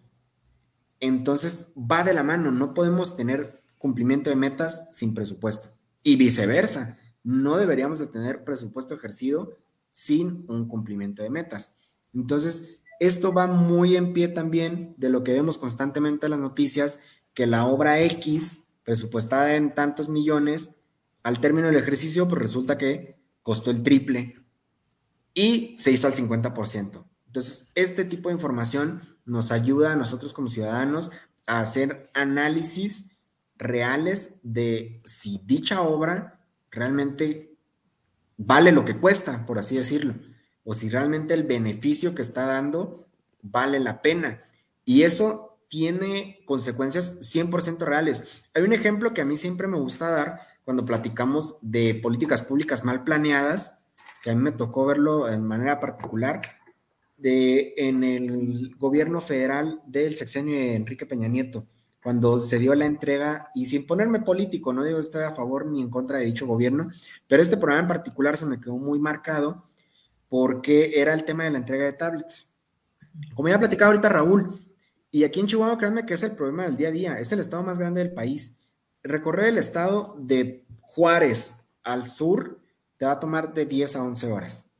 Entonces 0.99 1.73
va 1.77 2.03
de 2.03 2.15
la 2.15 2.23
mano, 2.23 2.49
no 2.49 2.73
podemos 2.73 3.15
tener 3.15 3.61
cumplimiento 3.77 4.31
de 4.31 4.35
metas 4.35 4.87
sin 4.89 5.13
presupuesto. 5.13 5.69
Y 6.01 6.15
viceversa, 6.15 6.97
no 7.23 7.57
deberíamos 7.57 7.99
de 7.99 8.07
tener 8.07 8.43
presupuesto 8.43 8.95
ejercido 8.95 9.59
sin 9.91 10.43
un 10.47 10.67
cumplimiento 10.67 11.21
de 11.21 11.29
metas. 11.29 11.75
Entonces, 12.15 12.79
esto 12.99 13.31
va 13.31 13.45
muy 13.45 13.95
en 13.95 14.11
pie 14.11 14.27
también 14.27 14.95
de 14.97 15.09
lo 15.09 15.23
que 15.23 15.33
vemos 15.33 15.59
constantemente 15.59 16.25
en 16.25 16.31
las 16.31 16.39
noticias, 16.39 17.01
que 17.35 17.45
la 17.45 17.67
obra 17.67 18.01
X, 18.01 18.72
presupuestada 18.83 19.55
en 19.55 19.73
tantos 19.73 20.09
millones, 20.09 20.81
al 21.23 21.39
término 21.39 21.67
del 21.67 21.77
ejercicio, 21.77 22.27
pues 22.27 22.41
resulta 22.41 22.77
que 22.77 23.17
costó 23.41 23.71
el 23.71 23.83
triple 23.83 24.43
y 25.33 25.75
se 25.77 25.91
hizo 25.91 26.07
al 26.07 26.13
50%. 26.13 27.05
Entonces, 27.25 27.71
este 27.75 28.05
tipo 28.05 28.29
de 28.29 28.35
información 28.35 29.01
nos 29.25 29.51
ayuda 29.51 29.93
a 29.93 29.95
nosotros 29.95 30.33
como 30.33 30.49
ciudadanos 30.49 31.11
a 31.47 31.59
hacer 31.59 32.09
análisis 32.13 33.17
reales 33.57 34.35
de 34.43 35.01
si 35.05 35.41
dicha 35.45 35.81
obra 35.81 36.45
realmente 36.71 37.55
vale 38.37 38.71
lo 38.71 38.83
que 38.85 38.97
cuesta, 38.97 39.45
por 39.45 39.59
así 39.59 39.77
decirlo, 39.77 40.15
o 40.63 40.73
si 40.73 40.89
realmente 40.89 41.33
el 41.33 41.43
beneficio 41.43 42.15
que 42.15 42.21
está 42.21 42.45
dando 42.45 43.07
vale 43.41 43.79
la 43.79 44.01
pena. 44.01 44.43
Y 44.85 45.03
eso 45.03 45.52
tiene 45.73 46.43
consecuencias 46.45 47.17
100% 47.21 47.79
reales. 47.79 48.43
Hay 48.53 48.61
un 48.61 48.73
ejemplo 48.73 49.11
que 49.11 49.21
a 49.21 49.25
mí 49.25 49.37
siempre 49.37 49.67
me 49.67 49.79
gusta 49.79 50.11
dar 50.11 50.39
cuando 50.63 50.85
platicamos 50.85 51.57
de 51.63 51.95
políticas 51.95 52.43
públicas 52.43 52.83
mal 52.83 53.03
planeadas, 53.03 53.79
que 54.21 54.29
a 54.29 54.35
mí 54.35 54.41
me 54.43 54.51
tocó 54.51 54.85
verlo 54.85 55.27
en 55.27 55.43
manera 55.43 55.79
particular, 55.79 56.41
de, 57.17 57.73
en 57.77 58.03
el 58.03 58.75
gobierno 58.77 59.19
federal 59.19 59.81
del 59.87 60.13
sexenio 60.13 60.53
de 60.53 60.75
Enrique 60.75 61.07
Peña 61.07 61.27
Nieto 61.27 61.65
cuando 62.03 62.39
se 62.39 62.59
dio 62.59 62.75
la 62.75 62.85
entrega, 62.85 63.49
y 63.55 63.65
sin 63.65 63.87
ponerme 63.87 64.19
político, 64.19 64.73
no 64.73 64.83
digo 64.83 64.99
estoy 64.99 65.23
a 65.23 65.31
favor 65.31 65.65
ni 65.65 65.81
en 65.81 65.89
contra 65.89 66.19
de 66.19 66.25
dicho 66.25 66.45
gobierno, 66.45 66.89
pero 67.27 67.41
este 67.41 67.57
programa 67.57 67.83
en 67.83 67.87
particular 67.87 68.37
se 68.37 68.45
me 68.45 68.59
quedó 68.59 68.77
muy 68.77 68.99
marcado 68.99 69.63
porque 70.29 70.99
era 71.01 71.13
el 71.13 71.23
tema 71.23 71.45
de 71.45 71.51
la 71.51 71.59
entrega 71.59 71.85
de 71.85 71.93
tablets. 71.93 72.51
Como 73.33 73.47
ya 73.47 73.55
ha 73.55 73.59
platicado 73.59 73.91
ahorita 73.91 74.09
Raúl, 74.09 74.62
y 75.13 75.25
aquí 75.25 75.41
en 75.41 75.45
Chihuahua, 75.45 75.77
créanme 75.77 76.07
que 76.07 76.15
es 76.15 76.23
el 76.23 76.31
problema 76.31 76.63
del 76.63 76.75
día 76.75 76.87
a 76.87 76.91
día, 76.91 77.19
es 77.19 77.31
el 77.31 77.39
estado 77.39 77.61
más 77.61 77.77
grande 77.77 78.03
del 78.03 78.15
país. 78.15 78.57
Recorrer 79.03 79.49
el 79.49 79.59
estado 79.59 80.15
de 80.17 80.65
Juárez 80.81 81.67
al 81.83 82.07
sur 82.07 82.59
te 82.97 83.05
va 83.05 83.11
a 83.11 83.19
tomar 83.19 83.53
de 83.53 83.67
10 83.67 83.95
a 83.95 84.03
11 84.03 84.31
horas. 84.31 84.71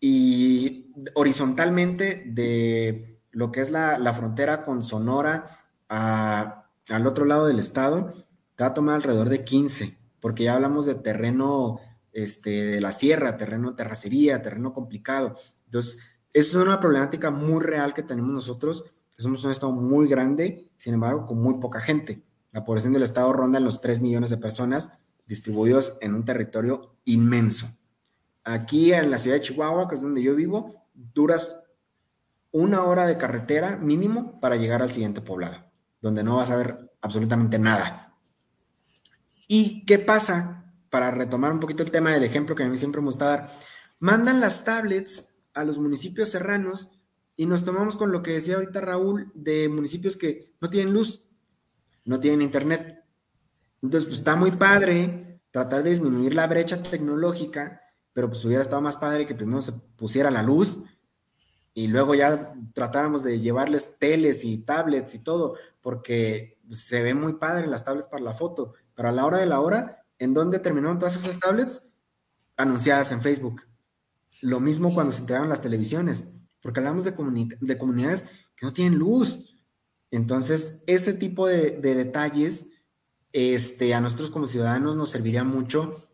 Y 0.00 0.92
horizontalmente 1.14 2.24
de 2.26 3.22
lo 3.30 3.52
que 3.52 3.60
es 3.60 3.70
la, 3.70 3.96
la 3.98 4.12
frontera 4.12 4.64
con 4.64 4.82
Sonora 4.82 5.46
al 5.86 7.06
otro 7.06 7.24
lado 7.24 7.46
del 7.46 7.60
estado, 7.60 8.12
te 8.56 8.64
va 8.64 8.70
a 8.70 8.74
tomar 8.74 8.96
alrededor 8.96 9.28
de 9.28 9.44
15, 9.44 9.96
porque 10.18 10.42
ya 10.42 10.54
hablamos 10.54 10.84
de 10.84 10.96
terreno 10.96 11.78
este, 12.12 12.50
de 12.50 12.80
la 12.80 12.90
sierra, 12.90 13.36
terreno 13.36 13.76
terracería, 13.76 14.42
terreno 14.42 14.72
complicado. 14.72 15.36
Entonces, 15.66 16.00
es 16.32 16.56
una 16.56 16.80
problemática 16.80 17.30
muy 17.30 17.62
real 17.62 17.94
que 17.94 18.02
tenemos 18.02 18.32
nosotros, 18.32 18.84
somos 19.22 19.44
un 19.44 19.50
estado 19.50 19.72
muy 19.72 20.08
grande, 20.08 20.70
sin 20.76 20.94
embargo, 20.94 21.26
con 21.26 21.40
muy 21.40 21.54
poca 21.60 21.80
gente. 21.80 22.22
La 22.52 22.64
población 22.64 22.92
del 22.92 23.02
estado 23.02 23.32
ronda 23.32 23.58
en 23.58 23.64
los 23.64 23.80
3 23.80 24.00
millones 24.00 24.30
de 24.30 24.38
personas 24.38 24.94
distribuidos 25.26 25.98
en 26.00 26.14
un 26.14 26.24
territorio 26.24 26.96
inmenso. 27.04 27.68
Aquí 28.44 28.92
en 28.92 29.10
la 29.10 29.18
ciudad 29.18 29.36
de 29.36 29.42
Chihuahua, 29.42 29.88
que 29.88 29.94
es 29.94 30.02
donde 30.02 30.22
yo 30.22 30.34
vivo, 30.34 30.74
duras 30.94 31.64
una 32.50 32.82
hora 32.82 33.06
de 33.06 33.16
carretera 33.16 33.76
mínimo 33.76 34.40
para 34.40 34.56
llegar 34.56 34.82
al 34.82 34.90
siguiente 34.90 35.20
poblado 35.20 35.70
donde 36.00 36.24
no 36.24 36.36
vas 36.36 36.50
a 36.50 36.56
ver 36.56 36.92
absolutamente 37.00 37.58
nada. 37.58 38.16
¿Y 39.48 39.84
qué 39.84 39.98
pasa? 39.98 40.72
Para 40.90 41.10
retomar 41.10 41.52
un 41.52 41.60
poquito 41.60 41.82
el 41.82 41.90
tema 41.90 42.12
del 42.12 42.24
ejemplo 42.24 42.54
que 42.54 42.64
a 42.64 42.68
mí 42.68 42.76
siempre 42.76 43.00
me 43.00 43.06
gusta 43.06 43.26
dar, 43.26 43.50
mandan 43.98 44.40
las 44.40 44.64
tablets 44.64 45.28
a 45.54 45.64
los 45.64 45.78
municipios 45.78 46.30
serranos 46.30 46.99
y 47.36 47.46
nos 47.46 47.64
tomamos 47.64 47.96
con 47.96 48.12
lo 48.12 48.22
que 48.22 48.32
decía 48.32 48.56
ahorita 48.56 48.80
Raúl 48.80 49.30
de 49.34 49.68
municipios 49.68 50.16
que 50.16 50.52
no 50.60 50.68
tienen 50.68 50.92
luz, 50.92 51.28
no 52.04 52.20
tienen 52.20 52.42
internet. 52.42 53.04
Entonces, 53.82 54.06
pues 54.06 54.18
está 54.18 54.36
muy 54.36 54.50
padre 54.50 55.40
tratar 55.50 55.82
de 55.82 55.90
disminuir 55.90 56.34
la 56.34 56.46
brecha 56.46 56.82
tecnológica, 56.82 57.80
pero 58.12 58.28
pues 58.28 58.44
hubiera 58.44 58.62
estado 58.62 58.82
más 58.82 58.96
padre 58.96 59.26
que 59.26 59.34
primero 59.34 59.62
se 59.62 59.72
pusiera 59.72 60.30
la 60.30 60.42
luz 60.42 60.84
y 61.72 61.86
luego 61.86 62.14
ya 62.14 62.54
tratáramos 62.74 63.22
de 63.22 63.40
llevarles 63.40 63.98
teles 63.98 64.44
y 64.44 64.58
tablets 64.58 65.14
y 65.14 65.20
todo, 65.20 65.54
porque 65.80 66.58
se 66.70 67.02
ve 67.02 67.14
muy 67.14 67.34
padre 67.34 67.66
las 67.66 67.84
tablets 67.84 68.08
para 68.08 68.22
la 68.22 68.32
foto, 68.32 68.74
pero 68.94 69.08
a 69.08 69.12
la 69.12 69.24
hora 69.24 69.38
de 69.38 69.46
la 69.46 69.60
hora, 69.60 69.90
¿en 70.18 70.34
dónde 70.34 70.58
terminaron 70.58 70.98
todas 70.98 71.16
esas 71.16 71.38
tablets? 71.38 71.88
Anunciadas 72.56 73.12
en 73.12 73.22
Facebook. 73.22 73.62
Lo 74.40 74.60
mismo 74.60 74.92
cuando 74.92 75.12
se 75.12 75.20
entregaron 75.20 75.48
las 75.48 75.62
televisiones, 75.62 76.32
porque 76.60 76.80
hablamos 76.80 77.04
de, 77.04 77.12
de 77.60 77.78
comunidades 77.78 78.26
que 78.56 78.66
no 78.66 78.72
tienen 78.72 78.98
luz. 78.98 79.56
Entonces, 80.10 80.82
ese 80.86 81.12
tipo 81.14 81.46
de, 81.46 81.78
de, 81.78 81.94
detalles, 81.94 82.82
este, 83.32 83.94
a 83.94 84.00
nosotros 84.00 84.30
como 84.30 84.46
ciudadanos 84.46 84.96
nos 84.96 85.10
serviría 85.10 85.44
mucho. 85.44 86.08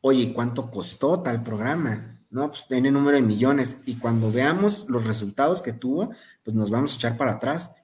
Oye, 0.00 0.32
¿cuánto 0.32 0.70
costó 0.70 1.20
tal 1.20 1.42
programa? 1.42 2.20
No, 2.30 2.48
pues 2.48 2.66
tiene 2.68 2.90
número 2.90 3.16
de 3.16 3.22
millones. 3.22 3.82
Y 3.86 3.96
cuando 3.96 4.32
veamos 4.32 4.86
los 4.88 5.06
resultados 5.06 5.62
que 5.62 5.72
tuvo, 5.72 6.10
pues 6.42 6.56
nos 6.56 6.70
vamos 6.70 6.92
a 6.92 6.96
echar 6.96 7.16
para 7.16 7.32
atrás 7.32 7.76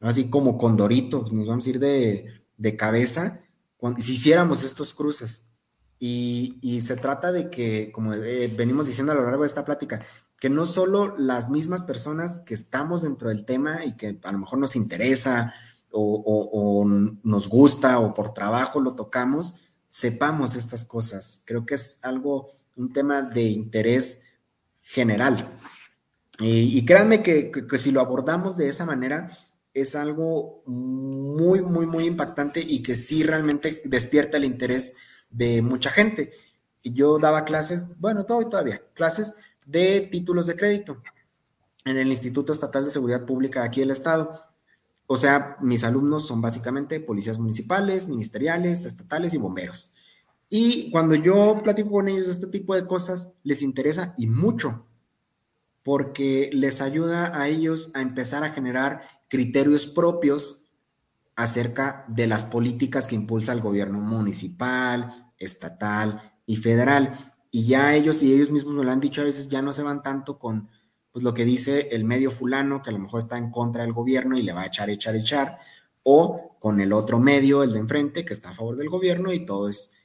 así 0.00 0.30
como 0.30 0.58
Condorito, 0.58 1.26
nos 1.30 1.46
vamos 1.46 1.66
a 1.66 1.70
ir 1.70 1.78
de, 1.78 2.76
cabeza 2.76 3.40
si 3.98 4.14
hiciéramos 4.14 4.64
estos 4.64 4.94
cruces. 4.94 5.46
Y, 5.98 6.80
se 6.82 6.96
trata 6.96 7.30
de 7.30 7.50
que, 7.50 7.92
como 7.92 8.14
eh, 8.14 8.52
venimos 8.56 8.86
diciendo 8.86 9.12
a 9.12 9.14
lo 9.14 9.24
largo 9.24 9.42
de 9.42 9.48
esta 9.48 9.64
plática, 9.64 10.02
que 10.40 10.48
no 10.48 10.64
solo 10.64 11.14
las 11.18 11.50
mismas 11.50 11.82
personas 11.82 12.38
que 12.38 12.54
estamos 12.54 13.02
dentro 13.02 13.28
del 13.28 13.44
tema 13.44 13.84
y 13.84 13.94
que 13.94 14.18
a 14.24 14.32
lo 14.32 14.38
mejor 14.38 14.58
nos 14.58 14.74
interesa 14.74 15.54
o, 15.92 16.84
nos 17.22 17.48
gusta 17.48 17.98
o 17.98 18.14
por 18.14 18.32
trabajo 18.32 18.80
lo 18.80 18.94
tocamos, 18.94 19.56
sepamos 19.86 20.56
estas 20.56 20.86
cosas. 20.86 21.42
Creo 21.44 21.66
que 21.66 21.74
es 21.74 21.98
algo, 22.02 22.48
un 22.74 22.90
tema 22.92 23.20
de 23.20 23.42
interés 23.42 24.24
general. 24.80 25.46
Y, 26.38 26.86
créanme 26.86 27.22
que, 27.22 27.52
si 27.76 27.92
lo 27.92 28.00
abordamos 28.00 28.56
de 28.56 28.70
esa 28.70 28.86
manera, 28.86 29.30
es 29.74 29.94
algo 29.94 30.62
muy, 30.64 31.60
muy, 31.60 31.84
muy 31.84 32.06
impactante 32.06 32.64
y 32.66 32.82
que 32.82 32.96
sí 32.96 33.22
realmente 33.22 33.82
despierta 33.84 34.38
el 34.38 34.44
interés 34.44 34.96
de 35.28 35.60
mucha 35.60 35.90
gente. 35.90 36.32
Yo 36.82 37.18
daba 37.18 37.44
clases, 37.44 37.88
bueno, 37.98 38.24
todavía, 38.24 38.80
clases 38.94 39.34
de 39.66 40.08
títulos 40.10 40.46
de 40.46 40.56
crédito 40.56 41.02
en 41.84 41.96
el 41.96 42.08
Instituto 42.08 42.52
Estatal 42.52 42.84
de 42.84 42.90
Seguridad 42.90 43.24
Pública 43.24 43.62
aquí 43.62 43.80
del 43.80 43.90
Estado. 43.90 44.40
O 45.06 45.16
sea, 45.16 45.56
mis 45.60 45.82
alumnos 45.84 46.26
son 46.26 46.40
básicamente 46.40 47.00
policías 47.00 47.38
municipales, 47.38 48.08
ministeriales, 48.08 48.84
estatales 48.84 49.34
y 49.34 49.38
bomberos. 49.38 49.94
Y 50.48 50.90
cuando 50.90 51.14
yo 51.14 51.60
platico 51.62 51.90
con 51.90 52.08
ellos 52.08 52.28
este 52.28 52.48
tipo 52.48 52.74
de 52.74 52.86
cosas, 52.86 53.34
les 53.42 53.62
interesa 53.62 54.14
y 54.18 54.26
mucho, 54.26 54.86
porque 55.82 56.50
les 56.52 56.80
ayuda 56.80 57.40
a 57.40 57.48
ellos 57.48 57.92
a 57.94 58.02
empezar 58.02 58.44
a 58.44 58.50
generar 58.50 59.02
criterios 59.28 59.86
propios 59.86 60.66
acerca 61.36 62.04
de 62.08 62.26
las 62.26 62.44
políticas 62.44 63.06
que 63.06 63.14
impulsa 63.14 63.52
el 63.52 63.60
gobierno 63.60 64.00
municipal, 64.00 65.32
estatal 65.38 66.20
y 66.46 66.56
federal. 66.56 67.29
Y 67.50 67.66
ya 67.66 67.94
ellos 67.94 68.22
y 68.22 68.32
ellos 68.32 68.50
mismos 68.50 68.74
me 68.74 68.84
lo 68.84 68.90
han 68.90 69.00
dicho 69.00 69.20
a 69.20 69.24
veces, 69.24 69.48
ya 69.48 69.62
no 69.62 69.72
se 69.72 69.82
van 69.82 70.02
tanto 70.02 70.38
con 70.38 70.68
pues, 71.10 71.24
lo 71.24 71.34
que 71.34 71.44
dice 71.44 71.88
el 71.92 72.04
medio 72.04 72.30
fulano, 72.30 72.82
que 72.82 72.90
a 72.90 72.92
lo 72.92 72.98
mejor 72.98 73.20
está 73.20 73.38
en 73.38 73.50
contra 73.50 73.82
del 73.82 73.92
gobierno 73.92 74.38
y 74.38 74.42
le 74.42 74.52
va 74.52 74.62
a 74.62 74.66
echar, 74.66 74.90
echar, 74.90 75.16
echar, 75.16 75.58
o 76.02 76.56
con 76.58 76.80
el 76.80 76.92
otro 76.92 77.18
medio, 77.18 77.62
el 77.62 77.72
de 77.72 77.80
enfrente, 77.80 78.24
que 78.24 78.34
está 78.34 78.50
a 78.50 78.54
favor 78.54 78.76
del 78.76 78.88
gobierno 78.88 79.32
y 79.32 79.44
todo 79.44 79.68
es 79.68 79.96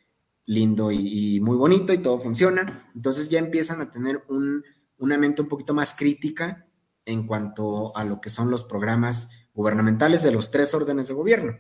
lindo 0.48 0.92
y, 0.92 1.40
muy 1.42 1.58
bonito 1.58 1.94
y 1.94 2.00
todo 2.00 2.18
funciona. 2.20 2.92
Entonces 2.96 3.30
ya 3.30 3.40
empiezan 3.40 3.82
a 3.82 3.92
tener 3.92 4.24
un, 4.30 4.64
una 4.98 5.18
mente 5.18 5.42
un 5.42 5.48
poquito 5.48 5.74
más 5.74 5.96
crítica 5.96 6.68
en 7.06 7.28
cuanto 7.28 7.96
a 7.96 8.04
lo 8.04 8.20
que 8.20 8.30
son 8.30 8.50
los 8.50 8.64
programas 8.64 9.48
gubernamentales 9.54 10.24
de 10.24 10.32
los 10.32 10.52
tres 10.52 10.74
órdenes 10.74 11.08
de 11.08 11.14
gobierno. 11.14 11.58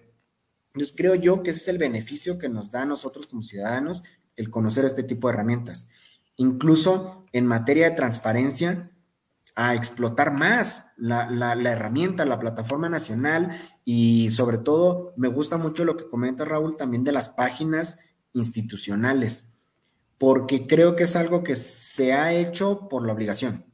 Entonces 0.73 0.95
creo 0.97 1.15
yo 1.15 1.43
que 1.43 1.51
ese 1.51 1.59
es 1.59 1.67
el 1.69 1.77
beneficio 1.77 2.38
que 2.38 2.49
nos 2.49 2.71
da 2.71 2.81
a 2.81 2.86
nosotros 2.86 3.27
como 3.27 3.43
ciudadanos 3.43 4.03
el 4.36 4.49
conocer 4.49 4.86
este 4.86 5.03
tipo 5.03 5.27
de 5.27 5.33
herramientas. 5.33 5.89
Incluso 6.38 7.23
en 7.31 7.45
materia 7.45 7.89
de 7.89 7.95
transparencia, 7.95 8.91
a 9.57 9.73
explotar 9.73 10.33
más 10.33 10.91
la, 10.97 11.29
la, 11.29 11.71
herramienta, 11.71 12.25
la 12.25 12.39
plataforma 12.39 12.89
nacional 12.89 13.57
y 13.86 14.29
sobre 14.31 14.57
todo 14.57 15.13
me 15.15 15.29
gusta 15.29 15.57
mucho 15.57 15.86
lo 15.86 15.95
que 15.95 16.09
comenta 16.09 16.43
Raúl 16.43 16.75
también 16.75 17.05
de 17.05 17.13
las 17.13 17.29
páginas 17.29 17.99
institucionales, 18.33 19.53
porque 20.17 20.67
creo 20.67 20.97
que 20.97 21.03
es 21.03 21.15
algo 21.15 21.41
que 21.41 21.55
se 21.55 22.11
ha 22.11 22.33
hecho 22.33 22.89
por 22.89 23.05
la 23.05 23.13
obligación. 23.13 23.65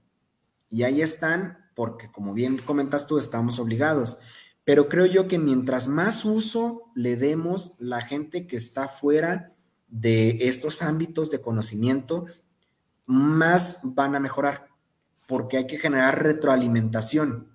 Y 0.69 0.83
ahí 0.83 1.01
están 1.01 1.57
porque 1.73 2.11
como 2.11 2.33
bien 2.33 2.57
comentas 2.57 3.07
tú, 3.07 3.17
estamos 3.17 3.59
obligados. 3.59 4.19
Pero 4.63 4.89
creo 4.89 5.05
yo 5.05 5.27
que 5.27 5.39
mientras 5.39 5.87
más 5.87 6.25
uso 6.25 6.91
le 6.95 7.15
demos 7.15 7.73
la 7.79 8.01
gente 8.01 8.45
que 8.45 8.55
está 8.55 8.87
fuera 8.87 9.55
de 9.91 10.47
estos 10.47 10.81
ámbitos 10.81 11.29
de 11.29 11.41
conocimiento, 11.41 12.25
más 13.05 13.81
van 13.83 14.15
a 14.15 14.19
mejorar 14.19 14.69
porque 15.27 15.57
hay 15.57 15.67
que 15.67 15.77
generar 15.77 16.23
retroalimentación. 16.23 17.47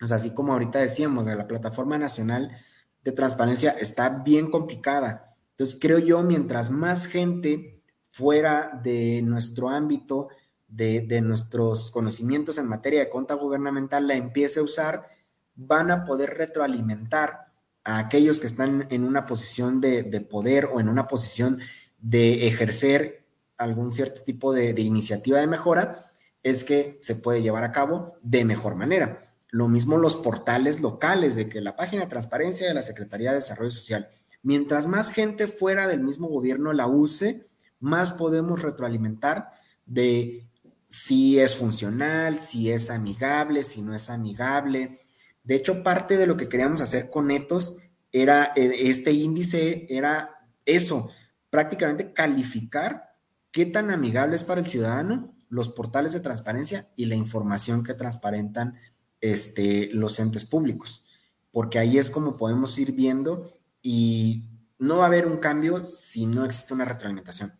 Así 0.00 0.30
como 0.30 0.52
ahorita 0.52 0.78
decíamos, 0.78 1.26
la 1.26 1.46
plataforma 1.46 1.98
nacional 1.98 2.56
de 3.04 3.12
transparencia 3.12 3.70
está 3.72 4.08
bien 4.08 4.50
complicada. 4.50 5.36
Entonces, 5.50 5.78
creo 5.80 5.98
yo, 5.98 6.22
mientras 6.22 6.70
más 6.70 7.06
gente 7.06 7.80
fuera 8.10 8.80
de 8.82 9.22
nuestro 9.22 9.68
ámbito, 9.68 10.28
de, 10.68 11.02
de 11.02 11.20
nuestros 11.20 11.90
conocimientos 11.90 12.58
en 12.58 12.66
materia 12.66 13.00
de 13.00 13.08
cuenta 13.08 13.34
gubernamental, 13.34 14.06
la 14.06 14.16
empiece 14.16 14.60
a 14.60 14.64
usar, 14.64 15.06
van 15.54 15.90
a 15.90 16.04
poder 16.04 16.34
retroalimentar 16.36 17.45
a 17.86 17.98
aquellos 17.98 18.40
que 18.40 18.48
están 18.48 18.88
en 18.90 19.04
una 19.04 19.26
posición 19.26 19.80
de, 19.80 20.02
de 20.02 20.20
poder 20.20 20.66
o 20.66 20.80
en 20.80 20.88
una 20.88 21.06
posición 21.06 21.60
de 22.00 22.48
ejercer 22.48 23.24
algún 23.56 23.92
cierto 23.92 24.22
tipo 24.22 24.52
de, 24.52 24.74
de 24.74 24.82
iniciativa 24.82 25.38
de 25.38 25.46
mejora 25.46 26.04
es 26.42 26.64
que 26.64 26.96
se 27.00 27.14
puede 27.14 27.42
llevar 27.42 27.62
a 27.62 27.70
cabo 27.70 28.18
de 28.22 28.44
mejor 28.44 28.74
manera. 28.74 29.32
Lo 29.50 29.68
mismo 29.68 29.98
los 29.98 30.16
portales 30.16 30.80
locales 30.80 31.36
de 31.36 31.48
que 31.48 31.60
la 31.60 31.76
página 31.76 32.02
de 32.02 32.08
transparencia 32.08 32.66
de 32.66 32.74
la 32.74 32.82
Secretaría 32.82 33.30
de 33.30 33.36
Desarrollo 33.36 33.70
Social. 33.70 34.08
Mientras 34.42 34.88
más 34.88 35.10
gente 35.10 35.46
fuera 35.46 35.86
del 35.86 36.02
mismo 36.02 36.26
gobierno 36.26 36.72
la 36.72 36.88
use, 36.88 37.46
más 37.78 38.12
podemos 38.12 38.62
retroalimentar 38.62 39.50
de 39.86 40.48
si 40.88 41.38
es 41.38 41.54
funcional, 41.54 42.38
si 42.38 42.72
es 42.72 42.90
amigable, 42.90 43.62
si 43.62 43.80
no 43.80 43.94
es 43.94 44.10
amigable. 44.10 45.05
De 45.46 45.54
hecho, 45.54 45.84
parte 45.84 46.16
de 46.16 46.26
lo 46.26 46.36
que 46.36 46.48
queríamos 46.48 46.80
hacer 46.80 47.08
con 47.08 47.30
Etos 47.30 47.78
era, 48.10 48.52
eh, 48.56 48.88
este 48.90 49.12
índice 49.12 49.86
era 49.88 50.48
eso, 50.64 51.08
prácticamente 51.50 52.12
calificar 52.12 53.14
qué 53.52 53.64
tan 53.64 53.92
amigable 53.92 54.34
es 54.34 54.42
para 54.42 54.60
el 54.60 54.66
ciudadano 54.66 55.36
los 55.48 55.68
portales 55.68 56.12
de 56.12 56.20
transparencia 56.20 56.90
y 56.96 57.04
la 57.04 57.14
información 57.14 57.84
que 57.84 57.94
transparentan 57.94 58.74
este, 59.20 59.88
los 59.92 60.18
entes 60.18 60.44
públicos, 60.44 61.06
porque 61.52 61.78
ahí 61.78 61.96
es 61.96 62.10
como 62.10 62.36
podemos 62.36 62.76
ir 62.80 62.90
viendo 62.90 63.56
y 63.80 64.48
no 64.80 64.96
va 64.98 65.04
a 65.04 65.06
haber 65.06 65.28
un 65.28 65.38
cambio 65.38 65.84
si 65.84 66.26
no 66.26 66.44
existe 66.44 66.74
una 66.74 66.84
retroalimentación. 66.84 67.56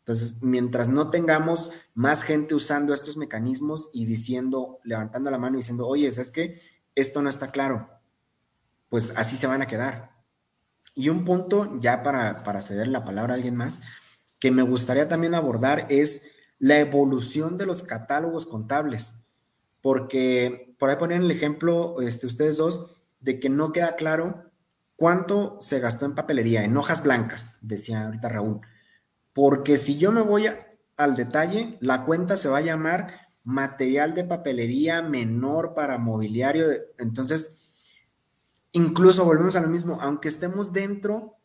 Entonces, 0.00 0.42
mientras 0.42 0.88
no 0.88 1.10
tengamos 1.10 1.70
más 1.94 2.24
gente 2.24 2.56
usando 2.56 2.92
estos 2.92 3.16
mecanismos 3.16 3.90
y 3.92 4.06
diciendo, 4.06 4.80
levantando 4.82 5.30
la 5.30 5.38
mano 5.38 5.56
y 5.56 5.60
diciendo, 5.60 5.86
oye, 5.86 6.08
es 6.08 6.30
que 6.32 6.60
esto 7.00 7.22
no 7.22 7.28
está 7.28 7.50
claro, 7.50 7.88
pues 8.88 9.14
así 9.16 9.36
se 9.36 9.46
van 9.46 9.62
a 9.62 9.66
quedar. 9.66 10.10
Y 10.94 11.10
un 11.10 11.24
punto, 11.24 11.78
ya 11.80 12.02
para, 12.02 12.42
para 12.42 12.62
ceder 12.62 12.88
la 12.88 13.04
palabra 13.04 13.34
a 13.34 13.36
alguien 13.36 13.54
más, 13.54 13.82
que 14.40 14.50
me 14.50 14.62
gustaría 14.62 15.08
también 15.08 15.34
abordar 15.34 15.86
es 15.90 16.32
la 16.58 16.78
evolución 16.78 17.56
de 17.56 17.66
los 17.66 17.82
catálogos 17.82 18.46
contables, 18.46 19.18
porque 19.80 20.74
por 20.78 20.90
ahí 20.90 20.96
ponen 20.96 21.22
el 21.22 21.30
ejemplo, 21.30 22.00
este, 22.00 22.26
ustedes 22.26 22.56
dos, 22.56 22.96
de 23.20 23.38
que 23.38 23.48
no 23.48 23.72
queda 23.72 23.96
claro 23.96 24.50
cuánto 24.96 25.56
se 25.60 25.78
gastó 25.78 26.04
en 26.04 26.14
papelería, 26.14 26.64
en 26.64 26.76
hojas 26.76 27.02
blancas, 27.02 27.58
decía 27.60 28.04
ahorita 28.04 28.28
Raúl, 28.28 28.60
porque 29.32 29.76
si 29.76 29.98
yo 29.98 30.10
me 30.10 30.20
voy 30.20 30.48
al 30.96 31.14
detalle, 31.14 31.78
la 31.80 32.04
cuenta 32.04 32.36
se 32.36 32.48
va 32.48 32.58
a 32.58 32.62
llamar 32.62 33.27
material 33.48 34.14
de 34.14 34.24
papelería 34.24 35.00
menor 35.00 35.72
para 35.72 35.96
mobiliario, 35.96 36.66
entonces, 36.98 37.56
incluso 38.72 39.24
volvemos 39.24 39.56
a 39.56 39.62
lo 39.62 39.68
mismo, 39.68 39.96
aunque 40.02 40.28
estemos 40.28 40.74
dentro 40.74 41.36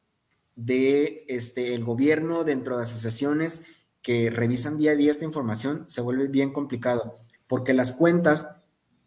de 0.57 1.23
este, 1.29 1.73
el 1.73 1.85
gobierno, 1.85 2.43
dentro 2.43 2.75
de 2.75 2.83
asociaciones, 2.83 3.67
que 4.01 4.29
revisan 4.29 4.77
día 4.77 4.91
a 4.91 4.95
día 4.95 5.11
esta 5.11 5.23
información, 5.23 5.85
se 5.87 6.01
vuelve 6.01 6.27
bien 6.27 6.51
complicado, 6.51 7.15
porque 7.47 7.73
las 7.73 7.93
cuentas 7.93 8.57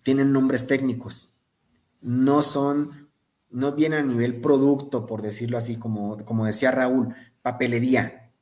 tienen 0.02 0.32
nombres 0.32 0.66
técnicos, 0.66 1.42
no 2.00 2.40
son, 2.40 3.10
no 3.50 3.72
vienen 3.72 3.98
a 3.98 4.08
nivel 4.08 4.40
producto, 4.40 5.04
por 5.04 5.20
decirlo 5.20 5.58
así, 5.58 5.76
como, 5.76 6.24
como 6.24 6.46
decía 6.46 6.70
Raúl, 6.70 7.14
papelería 7.42 8.32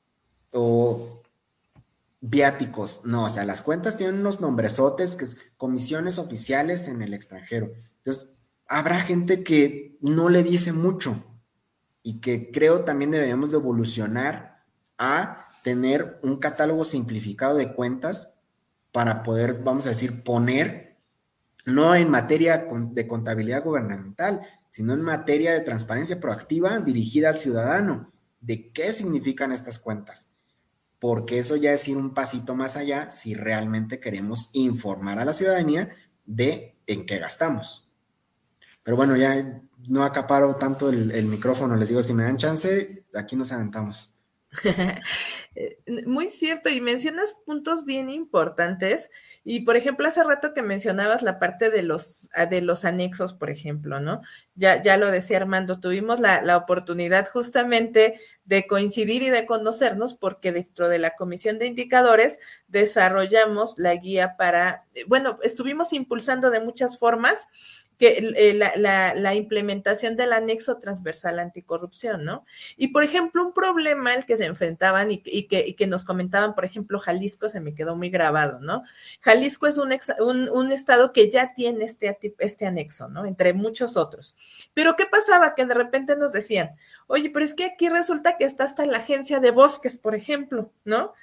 o 0.53 1.24
viáticos, 2.27 3.03
no, 3.05 3.25
o 3.25 3.29
sea, 3.29 3.45
las 3.45 3.61
cuentas 3.61 3.99
tienen 3.99 4.21
unos 4.21 4.41
nombresotes 4.41 5.15
que 5.15 5.25
es 5.25 5.39
comisiones 5.59 6.19
oficiales 6.19 6.89
en 6.89 7.03
el 7.03 7.13
extranjero. 7.13 7.71
Entonces, 7.99 8.33
habrá 8.67 9.01
gente 9.01 9.45
que 9.45 9.99
no 10.01 10.31
le 10.31 10.43
dice 10.43 10.73
mucho 10.73 11.23
y 12.03 12.23
que 12.23 12.51
creo 12.51 12.83
también 12.83 13.11
deberíamos 13.11 13.51
de 13.51 13.59
evolucionar 13.59 14.65
a 14.97 15.49
tener 15.63 16.19
un 16.23 16.39
catálogo 16.39 16.85
simplificado 16.85 17.57
de 17.57 17.75
cuentas 17.75 18.39
para 18.91 19.23
poder, 19.23 19.63
vamos 19.63 19.85
a 19.85 19.91
decir, 19.91 20.23
poner, 20.23 20.97
no 21.67 21.95
en 21.95 22.11
materia 22.11 22.67
de 22.93 23.07
contabilidad 23.07 23.65
gubernamental, 23.65 24.41
sino 24.71 24.95
en 24.95 25.03
materia 25.03 25.53
de 25.53 25.61
transparencia 25.61 26.21
proactiva 26.21 26.81
dirigida 26.81 27.29
al 27.29 27.39
ciudadano, 27.39 28.13
de 28.41 28.73
qué 28.73 28.93
significan 28.93 29.53
estas 29.53 29.79
cuentas. 29.79 30.31
Porque 31.05 31.39
eso 31.39 31.57
ya 31.57 31.75
es 31.75 31.87
ir 31.87 31.99
un 31.99 32.15
pasito 32.15 32.55
más 32.55 32.79
allá 32.79 33.11
si 33.11 33.35
realmente 33.35 34.01
queremos 34.01 34.49
informar 34.55 35.19
a 35.19 35.27
la 35.27 35.35
ciudadanía 35.35 35.91
de 36.25 36.79
en 36.87 37.05
qué 37.05 37.19
gastamos. 37.19 37.93
Pero 38.83 38.97
bueno, 38.97 39.15
ya 39.15 39.61
no 39.87 40.03
acaparo 40.03 40.57
tanto 40.57 40.89
el, 40.89 41.27
micrófono, 41.27 41.77
les 41.77 41.91
digo, 41.91 42.03
si 42.03 42.15
me 42.15 42.23
dan 42.23 42.39
chance, 42.39 43.05
aquí 43.15 43.37
nos 43.37 43.53
aventamos. 43.53 44.14
Eh, 45.57 45.79
muy 46.07 46.31
cierto, 46.31 46.69
y 46.69 46.81
mencionas 46.81 47.37
puntos 47.47 47.85
bien 47.85 48.09
importantes. 48.11 49.09
Y 49.45 49.61
por 49.61 49.77
ejemplo, 49.77 50.09
hace 50.09 50.25
rato 50.25 50.53
que 50.53 50.63
mencionabas 50.63 51.23
la 51.23 51.39
parte 51.39 51.71
de 51.71 51.85
los, 51.85 52.29
ah, 52.35 52.47
de 52.47 52.61
los 52.61 52.85
anexos, 52.85 53.35
por 53.35 53.51
ejemplo, 53.51 54.01
¿no? 54.01 54.21
Ya, 54.57 54.83
ya 54.83 54.97
lo 54.97 55.13
decía 55.13 55.37
Armando, 55.37 55.79
tuvimos 55.79 56.19
la, 56.19 56.43
la 56.43 56.57
oportunidad 56.57 57.29
justamente 57.31 58.19
de 58.45 58.67
coincidir 58.67 59.23
y 59.23 59.31
de 59.31 59.47
conocernos 59.47 60.15
porque 60.15 60.51
dentro 60.51 60.89
de 60.89 60.99
la 60.99 61.15
Comisión 61.15 61.61
de 61.61 61.67
Indicadores 61.67 62.41
desarrollamos 62.67 63.79
la 63.79 63.95
guía 63.95 64.37
para, 64.37 64.87
eh, 64.95 65.05
bueno, 65.07 65.39
estuvimos 65.45 65.93
impulsando 65.93 66.51
de 66.51 66.59
muchas 66.59 66.99
formas 66.99 67.47
que 67.99 68.33
eh, 68.37 68.55
la, 68.55 69.35
implementación 69.35 70.17
del 70.17 70.33
anexo 70.33 70.79
transversal 70.79 71.39
anticorrupción, 71.39 72.25
¿no? 72.25 72.45
Y 72.77 72.89
por 72.89 73.05
ejemplo, 73.05 73.45
un 73.45 73.53
problema 73.53 74.13
al 74.13 74.27
que 74.27 74.37
se 74.37 74.47
enfrentaban 74.47 75.11
y, 75.11 75.19
que, 75.19 75.75
que, 75.75 75.87
nos 75.87 76.05
comentaban, 76.05 76.55
por 76.55 76.65
ejemplo, 76.65 76.99
Jalisco 76.99 77.49
se 77.49 77.61
me 77.61 77.75
quedó 77.75 77.97
muy 77.97 78.11
grabado, 78.11 78.61
¿no? 78.61 78.83
Jalisco 79.21 79.67
es 79.67 79.79
un, 79.79 79.93
un, 80.51 80.73
estado 80.73 81.13
que 81.13 81.31
ya 81.31 81.53
tiene 81.55 81.85
este, 81.85 82.19
este 82.39 82.67
anexo, 82.67 83.09
¿no? 83.09 83.27
Entre 83.27 83.53
muchos 83.53 83.97
otros. 83.97 84.35
Pero 84.75 84.97
¿qué 84.97 85.07
pasaba? 85.07 85.55
Que 85.55 85.67
de 85.67 85.75
repente 85.75 86.17
nos 86.17 86.33
decían, 86.33 86.77
oye, 87.07 87.31
pero 87.31 87.45
es 87.45 87.55
que 87.55 87.65
aquí 87.65 87.89
resulta 87.89 88.37
que 88.37 88.45
está 88.45 88.65
hasta 88.65 88.87
la 88.87 88.99
agencia 88.99 89.41
de 89.41 89.51
bosques, 89.51 89.97
por 89.97 90.15
ejemplo, 90.15 90.73
¿no? 90.85 91.15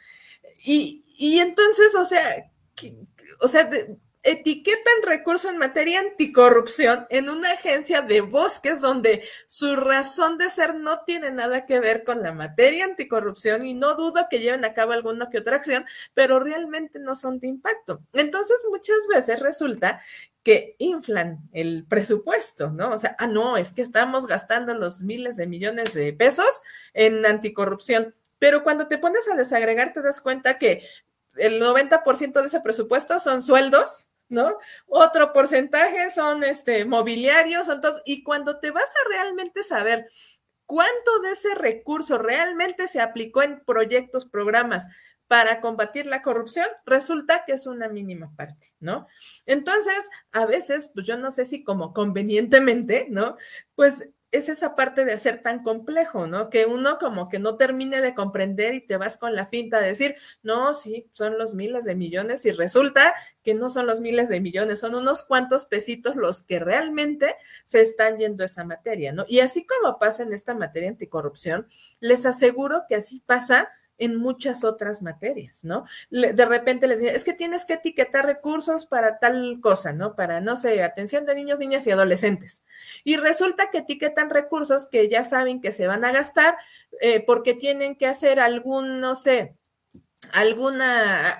Y, 0.65 1.03
y 1.17 1.39
entonces, 1.39 1.95
o 1.95 2.05
sea, 2.05 2.51
o 3.41 3.47
sea, 3.47 3.69
etiquetan 4.23 4.93
recurso 5.03 5.49
en 5.49 5.57
materia 5.57 5.99
anticorrupción 5.99 7.07
en 7.09 7.29
una 7.29 7.53
agencia 7.53 8.01
de 8.01 8.21
bosques 8.21 8.79
donde 8.79 9.23
su 9.47 9.75
razón 9.75 10.37
de 10.37 10.49
ser 10.49 10.75
no 10.75 11.01
tiene 11.01 11.31
nada 11.31 11.65
que 11.65 11.79
ver 11.79 12.03
con 12.03 12.21
la 12.21 12.31
materia 12.31 12.85
anticorrupción 12.85 13.65
y 13.65 13.73
no 13.73 13.95
dudo 13.95 14.27
que 14.29 14.39
lleven 14.39 14.63
a 14.63 14.73
cabo 14.73 14.91
alguna 14.91 15.29
que 15.29 15.39
otra 15.39 15.55
acción, 15.55 15.85
pero 16.13 16.39
realmente 16.39 16.99
no 16.99 17.15
son 17.15 17.39
de 17.39 17.47
impacto. 17.47 18.01
Entonces, 18.13 18.63
muchas 18.69 19.07
veces 19.07 19.39
resulta 19.39 20.01
que 20.43 20.75
inflan 20.77 21.39
el 21.51 21.85
presupuesto, 21.87 22.69
¿no? 22.69 22.91
O 22.91 22.99
sea, 22.99 23.15
ah, 23.19 23.27
no, 23.27 23.57
es 23.57 23.73
que 23.73 23.81
estamos 23.81 24.27
gastando 24.27 24.73
los 24.73 25.01
miles 25.01 25.37
de 25.37 25.47
millones 25.47 25.93
de 25.93 26.13
pesos 26.13 26.61
en 26.93 27.25
anticorrupción. 27.25 28.15
Pero 28.39 28.63
cuando 28.63 28.87
te 28.87 28.97
pones 28.97 29.27
a 29.29 29.35
desagregar, 29.35 29.93
te 29.93 30.01
das 30.01 30.19
cuenta 30.21 30.57
que 30.57 30.83
el 31.35 31.61
90% 31.61 32.41
de 32.41 32.47
ese 32.47 32.59
presupuesto 32.59 33.19
son 33.19 33.41
sueldos 33.41 34.10
¿no? 34.31 34.57
Otro 34.87 35.33
porcentaje 35.33 36.09
son 36.09 36.43
este 36.43 36.85
mobiliarios, 36.85 37.69
entonces, 37.69 38.01
y 38.05 38.23
cuando 38.23 38.59
te 38.59 38.71
vas 38.71 38.89
a 38.89 39.09
realmente 39.09 39.61
saber 39.63 40.09
cuánto 40.65 41.19
de 41.19 41.31
ese 41.31 41.53
recurso 41.53 42.17
realmente 42.17 42.87
se 42.87 43.01
aplicó 43.01 43.43
en 43.43 43.63
proyectos, 43.63 44.25
programas 44.25 44.87
para 45.27 45.61
combatir 45.61 46.07
la 46.07 46.21
corrupción, 46.21 46.67
resulta 46.85 47.45
que 47.45 47.53
es 47.53 47.65
una 47.65 47.87
mínima 47.87 48.33
parte, 48.35 48.73
¿no? 48.79 49.07
Entonces, 49.45 50.09
a 50.33 50.45
veces, 50.45 50.91
pues 50.93 51.07
yo 51.07 51.17
no 51.17 51.31
sé 51.31 51.45
si 51.45 51.63
como 51.63 51.93
convenientemente, 51.93 53.07
¿no? 53.09 53.37
Pues 53.75 54.09
es 54.31 54.49
esa 54.49 54.75
parte 54.75 55.05
de 55.05 55.13
hacer 55.13 55.41
tan 55.41 55.61
complejo, 55.61 56.25
¿no? 56.25 56.49
Que 56.49 56.65
uno 56.65 56.97
como 56.99 57.29
que 57.29 57.39
no 57.39 57.57
termine 57.57 58.01
de 58.01 58.15
comprender 58.15 58.73
y 58.73 58.85
te 58.85 58.97
vas 58.97 59.17
con 59.17 59.35
la 59.35 59.45
finta 59.45 59.79
de 59.79 59.87
decir, 59.87 60.15
no, 60.41 60.73
sí, 60.73 61.07
son 61.11 61.37
los 61.37 61.53
miles 61.53 61.83
de 61.83 61.95
millones 61.95 62.45
y 62.45 62.51
resulta 62.51 63.13
que 63.43 63.53
no 63.53 63.69
son 63.69 63.87
los 63.87 63.99
miles 63.99 64.29
de 64.29 64.39
millones, 64.39 64.79
son 64.79 64.95
unos 64.95 65.23
cuantos 65.23 65.65
pesitos 65.65 66.15
los 66.15 66.41
que 66.41 66.59
realmente 66.59 67.35
se 67.65 67.81
están 67.81 68.17
yendo 68.19 68.43
a 68.43 68.45
esa 68.45 68.63
materia, 68.63 69.11
¿no? 69.11 69.25
Y 69.27 69.41
así 69.41 69.65
como 69.65 69.99
pasa 69.99 70.23
en 70.23 70.33
esta 70.33 70.53
materia 70.53 70.89
anticorrupción, 70.89 71.67
les 71.99 72.25
aseguro 72.25 72.83
que 72.87 72.95
así 72.95 73.21
pasa 73.25 73.69
en 73.97 74.15
muchas 74.15 74.63
otras 74.63 75.01
materias, 75.01 75.63
¿no? 75.63 75.85
De 76.09 76.45
repente 76.45 76.87
les 76.87 76.99
dicen, 76.99 77.15
es 77.15 77.23
que 77.23 77.33
tienes 77.33 77.65
que 77.65 77.73
etiquetar 77.73 78.25
recursos 78.25 78.85
para 78.85 79.19
tal 79.19 79.59
cosa, 79.61 79.93
¿no? 79.93 80.15
Para, 80.15 80.41
no 80.41 80.57
sé, 80.57 80.81
atención 80.83 81.25
de 81.25 81.35
niños, 81.35 81.59
niñas 81.59 81.85
y 81.85 81.91
adolescentes. 81.91 82.63
Y 83.03 83.17
resulta 83.17 83.69
que 83.69 83.79
etiquetan 83.79 84.29
recursos 84.29 84.87
que 84.87 85.07
ya 85.07 85.23
saben 85.23 85.61
que 85.61 85.71
se 85.71 85.87
van 85.87 86.03
a 86.03 86.11
gastar 86.11 86.57
eh, 86.99 87.23
porque 87.25 87.53
tienen 87.53 87.95
que 87.95 88.07
hacer 88.07 88.39
algún, 88.39 88.99
no 89.01 89.15
sé, 89.15 89.55
alguna, 90.33 91.37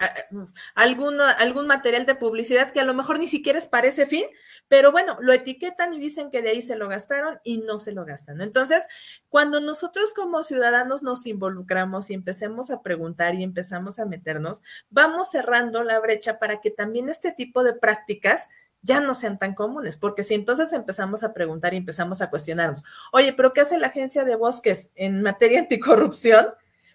alguna, 0.76 1.32
algún 1.32 1.68
material 1.68 2.06
de 2.06 2.16
publicidad 2.16 2.72
que 2.72 2.80
a 2.80 2.86
lo 2.86 2.94
mejor 2.94 3.20
ni 3.20 3.28
siquiera 3.28 3.60
es 3.60 3.66
para 3.66 3.88
ese 3.88 4.06
fin, 4.06 4.26
pero 4.72 4.94
bueno, 4.94 5.18
lo 5.20 5.34
etiquetan 5.34 5.94
y 5.94 6.00
dicen 6.00 6.32
que 6.32 6.42
de 6.42 6.52
ahí 6.52 6.62
se 6.62 6.78
lo 6.78 6.88
gastaron 6.88 7.42
y 7.44 7.58
no 7.58 7.82
se 7.82 7.92
lo 7.92 8.06
gastan. 8.06 8.40
Entonces, 8.40 8.88
cuando 9.28 9.60
nosotros 9.60 10.14
como 10.14 10.44
ciudadanos 10.44 11.04
nos 11.04 11.26
involucramos 11.26 12.10
y 12.10 12.14
empecemos 12.14 12.72
a 12.72 12.82
preguntar 12.82 13.36
y 13.36 13.44
empezamos 13.44 14.00
a 14.00 14.06
meternos, 14.06 14.62
vamos 14.90 15.30
cerrando 15.30 15.84
la 15.84 16.00
brecha 16.00 16.40
para 16.40 16.62
que 16.62 16.72
también 16.72 17.10
este 17.10 17.34
tipo 17.34 17.66
de 17.66 17.74
prácticas 17.74 18.48
ya 18.82 19.02
no 19.02 19.14
sean 19.14 19.38
tan 19.38 19.56
comunes, 19.56 19.98
porque 19.98 20.24
si 20.24 20.36
entonces 20.36 20.72
empezamos 20.72 21.22
a 21.24 21.34
preguntar 21.34 21.74
y 21.74 21.78
empezamos 21.78 22.22
a 22.22 22.30
cuestionarnos, 22.30 22.82
oye, 23.12 23.34
pero 23.34 23.52
¿qué 23.52 23.60
hace 23.60 23.78
la 23.78 23.88
agencia 23.88 24.24
de 24.24 24.38
bosques 24.38 24.94
en 24.96 25.22
materia 25.22 25.60
anticorrupción? 25.60 26.48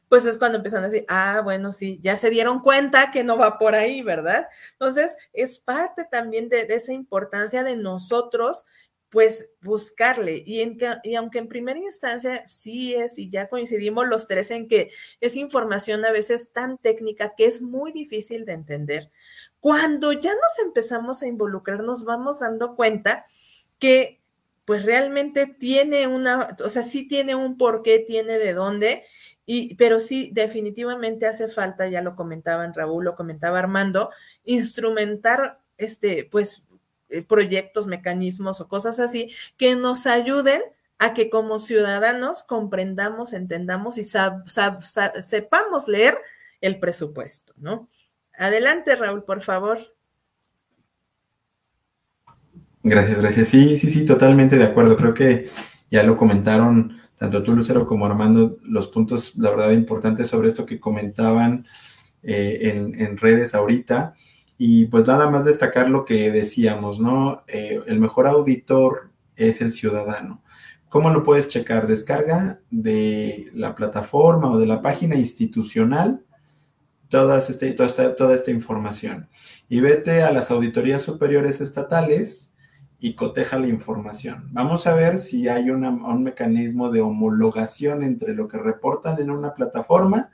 Pues 0.09 0.25
es 0.25 0.39
cuando 0.39 0.59
empiezan 0.59 0.85
a 0.85 0.89
decir, 0.89 1.05
ah, 1.09 1.41
bueno, 1.43 1.73
sí, 1.73 1.99
ya 2.03 2.17
se 2.17 2.31
dieron 2.31 2.61
cuenta 2.61 3.11
que 3.11 3.25
no 3.25 3.37
va 3.37 3.59
por 3.59 3.75
ahí, 3.75 4.03
¿verdad? 4.03 4.47
Entonces, 4.73 5.17
es 5.33 5.59
parte 5.59 6.05
también 6.05 6.49
de, 6.49 6.67
esa 6.71 6.93
importancia 6.93 7.65
de 7.65 7.77
nosotros, 7.77 8.67
pues 9.11 9.49
buscarle. 9.63 10.43
Y, 10.47 10.77
y 11.03 11.15
aunque 11.15 11.39
en 11.39 11.49
primera 11.49 11.79
instancia 11.79 12.45
sí 12.47 12.95
es, 12.95 13.19
y 13.19 13.31
ya 13.31 13.49
coincidimos 13.49 14.07
los 14.07 14.29
tres 14.29 14.51
en 14.51 14.69
que 14.69 14.91
es 15.21 15.37
información 15.37 16.05
a 16.05 16.13
veces 16.13 16.53
tan 16.53 16.79
técnica 16.79 17.35
que 17.37 17.47
es 17.47 17.63
muy 17.63 17.93
difícil 17.93 18.45
de 18.45 18.53
entender, 18.53 19.11
cuando 19.61 20.13
ya 20.13 20.31
nos 20.31 20.59
empezamos 20.65 21.23
a 21.23 21.27
involucrar, 21.27 21.83
nos 21.83 22.05
vamos 22.05 22.41
dando 22.41 22.77
cuenta 22.77 23.25
que 23.79 24.21
pues 24.67 24.85
realmente 24.85 25.47
tiene 25.47 26.09
una, 26.09 26.57
o 26.63 26.69
sea, 26.69 26.83
sí 26.83 27.07
tiene 27.07 27.37
un 27.37 27.57
porqué, 27.57 28.01
tiene 28.01 28.37
de 28.37 28.53
dónde, 28.53 29.05
y, 29.47 29.77
pero 29.77 30.01
sí, 30.01 30.31
definitivamente 30.35 31.27
hace 31.27 31.47
falta, 31.49 31.87
ya 31.87 32.03
lo 32.03 32.17
comentaban 32.17 32.75
Raúl, 32.75 33.05
lo 33.05 33.15
comentaba 33.15 33.61
Armando, 33.61 34.11
instrumentar 34.45 35.61
este, 35.79 36.29
pues, 36.31 36.65
eh, 37.09 37.23
proyectos, 37.23 37.87
mecanismos 37.87 38.61
o 38.61 38.69
cosas 38.69 38.99
así 38.99 39.33
que 39.57 39.77
nos 39.77 40.07
ayuden 40.09 40.61
a 40.99 41.15
que 41.15 41.31
como 41.31 41.61
ciudadanos 41.61 42.43
comprendamos, 42.43 43.33
entendamos 43.33 43.99
y 43.99 44.05
sepamos 44.05 45.89
leer 45.89 46.19
el 46.61 46.81
presupuesto, 46.81 47.53
¿no? 47.57 47.89
Adelante, 48.37 48.97
Raúl, 48.97 49.23
por 49.23 49.43
favor. 49.43 49.79
Gracias, 52.83 53.21
gracias. 53.21 53.49
Sí, 53.49 53.79
sí, 53.79 53.91
sí, 53.91 54.05
totalmente 54.05 54.57
de 54.57 54.65
acuerdo. 54.65 54.97
Creo 54.97 55.15
que 55.15 55.51
ya 55.91 56.03
lo 56.03 56.17
comentaron 56.17 57.01
tanto 57.19 57.43
tú, 57.43 57.55
Lucero, 57.55 57.87
como 57.87 58.07
Armando, 58.07 58.59
los 58.62 58.89
puntos, 58.89 59.37
la 59.37 59.51
verdad, 59.51 59.71
importantes 59.71 60.29
sobre 60.29 60.49
esto 60.49 60.67
que 60.67 60.79
comentaban 60.79 61.64
eh, 62.23 62.93
en, 62.99 63.17
redes 63.17 63.55
ahorita. 63.55 64.14
Y 64.59 64.87
pues 64.87 65.07
nada 65.07 65.31
más 65.31 65.45
destacar 65.45 65.89
lo 65.91 66.05
que 66.05 66.31
decíamos, 66.31 67.01
¿no? 67.01 67.45
Eh, 67.47 67.81
el 67.87 68.01
mejor 68.01 68.27
auditor 68.27 69.11
es 69.35 69.61
el 69.61 69.73
ciudadano. 69.73 70.43
¿Cómo 70.89 71.11
lo 71.11 71.23
puedes 71.23 71.49
checar? 71.49 71.87
Descarga 71.87 72.61
de 72.71 73.51
la 73.55 73.75
plataforma 73.75 74.51
o 74.51 74.59
de 74.59 74.67
la 74.67 74.81
página 74.81 75.14
institucional 75.17 76.23
toda, 77.09 77.39
este, 77.39 77.73
toda, 77.73 77.89
esta, 77.89 78.17
toda 78.17 78.35
esta 78.35 78.51
información. 78.51 79.29
Y 79.69 79.81
vete 79.81 80.23
a 80.23 80.33
las 80.33 80.51
auditorías 80.51 81.03
superiores 81.03 81.61
estatales 81.61 82.56
y 82.99 83.15
coteja 83.15 83.59
la 83.59 83.69
información. 83.69 84.49
Vamos 84.53 84.87
a 84.87 84.95
ver 84.95 85.19
si 85.19 85.49
hay 85.49 85.71
un 85.71 86.23
mecanismo 86.23 86.91
de 86.91 87.01
homologación 87.01 88.03
entre 88.03 88.35
lo 88.35 88.49
que 88.49 88.59
reportan 88.59 89.21
en 89.21 89.31
una 89.31 89.55
plataforma 89.55 90.31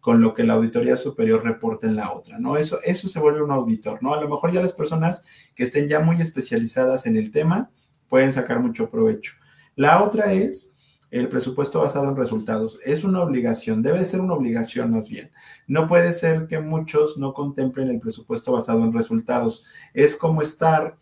con 0.00 0.20
lo 0.20 0.34
que 0.34 0.44
la 0.44 0.54
auditoría 0.54 0.96
superior 0.96 1.44
reporta 1.44 1.86
en 1.86 1.96
la 1.96 2.12
otra, 2.12 2.38
¿no? 2.38 2.56
Eso, 2.56 2.78
eso 2.84 3.08
se 3.08 3.18
vuelve 3.18 3.42
un 3.42 3.50
auditor, 3.50 4.02
¿no? 4.02 4.14
A 4.14 4.20
lo 4.20 4.28
mejor 4.28 4.52
ya 4.52 4.62
las 4.62 4.72
personas 4.72 5.24
que 5.54 5.64
estén 5.64 5.88
ya 5.88 5.98
muy 6.00 6.20
especializadas 6.20 7.06
en 7.06 7.16
el 7.16 7.32
tema 7.32 7.70
pueden 8.08 8.32
sacar 8.32 8.60
mucho 8.60 8.88
provecho. 8.88 9.32
La 9.74 10.02
otra 10.04 10.32
es 10.32 10.76
el 11.10 11.28
presupuesto 11.28 11.80
basado 11.80 12.08
en 12.08 12.16
resultados. 12.16 12.78
Es 12.84 13.04
una 13.04 13.20
obligación, 13.20 13.82
debe 13.82 14.04
ser 14.04 14.20
una 14.20 14.34
obligación 14.34 14.90
más 14.90 15.08
bien. 15.08 15.30
No 15.66 15.86
puede 15.86 16.12
ser 16.12 16.46
que 16.46 16.60
muchos 16.60 17.18
no 17.18 17.32
contemplen 17.32 17.88
el 17.88 18.00
presupuesto 18.00 18.52
basado 18.52 18.84
en 18.84 18.92
resultados. 18.92 19.64
Es 19.92 20.16
como 20.16 20.40
estar 20.42 20.96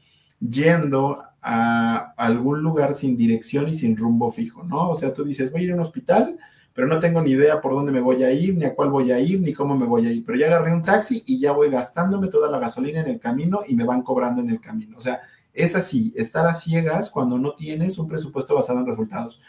yendo 0.51 1.23
a 1.43 2.15
algún 2.17 2.63
lugar 2.63 2.95
sin 2.95 3.17
dirección 3.17 3.69
y 3.69 3.75
sin 3.75 3.97
rumbo 3.97 4.31
fijo, 4.31 4.63
¿no? 4.65 4.91
O 4.91 4.99
sea, 4.99 5.13
tú 5.13 5.25
dices, 5.25 5.53
voy 5.53 5.63
a 5.63 5.65
ir 5.65 5.73
a 5.73 5.75
un 5.75 5.81
hospital, 5.81 6.39
pero 6.73 6.87
no 6.87 6.99
tengo 6.99 7.21
ni 7.21 7.33
idea 7.33 7.61
por 7.61 7.73
dónde 7.73 7.93
me 7.93 8.01
voy 8.01 8.25
a 8.25 8.33
ir, 8.33 8.57
ni 8.57 8.65
a 8.65 8.75
cuál 8.75 8.91
voy 8.91 9.13
a 9.13 9.21
ir, 9.21 9.41
ni 9.41 9.53
cómo 9.53 9.77
me 9.77 9.87
voy 9.87 10.07
a 10.07 10.13
ir. 10.13 10.25
Pero 10.25 10.39
ya 10.39 10.47
agarré 10.47 10.73
un 10.73 10.83
taxi 10.83 11.23
y 11.27 11.39
ya 11.39 11.53
voy 11.53 11.71
gastándome 11.71 12.29
toda 12.29 12.51
la 12.51 12.59
gasolina 12.59 13.01
en 13.01 13.09
el 13.09 13.21
camino 13.21 13.61
y 13.67 13.77
me 13.77 13.85
van 13.85 14.03
cobrando 14.03 14.41
en 14.41 14.51
el 14.51 14.61
camino. 14.61 14.97
O 14.99 15.01
sea, 15.01 15.21
es 15.53 15.77
así, 15.77 16.13
estar 16.17 16.47
a 16.47 16.55
ciegas 16.55 17.11
cuando 17.11 17.39
no 17.39 17.55
tienes 17.55 17.99
un 17.99 18.09
presupuesto 18.09 18.55
basado 18.55 18.81
en 18.81 18.87
resultados. 18.87 19.41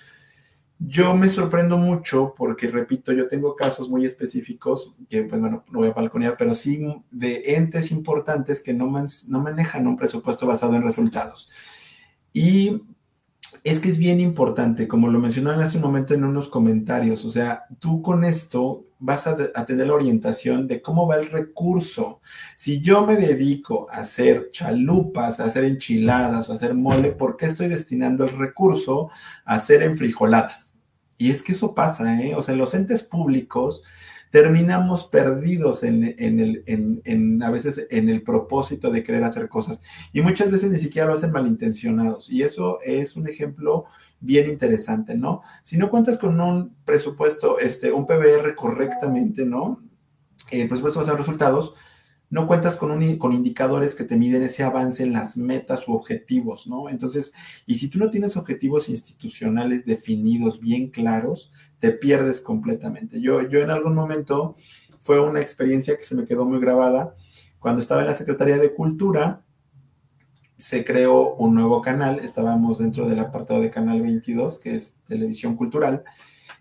Yo 0.78 1.16
me 1.16 1.30
sorprendo 1.30 1.78
mucho 1.78 2.34
porque, 2.38 2.68
repito, 2.68 3.14
yo 3.14 3.28
tengo 3.28 3.56
casos 3.56 3.90
muy 3.90 4.06
específicos 4.06 4.94
que, 5.10 5.24
pues 5.24 5.40
bueno, 5.40 5.64
no 5.72 5.80
voy 5.80 5.88
a 5.88 5.94
balconear, 5.94 6.36
pero 6.38 6.54
sí 6.54 6.86
de 7.12 7.56
entes 7.56 7.92
importantes 7.92 8.62
que 8.62 8.74
no, 8.74 8.92
no 9.30 9.40
manejan 9.40 9.88
un 9.88 9.96
presupuesto 9.96 10.46
basado 10.46 10.76
en 10.76 10.84
resultados. 10.84 11.50
Y 12.34 12.82
es 13.64 13.80
que 13.80 13.90
es 13.90 13.98
bien 13.98 14.20
importante, 14.20 14.88
como 14.88 15.08
lo 15.08 15.20
mencionaron 15.20 15.62
hace 15.62 15.78
un 15.78 15.84
momento 15.84 16.14
en 16.14 16.26
unos 16.26 16.50
comentarios, 16.50 17.24
o 17.24 17.32
sea, 17.32 17.64
tú 17.80 18.02
con 18.02 18.26
esto 18.26 18.86
vas 19.00 19.28
a, 19.28 19.38
a, 19.56 19.66
tener 19.66 19.88
la 19.88 19.94
orientación 19.94 20.68
de 20.68 20.82
cómo 20.82 21.08
va 21.08 21.16
el 21.16 21.30
recurso. 21.30 22.22
Si 22.56 22.82
yo 22.82 23.06
me 23.06 23.16
dedico 23.16 23.88
a 23.92 23.98
hacer 23.98 24.52
chalupas, 24.52 25.40
a 25.40 25.46
hacer 25.46 25.64
enchiladas 25.64 26.50
o 26.50 26.52
a 26.52 26.56
hacer 26.56 26.74
mole, 26.74 27.12
¿por 27.12 27.38
qué 27.38 27.46
estoy 27.46 27.68
destinando 27.68 28.26
el 28.26 28.38
recurso 28.38 29.10
a 29.46 29.56
hacer 29.56 29.84
enfrijoladas? 29.84 30.65
Y 31.18 31.32
es 31.32 31.44
que 31.44 31.54
eso 31.54 31.74
pasa, 31.74 32.22
¿eh? 32.22 32.36
O 32.36 32.42
sea, 32.42 32.54
en 32.54 32.60
los 32.60 32.74
entes 32.74 33.04
públicos 33.04 33.84
terminamos 34.32 35.06
perdidos 35.06 35.84
en, 35.84 36.04
el, 36.04 36.64
en, 36.66 37.42
a 37.42 37.50
veces 37.52 37.88
en 37.90 38.10
el 38.10 38.22
propósito 38.22 38.92
de 38.92 39.02
querer 39.02 39.24
hacer 39.24 39.48
cosas. 39.48 39.82
Y 40.12 40.22
muchas 40.22 40.52
veces 40.52 40.72
ni 40.72 40.78
siquiera 40.78 41.08
lo 41.08 41.14
hacen 41.14 41.32
malintencionados. 41.32 42.30
Y 42.30 42.42
eso 42.42 42.80
es 42.82 43.16
un 43.16 43.30
ejemplo 43.30 43.86
bien 44.20 44.50
interesante, 44.50 45.16
¿no? 45.16 45.42
Si 45.64 45.78
no 45.78 45.90
cuentas 45.90 46.18
con 46.18 46.40
un 46.42 46.76
presupuesto, 46.84 47.60
este, 47.60 47.94
un 47.94 48.06
PBR 48.06 48.56
correctamente, 48.56 49.46
¿no? 49.46 49.82
El 50.52 50.68
presupuesto 50.68 51.04
de 51.04 51.16
resultados, 51.16 51.74
no 52.30 52.48
cuentas 52.48 52.76
con, 52.76 53.18
con 53.18 53.34
indicadores 53.34 53.96
que 53.96 54.04
te 54.04 54.18
miden 54.18 54.44
ese 54.44 54.64
avance 54.64 55.04
en 55.04 55.14
las 55.14 55.38
metas 55.38 55.88
u 55.88 55.94
objetivos, 55.94 56.68
¿no? 56.68 56.90
Entonces, 56.90 57.34
y 57.66 57.76
si 57.76 57.88
tú 57.88 58.00
no 58.00 58.10
tienes 58.10 58.36
objetivos 58.36 58.90
institucionales 58.90 59.86
definidos, 59.86 60.60
bien 60.60 60.90
claros, 60.90 61.52
te 61.80 61.92
pierdes 61.92 62.42
completamente. 62.42 63.22
Yo, 63.22 63.48
yo 63.48 63.60
en 63.60 63.70
algún 63.70 63.94
momento 63.94 64.56
fue 65.02 65.20
una 65.20 65.40
experiencia 65.40 65.96
que 65.96 66.04
se 66.04 66.16
me 66.16 66.26
quedó 66.26 66.46
muy 66.46 66.60
grabada. 66.60 67.16
Cuando 67.60 67.80
estaba 67.80 68.02
en 68.02 68.08
la 68.08 68.14
Secretaría 68.16 68.58
de 68.58 68.74
Cultura, 68.74 69.44
se 70.58 70.86
creó 70.86 71.36
un 71.36 71.54
nuevo 71.54 71.82
canal, 71.82 72.20
estábamos 72.20 72.80
dentro 72.80 73.08
del 73.08 73.20
apartado 73.20 73.62
de 73.62 73.70
Canal 73.70 74.02
22, 74.02 74.60
que 74.60 74.76
es 74.76 74.96
Televisión 75.06 75.56
Cultural, 75.56 76.04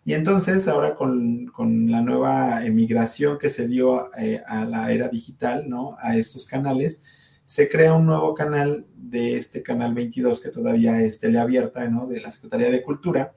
y 0.04 0.12
entonces 0.12 0.68
ahora 0.68 0.94
con, 0.94 1.50
la 1.90 2.02
nueva 2.02 2.64
emigración 2.64 3.38
que 3.38 3.48
se 3.48 3.66
dio 3.66 4.10
eh, 4.16 4.42
a 4.46 4.64
la 4.66 4.92
era 4.92 5.08
digital, 5.08 5.68
¿no? 5.68 5.96
A 5.98 6.16
estos 6.16 6.46
canales, 6.46 7.02
se 7.44 7.68
crea 7.68 7.94
un 7.94 8.06
nuevo 8.06 8.34
canal 8.34 8.86
de 8.94 9.36
este 9.36 9.62
canal 9.62 9.94
22 9.94 10.40
que 10.40 10.50
todavía 10.50 11.00
es 11.00 11.20
teleabierta, 11.20 11.88
¿no? 11.88 12.06
De 12.06 12.20
la 12.20 12.30
Secretaría 12.30 12.70
de 12.70 12.82
Cultura, 12.82 13.32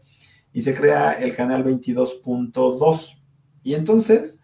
y 0.52 0.62
se 0.62 0.74
crea 0.76 1.14
el 1.14 1.36
canal 1.36 1.64
22.2. 1.64 3.18
Y 3.64 3.76
entonces 3.76 4.42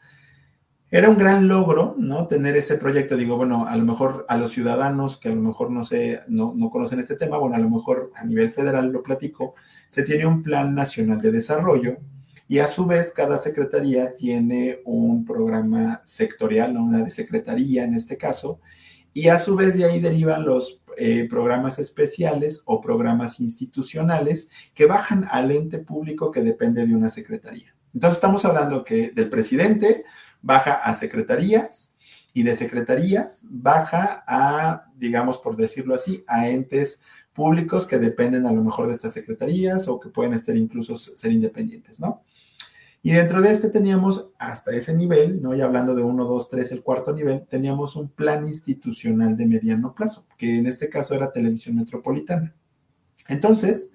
era 0.94 1.10
un 1.10 1.18
gran 1.18 1.48
logro, 1.48 1.96
¿no? 1.98 2.28
Tener 2.28 2.56
ese 2.56 2.76
proyecto. 2.76 3.18
Digo, 3.18 3.36
bueno, 3.36 3.66
a 3.66 3.76
lo 3.76 3.84
mejor 3.84 4.28
a 4.30 4.38
los 4.38 4.54
ciudadanos 4.54 5.18
que 5.18 5.30
a 5.30 5.32
lo 5.32 5.42
mejor 5.42 5.72
no 5.72 5.84
sé, 5.84 6.22
no, 6.28 6.54
no 6.56 6.70
conocen 6.70 7.00
este 7.00 7.16
tema, 7.16 7.40
bueno, 7.40 7.56
a 7.56 7.60
lo 7.60 7.68
mejor 7.68 8.12
a 8.16 8.24
nivel 8.24 8.52
federal 8.52 8.92
lo 8.92 9.02
platico, 9.02 9.56
se 9.90 10.04
tiene 10.04 10.28
un 10.28 10.44
plan 10.44 10.76
nacional 10.76 11.20
de 11.20 11.32
desarrollo 11.32 11.98
y 12.48 12.60
a 12.60 12.68
su 12.68 12.86
vez 12.86 13.12
cada 13.12 13.40
secretaría 13.40 14.16
tiene 14.16 14.82
un 14.86 15.26
programa 15.26 16.04
sectorial, 16.06 16.76
¿no? 16.76 16.84
una 16.84 17.02
de 17.02 17.10
secretaría 17.10 17.86
en 17.86 17.96
este 17.96 18.16
caso, 18.16 18.60
y 19.16 19.30
a 19.30 19.40
su 19.40 19.56
vez 19.56 19.76
de 19.76 19.86
ahí 19.86 20.00
derivan 20.00 20.46
los 20.46 20.80
eh, 20.98 21.28
programas 21.28 21.80
especiales 21.80 22.62
o 22.66 22.80
programas 22.80 23.40
institucionales 23.40 24.52
que 24.76 24.86
bajan 24.86 25.26
al 25.32 25.50
ente 25.50 25.80
público 25.80 26.30
que 26.30 26.42
depende 26.42 26.86
de 26.86 26.96
una 26.96 27.10
secretaría. 27.10 27.74
Entonces 27.96 28.18
estamos 28.18 28.46
hablando 28.46 28.84
que 28.84 29.10
del 29.10 29.30
presidente 29.30 30.04
baja 30.44 30.74
a 30.74 30.94
secretarías 30.94 31.96
y 32.34 32.44
de 32.44 32.56
secretarías 32.56 33.46
baja 33.50 34.24
a, 34.28 34.92
digamos 34.96 35.40
por 35.40 35.56
decirlo 35.56 35.96
así, 35.96 36.24
a 36.28 36.48
entes 36.48 37.02
públicos 37.34 37.88
que 37.88 37.98
dependen 37.98 38.46
a 38.46 38.52
lo 38.52 38.64
mejor 38.64 38.88
de 38.88 38.94
estas 38.94 39.14
secretarías 39.14 39.88
o 39.88 40.00
que 40.00 40.10
pueden 40.10 40.34
estar 40.34 40.56
incluso 40.56 40.98
ser 40.98 41.32
independientes, 41.32 42.00
¿no? 42.00 42.24
Y 43.06 43.12
dentro 43.12 43.42
de 43.42 43.52
este 43.52 43.70
teníamos 43.70 44.30
hasta 44.38 44.72
ese 44.72 44.94
nivel, 44.94 45.42
¿no? 45.42 45.54
Y 45.54 45.60
hablando 45.60 45.94
de 45.94 46.04
uno, 46.04 46.26
dos, 46.26 46.48
tres, 46.48 46.72
el 46.72 46.84
cuarto 46.84 47.12
nivel, 47.12 47.46
teníamos 47.50 47.98
un 47.98 48.08
plan 48.08 48.48
institucional 48.48 49.36
de 49.36 49.46
mediano 49.46 49.94
plazo, 49.94 50.26
que 50.38 50.60
en 50.60 50.68
este 50.68 50.88
caso 50.88 51.14
era 51.14 51.32
televisión 51.32 51.76
metropolitana. 51.76 52.56
Entonces, 53.28 53.92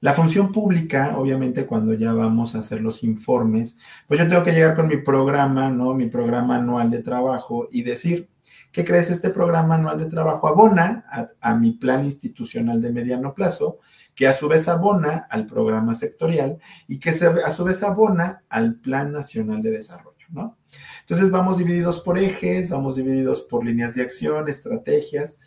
la 0.00 0.14
función 0.14 0.52
pública, 0.52 1.16
obviamente, 1.18 1.66
cuando 1.66 1.94
ya 1.94 2.12
vamos 2.12 2.54
a 2.54 2.58
hacer 2.58 2.80
los 2.80 3.02
informes, 3.02 3.78
pues 4.06 4.20
yo 4.20 4.28
tengo 4.28 4.44
que 4.44 4.52
llegar 4.52 4.76
con 4.76 4.88
mi 4.88 4.98
programa, 4.98 5.68
¿no? 5.70 5.94
Mi 5.94 6.06
programa 6.06 6.56
anual 6.56 6.90
de 6.90 7.02
trabajo 7.02 7.68
y 7.72 7.82
decir, 7.82 8.28
¿qué 8.70 8.84
crees? 8.84 9.10
Este 9.10 9.30
programa 9.30 9.74
anual 9.74 9.98
de 9.98 10.06
trabajo 10.06 10.46
abona 10.46 11.04
a, 11.10 11.28
a 11.40 11.54
mi 11.56 11.72
plan 11.72 12.04
institucional 12.04 12.80
de 12.80 12.92
mediano 12.92 13.34
plazo 13.34 13.80
que 14.18 14.26
a 14.26 14.32
su 14.32 14.48
vez 14.48 14.66
abona 14.66 15.28
al 15.30 15.46
programa 15.46 15.94
sectorial 15.94 16.58
y 16.88 16.98
que 16.98 17.10
a 17.10 17.50
su 17.52 17.64
vez 17.64 17.84
abona 17.84 18.42
al 18.48 18.74
Plan 18.74 19.12
Nacional 19.12 19.62
de 19.62 19.70
Desarrollo, 19.70 20.26
¿no? 20.30 20.58
Entonces 21.00 21.30
vamos 21.30 21.58
divididos 21.58 22.00
por 22.00 22.18
ejes, 22.18 22.68
vamos 22.68 22.96
divididos 22.96 23.42
por 23.42 23.64
líneas 23.64 23.94
de 23.94 24.02
acción, 24.02 24.48
estrategias, 24.48 25.38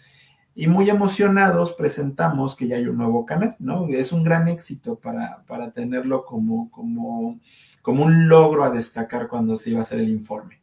y 0.53 0.67
muy 0.67 0.89
emocionados 0.89 1.73
presentamos 1.73 2.55
que 2.55 2.67
ya 2.67 2.75
hay 2.75 2.87
un 2.87 2.97
nuevo 2.97 3.25
canal, 3.25 3.55
¿no? 3.59 3.87
Es 3.87 4.11
un 4.11 4.23
gran 4.23 4.47
éxito 4.47 4.99
para, 4.99 5.43
para 5.47 5.71
tenerlo 5.71 6.25
como, 6.25 6.69
como, 6.69 7.39
como 7.81 8.03
un 8.03 8.27
logro 8.27 8.63
a 8.63 8.69
destacar 8.69 9.27
cuando 9.27 9.55
se 9.55 9.69
iba 9.69 9.79
a 9.79 9.83
hacer 9.83 9.99
el 9.99 10.09
informe. 10.09 10.61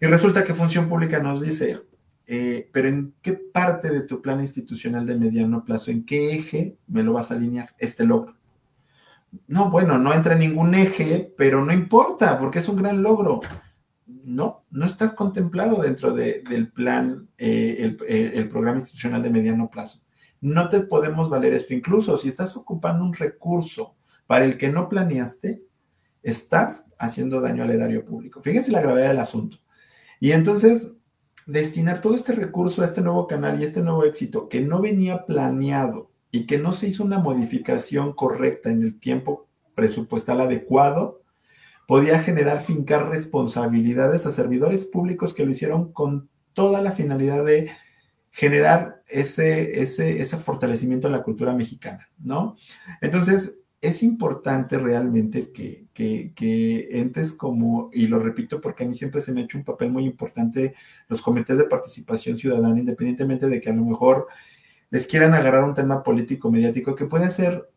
Y 0.00 0.06
resulta 0.06 0.44
que 0.44 0.54
Función 0.54 0.88
Pública 0.88 1.20
nos 1.20 1.40
dice, 1.40 1.80
eh, 2.26 2.68
pero 2.72 2.88
¿en 2.88 3.14
qué 3.22 3.32
parte 3.32 3.88
de 3.88 4.02
tu 4.02 4.20
plan 4.20 4.40
institucional 4.40 5.06
de 5.06 5.16
mediano 5.16 5.64
plazo, 5.64 5.90
en 5.90 6.04
qué 6.04 6.32
eje 6.32 6.76
me 6.86 7.02
lo 7.02 7.12
vas 7.12 7.30
a 7.30 7.34
alinear 7.34 7.74
este 7.78 8.04
logro? 8.04 8.36
No, 9.46 9.70
bueno, 9.70 9.98
no 9.98 10.12
entra 10.12 10.32
en 10.34 10.40
ningún 10.40 10.74
eje, 10.74 11.32
pero 11.36 11.64
no 11.64 11.72
importa, 11.72 12.38
porque 12.38 12.58
es 12.58 12.68
un 12.68 12.76
gran 12.76 13.02
logro. 13.02 13.40
No, 14.24 14.64
no 14.70 14.86
está 14.86 15.14
contemplado 15.14 15.82
dentro 15.82 16.12
del 16.12 16.72
plan, 16.72 17.28
eh, 17.38 17.96
el, 18.34 18.48
programa 18.48 18.78
institucional 18.78 19.22
de 19.22 19.30
mediano 19.30 19.70
plazo. 19.70 20.00
No 20.40 20.68
te 20.68 20.80
podemos 20.80 21.28
valer 21.28 21.52
esto. 21.52 21.74
Incluso 21.74 22.16
si 22.18 22.28
estás 22.28 22.56
ocupando 22.56 23.04
un 23.04 23.14
recurso 23.14 23.96
para 24.26 24.44
el 24.44 24.56
que 24.56 24.68
no 24.68 24.88
planeaste, 24.88 25.62
estás 26.22 26.86
haciendo 26.98 27.40
daño 27.40 27.62
al 27.62 27.70
erario 27.70 28.04
público. 28.04 28.42
Fíjense 28.42 28.72
la 28.72 28.80
gravedad 28.80 29.08
del 29.08 29.20
asunto. 29.20 29.58
Y 30.20 30.32
entonces, 30.32 30.94
destinar 31.46 32.00
todo 32.00 32.14
este 32.14 32.32
recurso 32.32 32.82
a 32.82 32.84
este 32.84 33.00
nuevo 33.00 33.26
canal 33.26 33.60
y 33.60 33.64
este 33.64 33.80
nuevo 33.80 34.04
éxito 34.04 34.48
que 34.48 34.60
no 34.60 34.80
venía 34.80 35.24
planeado 35.26 36.10
y 36.30 36.46
que 36.46 36.58
no 36.58 36.72
se 36.72 36.88
hizo 36.88 37.04
una 37.04 37.18
modificación 37.18 38.12
correcta 38.12 38.70
en 38.70 38.82
el 38.82 38.98
tiempo 38.98 39.48
presupuestal 39.74 40.40
adecuado, 40.40 41.22
podía 41.88 42.20
generar 42.20 42.60
fincar 42.60 43.08
responsabilidades 43.08 44.26
a 44.26 44.30
servidores 44.30 44.84
públicos 44.84 45.32
que 45.32 45.46
lo 45.46 45.52
hicieron 45.52 45.90
con 45.90 46.28
toda 46.52 46.82
la 46.82 46.92
finalidad 46.92 47.42
de 47.46 47.70
generar 48.30 49.02
ese, 49.08 49.80
ese, 49.80 50.20
ese 50.20 50.36
fortalecimiento 50.36 51.06
en 51.06 51.14
la 51.14 51.22
cultura 51.22 51.54
mexicana, 51.54 52.10
¿no? 52.18 52.56
Entonces, 53.00 53.60
es 53.80 54.02
importante 54.02 54.76
realmente 54.76 55.50
que, 55.50 55.88
entes 56.90 57.32
como, 57.32 57.88
y 57.94 58.06
lo 58.06 58.18
repito 58.18 58.60
porque 58.60 58.84
a 58.84 58.86
mí 58.86 58.92
siempre 58.92 59.22
se 59.22 59.32
me 59.32 59.40
ha 59.40 59.44
hecho 59.44 59.56
un 59.56 59.64
papel 59.64 59.90
muy 59.90 60.04
importante 60.04 60.74
los 61.08 61.22
comités 61.22 61.56
de 61.56 61.64
participación 61.64 62.36
ciudadana, 62.36 62.78
independientemente 62.78 63.48
de 63.48 63.62
que 63.62 63.70
a 63.70 63.74
lo 63.74 63.86
mejor 63.86 64.26
les 64.90 65.06
quieran 65.06 65.32
agarrar 65.32 65.64
un 65.64 65.74
tema 65.74 66.02
político 66.02 66.50
mediático, 66.50 66.94
que 66.94 67.06
puede 67.06 67.30
ser 67.30 67.70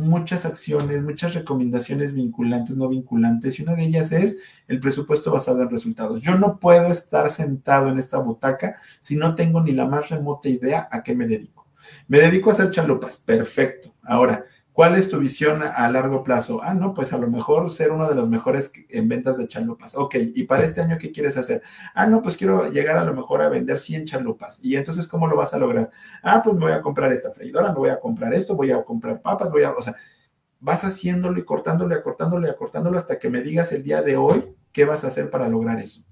muchas 0.00 0.44
acciones, 0.44 1.02
muchas 1.02 1.34
recomendaciones 1.34 2.14
vinculantes, 2.14 2.76
no 2.76 2.88
vinculantes, 2.88 3.58
y 3.58 3.62
una 3.62 3.74
de 3.76 3.84
ellas 3.84 4.12
es 4.12 4.38
el 4.68 4.80
presupuesto 4.80 5.30
basado 5.30 5.62
en 5.62 5.70
resultados. 5.70 6.20
Yo 6.20 6.38
no 6.38 6.58
puedo 6.58 6.90
estar 6.90 7.30
sentado 7.30 7.88
en 7.90 7.98
esta 7.98 8.18
butaca 8.18 8.76
si 9.00 9.16
no 9.16 9.34
tengo 9.34 9.62
ni 9.62 9.72
la 9.72 9.86
más 9.86 10.08
remota 10.08 10.48
idea 10.48 10.88
a 10.90 11.02
qué 11.02 11.14
me 11.14 11.26
dedico. 11.26 11.66
Me 12.08 12.20
dedico 12.20 12.50
a 12.50 12.52
hacer 12.54 12.70
chalupas, 12.70 13.18
perfecto. 13.18 13.94
Ahora, 14.02 14.44
¿Cuál 14.72 14.94
es 14.94 15.10
tu 15.10 15.18
visión 15.18 15.62
a 15.62 15.90
largo 15.90 16.22
plazo? 16.22 16.62
Ah, 16.62 16.74
no, 16.74 16.94
pues 16.94 17.12
a 17.12 17.18
lo 17.18 17.28
mejor 17.28 17.70
ser 17.70 17.90
uno 17.90 18.08
de 18.08 18.14
los 18.14 18.28
mejores 18.28 18.72
en 18.88 19.08
ventas 19.08 19.36
de 19.36 19.48
chalupas. 19.48 19.96
Ok, 19.96 20.14
¿y 20.34 20.44
para 20.44 20.64
este 20.64 20.80
año 20.80 20.96
qué 20.96 21.10
quieres 21.10 21.36
hacer? 21.36 21.62
Ah, 21.94 22.06
no, 22.06 22.22
pues 22.22 22.36
quiero 22.36 22.70
llegar 22.70 22.96
a 22.96 23.04
lo 23.04 23.12
mejor 23.12 23.42
a 23.42 23.48
vender 23.48 23.78
100 23.78 24.06
chalupas. 24.06 24.60
¿Y 24.62 24.76
entonces 24.76 25.08
cómo 25.08 25.26
lo 25.26 25.36
vas 25.36 25.52
a 25.54 25.58
lograr? 25.58 25.90
Ah, 26.22 26.40
pues 26.42 26.54
me 26.54 26.62
voy 26.62 26.72
a 26.72 26.82
comprar 26.82 27.12
esta 27.12 27.32
freidora, 27.32 27.72
me 27.72 27.78
voy 27.78 27.90
a 27.90 27.98
comprar 27.98 28.32
esto, 28.32 28.54
voy 28.54 28.70
a 28.70 28.82
comprar 28.84 29.20
papas, 29.20 29.50
voy 29.50 29.64
a, 29.64 29.72
o 29.72 29.82
sea, 29.82 29.96
vas 30.60 30.84
haciéndolo 30.84 31.38
y 31.38 31.44
cortándolo 31.44 31.94
y 31.94 31.98
acortándolo 31.98 32.46
y 32.46 32.50
acortándolo 32.50 32.96
hasta 32.96 33.18
que 33.18 33.28
me 33.28 33.42
digas 33.42 33.72
el 33.72 33.82
día 33.82 34.02
de 34.02 34.16
hoy 34.16 34.54
qué 34.72 34.84
vas 34.84 35.02
a 35.04 35.08
hacer 35.08 35.30
para 35.30 35.48
lograr 35.48 35.80
eso. 35.80 36.04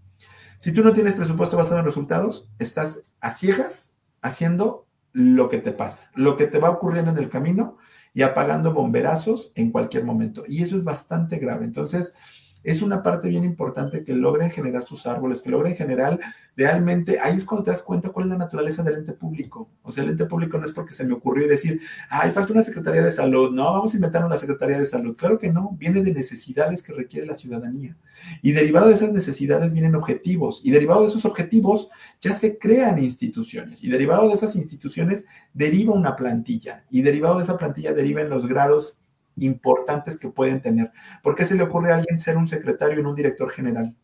Si 0.59 0.73
tú 0.73 0.83
no 0.83 0.93
tienes 0.93 1.15
presupuesto 1.15 1.57
basado 1.57 1.79
en 1.79 1.85
resultados, 1.85 2.51
estás 2.59 3.13
a 3.21 3.31
ciegas 3.31 3.97
haciendo 4.21 4.87
lo 5.13 5.49
que 5.49 5.59
te 5.59 5.73
pasa, 5.73 6.11
lo 6.15 6.37
que 6.37 6.47
te 6.47 6.59
va 6.59 6.71
ocurriendo 6.71 7.13
en 7.13 7.19
el 7.19 7.29
camino 7.29 7.79
y 8.19 8.23
apagando 8.25 8.75
bomberazos 8.75 9.53
en 9.55 9.71
cualquier 9.71 10.03
momento. 10.03 10.43
Y 10.49 10.65
eso 10.65 10.75
es 10.75 10.83
bastante 10.83 11.39
grave. 11.39 11.65
Entonces, 11.65 12.17
es 12.63 12.83
una 12.83 13.03
parte 13.03 13.29
bien 13.29 13.45
importante 13.45 14.05
que 14.05 14.13
logren 14.13 14.51
generar 14.51 14.85
sus 14.85 15.07
árboles, 15.07 15.41
que 15.41 15.51
logren 15.51 15.75
generar 15.75 16.19
realmente, 16.57 17.21
ahí 17.21 17.37
es 17.37 17.45
cuando 17.45 17.65
te 17.65 17.71
das 17.71 17.83
cuenta 17.83 18.09
cuál 18.09 18.27
es 18.27 18.31
la 18.33 18.39
naturaleza 18.39 18.83
del 18.83 18.97
ente 18.97 19.13
público. 19.13 19.71
O 19.83 19.93
sea, 19.93 20.03
el 20.03 20.11
ente 20.11 20.27
público 20.27 20.59
no 20.59 20.65
es 20.65 20.73
porque 20.73 20.93
se 20.93 21.05
me 21.05 21.15
ocurrió 21.15 21.47
decir, 21.47 21.81
ay, 22.11 22.33
falta 22.33 22.53
una 22.53 22.65
Secretaría 22.65 23.01
de 23.01 23.13
Salud, 23.13 23.53
no, 23.53 23.73
vamos 23.73 23.93
a 23.93 23.97
inventar 23.97 24.25
una 24.25 24.37
Secretaría 24.37 24.79
de 24.79 24.87
Salud. 24.87 25.17
Claro 25.17 25.39
que 25.39 25.53
no, 25.53 25.77
viene 25.79 26.03
de 26.03 26.13
necesidades 26.13 26.83
que 26.83 26.93
requiere 26.93 27.27
la 27.27 27.37
ciudadanía. 27.37 27.97
Y 28.43 28.53
derivado 28.53 28.89
de 28.89 28.95
esas 28.95 29.13
necesidades 29.13 29.73
vienen 29.73 29.95
objetivos, 29.95 30.61
y 30.65 30.73
derivado 30.73 31.03
de 31.03 31.09
esos 31.09 31.25
objetivos 31.25 31.91
ya 32.21 32.35
se 32.35 32.59
crean 32.59 32.99
instituciones, 32.99 33.85
y 33.85 33.89
derivado 33.89 34.29
de 34.29 34.35
esas 34.35 34.57
instituciones 34.57 35.27
deriva 35.55 35.95
una 35.95 36.17
plantilla, 36.17 36.85
y 36.91 37.03
derivado 37.03 37.39
de 37.39 37.45
esa 37.45 37.57
plantilla 37.57 37.93
derivan 37.93 38.29
los 38.29 38.49
grados 38.49 39.01
importantes 39.41 40.19
que 40.19 40.29
pueden 40.29 40.61
tener. 40.61 40.93
¿Por 41.23 41.35
qué 41.35 41.45
se 41.45 41.55
le 41.55 41.63
ocurre 41.63 41.93
a 41.93 41.97
alguien 41.97 42.21
ser 42.21 42.37
un 42.37 42.49
secretario 42.49 43.01
en 43.01 43.07
un 43.07 43.15
director 43.15 43.51
general? 43.51 43.97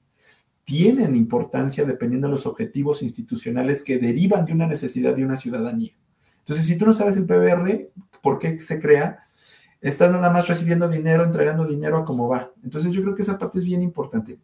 Tienen 0.64 1.14
importancia 1.14 1.84
dependiendo 1.84 2.28
de 2.28 2.32
los 2.32 2.46
objetivos 2.46 3.02
institucionales 3.02 3.82
que 3.82 3.98
derivan 3.98 4.44
de 4.44 4.52
una 4.52 4.66
necesidad 4.66 5.14
de 5.14 5.24
una 5.24 5.36
ciudadanía. 5.36 5.92
Entonces, 6.38 6.66
si 6.66 6.76
tú 6.76 6.86
no 6.86 6.92
sabes 6.92 7.16
el 7.16 7.26
PBR, 7.26 7.90
¿por 8.22 8.38
qué 8.38 8.58
se 8.58 8.80
crea? 8.80 9.24
Estás 9.80 10.10
nada 10.10 10.30
más 10.30 10.48
recibiendo 10.48 10.88
dinero, 10.88 11.24
entregando 11.24 11.66
dinero 11.66 11.98
a 11.98 12.04
cómo 12.04 12.28
va. 12.28 12.52
Entonces, 12.62 12.92
yo 12.92 13.02
creo 13.02 13.14
que 13.14 13.22
esa 13.22 13.38
parte 13.38 13.58
es 13.58 13.64
bien 13.64 13.82
importante. 13.82 14.38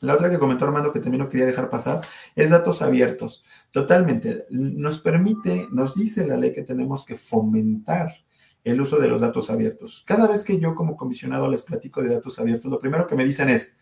La 0.00 0.14
otra 0.14 0.28
que 0.28 0.38
comentó 0.38 0.66
Armando, 0.66 0.92
que 0.92 1.00
también 1.00 1.22
no 1.22 1.30
quería 1.30 1.46
dejar 1.46 1.70
pasar, 1.70 2.00
es 2.34 2.50
datos 2.50 2.82
abiertos. 2.82 3.44
Totalmente. 3.70 4.46
Nos 4.50 5.00
permite, 5.00 5.66
nos 5.70 5.94
dice 5.94 6.26
la 6.26 6.36
ley 6.36 6.52
que 6.52 6.62
tenemos 6.62 7.04
que 7.04 7.16
fomentar 7.16 8.23
el 8.64 8.80
uso 8.80 8.98
de 8.98 9.08
los 9.08 9.20
datos 9.20 9.50
abiertos. 9.50 10.02
Cada 10.06 10.26
vez 10.26 10.42
que 10.42 10.58
yo 10.58 10.74
como 10.74 10.96
comisionado 10.96 11.50
les 11.50 11.62
platico 11.62 12.02
de 12.02 12.14
datos 12.14 12.38
abiertos, 12.38 12.70
lo 12.70 12.78
primero 12.78 13.06
que 13.06 13.14
me 13.14 13.24
dicen 13.24 13.50
es, 13.50 13.76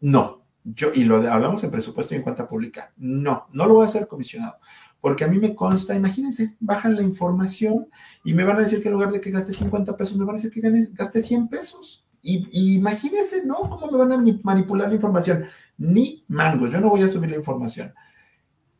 no, 0.00 0.44
yo, 0.64 0.90
y 0.92 1.04
lo 1.04 1.16
hablamos 1.16 1.64
en 1.64 1.70
presupuesto 1.70 2.14
y 2.14 2.18
en 2.18 2.22
cuenta 2.22 2.48
pública, 2.48 2.92
no, 2.96 3.46
no 3.52 3.66
lo 3.66 3.74
voy 3.74 3.84
a 3.84 3.88
hacer 3.88 4.08
comisionado, 4.08 4.56
porque 5.00 5.24
a 5.24 5.28
mí 5.28 5.38
me 5.38 5.54
consta, 5.54 5.94
imagínense, 5.94 6.56
bajan 6.60 6.96
la 6.96 7.02
información 7.02 7.88
y 8.24 8.34
me 8.34 8.44
van 8.44 8.58
a 8.58 8.62
decir 8.62 8.82
que 8.82 8.88
en 8.88 8.94
lugar 8.94 9.12
de 9.12 9.20
que 9.20 9.30
gaste 9.30 9.54
50 9.54 9.96
pesos, 9.96 10.16
me 10.16 10.24
van 10.24 10.34
a 10.34 10.40
decir 10.40 10.50
que 10.50 10.60
gaste 10.92 11.22
100 11.22 11.48
pesos. 11.48 12.06
Y, 12.22 12.74
imagínense, 12.74 13.46
¿no? 13.46 13.60
¿Cómo 13.70 13.90
me 13.90 13.96
van 13.96 14.12
a 14.12 14.22
manipular 14.42 14.88
la 14.88 14.94
información? 14.94 15.46
Ni 15.78 16.24
mangos, 16.28 16.70
yo 16.70 16.78
no 16.78 16.90
voy 16.90 17.02
a 17.02 17.08
subir 17.08 17.30
la 17.30 17.36
información. 17.36 17.94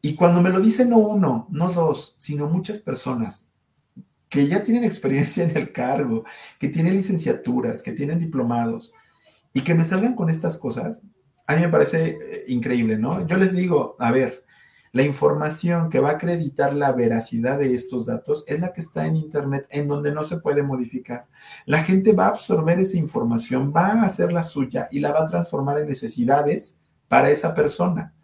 Y 0.02 0.15
cuando 0.15 0.43
me 0.43 0.51
lo 0.51 0.61
dicen 0.61 0.90
no 0.90 0.98
uno, 0.98 1.47
no 1.51 1.73
dos, 1.73 2.16
sino 2.19 2.48
muchas 2.48 2.78
personas, 2.81 3.49
que 4.31 4.47
ya 4.47 4.62
tienen 4.62 4.85
experiencia 4.85 5.44
en 5.44 5.55
el 5.57 5.73
cargo, 5.73 6.24
que 6.59 6.69
tienen 6.69 6.94
licenciaturas, 6.94 7.82
que 7.82 7.93
tienen 7.93 8.19
diplomados, 8.19 8.93
y 9.52 9.62
que 9.62 9.74
me 9.74 9.85
salgan 9.85 10.15
con 10.15 10.31
estas 10.31 10.57
cosas, 10.57 11.02
a 11.47 11.57
mí 11.57 11.62
me 11.62 11.69
parece 11.69 12.11
eh, 12.11 12.44
increíble, 12.47 12.97
¿no? 12.97 13.27
Yo 13.27 13.36
les 13.36 13.55
digo, 13.55 13.97
a 13.98 14.12
ver, 14.12 14.44
la 14.93 15.02
información 15.02 15.90
que 15.90 16.01
va 16.01 16.11
a 16.11 16.12
acreditar 16.12 16.73
la 16.73 16.93
veracidad 16.93 17.59
de 17.59 17.74
estos 17.74 18.07
datos 18.07 18.44
es 18.47 18.61
la 18.61 18.73
que 18.73 18.81
está 18.81 19.07
en 19.07 19.16
Internet, 19.16 19.66
en 19.70 19.89
donde 19.89 20.12
no 20.12 20.23
se 20.23 20.39
puede 20.39 20.62
modificar. 20.62 21.27
La 21.66 21.82
gente 21.82 22.12
va 22.12 22.27
a 22.27 22.31
absorber 22.31 22.78
esa 22.78 22.97
información, 22.97 23.73
va 23.74 23.89
a 23.89 24.02
hacerla 24.05 24.44
suya 24.44 24.89
y 24.90 25.01
la 25.01 25.12
va 25.12 25.23
a 25.23 25.28
transformar 25.28 25.78
en 25.78 25.89
necesidades 25.89 26.81
para 27.09 27.31
esa 27.31 27.55
persona. 27.55 28.15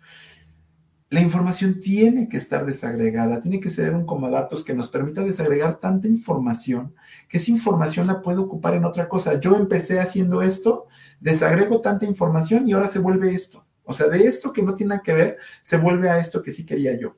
La 1.08 1.20
información 1.20 1.80
tiene 1.80 2.28
que 2.28 2.36
estar 2.36 2.66
desagregada, 2.66 3.40
tiene 3.40 3.60
que 3.60 3.70
ser 3.70 3.94
un 3.94 4.04
datos 4.30 4.64
que 4.64 4.74
nos 4.74 4.88
permita 4.88 5.22
desagregar 5.22 5.78
tanta 5.78 6.08
información 6.08 6.94
que 7.28 7.38
esa 7.38 7.52
información 7.52 8.08
la 8.08 8.20
puedo 8.22 8.42
ocupar 8.42 8.74
en 8.74 8.84
otra 8.84 9.08
cosa. 9.08 9.38
Yo 9.38 9.56
empecé 9.56 10.00
haciendo 10.00 10.42
esto, 10.42 10.86
desagrego 11.20 11.80
tanta 11.80 12.06
información 12.06 12.66
y 12.68 12.72
ahora 12.72 12.88
se 12.88 12.98
vuelve 12.98 13.32
esto. 13.34 13.64
O 13.84 13.94
sea, 13.94 14.08
de 14.08 14.26
esto 14.26 14.52
que 14.52 14.62
no 14.62 14.74
tiene 14.74 15.00
que 15.04 15.12
ver, 15.12 15.38
se 15.60 15.76
vuelve 15.76 16.10
a 16.10 16.18
esto 16.18 16.42
que 16.42 16.50
sí 16.50 16.66
quería 16.66 16.98
yo. 16.98 17.16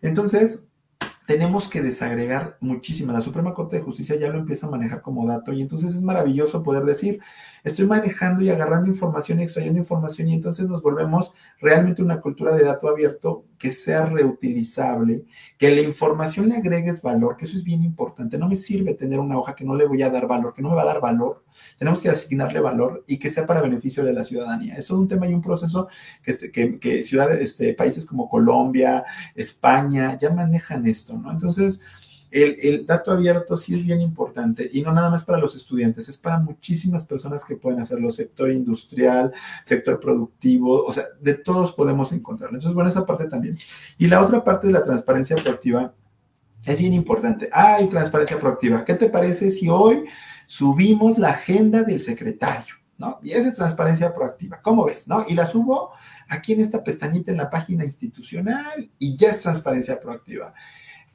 Entonces, 0.00 0.67
tenemos 1.28 1.68
que 1.68 1.82
desagregar 1.82 2.56
muchísimo. 2.58 3.12
La 3.12 3.20
Suprema 3.20 3.52
Corte 3.52 3.76
de 3.76 3.82
Justicia 3.82 4.16
ya 4.16 4.28
lo 4.28 4.38
empieza 4.38 4.66
a 4.66 4.70
manejar 4.70 5.02
como 5.02 5.26
dato 5.26 5.52
y 5.52 5.60
entonces 5.60 5.94
es 5.94 6.02
maravilloso 6.02 6.62
poder 6.62 6.84
decir, 6.84 7.20
estoy 7.62 7.84
manejando 7.86 8.40
y 8.42 8.48
agarrando 8.48 8.88
información 8.88 9.38
y 9.38 9.42
extrayendo 9.42 9.78
información 9.78 10.28
y 10.28 10.32
entonces 10.32 10.70
nos 10.70 10.80
volvemos 10.80 11.34
realmente 11.60 12.00
una 12.00 12.22
cultura 12.22 12.54
de 12.54 12.64
dato 12.64 12.88
abierto 12.88 13.44
que 13.58 13.72
sea 13.72 14.06
reutilizable, 14.06 15.24
que 15.58 15.74
la 15.74 15.80
información 15.80 16.48
le 16.48 16.56
agregues 16.56 17.02
valor, 17.02 17.36
que 17.36 17.44
eso 17.44 17.56
es 17.56 17.64
bien 17.64 17.82
importante. 17.82 18.38
No 18.38 18.48
me 18.48 18.56
sirve 18.56 18.94
tener 18.94 19.18
una 19.18 19.38
hoja 19.38 19.54
que 19.54 19.64
no 19.64 19.74
le 19.74 19.86
voy 19.86 20.02
a 20.02 20.10
dar 20.10 20.26
valor, 20.26 20.54
que 20.54 20.62
no 20.62 20.70
me 20.70 20.76
va 20.76 20.82
a 20.82 20.86
dar 20.86 21.00
valor. 21.00 21.44
Tenemos 21.78 22.00
que 22.00 22.08
asignarle 22.08 22.60
valor 22.60 23.04
y 23.06 23.18
que 23.18 23.30
sea 23.30 23.46
para 23.46 23.60
beneficio 23.60 24.04
de 24.04 24.12
la 24.12 24.24
ciudadanía. 24.24 24.74
Eso 24.74 24.94
es 24.94 25.00
un 25.00 25.08
tema 25.08 25.26
y 25.26 25.34
un 25.34 25.42
proceso 25.42 25.88
que, 26.22 26.30
este, 26.30 26.50
que, 26.52 27.02
ciudades, 27.02 27.40
este, 27.40 27.74
países 27.74 28.06
como 28.06 28.28
Colombia, 28.28 29.04
España, 29.34 30.16
ya 30.20 30.30
manejan 30.30 30.86
esto, 30.86 31.18
¿no? 31.18 31.32
Entonces, 31.32 31.80
el, 32.30 32.86
dato 32.86 33.10
abierto 33.10 33.56
sí 33.56 33.74
es 33.74 33.84
bien 33.84 34.00
importante 34.00 34.68
y 34.72 34.82
no 34.82 34.92
nada 34.92 35.10
más 35.10 35.24
para 35.24 35.38
los 35.38 35.56
estudiantes, 35.56 36.08
es 36.08 36.18
para 36.18 36.38
muchísimas 36.38 37.06
personas 37.06 37.44
que 37.44 37.56
pueden 37.56 37.80
hacerlo, 37.80 38.10
sector 38.10 38.50
industrial, 38.50 39.32
sector 39.62 39.98
productivo, 39.98 40.84
o 40.84 40.92
sea, 40.92 41.04
de 41.20 41.34
todos 41.34 41.72
podemos 41.72 42.12
encontrarlo. 42.12 42.56
Entonces, 42.56 42.74
bueno, 42.74 42.90
esa 42.90 43.06
parte 43.06 43.26
también. 43.26 43.58
Y 43.96 44.06
la 44.06 44.22
otra 44.22 44.44
parte 44.44 44.66
de 44.66 44.72
la 44.72 44.82
transparencia 44.82 45.36
proactiva 45.36 45.94
es 46.66 46.78
bien 46.78 46.92
importante. 46.92 47.48
Hay 47.52 47.88
transparencia 47.88 48.38
proactiva. 48.38 48.84
¿Qué 48.84 48.94
te 48.94 49.08
parece 49.08 49.50
si 49.50 49.68
hoy 49.68 50.04
subimos 50.46 51.18
la 51.18 51.30
agenda 51.30 51.82
del 51.82 52.02
secretario? 52.02 52.74
¿No? 52.98 53.20
Y 53.22 53.30
esa 53.30 53.48
es 53.48 53.54
transparencia 53.54 54.12
proactiva. 54.12 54.60
¿Cómo 54.60 54.84
ves? 54.84 55.06
¿No? 55.06 55.24
Y 55.28 55.34
la 55.34 55.46
subo 55.46 55.92
aquí 56.28 56.52
en 56.52 56.60
esta 56.60 56.82
pestañita 56.82 57.30
en 57.30 57.36
la 57.36 57.48
página 57.48 57.84
institucional 57.84 58.90
y 58.98 59.16
ya 59.16 59.30
es 59.30 59.40
transparencia 59.40 60.00
proactiva. 60.00 60.52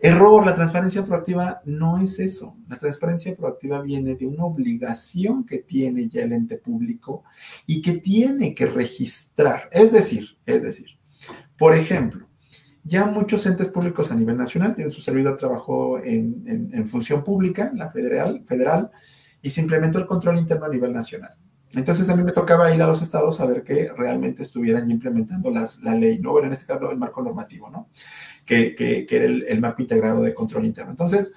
Error, 0.06 0.46
la 0.46 0.54
transparencia 0.54 1.06
proactiva 1.06 1.62
no 1.64 1.98
es 1.98 2.20
eso. 2.20 2.58
La 2.68 2.78
transparencia 2.78 3.34
proactiva 3.38 3.82
viene 3.82 4.16
de 4.16 4.28
una 4.28 4.44
obligación 4.44 5.46
que 5.46 5.60
tiene 5.60 6.10
ya 6.10 6.24
el 6.24 6.34
ente 6.34 6.58
público 6.58 7.24
y 7.66 7.82
que 7.82 7.94
tiene 7.94 8.54
que 8.54 8.66
registrar. 8.66 9.70
Es 9.72 9.94
decir, 9.94 10.38
es 10.46 10.62
decir, 10.62 10.88
por 11.58 11.74
ejemplo, 11.74 12.28
ya 12.84 13.06
muchos 13.06 13.46
entes 13.46 13.70
públicos 13.70 14.12
a 14.12 14.16
nivel 14.16 14.36
nacional, 14.36 14.76
en 14.78 14.92
su 14.92 15.00
servidor 15.00 15.38
trabajó 15.38 15.98
en, 16.04 16.86
función 16.90 17.24
pública, 17.24 17.72
la 17.74 17.90
federal, 17.90 18.44
federal, 18.46 18.92
y 19.42 19.52
se 19.52 19.62
implementó 19.62 20.00
el 20.00 20.06
control 20.06 20.38
interno 20.38 20.66
a 20.66 20.70
nivel 20.70 20.92
nacional. 20.92 21.34
Entonces 21.76 22.10
a 22.10 22.16
mí 22.18 22.24
me 22.24 22.34
tocaba 22.34 22.76
ir 22.76 22.82
a 22.82 22.88
los 22.88 23.02
estados 23.02 23.40
a 23.40 23.46
ver 23.46 23.64
que 23.64 23.90
realmente 23.98 24.42
estuvieran 24.42 24.92
implementando 24.92 25.50
las, 25.50 25.82
la 25.82 25.96
ley, 25.96 26.20
¿no? 26.20 26.34
Bueno, 26.34 26.48
en 26.48 26.54
este 26.54 26.66
caso 26.66 26.92
el 26.92 26.98
marco 26.98 27.24
normativo, 27.24 27.70
¿no? 27.70 27.88
Que, 28.45 28.76
que, 28.76 29.07
era 29.10 29.26
el, 29.26 29.61
marco 29.61 29.82
integrado 29.82 30.22
de 30.22 30.34
control 30.34 30.65
interno. 30.65 30.91
Entonces, 30.91 31.34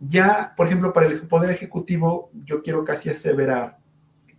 ya, 0.00 0.54
por 0.56 0.66
ejemplo, 0.66 0.92
para 0.92 1.06
el 1.06 1.20
Poder 1.22 1.50
Ejecutivo, 1.50 2.30
yo 2.44 2.62
quiero 2.62 2.84
casi 2.84 3.08
aseverar 3.08 3.78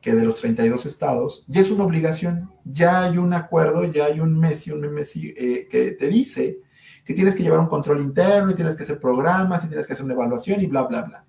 que 0.01 0.13
de 0.13 0.25
los 0.25 0.35
32 0.35 0.85
estados, 0.85 1.45
ya 1.47 1.61
es 1.61 1.71
una 1.71 1.85
obligación, 1.85 2.51
ya 2.65 3.03
hay 3.03 3.17
un 3.17 3.33
acuerdo, 3.33 3.85
ya 3.85 4.05
hay 4.05 4.19
un 4.19 4.37
MESI, 4.37 4.71
un 4.71 4.81
MESI 4.81 5.33
eh, 5.37 5.67
que 5.69 5.91
te 5.91 6.09
dice 6.09 6.59
que 7.05 7.13
tienes 7.13 7.35
que 7.35 7.43
llevar 7.43 7.59
un 7.59 7.67
control 7.67 8.01
interno 8.01 8.51
y 8.51 8.55
tienes 8.55 8.75
que 8.75 8.83
hacer 8.83 8.99
programas 8.99 9.63
y 9.63 9.67
tienes 9.67 9.87
que 9.87 9.93
hacer 9.93 10.05
una 10.05 10.13
evaluación 10.13 10.61
y 10.61 10.65
bla, 10.67 10.83
bla, 10.83 11.01
bla. 11.03 11.25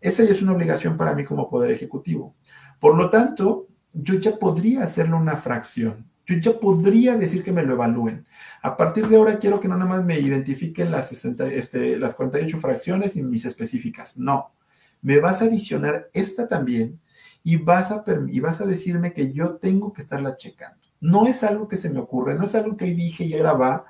Esa 0.00 0.24
ya 0.24 0.30
es 0.30 0.42
una 0.42 0.52
obligación 0.52 0.96
para 0.96 1.14
mí 1.14 1.24
como 1.24 1.50
Poder 1.50 1.70
Ejecutivo. 1.70 2.36
Por 2.78 2.96
lo 2.96 3.10
tanto, 3.10 3.68
yo 3.92 4.14
ya 4.14 4.36
podría 4.36 4.84
hacerlo 4.84 5.16
una 5.16 5.36
fracción 5.36 6.07
yo 6.28 6.36
ya 6.36 6.60
podría 6.60 7.16
decir 7.16 7.42
que 7.42 7.52
me 7.52 7.62
lo 7.62 7.72
evalúen. 7.72 8.26
A 8.60 8.76
partir 8.76 9.08
de 9.08 9.16
ahora 9.16 9.38
quiero 9.38 9.58
que 9.60 9.66
no 9.66 9.76
nada 9.76 9.88
más 9.88 10.04
me 10.04 10.18
identifiquen 10.20 10.90
las, 10.90 11.10
este, 11.12 11.96
las 11.96 12.14
48 12.14 12.58
fracciones 12.58 13.16
y 13.16 13.22
mis 13.22 13.46
específicas. 13.46 14.18
No, 14.18 14.52
me 15.00 15.20
vas 15.20 15.40
a 15.40 15.46
adicionar 15.46 16.10
esta 16.12 16.46
también 16.46 17.00
y 17.42 17.56
vas, 17.56 17.90
a, 17.90 18.04
y 18.28 18.40
vas 18.40 18.60
a 18.60 18.66
decirme 18.66 19.14
que 19.14 19.32
yo 19.32 19.56
tengo 19.56 19.92
que 19.94 20.02
estarla 20.02 20.36
checando. 20.36 20.78
No 21.00 21.26
es 21.26 21.42
algo 21.42 21.66
que 21.66 21.78
se 21.78 21.88
me 21.88 21.98
ocurre, 21.98 22.34
no 22.34 22.44
es 22.44 22.54
algo 22.54 22.76
que 22.76 22.86
dije 22.86 23.24
y 23.24 23.34
ahora 23.34 23.54
va. 23.54 23.84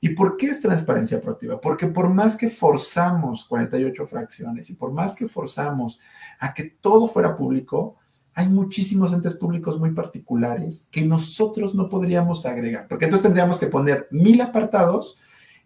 ¿Y 0.00 0.10
por 0.10 0.36
qué 0.36 0.46
es 0.46 0.60
transparencia 0.60 1.20
proactiva? 1.20 1.60
Porque 1.60 1.86
por 1.86 2.12
más 2.12 2.36
que 2.36 2.48
forzamos 2.48 3.44
48 3.44 4.04
fracciones 4.04 4.68
y 4.70 4.74
por 4.74 4.92
más 4.92 5.14
que 5.14 5.28
forzamos 5.28 6.00
a 6.40 6.52
que 6.52 6.64
todo 6.64 7.06
fuera 7.06 7.36
público, 7.36 7.97
hay 8.38 8.46
muchísimos 8.46 9.12
entes 9.12 9.34
públicos 9.34 9.80
muy 9.80 9.90
particulares 9.90 10.88
que 10.92 11.02
nosotros 11.04 11.74
no 11.74 11.88
podríamos 11.88 12.46
agregar, 12.46 12.86
porque 12.86 13.06
entonces 13.06 13.24
tendríamos 13.24 13.58
que 13.58 13.66
poner 13.66 14.06
mil 14.12 14.40
apartados 14.40 15.18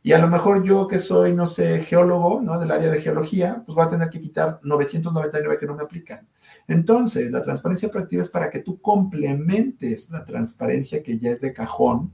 y 0.02 0.12
a 0.12 0.18
lo 0.18 0.26
mejor 0.26 0.64
yo 0.64 0.88
que 0.88 0.98
soy, 0.98 1.34
no 1.34 1.46
sé, 1.46 1.80
geólogo, 1.80 2.40
¿no? 2.40 2.58
Del 2.58 2.70
área 2.70 2.90
de 2.90 3.02
geología, 3.02 3.62
pues 3.66 3.76
voy 3.76 3.84
a 3.84 3.90
tener 3.90 4.08
que 4.08 4.22
quitar 4.22 4.58
999 4.62 5.58
que 5.58 5.66
no 5.66 5.74
me 5.74 5.82
aplican. 5.82 6.26
Entonces, 6.66 7.30
la 7.30 7.42
transparencia 7.42 7.90
proactiva 7.90 8.22
es 8.22 8.30
para 8.30 8.48
que 8.48 8.60
tú 8.60 8.80
complementes 8.80 10.08
la 10.08 10.24
transparencia 10.24 11.02
que 11.02 11.18
ya 11.18 11.30
es 11.32 11.42
de 11.42 11.52
cajón 11.52 12.10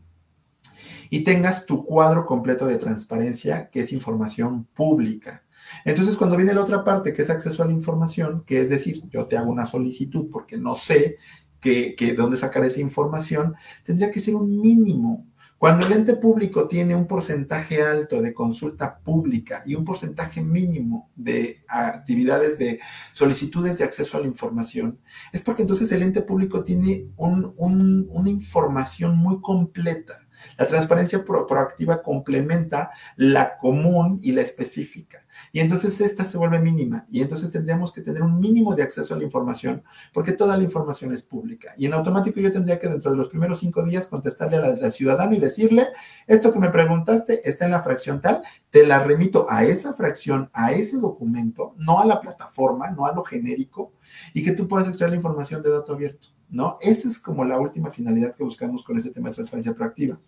y 1.09 1.23
tengas 1.23 1.67
tu 1.67 1.85
cuadro 1.85 2.27
completo 2.27 2.67
de 2.67 2.79
transparencia, 2.79 3.71
que 3.71 3.83
es 3.83 3.93
información 3.93 4.65
pública. 4.75 5.45
Entonces, 5.85 6.17
cuando 6.17 6.37
viene 6.37 6.55
la 6.55 6.63
otra 6.63 6.85
parte, 6.85 7.13
que 7.13 7.23
es 7.23 7.31
acceso 7.31 7.63
a 7.63 7.67
la 7.67 7.73
información, 7.73 8.45
que 8.45 8.61
es 8.61 8.69
decir, 8.69 9.03
yo 9.11 9.27
te 9.27 9.37
hago 9.37 9.51
una 9.51 9.65
solicitud 9.65 10.29
porque 10.31 10.57
no 10.57 10.75
sé 10.75 11.17
que, 11.61 12.15
dónde 12.17 12.37
sacar 12.37 12.65
esa 12.65 12.81
información, 12.81 13.55
tendría 13.85 14.11
que 14.11 14.21
ser 14.21 14.35
un 14.35 14.61
mínimo. 14.61 15.27
Cuando 15.59 15.87
el 15.87 15.93
ente 15.93 16.15
público 16.15 16.69
tiene 16.69 16.95
un 16.95 17.09
porcentaje 17.09 17.83
alto 17.83 18.23
de 18.23 18.33
consulta 18.33 18.99
pública 18.99 19.65
y 19.67 19.75
un 19.75 19.85
porcentaje 19.85 20.41
mínimo 20.41 21.11
de 21.17 21.65
actividades 21.67 22.59
de 22.59 22.79
solicitudes 23.13 23.79
de 23.79 23.85
acceso 23.85 24.17
a 24.17 24.21
la 24.21 24.29
información, 24.29 25.01
es 25.33 25.43
porque 25.43 25.63
entonces 25.63 25.91
el 25.91 26.03
ente 26.03 26.23
público 26.23 26.63
tiene 26.63 27.09
una 27.17 28.31
información 28.31 29.17
muy 29.19 29.41
completa 29.41 30.28
la 30.57 30.67
transparencia 30.67 31.25
proactiva 31.25 32.03
complementa 32.03 32.91
la 33.17 33.57
común 33.59 34.21
y 34.23 34.33
la 34.33 34.43
específica. 34.43 35.25
Y 35.53 35.61
entonces 35.61 36.01
esta 36.01 36.25
se 36.25 36.39
vuelve 36.39 36.59
mínima. 36.59 37.07
Y 37.11 37.23
entonces 37.23 37.51
tendríamos 37.51 37.93
que 37.93 38.01
tener 38.01 38.23
un 38.23 38.39
mínimo 38.41 38.75
de 38.75 38.83
acceso 38.83 39.15
a 39.15 39.19
la 39.19 39.25
información 39.25 39.83
porque 40.13 40.33
toda 40.33 40.57
la 40.57 40.63
información 40.63 41.13
es 41.13 41.23
pública. 41.23 41.75
Y 41.77 41.87
en 41.87 41.95
automático 41.95 42.41
yo 42.41 42.53
tendría 42.53 42.79
que 42.79 42.89
dentro 42.89 43.11
de 43.11 43.17
los 43.17 43.29
primeros 43.29 43.61
cinco 43.61 43.85
días 43.85 44.09
contestarle 44.09 44.57
a 44.57 44.77
la, 44.77 44.91
ciudadana 44.91 45.35
y 45.35 45.41
decirle, 45.41 45.87
esto 46.27 46.53
que 46.53 46.59
me 46.59 46.71
preguntaste 46.71 47.49
está 47.49 47.67
en 47.67 47.73
la 47.73 47.83
fracción 47.83 48.21
tal, 48.21 48.43
te 48.71 48.87
la 48.87 49.03
remito 49.03 49.47
a 49.49 49.65
esa 49.65 49.93
fracción, 49.93 50.51
a 50.53 50.73
ese 50.73 50.99
documento, 50.99 51.75
no 51.77 52.01
a 52.01 52.07
la 52.07 52.21
plataforma, 52.21 52.91
no 52.91 53.07
a 53.07 53.13
lo 53.13 53.23
genérico, 53.23 53.93
y 54.33 54.43
que 54.43 54.53
tú 54.53 54.67
puedas 54.67 54.89
extraer 54.89 55.11
la 55.11 55.17
información 55.17 55.63
de 55.63 55.71
dato 55.71 55.93
abierto. 55.93 56.38
¿No? 56.51 56.79
Esa 56.81 57.09
es 57.09 57.21
como 57.21 57.45
la 57.45 57.59
última 57.59 57.91
finalidad 57.91 58.35
que 58.35 58.45
buscamos 58.45 58.83
con 58.85 58.97
este 58.97 59.11
tema 59.11 59.29
de 59.29 59.37
transparencia 59.37 59.75
proactiva. 59.75 60.19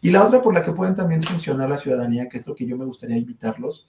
Y 0.00 0.10
la 0.10 0.24
otra 0.24 0.40
por 0.40 0.54
la 0.54 0.62
que 0.62 0.72
pueden 0.72 0.94
también 0.94 1.22
funcionar 1.22 1.68
la 1.68 1.76
ciudadanía, 1.76 2.28
que 2.28 2.38
es 2.38 2.46
lo 2.46 2.54
que 2.54 2.66
yo 2.66 2.76
me 2.76 2.84
gustaría 2.84 3.16
invitarlos, 3.16 3.88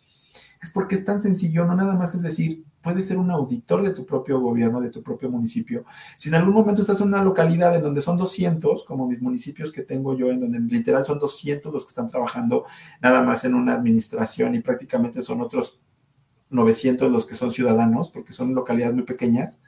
es 0.62 0.72
porque 0.72 0.96
es 0.96 1.06
tan 1.06 1.22
sencillo, 1.22 1.66
no 1.66 1.76
nada 1.76 1.96
más 1.96 2.14
es 2.16 2.22
decir, 2.22 2.66
puedes 2.82 3.08
ser 3.08 3.18
un 3.18 3.32
auditor 3.32 3.82
de 3.82 3.92
tu 3.92 4.06
propio 4.06 4.42
gobierno, 4.42 4.82
de 4.82 4.90
tu 4.90 5.02
propio 5.02 5.30
municipio. 5.30 5.86
Si 6.18 6.28
en 6.28 6.36
algún 6.36 6.54
momento 6.54 6.82
estás 6.82 7.00
en 7.00 7.08
una 7.08 7.24
localidad 7.24 7.76
en 7.76 7.82
donde 7.82 8.02
son 8.02 8.18
200, 8.18 8.84
como 8.84 9.08
mis 9.08 9.22
municipios 9.22 9.72
que 9.72 9.84
tengo 9.84 10.18
yo, 10.18 10.30
en 10.30 10.42
donde 10.42 10.60
literal 10.60 11.06
son 11.06 11.18
200 11.18 11.72
los 11.72 11.86
que 11.86 11.90
están 11.90 12.08
trabajando 12.08 12.66
nada 13.02 13.22
más 13.24 13.46
en 13.46 13.56
una 13.56 13.74
administración 13.74 14.54
y 14.56 14.60
prácticamente 14.60 15.22
son 15.22 15.42
otros 15.42 15.80
900 16.50 17.10
los 17.10 17.26
que 17.26 17.36
son 17.36 17.52
ciudadanos, 17.52 18.10
porque 18.10 18.34
son 18.34 18.54
localidades 18.54 18.96
muy 18.96 19.06
pequeñas, 19.06 19.62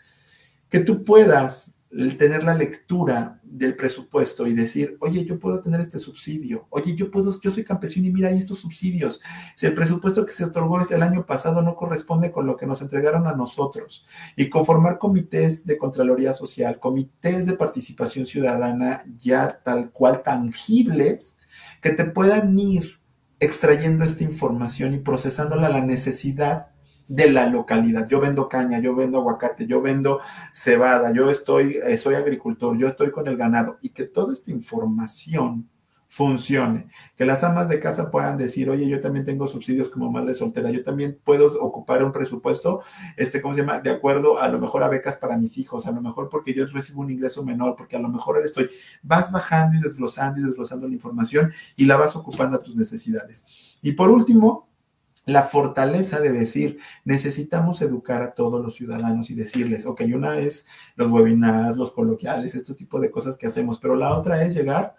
que 0.68 0.80
tú 0.80 1.04
puedas 1.06 1.81
tener 2.18 2.44
la 2.46 2.54
lectura 2.54 3.40
del 3.44 3.76
presupuesto 3.76 4.48
y 4.48 4.54
decir, 4.54 4.96
oye, 5.02 5.26
yo 5.26 5.38
puedo 5.40 5.60
tener 5.60 5.82
este 5.82 6.00
subsidio, 6.00 6.68
oye, 6.70 6.96
yo 6.96 7.12
puedo, 7.12 7.38
yo 7.42 7.52
soy 7.52 7.66
campesino 7.66 8.08
y 8.08 8.14
mira 8.14 8.30
ahí 8.30 8.38
estos 8.38 8.60
subsidios. 8.60 9.20
Si 9.58 9.66
el 9.66 9.74
presupuesto 9.74 10.26
que 10.26 10.32
se 10.32 10.46
otorgó 10.46 10.80
el 10.80 11.04
año 11.04 11.26
pasado 11.26 11.62
no 11.62 11.76
corresponde 11.76 12.32
con 12.32 12.48
lo 12.48 12.56
que 12.56 12.66
nos 12.66 12.82
entregaron 12.82 13.28
a 13.28 13.34
nosotros 13.34 14.06
y 14.38 14.50
conformar 14.50 15.00
comités 15.00 15.66
de 15.66 15.78
Contraloría 15.78 16.32
Social, 16.32 16.80
comités 16.80 17.46
de 17.46 17.54
participación 17.54 18.26
ciudadana 18.26 19.04
ya 19.18 19.60
tal 19.64 19.92
cual 19.92 20.24
tangibles 20.24 21.40
que 21.82 21.90
te 21.90 22.06
puedan 22.06 22.58
ir 22.58 23.00
extrayendo 23.42 24.06
esta 24.06 24.24
información 24.24 24.94
y 24.94 25.00
procesándola 25.00 25.68
a 25.68 25.72
la 25.72 25.82
necesidad 25.82 26.72
de 27.12 27.30
la 27.30 27.46
localidad. 27.48 28.08
Yo 28.08 28.22
vendo 28.22 28.48
caña, 28.48 28.80
yo 28.80 28.96
vendo 28.96 29.18
aguacate, 29.20 29.68
yo 29.68 29.82
vendo 29.82 30.22
cebada, 30.54 31.12
yo 31.12 31.30
estoy, 31.30 31.78
eh, 31.84 31.98
soy 31.98 32.16
agricultor, 32.16 32.78
yo 32.78 32.88
estoy 32.88 33.12
con 33.12 33.28
el 33.28 33.36
ganado 33.36 33.78
y 33.82 33.90
que 33.90 34.06
toda 34.06 34.32
esta 34.32 34.50
información 34.50 35.70
funcione, 36.08 36.88
que 37.16 37.26
las 37.26 37.42
amas 37.44 37.70
de 37.70 37.80
casa 37.80 38.12
puedan 38.12 38.38
decir, 38.38 38.70
oye, 38.70 38.88
yo 38.88 39.00
también 39.00 39.26
tengo 39.26 39.48
subsidios 39.48 39.90
como 39.90 40.12
madre 40.12 40.34
soltera, 40.34 40.70
yo 40.70 40.84
también 40.84 41.18
puedo 41.24 41.48
ocupar 41.62 42.04
un 42.04 42.12
presupuesto, 42.12 42.82
este, 43.16 43.42
¿cómo 43.42 43.54
se 43.54 43.62
llama? 43.62 43.80
De 43.80 43.92
acuerdo 43.92 44.38
a 44.38 44.50
lo 44.50 44.60
mejor 44.60 44.84
a 44.84 44.90
becas 44.90 45.18
para 45.18 45.38
mis 45.38 45.58
hijos, 45.58 45.88
a 45.88 45.92
lo 45.92 46.02
mejor 46.02 46.28
porque 46.30 46.54
yo 46.54 46.66
recibo 46.66 47.02
un 47.02 47.12
ingreso 47.12 47.44
menor, 47.44 47.76
porque 47.78 47.96
a 47.96 48.00
lo 48.00 48.10
mejor 48.10 48.42
estoy, 48.44 48.70
vas 49.02 49.32
bajando 49.32 49.78
y 49.78 49.82
desglosando 49.82 50.42
y 50.42 50.44
desglosando 50.44 50.88
la 50.88 50.94
información 50.94 51.52
y 51.78 51.86
la 51.86 51.96
vas 51.96 52.16
ocupando 52.16 52.58
a 52.58 52.62
tus 52.62 52.76
necesidades. 52.76 53.46
Y 53.82 53.94
por 53.94 54.10
último, 54.10 54.71
la 55.26 55.44
fortaleza 55.44 56.20
de 56.20 56.32
decir, 56.32 56.80
necesitamos 57.06 57.82
educar 57.82 58.22
a 58.24 58.34
todos 58.34 58.64
los 58.64 58.76
ciudadanos 58.76 59.30
y 59.30 59.36
decirles, 59.36 59.86
ok, 59.86 60.02
una 60.14 60.40
es 60.40 60.68
los 60.96 61.12
webinars, 61.12 61.78
los 61.78 61.92
coloquiales, 61.92 62.56
este 62.56 62.74
tipo 62.74 63.00
de 63.00 63.12
cosas 63.12 63.38
que 63.38 63.48
hacemos, 63.48 63.80
pero 63.80 63.96
la 63.96 64.16
otra 64.16 64.44
es 64.44 64.56
llegar 64.56 64.96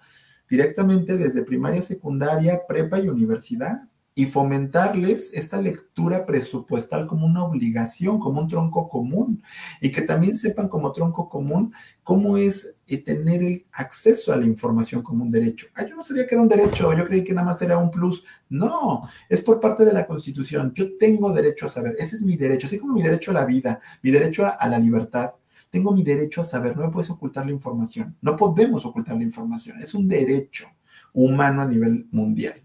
directamente 0.48 1.16
desde 1.16 1.42
primaria, 1.42 1.82
secundaria, 1.82 2.62
prepa 2.66 3.00
y 3.00 3.08
universidad 3.08 3.88
y 4.14 4.26
fomentarles 4.26 5.30
esta 5.32 5.60
lectura 5.60 6.26
presupuestal 6.26 7.06
como 7.06 7.26
una 7.26 7.44
obligación, 7.44 8.18
como 8.18 8.40
un 8.40 8.48
tronco 8.48 8.88
común, 8.88 9.42
y 9.80 9.90
que 9.90 10.02
también 10.02 10.34
sepan 10.34 10.68
como 10.68 10.92
tronco 10.92 11.28
común 11.28 11.72
cómo 12.02 12.36
es 12.36 12.76
eh, 12.86 12.98
tener 12.98 13.42
el 13.42 13.66
acceso 13.72 14.32
a 14.32 14.36
la 14.36 14.44
información 14.44 15.02
como 15.02 15.24
un 15.24 15.30
derecho. 15.30 15.66
Ah, 15.74 15.86
yo 15.86 15.96
no 15.96 16.02
sabía 16.02 16.26
que 16.26 16.34
era 16.34 16.42
un 16.42 16.48
derecho, 16.48 16.92
yo 16.92 17.06
creí 17.06 17.24
que 17.24 17.32
nada 17.32 17.46
más 17.46 17.62
era 17.62 17.78
un 17.78 17.90
plus. 17.90 18.24
No, 18.50 19.08
es 19.28 19.40
por 19.40 19.60
parte 19.60 19.84
de 19.84 19.92
la 19.92 20.06
Constitución. 20.06 20.72
Yo 20.74 20.96
tengo 20.98 21.32
derecho 21.32 21.66
a 21.66 21.70
saber, 21.70 21.96
ese 21.98 22.16
es 22.16 22.22
mi 22.22 22.36
derecho, 22.36 22.66
así 22.66 22.78
como 22.78 22.92
mi 22.92 23.02
derecho 23.02 23.30
a 23.30 23.34
la 23.34 23.46
vida, 23.46 23.80
mi 24.02 24.10
derecho 24.10 24.44
a, 24.44 24.50
a 24.50 24.68
la 24.68 24.78
libertad. 24.78 25.30
Tengo 25.70 25.90
mi 25.92 26.02
derecho 26.02 26.42
a 26.42 26.44
saber, 26.44 26.76
no 26.76 26.84
me 26.84 26.92
puedes 26.92 27.08
ocultar 27.08 27.46
la 27.46 27.52
información, 27.52 28.14
no 28.20 28.36
podemos 28.36 28.84
ocultar 28.84 29.16
la 29.16 29.22
información, 29.22 29.80
es 29.80 29.94
un 29.94 30.06
derecho 30.06 30.66
humano 31.14 31.62
a 31.62 31.66
nivel 31.66 32.06
mundial. 32.10 32.62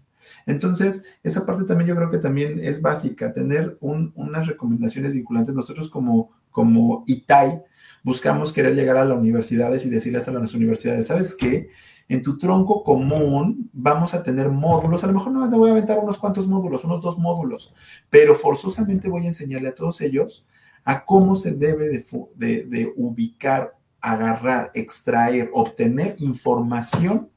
Entonces, 0.48 1.04
esa 1.22 1.44
parte 1.44 1.64
también 1.64 1.88
yo 1.88 1.94
creo 1.94 2.10
que 2.10 2.16
también 2.16 2.58
es 2.58 2.80
básica, 2.80 3.34
tener 3.34 3.76
unas 3.80 4.46
recomendaciones 4.46 5.12
vinculantes. 5.12 5.54
Nosotros 5.54 5.90
como, 5.90 6.30
como 6.50 7.04
ITAI 7.06 7.60
buscamos 8.02 8.50
querer 8.50 8.74
llegar 8.74 8.96
a 8.96 9.04
las 9.04 9.18
universidades 9.18 9.84
y 9.84 9.90
decirles 9.90 10.26
a 10.26 10.32
las 10.32 10.54
universidades, 10.54 11.06
¿sabes 11.06 11.34
qué? 11.34 11.68
En 12.08 12.22
tu 12.22 12.38
tronco 12.38 12.82
común 12.82 13.68
vamos 13.74 14.14
a 14.14 14.22
tener 14.22 14.48
módulos, 14.48 15.04
a 15.04 15.08
lo 15.08 15.12
mejor 15.12 15.32
no 15.32 15.46
me 15.46 15.54
voy 15.54 15.68
a 15.68 15.72
aventar 15.72 15.98
unos 15.98 16.16
cuantos 16.16 16.48
módulos, 16.48 16.82
unos 16.82 17.02
dos 17.02 17.18
módulos, 17.18 17.74
pero 18.08 18.34
forzosamente 18.34 19.10
voy 19.10 19.24
a 19.24 19.28
enseñarle 19.28 19.68
a 19.68 19.74
todos 19.74 20.00
ellos 20.00 20.46
a 20.82 21.04
cómo 21.04 21.36
se 21.36 21.52
debe 21.52 21.90
de, 21.90 22.64
de 22.64 22.92
ubicar, 22.96 23.76
agarrar, 24.00 24.70
extraer, 24.72 25.50
obtener 25.52 26.14
información 26.20 27.28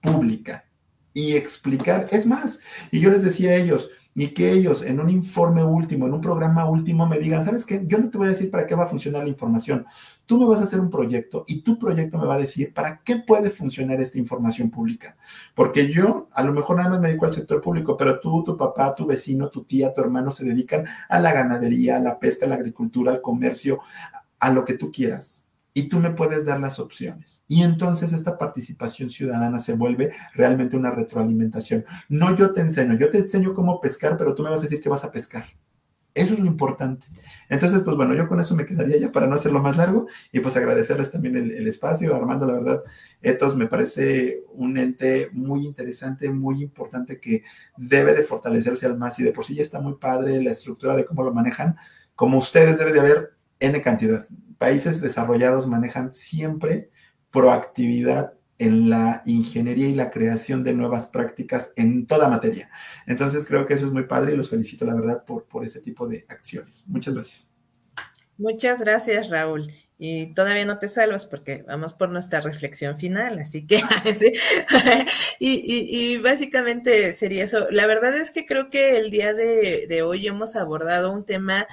pública 0.00 0.69
y 1.14 1.34
explicar. 1.34 2.06
Es 2.10 2.26
más, 2.26 2.60
y 2.90 3.00
yo 3.00 3.10
les 3.10 3.22
decía 3.22 3.52
a 3.52 3.56
ellos, 3.56 3.90
y 4.14 4.28
que 4.28 4.52
ellos 4.52 4.82
en 4.82 4.98
un 4.98 5.08
informe 5.08 5.62
último, 5.62 6.06
en 6.06 6.14
un 6.14 6.20
programa 6.20 6.68
último, 6.68 7.06
me 7.06 7.18
digan, 7.18 7.44
¿sabes 7.44 7.64
qué? 7.64 7.82
Yo 7.86 7.98
no 7.98 8.10
te 8.10 8.18
voy 8.18 8.26
a 8.26 8.30
decir 8.30 8.50
para 8.50 8.66
qué 8.66 8.74
va 8.74 8.84
a 8.84 8.88
funcionar 8.88 9.22
la 9.22 9.28
información. 9.28 9.86
Tú 10.26 10.38
me 10.38 10.46
vas 10.46 10.60
a 10.60 10.64
hacer 10.64 10.80
un 10.80 10.90
proyecto 10.90 11.44
y 11.46 11.62
tu 11.62 11.78
proyecto 11.78 12.18
me 12.18 12.26
va 12.26 12.34
a 12.34 12.38
decir 12.38 12.74
para 12.74 13.00
qué 13.04 13.16
puede 13.16 13.50
funcionar 13.50 14.00
esta 14.00 14.18
información 14.18 14.70
pública. 14.70 15.16
Porque 15.54 15.92
yo 15.92 16.28
a 16.32 16.42
lo 16.42 16.52
mejor 16.52 16.76
nada 16.76 16.90
más 16.90 17.00
me 17.00 17.08
dedico 17.08 17.26
al 17.26 17.32
sector 17.32 17.60
público, 17.60 17.96
pero 17.96 18.18
tú, 18.18 18.42
tu 18.42 18.56
papá, 18.56 18.94
tu 18.94 19.06
vecino, 19.06 19.48
tu 19.48 19.64
tía, 19.64 19.92
tu 19.94 20.00
hermano 20.00 20.30
se 20.30 20.44
dedican 20.44 20.84
a 21.08 21.20
la 21.20 21.32
ganadería, 21.32 21.96
a 21.96 22.00
la 22.00 22.18
pesca, 22.18 22.46
a 22.46 22.48
la 22.48 22.56
agricultura, 22.56 23.12
al 23.12 23.20
comercio, 23.20 23.80
a 24.40 24.50
lo 24.50 24.64
que 24.64 24.74
tú 24.74 24.90
quieras 24.90 25.49
y 25.72 25.88
tú 25.88 25.98
me 25.98 26.10
puedes 26.10 26.46
dar 26.46 26.60
las 26.60 26.78
opciones. 26.78 27.44
Y 27.48 27.62
entonces 27.62 28.12
esta 28.12 28.36
participación 28.36 29.10
ciudadana 29.10 29.58
se 29.58 29.74
vuelve 29.74 30.12
realmente 30.34 30.76
una 30.76 30.90
retroalimentación. 30.90 31.84
No 32.08 32.34
yo 32.36 32.52
te 32.52 32.60
enseño, 32.60 32.96
yo 32.98 33.10
te 33.10 33.18
enseño 33.18 33.54
cómo 33.54 33.80
pescar, 33.80 34.16
pero 34.16 34.34
tú 34.34 34.42
me 34.42 34.50
vas 34.50 34.60
a 34.60 34.62
decir 34.62 34.80
que 34.80 34.88
vas 34.88 35.04
a 35.04 35.12
pescar. 35.12 35.44
Eso 36.12 36.34
es 36.34 36.40
lo 36.40 36.46
importante. 36.46 37.06
Entonces, 37.48 37.82
pues 37.82 37.96
bueno, 37.96 38.14
yo 38.14 38.26
con 38.26 38.40
eso 38.40 38.56
me 38.56 38.66
quedaría 38.66 38.98
ya 38.98 39.12
para 39.12 39.28
no 39.28 39.36
hacerlo 39.36 39.60
más 39.60 39.76
largo 39.76 40.08
y 40.32 40.40
pues 40.40 40.56
agradecerles 40.56 41.12
también 41.12 41.36
el, 41.36 41.66
espacio. 41.68 42.16
Armando, 42.16 42.46
la 42.46 42.54
verdad, 42.54 42.82
Etos 43.22 43.54
me 43.54 43.68
parece 43.68 44.42
un 44.52 44.76
ente 44.76 45.30
muy 45.32 45.64
interesante, 45.64 46.28
muy 46.30 46.62
importante 46.62 47.20
que 47.20 47.44
debe 47.76 48.12
de 48.12 48.24
fortalecerse 48.24 48.86
al 48.86 48.98
más 48.98 49.20
y 49.20 49.22
de 49.22 49.32
por 49.32 49.44
sí 49.44 49.54
ya 49.54 49.62
está 49.62 49.80
muy 49.80 49.94
padre 49.94 50.42
la 50.42 50.50
estructura 50.50 50.96
de 50.96 51.04
cómo 51.04 51.22
lo 51.22 51.32
manejan. 51.32 51.76
Como 52.16 52.38
ustedes 52.38 52.76
debe 52.76 52.92
de 52.92 53.00
haber 53.00 53.30
N 53.60 53.80
cantidad 53.80 54.26
países 54.60 55.00
desarrollados 55.00 55.66
manejan 55.66 56.12
siempre 56.12 56.90
proactividad 57.30 58.34
en 58.58 58.90
la 58.90 59.22
ingeniería 59.24 59.88
y 59.88 59.94
la 59.94 60.10
creación 60.10 60.62
de 60.62 60.74
nuevas 60.74 61.06
prácticas 61.06 61.72
en 61.76 62.06
toda 62.06 62.28
materia. 62.28 62.68
Entonces 63.06 63.46
creo 63.46 63.64
que 63.64 63.72
eso 63.72 63.86
es 63.86 63.92
muy 63.92 64.04
padre 64.04 64.34
y 64.34 64.36
los 64.36 64.50
felicito, 64.50 64.84
la 64.84 64.92
verdad, 64.92 65.24
por, 65.24 65.46
por 65.46 65.64
ese 65.64 65.80
tipo 65.80 66.06
de 66.06 66.26
acciones. 66.28 66.84
Muchas 66.86 67.14
gracias. 67.14 67.54
Muchas 68.36 68.80
gracias, 68.82 69.30
Raúl. 69.30 69.72
Y 69.96 70.34
todavía 70.34 70.66
no 70.66 70.76
te 70.76 70.88
salvas 70.88 71.24
porque 71.24 71.64
vamos 71.66 71.94
por 71.94 72.10
nuestra 72.10 72.42
reflexión 72.42 72.98
final, 72.98 73.38
así 73.38 73.66
que 73.66 73.80
y, 75.38 76.18
básicamente 76.18 77.14
sería 77.14 77.44
eso. 77.44 77.66
La 77.70 77.86
verdad 77.86 78.14
es 78.14 78.30
que 78.30 78.44
creo 78.44 78.68
que 78.68 78.98
el 78.98 79.10
día 79.10 79.32
de 79.32 80.02
hoy 80.02 80.26
hemos 80.26 80.54
abordado 80.54 81.14
un 81.14 81.24
tema 81.24 81.66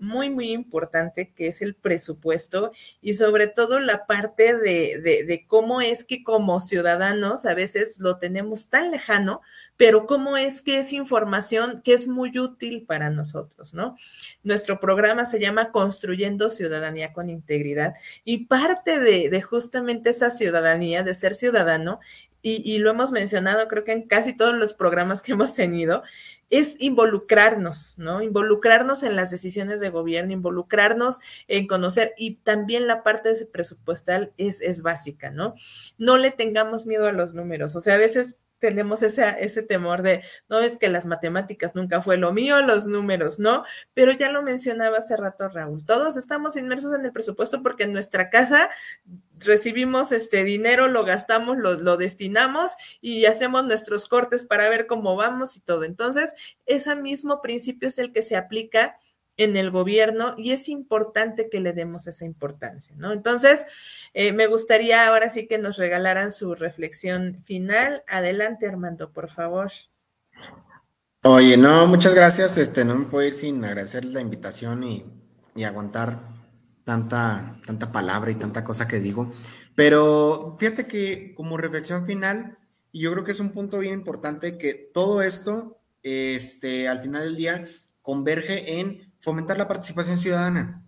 muy, 0.00 0.30
muy 0.30 0.50
importante, 0.52 1.32
que 1.34 1.48
es 1.48 1.62
el 1.62 1.74
presupuesto 1.74 2.72
y 3.00 3.14
sobre 3.14 3.46
todo 3.46 3.78
la 3.78 4.06
parte 4.06 4.56
de, 4.56 5.24
de, 5.26 5.44
cómo 5.46 5.80
es 5.80 6.04
que 6.04 6.24
como 6.24 6.60
ciudadanos 6.60 7.44
a 7.46 7.54
veces 7.54 8.00
lo 8.00 8.18
tenemos 8.18 8.68
tan 8.68 8.90
lejano, 8.90 9.40
pero 9.76 10.06
cómo 10.06 10.36
es 10.36 10.60
que 10.60 10.78
es 10.78 10.92
información 10.92 11.80
que 11.82 11.94
es 11.94 12.06
muy 12.06 12.38
útil 12.38 12.84
para 12.86 13.08
nosotros, 13.08 13.72
¿no? 13.72 13.96
Nuestro 14.42 14.78
programa 14.78 15.24
se 15.24 15.40
llama 15.40 15.72
Construyendo 15.72 16.50
Ciudadanía 16.50 17.14
con 17.14 17.30
Integridad 17.30 17.94
y 18.22 18.44
parte 18.44 18.98
de, 18.98 19.40
justamente 19.40 20.10
esa 20.10 20.28
ciudadanía, 20.28 21.02
de 21.02 21.14
ser 21.14 21.34
ciudadano, 21.34 21.98
y, 22.42 22.78
lo 22.78 22.90
hemos 22.90 23.12
mencionado 23.12 23.68
creo 23.68 23.84
que 23.84 23.92
en 23.92 24.06
casi 24.06 24.34
todos 24.34 24.54
los 24.54 24.72
programas 24.72 25.20
que 25.20 25.32
hemos 25.32 25.52
tenido, 25.54 26.02
es 26.50 26.76
involucrarnos, 26.80 27.94
¿no? 27.96 28.22
Involucrarnos 28.22 29.02
en 29.02 29.16
las 29.16 29.30
decisiones 29.30 29.80
de 29.80 29.90
gobierno, 29.90 30.32
involucrarnos 30.32 31.18
en 31.48 31.66
conocer 31.66 32.12
y 32.18 32.36
también 32.36 32.86
la 32.86 33.02
parte 33.02 33.32
presupuestal 33.46 34.32
es, 34.36 34.60
es 34.60 34.82
básica, 34.82 35.30
¿no? 35.30 35.54
No 35.96 36.18
le 36.18 36.32
tengamos 36.32 36.86
miedo 36.86 37.06
a 37.06 37.12
los 37.12 37.34
números, 37.34 37.76
o 37.76 37.80
sea, 37.80 37.94
a 37.94 37.98
veces 37.98 38.38
tenemos 38.60 39.02
ese, 39.02 39.34
ese 39.40 39.62
temor 39.62 40.02
de, 40.02 40.22
no 40.48 40.60
es 40.60 40.76
que 40.76 40.88
las 40.88 41.06
matemáticas 41.06 41.74
nunca 41.74 42.02
fue 42.02 42.16
lo 42.16 42.32
mío, 42.32 42.62
los 42.62 42.86
números, 42.86 43.38
¿no? 43.38 43.64
Pero 43.94 44.12
ya 44.12 44.30
lo 44.30 44.42
mencionaba 44.42 44.98
hace 44.98 45.16
rato 45.16 45.48
Raúl, 45.48 45.84
todos 45.84 46.16
estamos 46.16 46.56
inmersos 46.56 46.92
en 46.92 47.04
el 47.04 47.12
presupuesto 47.12 47.62
porque 47.62 47.84
en 47.84 47.92
nuestra 47.92 48.30
casa 48.30 48.70
recibimos 49.38 50.12
este 50.12 50.44
dinero, 50.44 50.88
lo 50.88 51.04
gastamos, 51.04 51.56
lo, 51.58 51.96
destinamos 51.96 52.72
y 53.00 53.24
hacemos 53.24 53.64
nuestros 53.64 54.08
cortes 54.08 54.44
para 54.44 54.68
ver 54.68 54.86
cómo 54.86 55.16
vamos 55.16 55.56
y 55.56 55.60
todo. 55.60 55.84
Entonces, 55.84 56.34
ese 56.66 56.94
mismo 56.96 57.40
principio 57.40 57.88
es 57.88 57.98
el 57.98 58.12
que 58.12 58.22
se 58.22 58.36
aplica 58.36 58.98
en 59.40 59.56
el 59.56 59.70
gobierno 59.70 60.34
y 60.36 60.52
es 60.52 60.68
importante 60.68 61.48
que 61.48 61.60
le 61.60 61.72
demos 61.72 62.06
esa 62.06 62.26
importancia, 62.26 62.94
¿no? 62.98 63.10
Entonces, 63.10 63.66
eh, 64.12 64.32
me 64.32 64.46
gustaría 64.46 65.08
ahora 65.08 65.30
sí 65.30 65.46
que 65.46 65.56
nos 65.56 65.78
regalaran 65.78 66.30
su 66.30 66.54
reflexión 66.54 67.40
final. 67.42 68.04
Adelante, 68.06 68.68
Armando, 68.68 69.12
por 69.12 69.30
favor. 69.30 69.72
Oye, 71.22 71.56
no, 71.56 71.86
muchas 71.86 72.14
gracias. 72.14 72.58
Este, 72.58 72.84
no 72.84 72.96
me 72.96 73.06
puedo 73.06 73.26
ir 73.26 73.32
sin 73.32 73.64
agradecer 73.64 74.04
la 74.04 74.20
invitación 74.20 74.84
y, 74.84 75.06
y 75.54 75.64
aguantar 75.64 76.20
tanta, 76.84 77.58
tanta 77.64 77.92
palabra 77.92 78.30
y 78.30 78.34
tanta 78.34 78.62
cosa 78.62 78.86
que 78.86 79.00
digo. 79.00 79.32
Pero 79.74 80.54
fíjate 80.58 80.86
que 80.86 81.34
como 81.34 81.56
reflexión 81.56 82.04
final, 82.04 82.58
y 82.92 83.00
yo 83.00 83.12
creo 83.12 83.24
que 83.24 83.30
es 83.30 83.40
un 83.40 83.52
punto 83.52 83.78
bien 83.78 83.94
importante 83.94 84.58
que 84.58 84.74
todo 84.74 85.22
esto, 85.22 85.80
este, 86.02 86.88
al 86.88 87.00
final 87.00 87.24
del 87.24 87.36
día, 87.36 87.64
converge 88.02 88.80
en 88.80 89.09
fomentar 89.20 89.56
la 89.56 89.68
participación 89.68 90.18
ciudadana. 90.18 90.84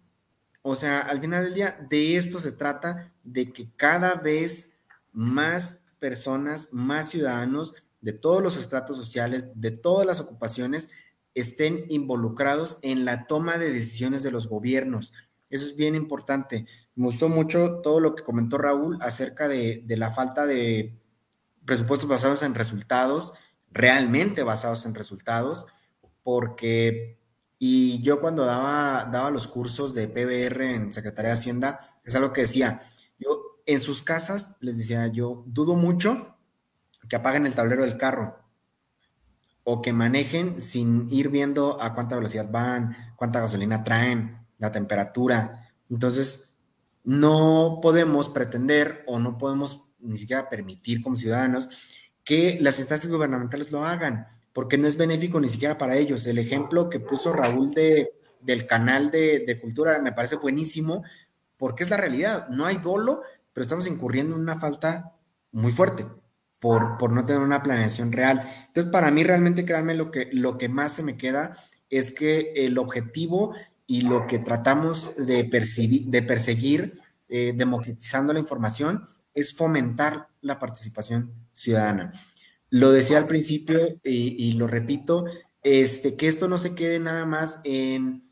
O 0.62 0.74
sea, 0.74 1.00
al 1.00 1.20
final 1.20 1.44
del 1.44 1.54
día, 1.54 1.86
de 1.88 2.16
esto 2.16 2.40
se 2.40 2.52
trata, 2.52 3.12
de 3.22 3.52
que 3.52 3.70
cada 3.76 4.16
vez 4.16 4.78
más 5.12 5.84
personas, 5.98 6.68
más 6.72 7.10
ciudadanos 7.10 7.74
de 8.00 8.12
todos 8.12 8.42
los 8.42 8.56
estratos 8.58 8.96
sociales, 8.96 9.50
de 9.54 9.70
todas 9.70 10.06
las 10.06 10.20
ocupaciones, 10.20 10.90
estén 11.34 11.86
involucrados 11.88 12.78
en 12.82 13.04
la 13.04 13.26
toma 13.26 13.58
de 13.58 13.70
decisiones 13.70 14.22
de 14.22 14.30
los 14.30 14.48
gobiernos. 14.48 15.12
Eso 15.50 15.66
es 15.66 15.76
bien 15.76 15.94
importante. 15.94 16.66
Me 16.94 17.06
gustó 17.06 17.28
mucho 17.28 17.80
todo 17.82 18.00
lo 18.00 18.14
que 18.14 18.24
comentó 18.24 18.58
Raúl 18.58 18.98
acerca 19.00 19.48
de, 19.48 19.84
la 19.88 20.10
falta 20.10 20.46
de 20.46 20.94
presupuestos 21.64 22.08
basados 22.08 22.42
en 22.42 22.54
resultados, 22.54 23.34
realmente 23.70 24.42
basados 24.42 24.84
en 24.84 24.94
resultados, 24.94 25.66
porque, 26.22 27.18
y 27.64 28.02
yo 28.02 28.20
cuando 28.20 28.44
daba, 28.44 29.04
daba 29.04 29.30
los 29.30 29.46
cursos 29.46 29.94
de 29.94 30.08
PBR 30.08 30.74
en 30.74 30.92
Secretaría 30.92 31.28
de 31.28 31.34
Hacienda, 31.34 31.78
es 32.02 32.16
algo 32.16 32.32
que 32.32 32.40
decía, 32.40 32.80
yo 33.20 33.60
en 33.66 33.78
sus 33.78 34.02
casas, 34.02 34.56
les 34.58 34.78
decía 34.78 35.06
yo, 35.06 35.44
dudo 35.46 35.76
mucho 35.76 36.36
que 37.08 37.14
apaguen 37.14 37.46
el 37.46 37.54
tablero 37.54 37.82
del 37.82 37.98
carro 37.98 38.36
o 39.62 39.80
que 39.80 39.92
manejen 39.92 40.60
sin 40.60 41.06
ir 41.08 41.28
viendo 41.28 41.80
a 41.80 41.94
cuánta 41.94 42.16
velocidad 42.16 42.50
van, 42.50 42.96
cuánta 43.14 43.38
gasolina 43.38 43.84
traen, 43.84 44.44
la 44.58 44.72
temperatura. 44.72 45.70
Entonces, 45.88 46.56
no 47.04 47.78
podemos 47.80 48.28
pretender 48.28 49.04
o 49.06 49.20
no 49.20 49.38
podemos 49.38 49.84
ni 50.00 50.18
siquiera 50.18 50.48
permitir 50.48 51.00
como 51.00 51.14
ciudadanos 51.14 51.68
que 52.24 52.58
las 52.60 52.80
instancias 52.80 53.12
gubernamentales 53.12 53.70
lo 53.70 53.84
hagan, 53.84 54.26
porque 54.52 54.78
no 54.78 54.86
es 54.86 54.96
benéfico 54.96 55.40
ni 55.40 55.48
siquiera 55.48 55.78
para 55.78 55.96
ellos. 55.96 56.26
El 56.26 56.38
ejemplo 56.38 56.90
que 56.90 57.00
puso 57.00 57.32
Raúl 57.32 57.72
de, 57.74 58.12
del 58.40 58.66
canal 58.66 59.10
de, 59.10 59.44
de 59.46 59.60
cultura 59.60 59.98
me 60.00 60.12
parece 60.12 60.36
buenísimo, 60.36 61.02
porque 61.56 61.84
es 61.84 61.90
la 61.90 61.96
realidad. 61.96 62.48
No 62.48 62.66
hay 62.66 62.76
dolo, 62.76 63.22
pero 63.52 63.62
estamos 63.62 63.86
incurriendo 63.86 64.34
en 64.34 64.40
una 64.40 64.58
falta 64.58 65.12
muy 65.52 65.72
fuerte 65.72 66.06
por, 66.62 66.96
por 66.96 67.12
no 67.12 67.26
tener 67.26 67.42
una 67.42 67.62
planeación 67.62 68.12
real. 68.12 68.44
Entonces, 68.68 68.92
para 68.92 69.10
mí 69.10 69.24
realmente, 69.24 69.64
créanme, 69.64 69.94
lo 69.94 70.10
que, 70.10 70.28
lo 70.32 70.58
que 70.58 70.68
más 70.68 70.92
se 70.92 71.02
me 71.02 71.16
queda 71.16 71.56
es 71.90 72.12
que 72.12 72.52
el 72.54 72.78
objetivo 72.78 73.54
y 73.86 74.02
lo 74.02 74.26
que 74.26 74.38
tratamos 74.38 75.16
de, 75.16 75.44
percibir, 75.44 76.06
de 76.06 76.22
perseguir, 76.22 77.00
eh, 77.28 77.52
democratizando 77.54 78.32
la 78.32 78.38
información, 78.38 79.04
es 79.34 79.54
fomentar 79.54 80.28
la 80.40 80.58
participación 80.58 81.32
ciudadana. 81.52 82.12
Lo 82.72 82.90
decía 82.90 83.18
al 83.18 83.26
principio 83.26 84.00
y, 84.02 84.54
lo 84.54 84.66
repito, 84.66 85.26
este, 85.62 86.16
que 86.16 86.26
esto 86.26 86.48
no 86.48 86.56
se 86.56 86.74
quede 86.74 87.00
nada 87.00 87.26
más 87.26 87.60
en 87.64 88.22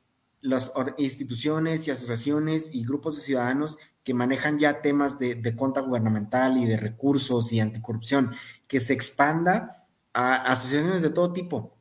las 0.41 0.73
instituciones 0.97 1.87
y 1.87 1.91
asociaciones 1.91 2.75
y 2.75 2.83
grupos 2.83 3.17
de 3.17 3.23
ciudadanos 3.23 3.77
que 4.03 4.15
manejan 4.15 4.59
ya 4.59 4.81
temas 4.81 5.19
de, 5.19 5.35
de 5.35 5.55
cuenta 5.55 5.83
gubernamental 5.83 6.57
y 6.57 6.65
de 6.65 6.79
recursos 6.79 7.53
y 7.53 7.61
anticorrupción, 7.61 8.35
que 8.67 8.81
se 8.81 8.95
expanda 8.95 9.87
a 10.15 10.37
asociaciones 10.37 11.03
de 11.03 11.11
todo 11.11 11.35
tipo, 11.35 11.77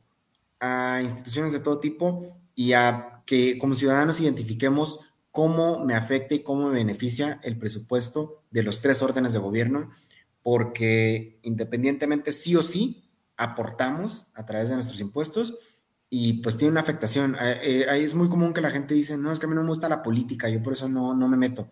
a 0.60 1.00
instituciones 1.02 1.54
de 1.54 1.60
todo 1.60 1.80
tipo 1.80 2.42
y 2.54 2.74
a 2.74 3.22
que 3.24 3.56
como 3.56 3.74
ciudadanos 3.74 4.20
identifiquemos 4.20 5.00
cómo 5.30 5.82
me 5.82 5.94
afecta 5.94 6.34
y 6.34 6.42
cómo 6.42 6.66
me 6.68 6.74
beneficia 6.74 7.40
el 7.42 7.56
presupuesto 7.56 8.42
de 8.50 8.64
los 8.64 8.82
tres 8.82 9.00
órdenes 9.00 9.32
de 9.32 9.38
gobierno, 9.38 9.88
porque 10.42 11.38
independientemente 11.42 12.32
sí 12.32 12.56
o 12.56 12.62
sí 12.62 13.10
aportamos 13.36 14.30
a 14.34 14.44
través 14.44 14.68
de 14.68 14.74
nuestros 14.74 15.00
impuestos 15.00 15.54
y 16.10 16.34
pues 16.42 16.56
tiene 16.56 16.72
una 16.72 16.80
afectación. 16.80 17.36
Eh, 17.40 17.86
eh, 17.88 18.02
es 18.02 18.14
muy 18.14 18.28
común 18.28 18.52
que 18.52 18.60
la 18.60 18.70
gente 18.70 18.94
dice, 18.94 19.16
no, 19.16 19.32
es 19.32 19.38
que 19.38 19.46
a 19.46 19.48
mí 19.48 19.54
no 19.54 19.62
me 19.62 19.68
gusta 19.68 19.88
la 19.88 20.02
política, 20.02 20.48
yo 20.48 20.62
por 20.62 20.72
eso 20.72 20.88
no, 20.88 21.14
no 21.14 21.28
me 21.28 21.36
meto. 21.36 21.68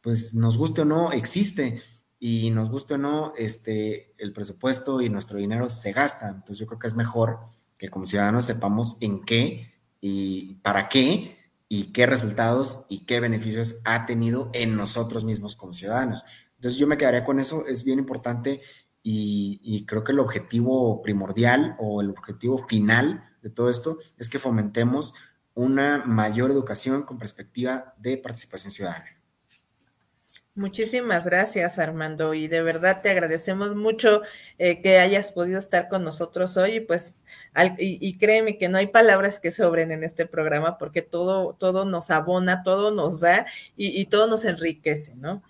Pues 0.00 0.34
nos 0.34 0.58
guste 0.58 0.82
o 0.82 0.84
no, 0.84 1.12
existe 1.12 1.80
y 2.18 2.50
nos 2.50 2.70
guste 2.70 2.94
o 2.94 2.98
no, 2.98 3.32
este, 3.38 4.14
el 4.18 4.32
presupuesto 4.32 5.00
y 5.00 5.08
nuestro 5.08 5.38
dinero 5.38 5.68
se 5.68 5.92
gasta. 5.92 6.28
Entonces 6.28 6.58
yo 6.58 6.66
creo 6.66 6.78
que 6.78 6.88
es 6.88 6.94
mejor 6.94 7.38
que 7.78 7.88
como 7.88 8.06
ciudadanos 8.06 8.44
sepamos 8.44 8.96
en 9.00 9.24
qué 9.24 9.70
y 10.00 10.54
para 10.56 10.88
qué 10.88 11.36
y 11.68 11.92
qué 11.92 12.06
resultados 12.06 12.84
y 12.88 13.04
qué 13.04 13.20
beneficios 13.20 13.80
ha 13.84 14.06
tenido 14.06 14.50
en 14.54 14.76
nosotros 14.76 15.24
mismos 15.24 15.54
como 15.54 15.74
ciudadanos. 15.74 16.24
Entonces 16.58 16.80
yo 16.80 16.88
me 16.88 16.96
quedaría 16.96 17.24
con 17.24 17.38
eso, 17.38 17.66
es 17.68 17.84
bien 17.84 18.00
importante 18.00 18.60
y, 19.00 19.86
creo 19.86 20.02
que 20.02 20.12
el 20.12 20.18
objetivo 20.18 21.00
primordial 21.02 21.76
o 21.78 22.02
el 22.02 22.10
objetivo 22.10 22.58
final 22.58 23.22
de 23.42 23.50
todo 23.50 23.70
esto 23.70 23.98
es 24.18 24.28
que 24.28 24.40
fomentemos 24.40 25.14
una 25.54 26.02
mayor 26.04 26.50
educación 26.50 27.04
con 27.04 27.16
perspectiva 27.16 27.94
de 27.96 28.18
participación 28.18 28.72
ciudadana. 28.72 29.06
Muchísimas 30.56 31.24
gracias, 31.24 31.78
Armando, 31.78 32.34
y 32.34 32.48
de 32.48 32.60
verdad 32.62 33.00
te 33.00 33.10
agradecemos 33.10 33.76
mucho 33.76 34.22
eh, 34.58 34.82
que 34.82 34.98
hayas 34.98 35.30
podido 35.30 35.60
estar 35.60 35.88
con 35.88 36.02
nosotros 36.02 36.56
hoy, 36.56 36.80
pues, 36.80 37.24
y, 37.78 38.18
créeme 38.18 38.58
que 38.58 38.68
no 38.68 38.78
hay 38.78 38.88
palabras 38.88 39.38
que 39.38 39.52
sobren 39.52 39.92
en 39.92 40.02
este 40.02 40.26
programa 40.26 40.76
porque 40.76 41.00
todo, 41.02 41.54
todo 41.54 41.84
nos 41.84 42.10
abona, 42.10 42.64
todo 42.64 42.90
nos 42.90 43.20
da 43.20 43.46
y, 43.76 44.00
y 44.00 44.06
todo 44.06 44.26
nos 44.26 44.44
enriquece, 44.44 45.14
¿no? 45.14 45.44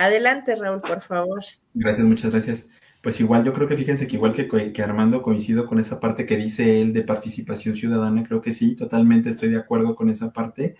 Adelante, 0.00 0.56
Raúl, 0.56 0.80
por 0.80 1.02
favor. 1.02 1.42
Gracias, 1.74 2.06
muchas 2.06 2.30
gracias. 2.30 2.70
Pues 3.02 3.20
igual, 3.20 3.44
yo 3.44 3.52
creo 3.52 3.68
que 3.68 3.76
fíjense 3.76 4.06
que 4.06 4.16
igual 4.16 4.32
que, 4.32 4.82
Armando 4.82 5.20
coincido 5.20 5.66
con 5.66 5.78
esa 5.78 6.00
parte 6.00 6.24
que 6.24 6.38
dice 6.38 6.80
él 6.80 6.94
de 6.94 7.02
participación 7.02 7.76
ciudadana, 7.76 8.24
creo 8.24 8.40
que 8.40 8.54
sí, 8.54 8.74
totalmente 8.76 9.28
estoy 9.28 9.50
de 9.50 9.58
acuerdo 9.58 9.94
con 9.94 10.08
esa 10.08 10.32
parte. 10.32 10.74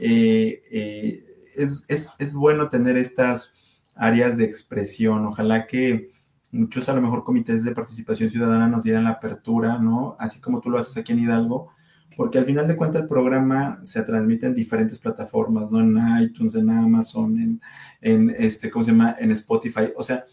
Eh, 0.00 0.62
eh, 0.68 1.24
es, 1.54 1.84
es, 1.86 2.10
es, 2.18 2.34
bueno 2.34 2.68
tener 2.68 2.96
estas 2.96 3.52
áreas 3.94 4.36
de 4.36 4.46
expresión, 4.46 5.26
ojalá 5.26 5.68
que 5.68 6.10
muchos 6.50 6.88
a 6.88 6.94
lo 6.94 7.02
mejor 7.02 7.22
comités 7.22 7.62
de 7.62 7.70
participación 7.70 8.30
ciudadana 8.30 8.66
nos 8.66 8.82
dieran 8.82 9.04
la 9.04 9.10
apertura, 9.10 9.78
¿no? 9.78 10.16
Así 10.18 10.40
como 10.40 10.60
tú 10.60 10.70
lo 10.70 10.78
haces 10.80 10.96
aquí 10.96 11.12
en 11.12 11.20
Hidalgo, 11.20 11.70
porque 12.16 12.38
al 12.38 12.44
final 12.44 12.66
de 12.66 12.76
cuentas 12.76 13.02
el 13.02 13.08
programa 13.08 13.80
se 13.82 14.02
transmite 14.02 14.46
en 14.46 14.54
diferentes 14.54 14.98
plataformas, 14.98 15.70
¿no? 15.70 15.80
En 15.80 16.22
iTunes, 16.22 16.54
en 16.54 16.70
Amazon, 16.70 17.38
en, 17.38 17.60
en 18.00 18.34
este, 18.38 18.70
¿cómo 18.70 18.82
se 18.84 18.92
llama? 18.92 19.16
En 19.18 19.30
Spotify, 19.30 19.92
o 19.96 20.02
sea, 20.02 20.24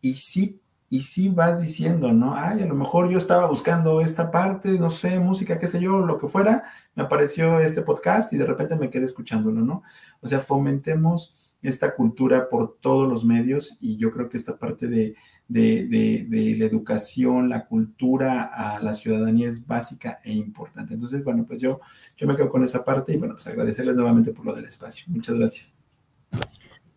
y 0.00 0.14
sí, 0.14 0.60
y 0.90 1.02
sí 1.02 1.28
vas 1.28 1.60
diciendo, 1.60 2.12
¿no? 2.12 2.34
Ay, 2.36 2.62
a 2.62 2.66
lo 2.66 2.74
mejor 2.74 3.10
yo 3.10 3.18
estaba 3.18 3.46
buscando 3.48 4.00
esta 4.00 4.30
parte, 4.30 4.78
no 4.78 4.90
sé, 4.90 5.18
música, 5.18 5.58
qué 5.58 5.66
sé 5.66 5.80
yo, 5.80 6.00
lo 6.00 6.18
que 6.18 6.28
fuera, 6.28 6.64
me 6.94 7.02
apareció 7.02 7.58
este 7.60 7.82
podcast 7.82 8.32
y 8.32 8.36
de 8.36 8.46
repente 8.46 8.76
me 8.76 8.90
quedé 8.90 9.04
escuchándolo, 9.04 9.60
¿no? 9.60 9.82
O 10.20 10.28
sea, 10.28 10.40
fomentemos 10.40 11.36
esta 11.62 11.94
cultura 11.94 12.48
por 12.48 12.76
todos 12.80 13.08
los 13.08 13.24
medios 13.24 13.78
y 13.80 13.96
yo 13.96 14.10
creo 14.10 14.28
que 14.28 14.36
esta 14.36 14.58
parte 14.58 14.86
de, 14.86 15.16
de, 15.48 16.26
de, 16.28 16.56
la 16.56 16.64
educación, 16.64 17.48
la 17.48 17.66
cultura 17.66 18.44
a 18.44 18.80
la 18.80 18.94
ciudadanía 18.94 19.48
es 19.48 19.66
básica 19.66 20.18
e 20.24 20.32
importante. 20.32 20.94
Entonces, 20.94 21.22
bueno, 21.22 21.44
pues 21.46 21.60
yo, 21.60 21.80
yo 22.16 22.26
me 22.26 22.36
quedo 22.36 22.48
con 22.48 22.64
esa 22.64 22.84
parte 22.84 23.12
y 23.12 23.16
bueno, 23.16 23.34
pues 23.34 23.46
agradecerles 23.46 23.94
nuevamente 23.94 24.32
por 24.32 24.46
lo 24.46 24.54
del 24.54 24.64
espacio. 24.64 25.04
Muchas 25.08 25.36
gracias. 25.36 25.76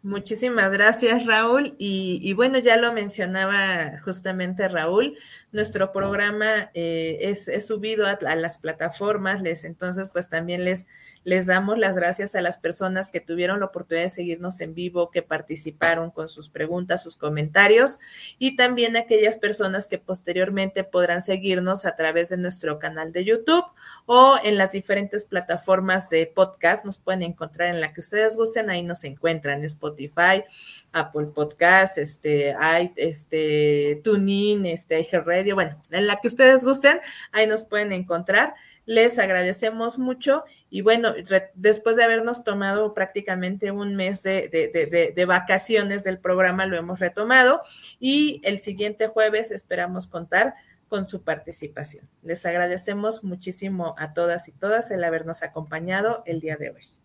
Muchísimas 0.03 0.71
gracias, 0.71 1.25
Raúl. 1.25 1.75
Y, 1.77 2.31
bueno, 2.33 2.59
ya 2.59 2.77
lo 2.77 2.93
mencionaba 2.93 3.99
justamente 4.05 4.69
Raúl, 4.69 5.17
nuestro 5.51 5.91
programa 5.91 6.71
eh, 6.73 7.17
es, 7.19 7.67
subido 7.67 8.07
a, 8.07 8.11
a, 8.11 8.35
las 8.37 8.57
plataformas, 8.57 9.41
les, 9.41 9.65
entonces 9.65 10.09
pues 10.09 10.29
también 10.29 10.63
les, 10.63 10.87
les 11.27 11.45
damos 11.45 11.77
las 11.77 11.97
gracias 11.97 12.35
a 12.35 12.41
las 12.41 12.57
personas 12.57 13.09
que 13.09 13.19
tuvieron 13.19 13.59
la 13.59 13.65
oportunidad 13.65 14.05
de 14.05 14.09
seguirnos 14.09 14.61
en 14.61 14.73
vivo, 14.73 15.11
que 15.11 15.21
participaron 15.21 16.09
con 16.09 16.29
sus 16.29 16.49
preguntas, 16.49 17.03
sus 17.03 17.17
comentarios 17.17 17.99
y 18.39 18.55
también 18.55 18.95
a 18.95 18.99
aquellas 18.99 19.35
personas 19.35 19.87
que 19.87 19.97
posteriormente 19.97 20.85
podrán 20.85 21.21
seguirnos 21.21 21.83
a 21.83 21.97
través 21.97 22.29
de 22.29 22.37
nuestro 22.37 22.79
canal 22.79 23.11
de 23.11 23.25
YouTube 23.25 23.65
o 24.05 24.37
en 24.41 24.57
las 24.57 24.71
diferentes 24.71 25.25
plataformas 25.25 26.09
de 26.09 26.27
podcast. 26.27 26.85
Nos 26.85 26.97
pueden 26.97 27.23
encontrar 27.23 27.75
en 27.75 27.81
la 27.81 27.91
que 27.91 27.99
ustedes 27.99 28.37
gusten, 28.37 28.69
ahí 28.69 28.83
nos 28.83 29.03
encuentran 29.03 29.65
Spotify, 29.65 30.45
Apple 30.93 31.27
Podcast, 31.35 31.97
este, 31.97 32.55
hay, 32.57 32.93
este, 32.95 33.99
TuneIn, 34.01 34.65
este, 34.65 35.05
Radio, 35.11 35.55
bueno, 35.55 35.77
en 35.91 36.07
la 36.07 36.21
que 36.21 36.29
ustedes 36.29 36.63
gusten, 36.63 37.01
ahí 37.33 37.47
nos 37.47 37.65
pueden 37.65 37.91
encontrar. 37.91 38.55
Les 38.87 39.19
agradecemos 39.19 39.99
mucho 39.99 40.45
y 40.69 40.81
bueno, 40.81 41.13
después 41.55 41.97
de 41.97 42.05
habernos 42.05 42.45
tomado 42.45 42.93
prácticamente 42.93 43.71
un 43.71 43.95
mes 43.97 44.23
de, 44.23 44.47
de, 44.49 45.25
vacaciones 45.25 46.05
del 46.05 46.19
programa, 46.19 46.65
lo 46.65 46.77
hemos 46.77 46.99
retomado 46.99 47.61
y 47.99 48.39
el 48.45 48.61
siguiente 48.61 49.07
jueves 49.07 49.51
esperamos 49.51 50.07
contar 50.07 50.55
con 50.87 51.09
su 51.09 51.21
participación. 51.21 52.07
Les 52.23 52.45
agradecemos 52.45 53.25
muchísimo 53.25 53.93
a 53.97 54.13
todas 54.13 54.47
y 54.47 54.53
todas 54.53 54.89
el 54.89 55.03
habernos 55.03 55.43
acompañado 55.43 56.23
el 56.25 56.39
día 56.39 56.55
de 56.55 56.69
hoy. 56.69 56.96